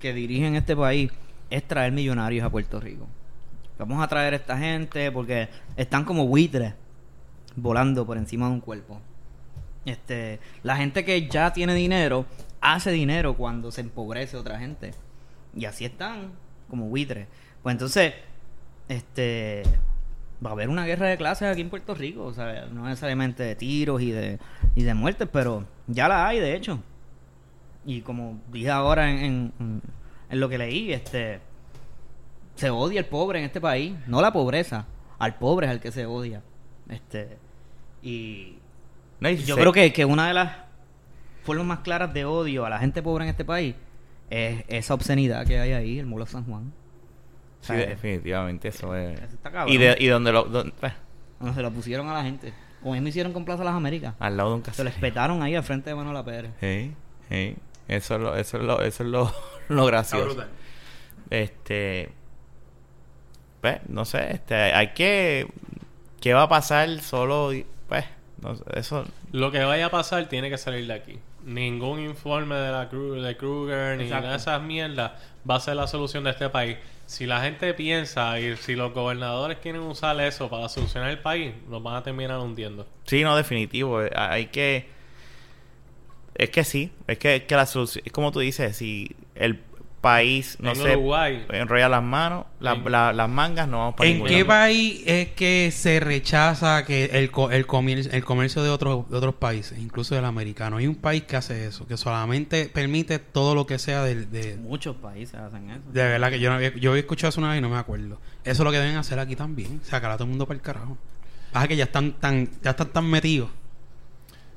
que 0.00 0.12
dirigen 0.12 0.54
este 0.54 0.76
país 0.76 1.10
es 1.48 1.66
traer 1.66 1.92
millonarios 1.92 2.44
a 2.44 2.50
Puerto 2.50 2.78
Rico. 2.78 3.06
Vamos 3.78 4.02
a 4.02 4.08
traer 4.08 4.34
a 4.34 4.36
esta 4.36 4.58
gente 4.58 5.10
porque 5.12 5.48
están 5.78 6.04
como 6.04 6.26
buitres 6.26 6.74
volando 7.56 8.04
por 8.04 8.18
encima 8.18 8.46
de 8.48 8.52
un 8.52 8.60
cuerpo. 8.60 9.00
Este, 9.86 10.40
la 10.62 10.76
gente 10.76 11.04
que 11.06 11.26
ya 11.28 11.52
tiene 11.54 11.74
dinero 11.74 12.26
hace 12.60 12.90
dinero 12.90 13.34
cuando 13.34 13.70
se 13.72 13.80
empobrece 13.80 14.36
otra 14.36 14.58
gente. 14.58 14.92
Y 15.56 15.64
así 15.64 15.84
están 15.86 16.32
como 16.68 16.86
buitres. 16.86 17.28
Pues 17.62 17.72
entonces, 17.74 18.12
este 18.88 19.62
va 20.44 20.50
a 20.50 20.52
haber 20.52 20.68
una 20.68 20.84
guerra 20.84 21.08
de 21.08 21.16
clases 21.16 21.48
aquí 21.50 21.62
en 21.62 21.70
Puerto 21.70 21.94
Rico, 21.94 22.24
o 22.24 22.34
sea, 22.34 22.66
no 22.72 22.84
necesariamente 22.84 23.42
de 23.42 23.54
tiros 23.56 24.02
y 24.02 24.10
de, 24.10 24.38
y 24.74 24.82
de 24.82 24.94
muertes, 24.94 25.28
pero 25.32 25.64
ya 25.86 26.08
la 26.08 26.28
hay, 26.28 26.40
de 26.40 26.54
hecho. 26.54 26.78
Y 27.84 28.02
como 28.02 28.40
dije 28.52 28.70
ahora 28.70 29.10
en, 29.10 29.52
en- 29.58 29.82
lo 30.40 30.48
que 30.48 30.58
leí, 30.58 30.92
este 30.92 31.40
se 32.56 32.70
odia 32.70 33.00
el 33.00 33.06
pobre 33.06 33.38
en 33.38 33.44
este 33.44 33.60
país, 33.60 33.94
no 34.06 34.20
la 34.20 34.32
pobreza, 34.32 34.86
al 35.18 35.36
pobre 35.36 35.66
es 35.66 35.70
al 35.72 35.80
que 35.80 35.92
se 35.92 36.04
odia. 36.06 36.42
Este 36.88 37.38
y 38.02 38.58
No, 39.20 39.30
yo 39.30 39.54
creo 39.56 39.72
que, 39.72 39.92
que 39.92 40.04
una 40.04 40.28
de 40.28 40.34
las 40.34 40.52
formas 41.44 41.66
más 41.66 41.78
claras 41.80 42.12
de 42.12 42.24
odio 42.24 42.66
a 42.66 42.70
la 42.70 42.78
gente 42.78 43.02
pobre 43.02 43.24
en 43.24 43.30
este 43.30 43.44
país 43.44 43.74
es 44.30 44.64
esa 44.68 44.94
obscenidad 44.94 45.46
que 45.46 45.58
hay 45.60 45.72
ahí, 45.72 45.98
el 45.98 46.06
Molo 46.06 46.26
San 46.26 46.44
Juan. 46.44 46.72
Sí, 47.66 47.74
definitivamente, 47.74 48.68
eso 48.68 48.94
es. 48.94 49.18
Eso 49.20 49.34
está 49.34 49.50
cabrón. 49.50 49.72
Y, 49.74 49.78
de, 49.78 49.96
y 49.98 50.06
donde 50.06 50.32
lo. 50.32 50.48
pues, 50.50 50.92
No, 51.40 51.52
se 51.54 51.62
lo 51.62 51.70
pusieron 51.70 52.08
a 52.08 52.14
la 52.14 52.22
gente. 52.22 52.52
Como 52.82 52.92
mismo 52.94 53.08
hicieron 53.08 53.32
con 53.32 53.44
Plaza 53.44 53.64
Las 53.64 53.74
Américas. 53.74 54.14
al 54.20 54.36
lado 54.36 54.50
de 54.50 54.54
un 54.56 54.60
Se 54.62 54.66
casino. 54.70 54.84
lo 54.84 54.90
espetaron 54.90 55.42
ahí 55.42 55.54
al 55.54 55.62
frente 55.64 55.90
de 55.90 55.96
Manuela 55.96 56.24
Pérez. 56.24 56.52
Sí, 56.60 56.92
sí. 57.28 57.56
Eso 57.88 58.14
es 58.16 58.20
lo, 58.20 58.36
eso 58.36 58.56
es 58.58 58.62
lo, 58.64 58.80
eso 58.82 59.02
es 59.04 59.08
lo, 59.08 59.32
lo 59.68 59.82
Está 59.82 59.86
gracioso. 59.86 60.24
brutal. 60.26 60.48
Este. 61.30 62.10
Pues, 63.60 63.80
no 63.88 64.04
sé, 64.04 64.32
este, 64.34 64.54
hay 64.54 64.88
que. 64.92 65.46
¿Qué 66.20 66.34
va 66.34 66.42
a 66.42 66.48
pasar 66.48 66.88
solo? 67.00 67.52
y- 67.52 67.66
Pues, 67.88 68.04
no 68.42 68.54
sé, 68.54 68.64
eso. 68.74 69.04
Lo 69.32 69.50
que 69.50 69.64
vaya 69.64 69.86
a 69.86 69.90
pasar 69.90 70.26
tiene 70.28 70.50
que 70.50 70.58
salir 70.58 70.86
de 70.86 70.94
aquí. 70.94 71.18
Ningún 71.44 72.00
informe 72.00 72.56
de 72.56 72.72
la 72.72 72.90
Kru- 72.90 73.20
de 73.20 73.36
Kruger 73.36 73.96
ni 73.98 74.04
Exacto. 74.04 74.22
nada 74.22 74.32
de 74.32 74.38
esas 74.38 74.62
mierdas 74.62 75.12
va 75.48 75.56
a 75.56 75.60
ser 75.60 75.76
la 75.76 75.86
solución 75.86 76.24
de 76.24 76.30
este 76.30 76.48
país. 76.48 76.76
Si 77.06 77.24
la 77.24 77.40
gente 77.40 77.72
piensa 77.74 78.38
y 78.40 78.56
si 78.56 78.74
los 78.74 78.92
gobernadores 78.92 79.58
quieren 79.58 79.82
usar 79.82 80.20
eso 80.20 80.50
para 80.50 80.68
solucionar 80.68 81.10
el 81.10 81.20
país, 81.20 81.54
nos 81.68 81.82
van 81.82 81.94
a 81.94 82.02
terminar 82.02 82.38
hundiendo. 82.40 82.86
Sí, 83.04 83.22
no, 83.22 83.36
definitivo. 83.36 84.02
eh, 84.02 84.10
Hay 84.14 84.46
que. 84.46 84.88
Es 86.34 86.50
que 86.50 86.64
sí, 86.64 86.92
es 87.06 87.18
que, 87.18 87.44
que 87.46 87.54
la 87.56 87.64
solución. 87.64 88.02
Es 88.04 88.12
como 88.12 88.32
tú 88.32 88.40
dices, 88.40 88.76
si 88.76 89.14
el 89.36 89.54
país 90.06 90.56
no 90.60 90.70
en 90.70 90.76
se 90.76 90.92
Uruguay, 90.96 91.44
enrolla 91.50 91.88
las 91.88 92.02
manos, 92.02 92.46
la- 92.60 93.12
las 93.12 93.28
mangas, 93.28 93.68
no 93.68 93.78
vamos 93.78 93.94
para 93.96 94.08
¿En 94.10 94.24
qué 94.24 94.44
país 94.44 95.02
es 95.06 95.28
que 95.32 95.70
se 95.72 96.00
rechaza 96.00 96.84
que 96.84 97.06
el, 97.06 97.30
co- 97.30 97.50
el, 97.50 97.66
comercio, 97.66 98.12
el 98.12 98.24
comercio 98.24 98.62
de 98.62 98.70
otros, 98.70 99.08
de 99.10 99.16
otros 99.16 99.34
países, 99.34 99.78
incluso 99.78 100.14
del 100.14 100.24
americano? 100.24 100.76
Hay 100.76 100.86
un 100.86 100.94
país 100.94 101.24
que 101.24 101.36
hace 101.36 101.66
eso, 101.66 101.86
que 101.86 101.96
solamente 101.96 102.70
permite 102.72 103.18
todo 103.18 103.54
lo 103.54 103.66
que 103.66 103.78
sea 103.78 104.02
del- 104.04 104.30
de, 104.30 104.56
Muchos 104.56 104.96
países 104.96 105.34
hacen 105.34 105.70
eso. 105.70 105.82
de 105.92 106.02
verdad 106.02 106.30
que 106.30 106.38
yo, 106.40 106.50
no 106.50 106.56
había, 106.56 106.74
yo 106.76 106.90
había 106.90 107.00
escuchado 107.00 107.28
eso 107.30 107.40
una 107.40 107.50
vez 107.50 107.58
y 107.58 107.62
no 107.62 107.68
me 107.68 107.76
acuerdo. 107.78 108.20
Eso 108.44 108.62
es 108.62 108.64
lo 108.64 108.70
que 108.70 108.78
deben 108.78 108.96
hacer 108.96 109.18
aquí 109.18 109.34
también, 109.36 109.80
sacar 109.82 110.10
a 110.10 110.14
todo 110.14 110.24
el 110.24 110.30
mundo 110.30 110.46
para 110.46 110.56
el 110.56 110.62
carajo. 110.62 110.96
Pasa 111.52 111.68
que 111.68 111.76
ya 111.76 111.84
están 111.84 112.12
tan, 112.12 112.48
ya 112.62 112.70
están 112.70 112.88
tan 112.88 113.06
metidos 113.10 113.48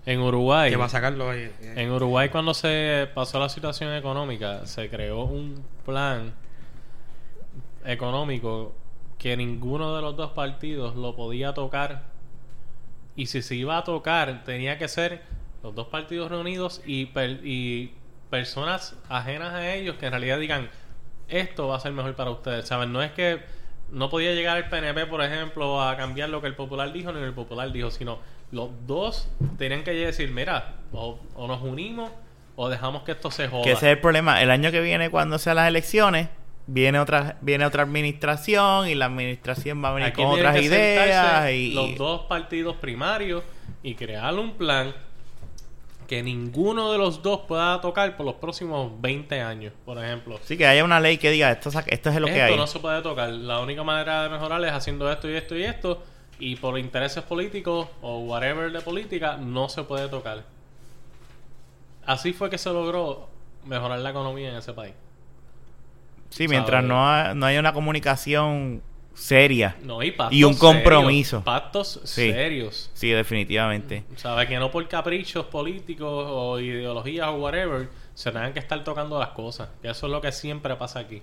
en 0.06 0.20
Uruguay, 0.22 0.70
que 0.72 0.78
va 0.78 0.86
a 0.86 0.90
sacarlo 0.90 1.30
ahí. 1.30 1.52
en 1.62 1.92
Uruguay 1.92 2.30
cuando 2.30 2.54
se 2.54 3.08
pasó 3.14 3.40
la 3.40 3.50
situación 3.50 3.94
económica, 3.94 4.66
se 4.66 4.90
creó 4.90 5.24
un 5.24 5.64
plan 5.86 6.34
económico 7.86 8.74
que 9.18 9.36
ninguno 9.36 9.96
de 9.96 10.02
los 10.02 10.16
dos 10.16 10.32
partidos 10.32 10.96
lo 10.96 11.16
podía 11.16 11.54
tocar. 11.54 12.04
Y 13.16 13.26
si 13.28 13.42
se 13.42 13.56
iba 13.56 13.78
a 13.78 13.84
tocar 13.84 14.44
tenía 14.46 14.78
que 14.78 14.88
ser 14.88 15.22
los 15.62 15.76
dos 15.76 15.88
partidos 15.88 16.30
reunidos 16.32 16.82
y, 16.86 17.08
per- 17.08 17.42
y 17.44 17.94
personas 18.30 18.96
ajenas 19.10 19.54
a 19.54 19.74
ellos 19.74 19.98
que 19.98 20.06
en 20.06 20.12
realidad 20.12 20.40
digan 20.40 20.70
esto 21.28 21.68
va 21.68 21.76
a 21.76 21.80
ser 21.80 21.92
mejor 21.92 22.16
para 22.16 22.30
ustedes 22.32 22.66
saben 22.68 22.94
no 22.94 23.02
es 23.02 23.12
que 23.12 23.40
no 23.92 24.10
podía 24.10 24.34
llegar 24.34 24.58
el 24.58 24.70
PNP 24.70 25.08
por 25.08 25.22
ejemplo 25.24 25.82
a 25.82 25.98
cambiar 25.98 26.30
lo 26.30 26.40
que 26.40 26.48
el 26.48 26.56
popular 26.56 26.94
dijo 26.94 27.12
ni 27.12 27.22
el 27.22 27.34
popular 27.34 27.72
dijo 27.72 27.90
sino 27.92 28.20
los 28.52 28.70
dos 28.88 29.30
tenían 29.58 29.84
que 29.84 29.92
decir 29.92 30.32
mira 30.32 30.76
o, 30.92 31.20
o 31.36 31.48
nos 31.48 31.62
unimos 31.62 32.12
o 32.56 32.68
dejamos 32.68 33.04
que 33.04 33.14
esto 33.14 33.32
se 33.32 33.48
joda 33.48 33.64
Que 33.64 33.72
ese 33.72 33.86
es 33.86 33.94
el 33.94 34.00
problema. 34.00 34.42
El 34.42 34.52
año 34.52 34.70
que 34.70 34.82
viene, 34.82 35.10
cuando 35.10 35.40
sean 35.40 35.56
las 35.56 35.70
elecciones, 35.70 36.28
viene 36.68 37.00
otra 37.00 37.38
viene 37.40 37.66
otra 37.66 37.84
administración 37.84 38.90
y 38.90 38.96
la 38.96 39.06
administración 39.06 39.82
va 39.82 39.90
a 39.90 39.94
venir 39.94 40.10
Aquí 40.10 40.22
con 40.22 40.34
otras 40.34 40.62
ideas 40.62 41.52
y 41.52 41.74
los 41.74 41.96
dos 41.96 42.22
partidos 42.24 42.76
primarios 42.76 43.44
y 43.82 43.96
crear 43.96 44.34
un 44.36 44.52
plan 44.52 44.94
que 46.06 46.22
ninguno 46.22 46.92
de 46.92 46.98
los 46.98 47.22
dos 47.22 47.42
pueda 47.48 47.80
tocar 47.80 48.18
por 48.18 48.26
los 48.26 48.36
próximos 48.36 48.92
20 49.00 49.42
años, 49.42 49.72
por 49.86 50.04
ejemplo. 50.04 50.40
sí 50.44 50.58
que 50.58 50.66
haya 50.66 50.84
una 50.84 51.00
ley 51.00 51.18
que 51.18 51.32
diga 51.32 51.52
esto, 51.52 51.70
esto 51.70 52.10
es 52.10 52.16
lo 52.20 52.26
que 52.26 52.34
esto 52.34 52.54
hay. 52.54 52.58
no 52.58 52.68
se 52.68 52.80
puede 52.80 53.02
tocar. 53.04 53.30
La 53.30 53.60
única 53.60 53.84
manera 53.84 54.24
de 54.24 54.30
mejorar 54.30 54.62
es 54.66 54.72
haciendo 54.72 55.10
esto 55.10 55.30
y 55.30 55.36
esto 55.36 55.56
y 55.56 55.64
esto. 55.64 56.04
Y 56.40 56.56
por 56.56 56.80
intereses 56.80 57.24
políticos 57.24 57.88
o 58.02 58.20
whatever 58.20 58.72
de 58.72 58.82
política, 58.82 59.38
no 59.38 59.68
se 59.70 59.84
puede 59.84 60.08
tocar. 60.08 60.44
Así 62.06 62.34
fue 62.34 62.50
que 62.50 62.58
se 62.58 62.70
logró 62.72 63.30
mejorar 63.66 64.00
la 64.00 64.10
economía 64.10 64.50
en 64.50 64.56
ese 64.56 64.74
país. 64.74 64.94
Sí, 66.30 66.48
mientras 66.48 66.84
no, 66.84 67.08
ha- 67.10 67.34
no 67.34 67.46
haya 67.46 67.60
una 67.60 67.74
comunicación 67.74 68.82
seria. 69.14 69.76
No, 69.84 70.02
y 70.02 70.12
pactos 70.12 70.38
Y 70.38 70.44
un 70.44 70.56
compromiso. 70.56 71.30
serios, 71.42 71.44
pactos 71.44 72.00
Sí. 72.06 72.32
serios. 72.32 72.90
Sí, 72.94 73.10
definitivamente. 73.10 74.04
¿Sabes? 74.16 74.48
Que 74.48 74.58
no 74.58 74.72
por 74.72 74.88
caprichos 74.88 75.46
políticos 75.48 76.26
o 76.30 76.60
ideologías 76.60 77.28
o 77.28 77.34
whatever 77.34 77.90
se 78.14 78.32
tengan 78.32 78.54
que 78.54 78.60
estar 78.60 78.82
tocando 78.84 79.20
las 79.20 79.30
cosas. 79.30 79.70
Que 79.82 79.90
eso 79.90 80.06
es 80.06 80.12
lo 80.12 80.22
que 80.22 80.32
siempre 80.32 80.76
pasa 80.78 81.00
aquí. 81.00 81.22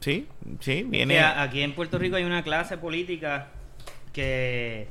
Sí, 0.00 0.26
sí, 0.60 0.84
viene. 0.84 1.20
a- 1.20 1.42
aquí 1.42 1.60
en 1.62 1.74
Puerto 1.74 1.98
Rico 1.98 2.16
hay 2.16 2.24
una 2.24 2.42
clase 2.42 2.78
política 2.78 3.48
que 4.12 4.88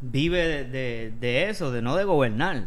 vive 0.00 0.46
de, 0.46 0.64
de- 0.64 1.10
de 1.18 1.48
eso, 1.50 1.70
de 1.70 1.82
no 1.82 1.96
de 1.96 2.04
gobernar. 2.04 2.64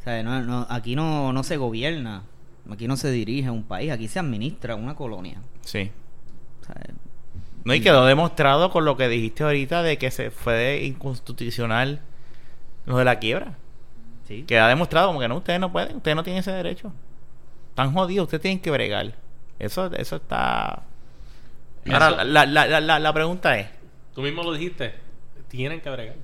O 0.00 0.02
sea, 0.04 0.22
no- 0.22 0.42
no- 0.42 0.66
aquí 0.70 0.94
no, 0.96 1.32
no 1.32 1.42
se 1.42 1.56
gobierna, 1.56 2.22
aquí 2.70 2.86
no 2.88 2.96
se 2.96 3.10
dirige 3.10 3.50
un 3.50 3.62
país, 3.64 3.90
aquí 3.90 4.08
se 4.08 4.18
administra 4.18 4.74
una 4.76 4.94
colonia. 4.94 5.40
Sí. 5.62 5.90
O 6.62 6.64
sea, 6.66 6.74
No, 7.64 7.74
y 7.74 7.80
quedó 7.80 8.04
demostrado 8.06 8.70
con 8.70 8.84
lo 8.84 8.96
que 8.96 9.08
dijiste 9.08 9.42
ahorita 9.42 9.82
de 9.82 9.98
que 9.98 10.10
se 10.12 10.30
fue 10.30 10.54
de 10.54 10.84
inconstitucional 10.86 12.00
lo 12.86 12.96
de 12.98 13.04
la 13.04 13.18
quiebra. 13.18 13.54
sí. 14.28 14.44
Queda 14.46 14.68
demostrado 14.68 15.08
como 15.08 15.18
que 15.20 15.26
no, 15.28 15.36
ustedes 15.38 15.58
no 15.60 15.72
pueden, 15.72 15.96
ustedes 15.96 16.16
no 16.16 16.22
tienen 16.22 16.40
ese 16.40 16.52
derecho. 16.52 16.92
Están 17.70 17.92
jodidos, 17.92 18.24
ustedes 18.24 18.42
tienen 18.42 18.60
que 18.60 18.70
bregar. 18.70 19.14
Eso, 19.58 19.86
eso 19.94 20.16
está... 20.16 20.82
Ahora, 21.90 22.08
Eso- 22.08 22.24
la, 22.24 22.46
la, 22.46 22.66
la, 22.66 22.80
la, 22.80 22.98
la 23.00 23.12
pregunta 23.12 23.58
es, 23.58 23.68
Tú 24.16 24.22
mismo 24.22 24.42
lo 24.42 24.52
dijiste. 24.54 24.94
Tienen 25.48 25.80
que 25.80 25.90
bregar. 25.90 26.16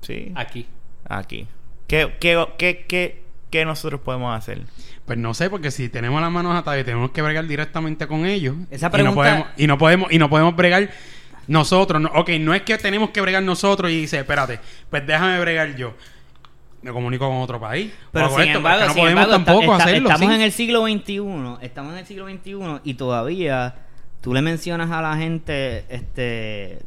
sí, 0.00 0.32
Aquí. 0.34 0.66
aquí. 1.06 1.46
¿Qué, 1.86 2.16
qué, 2.20 2.46
qué, 2.56 2.86
qué, 2.88 3.22
qué 3.50 3.64
nosotros 3.66 4.00
podemos 4.00 4.34
hacer? 4.34 4.62
Pues 5.04 5.18
no 5.18 5.34
sé, 5.34 5.50
porque 5.50 5.70
si 5.72 5.88
tenemos 5.90 6.20
las 6.22 6.30
manos 6.30 6.54
atadas 6.56 6.80
y 6.80 6.84
tenemos 6.84 7.10
que 7.10 7.20
bregar 7.20 7.46
directamente 7.46 8.06
con 8.06 8.24
ellos. 8.24 8.54
Esa 8.70 8.86
y, 8.86 8.88
no 8.88 8.92
pregunta- 8.92 9.14
podemos, 9.16 9.46
y 9.56 9.66
no 9.66 9.76
podemos, 9.78 10.12
y 10.12 10.18
no 10.18 10.30
podemos 10.30 10.56
bregar 10.56 10.88
nosotros. 11.48 12.00
No, 12.00 12.08
ok, 12.14 12.30
no 12.40 12.54
es 12.54 12.62
que 12.62 12.78
tenemos 12.78 13.10
que 13.10 13.20
bregar 13.20 13.42
nosotros 13.42 13.90
y 13.90 14.02
dice, 14.02 14.20
espérate, 14.20 14.60
pues 14.88 15.04
déjame 15.06 15.40
bregar 15.40 15.74
yo. 15.76 15.94
Me 16.82 16.92
comunico 16.92 17.28
con 17.28 17.38
otro 17.38 17.60
país. 17.60 17.92
Pero 18.12 18.30
sin 18.30 18.40
esto, 18.42 18.58
embargo, 18.58 18.86
porque 18.86 18.88
no 18.88 18.94
sin 18.94 19.02
podemos 19.02 19.24
embargo, 19.24 19.32
está- 19.40 19.44
tampoco 19.52 19.72
está- 19.72 19.84
hacerlo. 19.84 20.08
estamos 20.08 20.28
¿sí? 20.30 20.34
en 20.36 20.40
el 20.42 20.52
siglo 20.52 20.86
XXI, 20.86 21.66
estamos 21.66 21.92
en 21.92 21.98
el 21.98 22.06
siglo 22.06 22.26
XXI 22.28 22.80
y 22.84 22.94
todavía 22.94 23.74
tú 24.22 24.32
le 24.32 24.40
mencionas 24.42 24.90
a 24.90 25.02
la 25.02 25.16
gente 25.16 25.84
este 25.90 26.78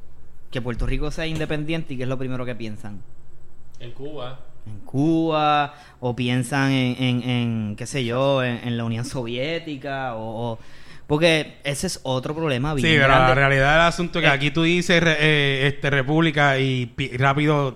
que 0.54 0.62
Puerto 0.62 0.86
Rico 0.86 1.12
sea 1.12 1.28
independiente 1.28 1.94
y 1.94 1.98
que 1.98 2.04
es 2.04 2.10
lo 2.10 2.18
primero 2.18 2.46
que 2.46 2.56
piensan. 2.56 3.02
En 3.80 3.92
Cuba. 3.92 4.40
en 4.66 4.80
Cuba 4.86 5.74
o 6.00 6.16
piensan 6.16 6.72
en, 6.72 7.04
en, 7.04 7.30
en, 7.30 7.76
qué 7.76 7.86
sé 7.86 8.06
yo, 8.06 8.42
en, 8.44 8.62
en 8.66 8.78
la 8.78 8.86
Unión 8.86 9.04
Soviética 9.04 10.16
o, 10.16 10.52
o- 10.54 10.60
porque 11.08 11.58
ese 11.66 11.88
es 11.88 12.00
otro 12.04 12.34
problema 12.34 12.74
bien 12.74 12.88
Sí, 12.88 12.94
pero 12.96 13.10
la 13.10 13.16
grande. 13.16 13.36
realidad 13.36 13.74
del 13.74 13.82
asunto 13.82 14.20
es 14.20 14.24
que 14.24 14.30
Eh, 14.30 14.32
aquí 14.34 14.52
tú 14.52 14.64
dices 14.64 15.04
re- 15.04 15.18
eh, 15.20 15.68
este 15.68 15.90
República 15.90 16.58
y 16.60 16.86
pi- 16.86 17.18
rápido 17.18 17.76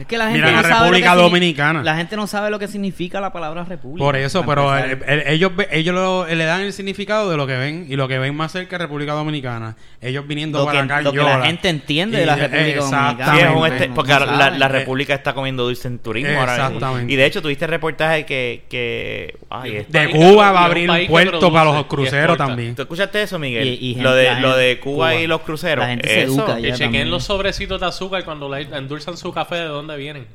Es 0.00 0.06
que 0.06 0.18
la 0.18 0.24
gente 0.30 0.38
Mira 0.40 0.50
no 0.52 0.62
la 0.62 0.68
sabe 0.68 0.74
lo 0.74 0.78
que 0.96 1.00
República 1.02 1.14
Dominicana. 1.14 1.82
La 1.82 1.96
gente 1.96 2.16
no 2.16 2.26
sabe 2.26 2.50
lo 2.50 2.58
que 2.58 2.68
significa 2.68 3.20
la 3.20 3.32
palabra 3.32 3.64
república. 3.64 4.04
Por 4.04 4.16
eso, 4.16 4.44
pero 4.46 4.76
el- 4.76 5.02
el- 5.06 5.22
ellos 5.28 5.54
ve- 5.54 5.68
ellos 5.72 5.94
lo- 5.94 6.26
le 6.26 6.44
dan 6.44 6.62
el 6.62 6.72
significado 6.72 7.30
de 7.30 7.36
lo 7.36 7.46
que 7.46 7.56
ven 7.56 7.86
y 7.88 7.96
lo 7.96 8.08
que 8.08 8.18
ven 8.18 8.34
más 8.34 8.52
cerca 8.52 8.76
es 8.76 8.82
República 8.82 9.12
Dominicana. 9.12 9.76
Ellos 10.00 10.26
viniendo 10.26 10.58
Lo 10.60 10.64
para 10.66 10.78
que- 10.80 10.84
acá, 10.84 11.00
lo 11.02 11.12
que 11.12 11.18
la 11.18 11.42
gente 11.44 11.68
entiende 11.68 12.18
de 12.18 12.26
la 12.26 12.36
Y- 12.36 12.40
República. 12.40 12.80
Dominicana. 12.80 13.66
Este- 13.68 13.88
porque 13.90 14.12
la, 14.12 14.48
Eh, 14.48 14.68
República 14.68 15.14
está 15.14 15.32
comiendo 15.34 15.64
dulce 15.64 15.88
en 15.88 15.98
turismo 15.98 16.30
ahora 16.38 16.52
mismo. 16.52 16.66
Exactamente. 16.66 17.12
Y 17.12 17.16
de 17.16 17.26
hecho 17.26 17.42
tuviste 17.42 17.66
reportaje 17.66 18.24
que... 18.24 18.64
que 18.68 19.38
ay, 19.50 19.76
este- 19.76 19.98
De 19.98 20.10
Cuba 20.10 20.30
y 20.30 20.36
va 20.36 20.60
a 20.60 20.64
abrir 20.64 20.90
un 20.90 21.06
puerto 21.06 21.52
para 21.52 21.64
los 21.72 21.80
y 21.80 21.84
cruceros 21.84 22.36
también. 22.36 22.74
¿Tú 22.74 22.82
escuchaste 22.82 23.22
eso, 23.22 23.38
Miguel? 23.38 23.66
Y- 23.68 23.90
y 23.90 23.94
lo, 23.96 24.14
de, 24.14 24.40
lo 24.40 24.56
de 24.56 24.78
Cuba 24.80 25.10
Cuba. 25.10 25.14
y 25.16 25.26
los 25.26 25.40
cruceros. 25.42 25.84
La 25.84 25.90
gente 25.90 26.08
se 26.08 26.22
Eso- 26.22 26.32
educa 26.34 26.56
Que 26.56 26.62
ya 26.68 26.74
chequen 26.74 27.10
los 27.10 27.24
sobrecitos 27.24 27.80
de 27.80 27.86
azúcar 27.86 28.24
cuando 28.24 28.48
le 28.48 28.62
endulzan 28.62 29.16
su 29.16 29.32
café 29.32 29.56
de 29.56 29.64
dónde 29.66 29.89
vienen. 29.96 30.26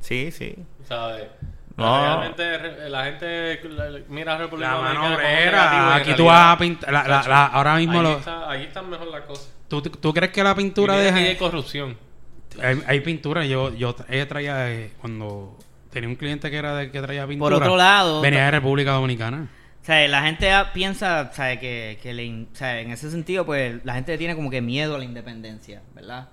Sí, 0.00 0.30
sí. 0.30 0.54
¿Sabes? 0.88 1.24
No. 1.76 2.00
Realmente 2.00 2.58
re- 2.58 2.88
la 2.88 3.04
gente 3.04 3.60
mira 4.08 4.34
a 4.34 4.38
República 4.38 4.70
La 4.70 4.76
en 4.76 4.82
aquí 5.92 6.14
tú 6.14 6.24
vas 6.24 6.54
a 6.54 6.58
pintar, 6.58 6.90
la- 6.92 7.06
la- 7.06 7.22
la- 7.28 7.46
ahora 7.46 7.76
mismo 7.76 7.98
ahí, 7.98 8.02
lo, 8.02 8.16
está, 8.18 8.50
ahí 8.50 8.62
están 8.64 8.88
mejor 8.88 9.08
las 9.08 9.22
cosas. 9.22 9.52
¿tú, 9.68 9.82
tú 9.82 10.14
crees 10.14 10.32
que 10.32 10.42
la 10.42 10.54
pintura 10.54 10.94
Y 10.94 10.98
mira 11.00 11.12
de 11.16 11.22
que 11.22 11.28
hay 11.30 11.36
corrupción. 11.36 11.96
hay, 12.62 12.82
hay 12.86 13.00
pintura, 13.00 13.44
yo 13.44 13.74
yo 13.74 13.94
ella 14.08 14.26
traía 14.26 14.72
eh, 14.72 14.92
cuando 15.00 15.58
tenía 15.90 16.08
un 16.08 16.16
cliente 16.16 16.50
que 16.50 16.56
era 16.56 16.74
de 16.76 16.90
que 16.90 17.02
traía 17.02 17.26
pintura. 17.26 17.56
otro 17.56 17.76
lado, 17.76 18.22
venía 18.22 18.44
de 18.46 18.50
República 18.52 18.92
Dominicana. 18.92 19.48
O 19.82 19.84
sea, 19.86 20.08
la 20.08 20.22
gente 20.22 20.50
piensa, 20.72 21.28
o 21.30 21.34
sea, 21.34 21.60
que, 21.60 21.98
que 22.02 22.14
le 22.14 22.24
in- 22.24 22.48
o 22.52 22.56
sea, 22.56 22.80
en 22.80 22.90
ese 22.90 23.10
sentido, 23.10 23.44
pues 23.44 23.84
la 23.84 23.94
gente 23.94 24.16
tiene 24.16 24.34
como 24.34 24.50
que 24.50 24.62
miedo 24.62 24.94
a 24.96 24.98
la 24.98 25.04
independencia, 25.04 25.82
¿verdad? 25.94 26.28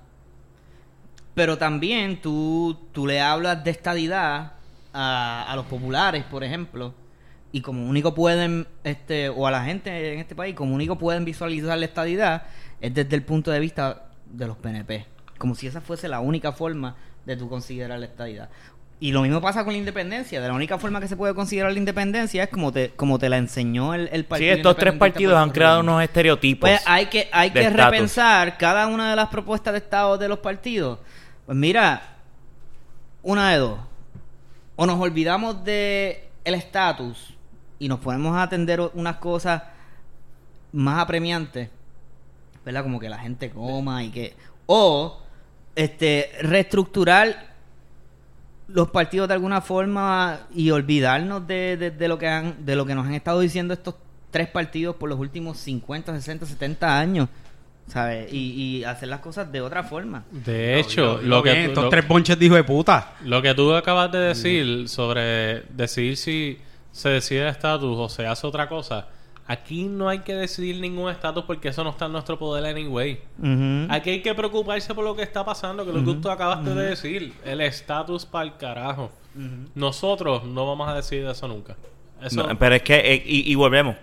Pero 1.33 1.57
también 1.57 2.21
tú, 2.21 2.77
tú 2.91 3.07
le 3.07 3.19
hablas 3.19 3.63
de 3.63 3.71
estadidad 3.71 4.53
a, 4.93 5.45
a 5.51 5.55
los 5.55 5.65
populares, 5.65 6.23
por 6.25 6.43
ejemplo, 6.43 6.93
y 7.51 7.61
como 7.61 7.87
único 7.87 8.13
pueden, 8.13 8.67
este, 8.83 9.29
o 9.29 9.47
a 9.47 9.51
la 9.51 9.63
gente 9.63 10.13
en 10.13 10.19
este 10.19 10.35
país, 10.35 10.55
como 10.55 10.73
único 10.75 10.97
pueden 10.97 11.25
visualizar 11.25 11.77
la 11.77 11.85
estadidad, 11.85 12.43
es 12.81 12.93
desde 12.93 13.15
el 13.15 13.23
punto 13.23 13.51
de 13.51 13.59
vista 13.59 14.03
de 14.25 14.47
los 14.47 14.57
PNP. 14.57 15.05
Como 15.37 15.55
si 15.55 15.67
esa 15.67 15.81
fuese 15.81 16.07
la 16.07 16.19
única 16.19 16.51
forma 16.51 16.95
de 17.25 17.35
tú 17.37 17.49
considerar 17.49 17.99
la 17.99 18.05
estadidad. 18.05 18.49
Y 18.99 19.11
lo 19.11 19.21
mismo 19.21 19.41
pasa 19.41 19.63
con 19.65 19.73
la 19.73 19.79
independencia. 19.79 20.39
De 20.39 20.47
la 20.47 20.53
única 20.53 20.77
forma 20.77 21.01
que 21.01 21.07
se 21.09 21.17
puede 21.17 21.33
considerar 21.33 21.73
la 21.73 21.77
independencia 21.79 22.43
es 22.43 22.49
como 22.49 22.71
te, 22.71 22.91
como 22.91 23.19
te 23.19 23.27
la 23.27 23.37
enseñó 23.37 23.93
el, 23.93 24.07
el 24.13 24.21
Sí, 24.21 24.27
partido. 24.27 24.53
estos 24.55 24.77
tres 24.77 24.93
partidos 24.93 25.35
han 25.35 25.49
creado 25.49 25.81
unos 25.81 26.01
estereotipos. 26.01 26.69
Pues 26.69 26.81
hay 26.85 27.07
que, 27.07 27.27
hay 27.33 27.51
que 27.51 27.69
repensar 27.69 28.57
cada 28.57 28.87
una 28.87 29.09
de 29.09 29.15
las 29.17 29.27
propuestas 29.27 29.73
de 29.73 29.79
Estado 29.79 30.17
de 30.17 30.29
los 30.29 30.39
partidos. 30.39 30.99
Pues 31.45 31.57
mira, 31.57 32.01
una 33.21 33.51
de 33.51 33.57
dos. 33.57 33.79
O 34.75 34.85
nos 34.85 34.99
olvidamos 34.99 35.63
de 35.63 36.29
el 36.43 36.53
estatus 36.55 37.33
y 37.79 37.87
nos 37.87 37.99
ponemos 37.99 38.35
a 38.35 38.43
atender 38.43 38.79
unas 38.93 39.17
cosas 39.17 39.61
más 40.71 40.99
apremiantes, 40.99 41.69
¿verdad? 42.65 42.83
Como 42.83 42.99
que 42.99 43.09
la 43.09 43.19
gente 43.19 43.49
coma 43.49 44.03
y 44.03 44.09
que... 44.11 44.35
O 44.65 45.19
este 45.75 46.29
reestructurar 46.41 47.53
los 48.67 48.89
partidos 48.91 49.27
de 49.27 49.33
alguna 49.33 49.59
forma 49.61 50.39
y 50.53 50.71
olvidarnos 50.71 51.45
de, 51.47 51.77
de- 51.77 51.91
de 51.91 52.07
lo 52.07 52.17
que 52.17 52.27
han 52.27 52.65
de 52.65 52.75
lo 52.75 52.85
que 52.85 52.95
nos 52.95 53.05
han 53.05 53.13
estado 53.13 53.39
diciendo 53.41 53.73
estos 53.73 53.95
tres 54.31 54.47
partidos 54.47 54.95
por 54.95 55.09
los 55.09 55.19
últimos 55.19 55.57
50, 55.57 56.13
60, 56.15 56.45
70 56.45 56.97
años, 56.99 57.27
¿sabes? 57.87 58.31
Y, 58.33 58.77
y 58.79 58.83
hacer 58.83 59.09
las 59.09 59.19
cosas 59.19 59.51
de 59.51 59.61
otra 59.61 59.83
forma. 59.83 60.23
De 60.31 60.79
hecho, 60.79 61.19
lo 61.21 61.43
que, 61.43 61.51
bien, 61.51 61.63
tú- 61.65 61.69
estos 61.71 61.83
lo- 61.85 61.89
tres 61.89 62.07
bonches 62.07 62.37
de 62.39 62.45
hijo 62.45 62.55
de 62.55 62.63
puta. 62.63 63.13
Lo 63.23 63.41
que 63.41 63.53
tú 63.53 63.73
acabas 63.73 64.11
de 64.11 64.19
decir 64.19 64.87
sobre 64.89 65.61
decidir 65.71 66.17
si 66.17 66.57
se 66.91 67.09
decide 67.09 67.41
el 67.43 67.47
estatus 67.49 67.97
o 67.97 68.07
se 68.09 68.25
hace 68.27 68.45
otra 68.47 68.69
cosa, 68.69 69.07
aquí 69.47 69.83
no 69.83 70.07
hay 70.09 70.19
que 70.19 70.33
decidir 70.35 70.79
ningún 70.79 71.09
estatus 71.11 71.43
porque 71.45 71.67
eso 71.69 71.83
no 71.83 71.89
está 71.89 72.05
en 72.05 72.13
nuestro 72.13 72.37
poder 72.39 72.65
anyway. 72.65 73.19
Ujú. 73.39 73.87
Aquí 73.91 74.09
hay 74.11 74.21
que 74.21 74.33
preocuparse 74.33 74.93
por 74.93 75.03
lo 75.03 75.15
que 75.15 75.23
está 75.23 75.43
pasando, 75.43 75.83
que 75.83 75.89
es 75.91 75.95
lo 75.97 76.05
que 76.13 76.19
tú 76.21 76.29
acabaste 76.29 76.69
de 76.73 76.85
decir, 76.89 77.33
el 77.43 77.61
estatus 77.61 78.25
para 78.25 78.45
el 78.45 78.55
carajo. 78.57 79.11
Nosotros 79.75 80.43
no 80.45 80.65
vamos 80.67 80.87
a 80.87 80.93
decidir 80.95 81.25
eso 81.25 81.47
nunca. 81.47 81.75
Eso, 82.21 82.47
No, 82.47 82.57
pero 82.57 82.75
es 82.75 82.83
que, 82.83 82.95
eh, 82.95 83.23
y, 83.25 83.51
y 83.51 83.55
volvemos. 83.55 83.95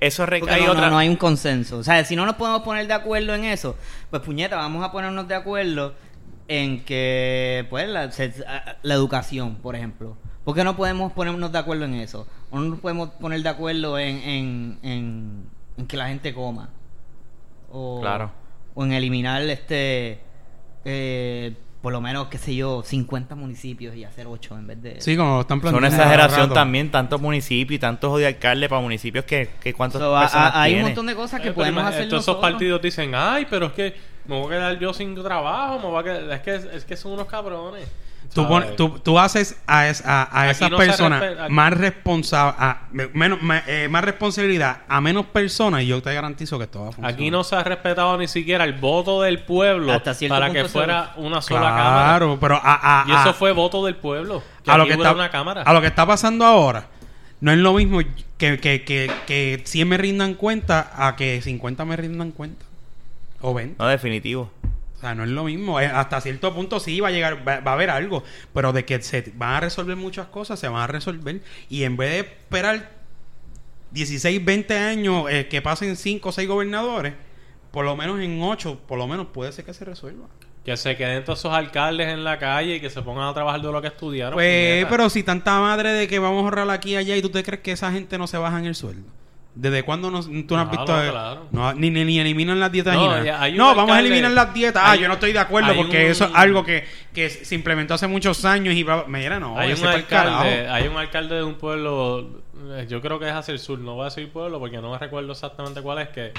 Eso 0.00 0.22
Porque 0.24 0.40
recae 0.40 0.64
no, 0.64 0.72
otra. 0.72 0.90
no 0.90 0.98
hay 0.98 1.08
un 1.08 1.16
consenso. 1.16 1.78
O 1.78 1.84
sea, 1.84 2.04
si 2.04 2.16
no 2.16 2.26
nos 2.26 2.36
podemos 2.36 2.62
poner 2.62 2.86
de 2.86 2.94
acuerdo 2.94 3.34
en 3.34 3.44
eso, 3.44 3.76
pues 4.10 4.22
puñeta, 4.22 4.56
vamos 4.56 4.84
a 4.84 4.92
ponernos 4.92 5.28
de 5.28 5.34
acuerdo 5.34 5.94
en 6.48 6.84
que, 6.84 7.66
pues, 7.70 7.88
la, 7.88 8.10
educación, 8.94 9.56
por 9.56 9.76
ejemplo. 9.76 10.16
¿Por 10.44 10.54
qué 10.54 10.64
no 10.64 10.76
podemos 10.76 11.12
ponernos 11.12 11.52
de 11.52 11.58
acuerdo 11.58 11.84
en 11.84 11.94
eso? 11.94 12.26
¿O 12.50 12.58
no 12.58 12.70
nos 12.70 12.80
podemos 12.80 13.10
poner 13.10 13.42
de 13.42 13.48
acuerdo 13.50 13.98
en, 13.98 14.16
en, 14.16 14.78
en, 14.82 15.44
en 15.76 15.86
que 15.86 15.96
la 15.96 16.08
gente 16.08 16.32
coma? 16.32 16.70
O, 17.70 18.00
Claro. 18.00 18.32
O 18.74 18.84
en 18.84 18.92
eliminar, 18.92 19.42
este, 19.42 20.20
eh, 20.84 21.54
por 21.88 21.94
lo 21.94 22.02
menos, 22.02 22.28
qué 22.28 22.36
sé 22.36 22.54
yo, 22.54 22.82
50 22.84 23.34
municipios 23.34 23.96
y 23.96 24.04
hacer 24.04 24.26
8 24.26 24.58
en 24.58 24.66
vez 24.66 24.82
de... 24.82 25.00
Sí, 25.00 25.16
como 25.16 25.40
están 25.40 25.56
Es 25.56 25.62
planteando. 25.62 25.78
una 25.88 25.88
cada 25.88 26.02
exageración 26.02 26.52
también, 26.52 26.90
tantos 26.90 27.18
municipios 27.18 27.76
y 27.76 27.78
tantos 27.78 28.18
de 28.18 28.26
alcaldes 28.26 28.68
para 28.68 28.82
municipios 28.82 29.24
que, 29.24 29.48
que 29.58 29.72
cuántas 29.72 30.02
So, 30.02 30.14
hay 30.14 30.74
un 30.74 30.82
montón 30.82 31.06
de 31.06 31.14
cosas 31.14 31.40
que 31.40 31.48
Eh, 31.48 31.52
podemos 31.52 31.82
hacer 31.82 32.06
Todos 32.10 32.24
esos 32.24 32.36
partidos 32.36 32.82
dicen, 32.82 33.14
ay, 33.14 33.46
pero 33.48 33.68
es 33.68 33.72
que 33.72 33.96
me 34.26 34.38
voy 34.38 34.48
a 34.48 34.58
quedar 34.58 34.78
yo 34.78 34.92
sin 34.92 35.14
trabajo, 35.14 35.78
me 35.78 35.86
voy 35.86 36.00
a 36.00 36.02
quedar... 36.04 36.30
Es 36.30 36.40
que, 36.42 36.76
es 36.76 36.84
que 36.84 36.94
son 36.94 37.12
unos 37.12 37.26
cabrones. 37.26 37.88
Tú, 38.34 38.46
pon- 38.46 38.76
tú, 38.76 38.98
tú 39.00 39.18
haces 39.18 39.56
a, 39.66 39.88
es- 39.88 40.04
a, 40.06 40.28
a 40.38 40.50
esas 40.50 40.70
no 40.70 40.76
personas 40.76 41.22
respe- 41.22 41.48
más 41.48 41.72
responsable, 41.72 42.56
menos, 43.14 43.38
eh, 43.66 43.88
más 43.90 44.04
responsabilidad 44.04 44.82
a 44.86 45.00
menos 45.00 45.26
personas 45.26 45.82
y 45.82 45.86
yo 45.86 46.02
te 46.02 46.12
garantizo 46.14 46.58
que 46.58 46.64
esto 46.64 46.80
va 46.82 46.88
a 46.88 46.92
funcionar. 46.92 47.12
Aquí 47.14 47.30
no 47.30 47.42
se 47.42 47.56
ha 47.56 47.64
respetado 47.64 48.16
ni 48.18 48.28
siquiera 48.28 48.64
el 48.64 48.74
voto 48.74 49.22
del 49.22 49.40
pueblo 49.40 49.92
Hasta 49.92 50.14
cierto 50.14 50.34
para 50.34 50.46
punto 50.48 50.62
que 50.62 50.68
se- 50.68 50.72
fuera 50.72 51.12
una 51.16 51.40
sola 51.42 51.60
cámara. 51.70 52.04
Claro, 52.04 52.38
pero 52.40 52.56
a, 52.62 53.02
a- 53.02 53.08
Y 53.08 53.12
eso 53.12 53.30
a- 53.30 53.34
fue 53.34 53.52
voto 53.52 53.84
del 53.84 53.96
pueblo. 53.96 54.42
Que 54.62 54.70
a 54.70 54.76
lo 54.76 54.82
aquí 54.82 54.90
que 54.90 54.96
hubiera 54.96 55.10
está 55.10 55.20
una 55.22 55.30
cámara. 55.30 55.62
a 55.62 55.72
lo 55.72 55.80
que 55.80 55.86
está 55.86 56.06
pasando 56.06 56.44
ahora 56.44 56.86
no 57.40 57.50
es 57.50 57.58
lo 57.58 57.72
mismo 57.72 58.00
que, 58.36 58.58
que, 58.60 58.84
que, 58.84 59.10
que 59.26 59.62
100 59.64 59.88
me 59.88 59.96
rindan 59.96 60.34
cuenta 60.34 60.90
a 60.96 61.16
que 61.16 61.40
50 61.40 61.84
me 61.86 61.96
rindan 61.96 62.32
cuenta. 62.32 62.64
O 63.40 63.54
20. 63.54 63.76
No, 63.78 63.86
definitivo. 63.88 64.50
O 64.98 65.00
sea, 65.00 65.14
no 65.14 65.22
es 65.22 65.30
lo 65.30 65.44
mismo. 65.44 65.80
Eh, 65.80 65.86
Hasta 65.86 66.20
cierto 66.20 66.52
punto 66.52 66.80
sí 66.80 66.98
va 67.00 67.08
a 67.08 67.10
llegar, 67.12 67.46
va, 67.46 67.60
va 67.60 67.70
a 67.70 67.74
haber 67.74 67.88
algo. 67.88 68.24
Pero 68.52 68.72
de 68.72 68.84
que 68.84 69.00
se 69.00 69.32
van 69.36 69.54
a 69.54 69.60
resolver 69.60 69.96
muchas 69.96 70.26
cosas, 70.26 70.58
se 70.58 70.68
van 70.68 70.82
a 70.82 70.86
resolver. 70.88 71.40
Y 71.68 71.84
en 71.84 71.96
vez 71.96 72.10
de 72.10 72.18
esperar 72.20 72.98
16, 73.92 74.44
20 74.44 74.76
años 74.76 75.24
eh, 75.30 75.46
que 75.48 75.62
pasen 75.62 75.96
5 75.96 76.28
o 76.28 76.32
6 76.32 76.48
gobernadores, 76.48 77.14
por 77.70 77.84
lo 77.84 77.96
menos 77.96 78.20
en 78.20 78.42
8, 78.42 78.80
por 78.86 78.98
lo 78.98 79.06
menos 79.06 79.28
puede 79.32 79.52
ser 79.52 79.64
que 79.64 79.72
se 79.72 79.84
resuelva. 79.84 80.26
Que 80.64 80.76
se 80.76 80.96
queden 80.96 81.24
todos 81.24 81.38
esos 81.38 81.52
alcaldes 81.52 82.08
en 82.08 82.24
la 82.24 82.38
calle 82.38 82.76
y 82.76 82.80
que 82.80 82.90
se 82.90 83.00
pongan 83.00 83.28
a 83.28 83.34
trabajar 83.34 83.62
de 83.62 83.72
lo 83.72 83.80
que 83.80 83.88
estudiaron. 83.88 84.34
Pues, 84.34 84.72
puñeta. 84.72 84.90
pero 84.90 85.08
si 85.08 85.22
tanta 85.22 85.60
madre 85.60 85.92
de 85.92 86.08
que 86.08 86.18
vamos 86.18 86.40
a 86.40 86.44
ahorrar 86.44 86.68
aquí 86.70 86.90
y 86.90 86.96
allá, 86.96 87.16
¿y 87.16 87.22
tú 87.22 87.30
te 87.30 87.42
crees 87.42 87.62
que 87.62 87.72
esa 87.72 87.92
gente 87.92 88.18
no 88.18 88.26
se 88.26 88.36
baja 88.36 88.58
en 88.58 88.66
el 88.66 88.74
sueldo? 88.74 89.08
¿Desde 89.60 89.82
cuándo 89.82 90.08
no, 90.08 90.22
tú 90.22 90.54
no 90.54 90.60
has 90.60 90.70
visto? 90.70 90.84
claro. 90.86 91.46
no, 91.50 91.74
ni, 91.74 91.90
ni, 91.90 92.04
ni 92.04 92.20
eliminan 92.20 92.60
las 92.60 92.70
dietas 92.70 92.94
No, 92.94 93.24
ya 93.24 93.42
hay 93.42 93.50
un 93.52 93.58
No, 93.58 93.74
vamos 93.74 93.96
a 93.96 93.98
eliminar 93.98 94.30
las 94.30 94.54
dietas. 94.54 94.80
Ah, 94.86 94.92
hay- 94.92 95.00
yo 95.00 95.08
no 95.08 95.14
estoy 95.14 95.32
de 95.32 95.40
acuerdo 95.40 95.74
porque 95.74 96.04
un- 96.04 96.10
eso 96.12 96.26
es 96.26 96.30
algo 96.32 96.64
que, 96.64 96.84
que 97.12 97.28
se 97.28 97.56
implementó 97.56 97.94
hace 97.94 98.06
muchos 98.06 98.44
años 98.44 98.72
y 98.76 98.86
mira, 99.08 99.40
no, 99.40 99.58
hay 99.58 99.72
un 99.72 99.84
alcalde, 99.84 100.68
hay 100.68 100.86
un 100.86 100.96
alcalde 100.96 101.34
de 101.34 101.42
un 101.42 101.54
pueblo, 101.56 102.28
eh, 102.70 102.86
yo 102.88 103.00
creo 103.02 103.18
que 103.18 103.26
es 103.26 103.34
hacia 103.34 103.50
el 103.50 103.58
sur, 103.58 103.80
no 103.80 103.94
voy 103.96 104.02
a 104.02 104.04
decir 104.04 104.30
pueblo 104.30 104.60
porque 104.60 104.80
no 104.80 104.92
me 104.92 104.98
recuerdo 104.98 105.32
exactamente 105.32 105.82
cuál 105.82 105.98
es, 105.98 106.08
que 106.10 106.32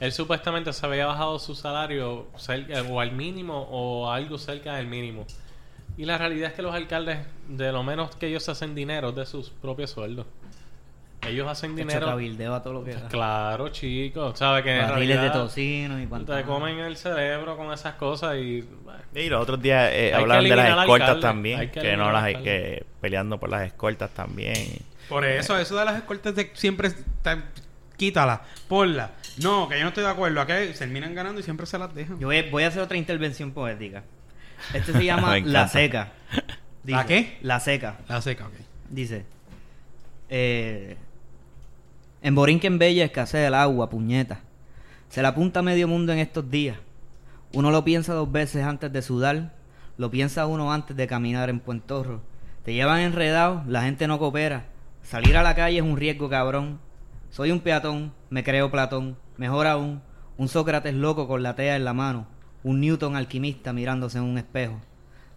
él 0.00 0.12
supuestamente 0.12 0.70
se 0.74 0.84
había 0.84 1.06
bajado 1.06 1.38
su 1.38 1.54
salario 1.54 2.26
cerca, 2.36 2.82
o 2.82 3.00
al 3.00 3.12
mínimo 3.12 3.66
o 3.70 4.10
algo 4.12 4.36
cerca 4.36 4.76
del 4.76 4.88
mínimo. 4.88 5.24
Y 5.96 6.04
la 6.04 6.18
realidad 6.18 6.50
es 6.50 6.54
que 6.54 6.62
los 6.62 6.74
alcaldes, 6.74 7.18
de 7.48 7.72
lo 7.72 7.82
menos 7.82 8.14
que 8.14 8.26
ellos 8.28 8.46
hacen 8.50 8.74
dinero 8.74 9.10
de 9.10 9.24
sus 9.24 9.48
propios 9.50 9.90
sueldos. 9.90 10.26
Ellos 11.26 11.48
hacen 11.48 11.72
Hecho 11.72 11.78
dinero. 11.88 12.06
cabildeo 12.06 12.54
a 12.54 12.62
todo 12.62 12.74
lo 12.74 12.84
que 12.84 12.94
da. 12.94 13.08
Claro, 13.08 13.68
chicos. 13.70 14.38
¿Sabes 14.38 14.62
que 14.64 14.78
Barriles 14.78 15.20
de 15.20 15.30
tocino 15.30 15.98
y 15.98 16.02
te 16.02 16.08
pantalones. 16.08 16.46
comen 16.46 16.78
el 16.78 16.96
cerebro 16.96 17.56
con 17.56 17.72
esas 17.72 17.94
cosas 17.94 18.36
y... 18.36 18.62
bueno, 18.84 19.00
Y 19.14 19.28
los 19.28 19.42
otros 19.42 19.60
días 19.60 19.90
eh, 19.92 20.12
de 20.16 20.26
las 20.26 20.78
escoltas 20.80 21.08
alcalde. 21.08 21.20
también. 21.20 21.60
Hay 21.60 21.68
que 21.68 21.80
Que, 21.80 21.96
no 21.96 22.12
las 22.12 22.22
hay 22.22 22.36
que 22.42 22.86
peleando 23.00 23.38
por 23.38 23.50
las 23.50 23.66
escoltas 23.66 24.10
también. 24.10 24.54
Por 25.08 25.24
eso, 25.24 25.58
eso 25.58 25.76
de 25.76 25.84
las 25.84 25.96
escoltas 25.96 26.34
de 26.36 26.50
siempre 26.54 26.88
está- 26.88 27.42
quítala, 27.96 28.42
ponla. 28.68 29.10
No, 29.42 29.68
que 29.68 29.76
yo 29.76 29.82
no 29.82 29.88
estoy 29.88 30.04
de 30.04 30.10
acuerdo. 30.10 30.40
Acá 30.40 30.56
terminan 30.78 31.14
ganando 31.14 31.40
y 31.40 31.42
siempre 31.42 31.66
se 31.66 31.78
las 31.78 31.92
dejan. 31.94 32.18
Yo 32.20 32.28
voy, 32.28 32.42
voy 32.50 32.62
a 32.62 32.68
hacer 32.68 32.80
otra 32.82 32.96
intervención 32.96 33.50
poética. 33.52 34.04
Este 34.72 34.92
se 34.92 35.04
llama. 35.04 35.36
La 35.40 35.66
Seca. 35.68 36.12
¿La 36.84 37.04
qué? 37.06 37.38
La 37.42 37.58
Seca. 37.60 37.98
La 38.08 38.20
seca, 38.22 38.46
ok. 38.46 38.52
Dice: 38.88 39.24
eh, 40.28 40.96
En 42.20 42.34
Borinquen 42.34 42.80
Bella 42.80 43.04
escasea 43.04 43.46
el 43.46 43.54
agua, 43.54 43.90
puñeta. 43.90 44.40
Se 45.08 45.22
la 45.22 45.28
apunta 45.28 45.62
medio 45.62 45.86
mundo 45.86 46.12
en 46.12 46.18
estos 46.18 46.50
días. 46.50 46.76
Uno 47.54 47.70
lo 47.70 47.84
piensa 47.84 48.12
dos 48.12 48.32
veces 48.32 48.64
antes 48.64 48.92
de 48.92 49.02
sudar. 49.02 49.54
Lo 49.96 50.10
piensa 50.10 50.46
uno 50.46 50.72
antes 50.72 50.96
de 50.96 51.06
caminar 51.06 51.48
en 51.48 51.60
Puentorro. 51.60 52.20
Te 52.64 52.74
llevan 52.74 53.00
enredado, 53.02 53.62
la 53.68 53.82
gente 53.82 54.08
no 54.08 54.18
coopera. 54.18 54.64
Salir 55.04 55.36
a 55.36 55.44
la 55.44 55.54
calle 55.54 55.78
es 55.78 55.84
un 55.84 55.96
riesgo 55.96 56.28
cabrón. 56.28 56.80
Soy 57.30 57.52
un 57.52 57.60
peatón, 57.60 58.12
me 58.30 58.42
creo 58.42 58.72
Platón. 58.72 59.16
Mejor 59.36 59.68
aún, 59.68 60.02
un 60.36 60.48
Sócrates 60.48 60.94
loco 60.94 61.28
con 61.28 61.44
la 61.44 61.54
tea 61.54 61.76
en 61.76 61.84
la 61.84 61.94
mano. 61.94 62.26
Un 62.64 62.80
Newton 62.80 63.14
alquimista 63.14 63.72
mirándose 63.72 64.18
en 64.18 64.24
un 64.24 64.38
espejo. 64.38 64.80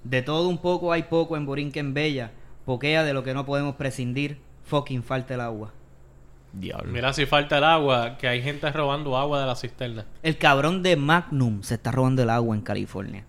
De 0.04 0.24
todo 0.24 0.50
un 0.50 0.58
poco 0.58 0.92
hay 0.92 1.04
poco 1.04 1.38
en 1.38 1.46
Borinquen 1.46 1.94
Bella. 1.94 2.32
Poquea 2.66 3.04
de 3.04 3.14
lo 3.14 3.24
que 3.24 3.36
no 3.36 3.46
podemos 3.46 3.76
prescindir. 3.76 4.42
Fucking 4.64 5.04
falta 5.04 5.36
el 5.36 5.42
agua. 5.42 5.74
Diablo. 6.54 6.91
Mira 6.91 7.14
si 7.14 7.26
falta 7.26 7.58
el 7.60 7.64
agua, 7.64 8.18
que 8.18 8.28
hay 8.28 8.41
gente 8.41 8.70
robando 8.72 9.18
agua 9.18 9.39
de 9.41 9.47
la 9.47 9.56
cisterna. 9.56 10.06
El 10.22 10.38
cabrón 10.38 10.84
de 10.84 10.95
Magnum 10.97 11.64
se 11.64 11.76
está 11.76 11.91
robando 11.91 12.24
el 12.24 12.30
agua 12.30 12.56
en 12.56 12.62
California. 12.62 13.24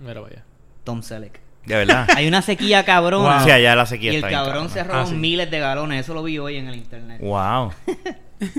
Mira, 0.00 0.20
vaya. 0.20 0.44
Tom 0.84 1.02
Selleck. 1.02 1.40
De 1.66 1.74
verdad. 1.76 2.08
Hay 2.16 2.26
una 2.28 2.40
sequía 2.42 2.84
cabrona. 2.84 3.36
Wow. 3.38 3.44
Sí, 3.44 3.50
allá 3.50 3.74
la 3.76 3.86
sequía 3.86 4.12
y 4.12 4.16
el 4.16 4.24
está 4.24 4.44
cabrón 4.44 4.70
se 4.70 4.82
robó 4.84 5.00
Ah, 5.00 5.06
sí. 5.06 5.14
miles 5.14 5.50
de 5.50 5.58
galones. 5.58 6.00
Eso 6.00 6.14
lo 6.14 6.22
vi 6.22 6.38
hoy 6.38 6.56
en 6.56 6.68
el 6.68 6.76
internet. 6.76 7.20
wow. 7.20 7.72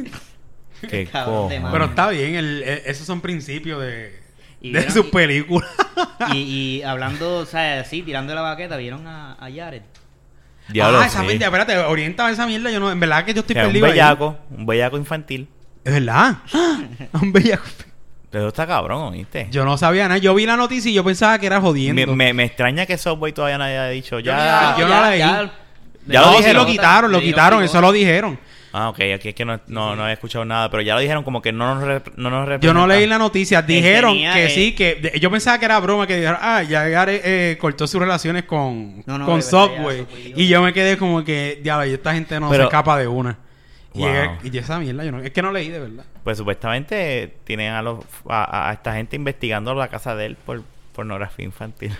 Qué 0.89 1.05
Cabrón 1.05 1.49
de. 1.49 1.61
Pero 1.71 1.85
está 1.85 2.09
bien, 2.09 2.35
el- 2.35 2.63
e- 2.63 2.83
esos 2.87 3.05
son 3.05 3.21
principios 3.21 3.81
de, 3.81 4.19
Y 4.61 4.71
de 4.71 4.79
vieron- 4.79 4.93
sus 4.93 5.05
y- 5.07 5.11
películas. 5.11 5.69
Y, 6.33 6.37
y 6.79 6.83
hablando, 6.83 7.37
o 7.37 7.45
sea, 7.45 7.83
sí, 7.85 8.01
tirando 8.01 8.33
la 8.35 8.41
baqueta, 8.41 8.77
vieron 8.77 9.05
a, 9.07 9.33
a 9.33 9.51
Jared. 9.51 9.83
Diablo, 10.73 10.99
ah, 10.99 11.05
esa 11.05 11.21
sí. 11.21 11.25
mierda, 11.27 11.45
espérate, 11.45 11.77
orienta 11.77 12.29
esa 12.29 12.45
mierda. 12.47 12.71
Yo 12.71 12.79
no, 12.79 12.91
en 12.91 12.99
verdad 12.99 13.25
que 13.25 13.33
yo 13.33 13.41
estoy 13.41 13.53
Que 13.55 13.61
es 13.61 13.67
un 13.67 13.71
perdido. 13.73 13.85
ahí. 13.87 13.91
bellaco, 13.93 14.37
un 14.51 14.65
bellaco 14.65 14.97
infantil. 14.97 15.47
Es 15.83 15.93
verdad. 15.93 16.37
un 17.21 17.31
bellaco. 17.33 17.63
Pero 18.29 18.47
está 18.47 18.65
cabrón, 18.65 19.13
¿oíste? 19.13 19.47
Yo 19.51 19.65
no 19.65 19.77
sabía 19.77 20.07
nada. 20.07 20.17
Yo 20.17 20.33
vi 20.33 20.45
la 20.45 20.55
noticia 20.55 20.89
y 20.89 20.93
yo 20.93 21.03
pensaba 21.03 21.37
que 21.37 21.47
era 21.47 21.59
me, 21.59 21.65
jodiendo. 21.67 22.15
me, 22.15 22.33
me 22.33 22.45
extraña 22.45 22.85
que 22.85 22.97
Subway 22.97 23.33
todavía 23.33 23.57
nadie 23.57 23.77
haya 23.77 23.89
dicho 23.89 24.19
Yo 24.19 24.31
ya. 24.31 24.75
yo 24.79 24.87
no 24.87 25.01
la 25.01 25.09
leí. 25.09 25.19
Ya 25.19 25.41
no, 26.21 26.27
lo 26.27 26.31
sí 26.31 26.37
dijeron. 26.37 26.63
lo 26.63 26.71
quitaron, 26.71 27.11
lo 27.11 27.19
quitaron, 27.19 27.63
eso 27.63 27.81
lo 27.81 27.91
dijeron. 27.91 28.39
Ah, 28.73 28.87
ok, 28.89 28.99
aquí 29.15 29.29
es 29.29 29.35
que 29.35 29.43
no, 29.43 29.59
no, 29.67 29.95
no 29.97 30.07
he 30.07 30.13
escuchado 30.13 30.45
nada, 30.45 30.69
pero 30.71 30.81
ya 30.81 30.93
lo 30.95 31.01
dijeron 31.01 31.23
como 31.23 31.41
que 31.41 31.51
no 31.51 31.75
nos, 31.75 31.83
rep- 31.83 32.13
no 32.15 32.29
nos 32.29 32.59
Yo 32.61 32.73
no 32.73 32.87
leí 32.87 33.05
la 33.05 33.17
noticia. 33.17 33.61
Dijeron 33.61 34.13
tenía, 34.13 34.33
que 34.33 34.45
eh, 34.45 34.49
sí, 34.49 34.73
que 34.73 34.95
de- 34.95 35.19
yo 35.19 35.29
pensaba 35.29 35.59
que 35.59 35.65
era 35.65 35.77
broma, 35.79 36.07
que 36.07 36.15
dijeron, 36.15 36.37
ah, 36.41 36.63
ya 36.63 36.87
Gare, 36.87 37.21
eh, 37.23 37.57
cortó 37.57 37.85
sus 37.85 37.99
relaciones 37.99 38.45
con, 38.45 39.03
No, 39.05 39.17
no, 39.17 39.25
con 39.25 39.39
de 39.41 39.45
verdad, 39.45 39.67
ya, 39.67 39.75
Subway. 39.77 39.97
eso 39.97 40.05
fue 40.09 40.23
yo. 40.29 40.35
Y 40.37 40.47
yo 40.47 40.61
me 40.61 40.71
quedé 40.71 40.97
como 40.97 41.23
que, 41.25 41.59
diablo, 41.61 41.85
y 41.85 41.93
esta 41.93 42.13
gente 42.13 42.39
no 42.39 42.49
Pero- 42.49 42.63
se 42.63 42.67
escapa 42.67 42.97
de 42.97 43.07
una. 43.07 43.37
Y, 43.93 43.99
Wow. 43.99 44.07
llegué- 44.07 44.29
y 44.53 44.57
esa 44.57 44.79
mierda, 44.79 45.03
yo 45.03 45.11
no, 45.11 45.19
es 45.19 45.31
que 45.31 45.41
no 45.41 45.51
leí 45.51 45.67
de 45.67 45.79
verdad. 45.79 46.05
Pues 46.23 46.37
supuestamente 46.37 47.33
tienen 47.43 47.73
a, 47.73 47.81
los, 47.81 48.05
a, 48.29 48.69
a 48.69 48.73
esta 48.73 48.93
gente 48.93 49.17
investigando 49.17 49.73
la 49.75 49.89
casa 49.89 50.15
de 50.15 50.27
él 50.27 50.37
por 50.45 50.63
pornografía 50.93 51.43
infantil. 51.43 51.91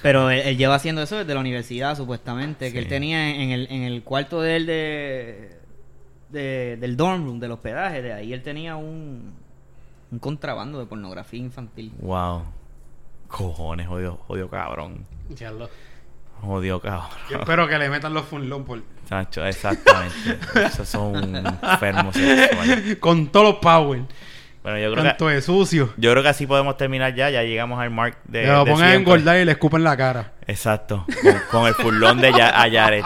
Pero 0.00 0.30
él, 0.30 0.40
él 0.44 0.56
lleva 0.56 0.76
haciendo 0.76 1.02
eso 1.02 1.16
desde 1.16 1.34
la 1.34 1.40
universidad, 1.40 1.96
supuestamente. 1.96 2.66
Que 2.66 2.72
Sí. 2.72 2.78
él 2.78 2.88
tenía 2.88 3.30
en 3.30 3.50
el, 3.50 3.66
en 3.70 3.82
el 3.82 4.02
cuarto 4.02 4.40
de 4.42 4.56
él 4.56 4.66
de, 4.66 5.50
de- 6.32 6.76
del 6.80 6.96
dorm 6.96 7.24
room, 7.24 7.38
del 7.40 7.52
hospedaje. 7.52 8.02
De 8.02 8.12
ahí 8.12 8.32
él 8.32 8.42
tenía 8.42 8.76
un, 8.76 9.32
un 10.10 10.18
contrabando 10.18 10.78
de 10.78 10.86
pornografía 10.86 11.38
infantil. 11.40 11.92
Wow. 12.00 12.42
Cojones, 13.28 13.86
jodido, 13.86 14.16
jodido 14.26 14.48
cabrón. 14.50 15.06
Ya 15.30 15.50
lo- 15.50 15.68
Jodido 16.40 16.80
cabrón. 16.80 17.08
Yo 17.30 17.38
espero 17.38 17.68
que 17.68 17.78
le 17.78 17.88
metan 17.88 18.12
los 18.12 18.24
funlón 18.24 18.64
por... 18.64 18.82
Sancho, 19.08 19.44
exactamente. 19.46 20.38
Esos 20.66 20.88
son 20.88 21.36
enfermos 21.62 22.14
sexuales. 22.16 22.96
con 22.98 23.28
todos 23.28 23.46
los 23.46 23.54
power. 23.56 24.02
Bueno, 24.62 24.78
yo 24.78 24.92
creo 24.92 25.02
Tanto 25.02 25.26
que 25.26 25.34
de 25.34 25.42
sucio. 25.42 25.92
yo 25.96 26.12
creo 26.12 26.22
que 26.22 26.28
así 26.28 26.46
podemos 26.46 26.76
terminar 26.76 27.14
ya. 27.14 27.30
Ya 27.30 27.42
llegamos 27.42 27.80
al 27.80 27.90
mark 27.90 28.18
de. 28.24 28.42
Que 28.42 28.48
lo 28.48 28.64
pongan 28.64 28.88
a 28.88 28.94
engordar 28.94 29.38
y 29.38 29.44
le 29.44 29.52
escupen 29.52 29.82
la 29.82 29.96
cara. 29.96 30.32
Exacto. 30.46 31.04
Con, 31.22 31.34
con 31.50 31.66
el 31.66 31.74
furlón 31.74 32.20
de 32.20 32.32
ya, 32.32 32.48
a 32.50 32.70
Jared. 32.70 33.02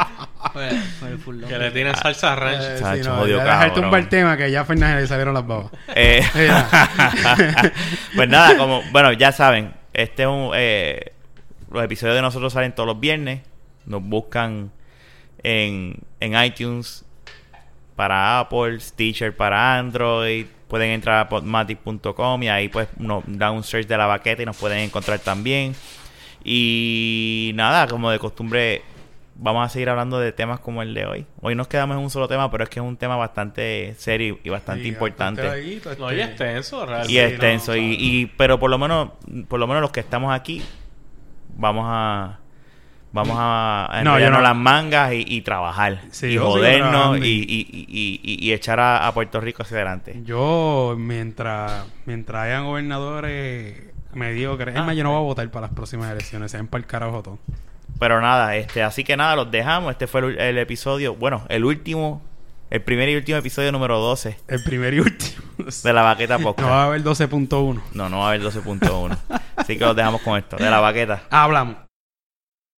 Con 0.53 0.63
el 0.63 1.19
full 1.19 1.45
Que 1.45 1.59
le 1.59 1.71
tienen 1.71 1.95
salsa 1.97 2.37
ranch. 2.37 2.63
Eh, 2.63 2.77
Chacho, 2.79 3.03
sí, 3.03 3.09
no, 3.09 3.17
jodido 3.17 3.45
ya 3.45 3.73
tumbar 3.73 4.01
el 4.01 4.09
tema 4.09 4.37
que 4.37 4.51
ya 4.51 4.61
a 4.61 4.65
Fernández 4.65 5.03
le 5.03 5.07
salieron 5.07 5.33
las 5.35 5.47
babas. 5.47 5.71
Eh, 5.95 6.23
pues 8.17 8.29
nada, 8.29 8.57
como 8.57 8.83
bueno, 8.93 9.13
ya 9.13 9.33
saben, 9.33 9.73
este 9.95 10.25
es 10.25 10.29
un 10.29 10.51
eh, 10.55 11.13
los 11.71 11.83
episodios 11.83 12.17
de 12.17 12.23
nosotros 12.23 12.53
salen 12.53 12.75
todos 12.75 12.87
los 12.87 13.01
viernes. 13.01 13.41
Nos 13.87 14.03
buscan 14.03 14.73
en, 15.43 15.97
en 16.21 16.45
iTunes 16.45 17.05
para 17.95 18.41
Apple, 18.41 18.79
Stitcher 18.81 19.35
para 19.35 19.79
Android. 19.79 20.47
Pueden 20.69 20.91
entrar 20.91 21.21
a 21.21 21.29
podmatic.com 21.29 22.43
y 22.43 22.49
ahí 22.49 22.69
pues 22.69 22.89
nos 22.99 23.23
dan 23.27 23.55
un 23.55 23.63
search 23.63 23.87
de 23.87 23.97
la 23.97 24.07
baqueta 24.07 24.43
y 24.43 24.47
nos 24.47 24.57
pueden 24.57 24.79
encontrar 24.79 25.19
también. 25.21 25.75
Y 26.45 27.53
nada, 27.55 27.87
como 27.89 28.11
de 28.11 28.19
costumbre, 28.19 28.83
vamos 29.37 29.67
a 29.67 29.69
seguir 29.69 29.89
hablando 29.91 30.19
de 30.19 30.33
temas 30.33 30.61
como 30.61 30.83
el 30.83 30.95
de 30.95 31.07
hoy. 31.07 31.27
Hoy 31.41 31.55
nos 31.55 31.69
quedamos 31.69 31.97
en 31.97 32.03
un 32.03 32.11
solo 32.11 32.29
tema, 32.29 32.51
pero 32.51 32.65
es 32.65 32.71
que 32.71 32.81
es 32.81 32.85
un 32.87 32.97
tema 32.97 33.17
bastante 33.17 33.95
serio 33.99 34.39
y 34.45 34.49
bastante 34.49 34.83
Sí, 34.85 34.89
importante. 34.89 35.43
bastante 35.43 35.99
No, 35.99 36.13
y 36.13 36.21
este- 36.21 36.31
extenso, 36.33 36.87
realmente. 36.87 37.13
y 37.13 37.19
extenso 37.19 37.73
no, 37.73 37.79
y, 37.79 37.97
y- 37.99 38.27
pero 38.37 38.59
por 38.59 38.71
lo 38.71 38.79
menos 38.79 39.11
por 39.49 39.59
lo 39.61 39.67
menos 39.67 39.81
los 39.83 39.91
que 39.91 40.01
estamos 40.01 40.33
aquí 40.35 40.63
vamos 41.57 41.85
a 41.89 42.39
vamos 43.17 43.37
a, 43.37 43.87
a 43.87 44.05
No, 44.05 44.21
yo 44.21 44.31
no. 44.31 44.41
las 44.41 44.55
mangas 44.55 45.13
y, 45.13 45.25
y 45.27 45.41
trabajar 45.41 46.03
Sí, 46.13 46.29
y 46.29 46.37
jodernos 46.39 47.19
y, 47.19 47.23
y- 47.23 48.21
y, 48.23 48.53
echar 48.53 48.79
a, 48.79 49.07
a 49.09 49.13
Puerto 49.13 49.41
Rico 49.41 49.63
hacia 49.65 49.79
adelante 49.79 50.21
Yo, 50.25 50.95
mientras, 50.97 51.85
mientras 52.05 52.45
hayan 52.45 52.65
gobernadores 52.67 53.83
mediocres, 54.15 54.75
es 54.75 54.81
Ah, 54.81 54.85
más, 54.85 54.97
yo 54.97 55.03
no 55.03 55.11
voy 55.11 55.19
a 55.19 55.23
votar 55.23 55.51
para 55.51 55.67
las 55.67 55.75
próximas 55.75 56.11
elecciones, 56.13 56.51
se 56.53 56.63
para 56.65 56.81
el 56.81 56.87
carajo 56.87 57.23
todo. 57.23 57.39
pero 57.99 58.21
nada 58.21 58.55
este 58.57 58.83
así 58.83 59.03
que 59.05 59.17
nada 59.17 59.35
los 59.37 59.51
dejamos 59.51 59.91
este 59.91 60.07
fue 60.07 60.21
el, 60.21 60.39
el 60.39 60.59
episodio 60.59 61.15
bueno 61.15 61.45
el 61.49 61.65
último 61.65 62.23
el 62.69 62.83
primer 62.83 63.09
y 63.09 63.17
último 63.17 63.39
episodio 63.39 63.71
número 63.73 63.99
12 63.99 64.39
El 64.49 64.63
primer 64.65 64.93
y 64.95 65.01
último. 65.01 65.43
de 65.85 65.93
la 65.93 66.03
baqueta 66.03 66.37
No 66.39 66.45
podcast 66.45 66.69
va 66.71 66.83
a 66.83 66.87
haber 66.87 67.03
12.1. 67.05 67.81
no 67.95 68.09
no 68.09 68.19
va 68.19 68.25
a 68.27 68.29
haber 68.31 68.43
12.1 68.43 69.17
así 69.57 69.79
que 69.79 69.85
los 69.85 69.95
dejamos 69.97 70.21
con 70.23 70.37
esto 70.39 70.57
de 70.57 70.69
la 70.71 70.81
baqueta 70.81 71.23
Hablamos. 71.31 71.86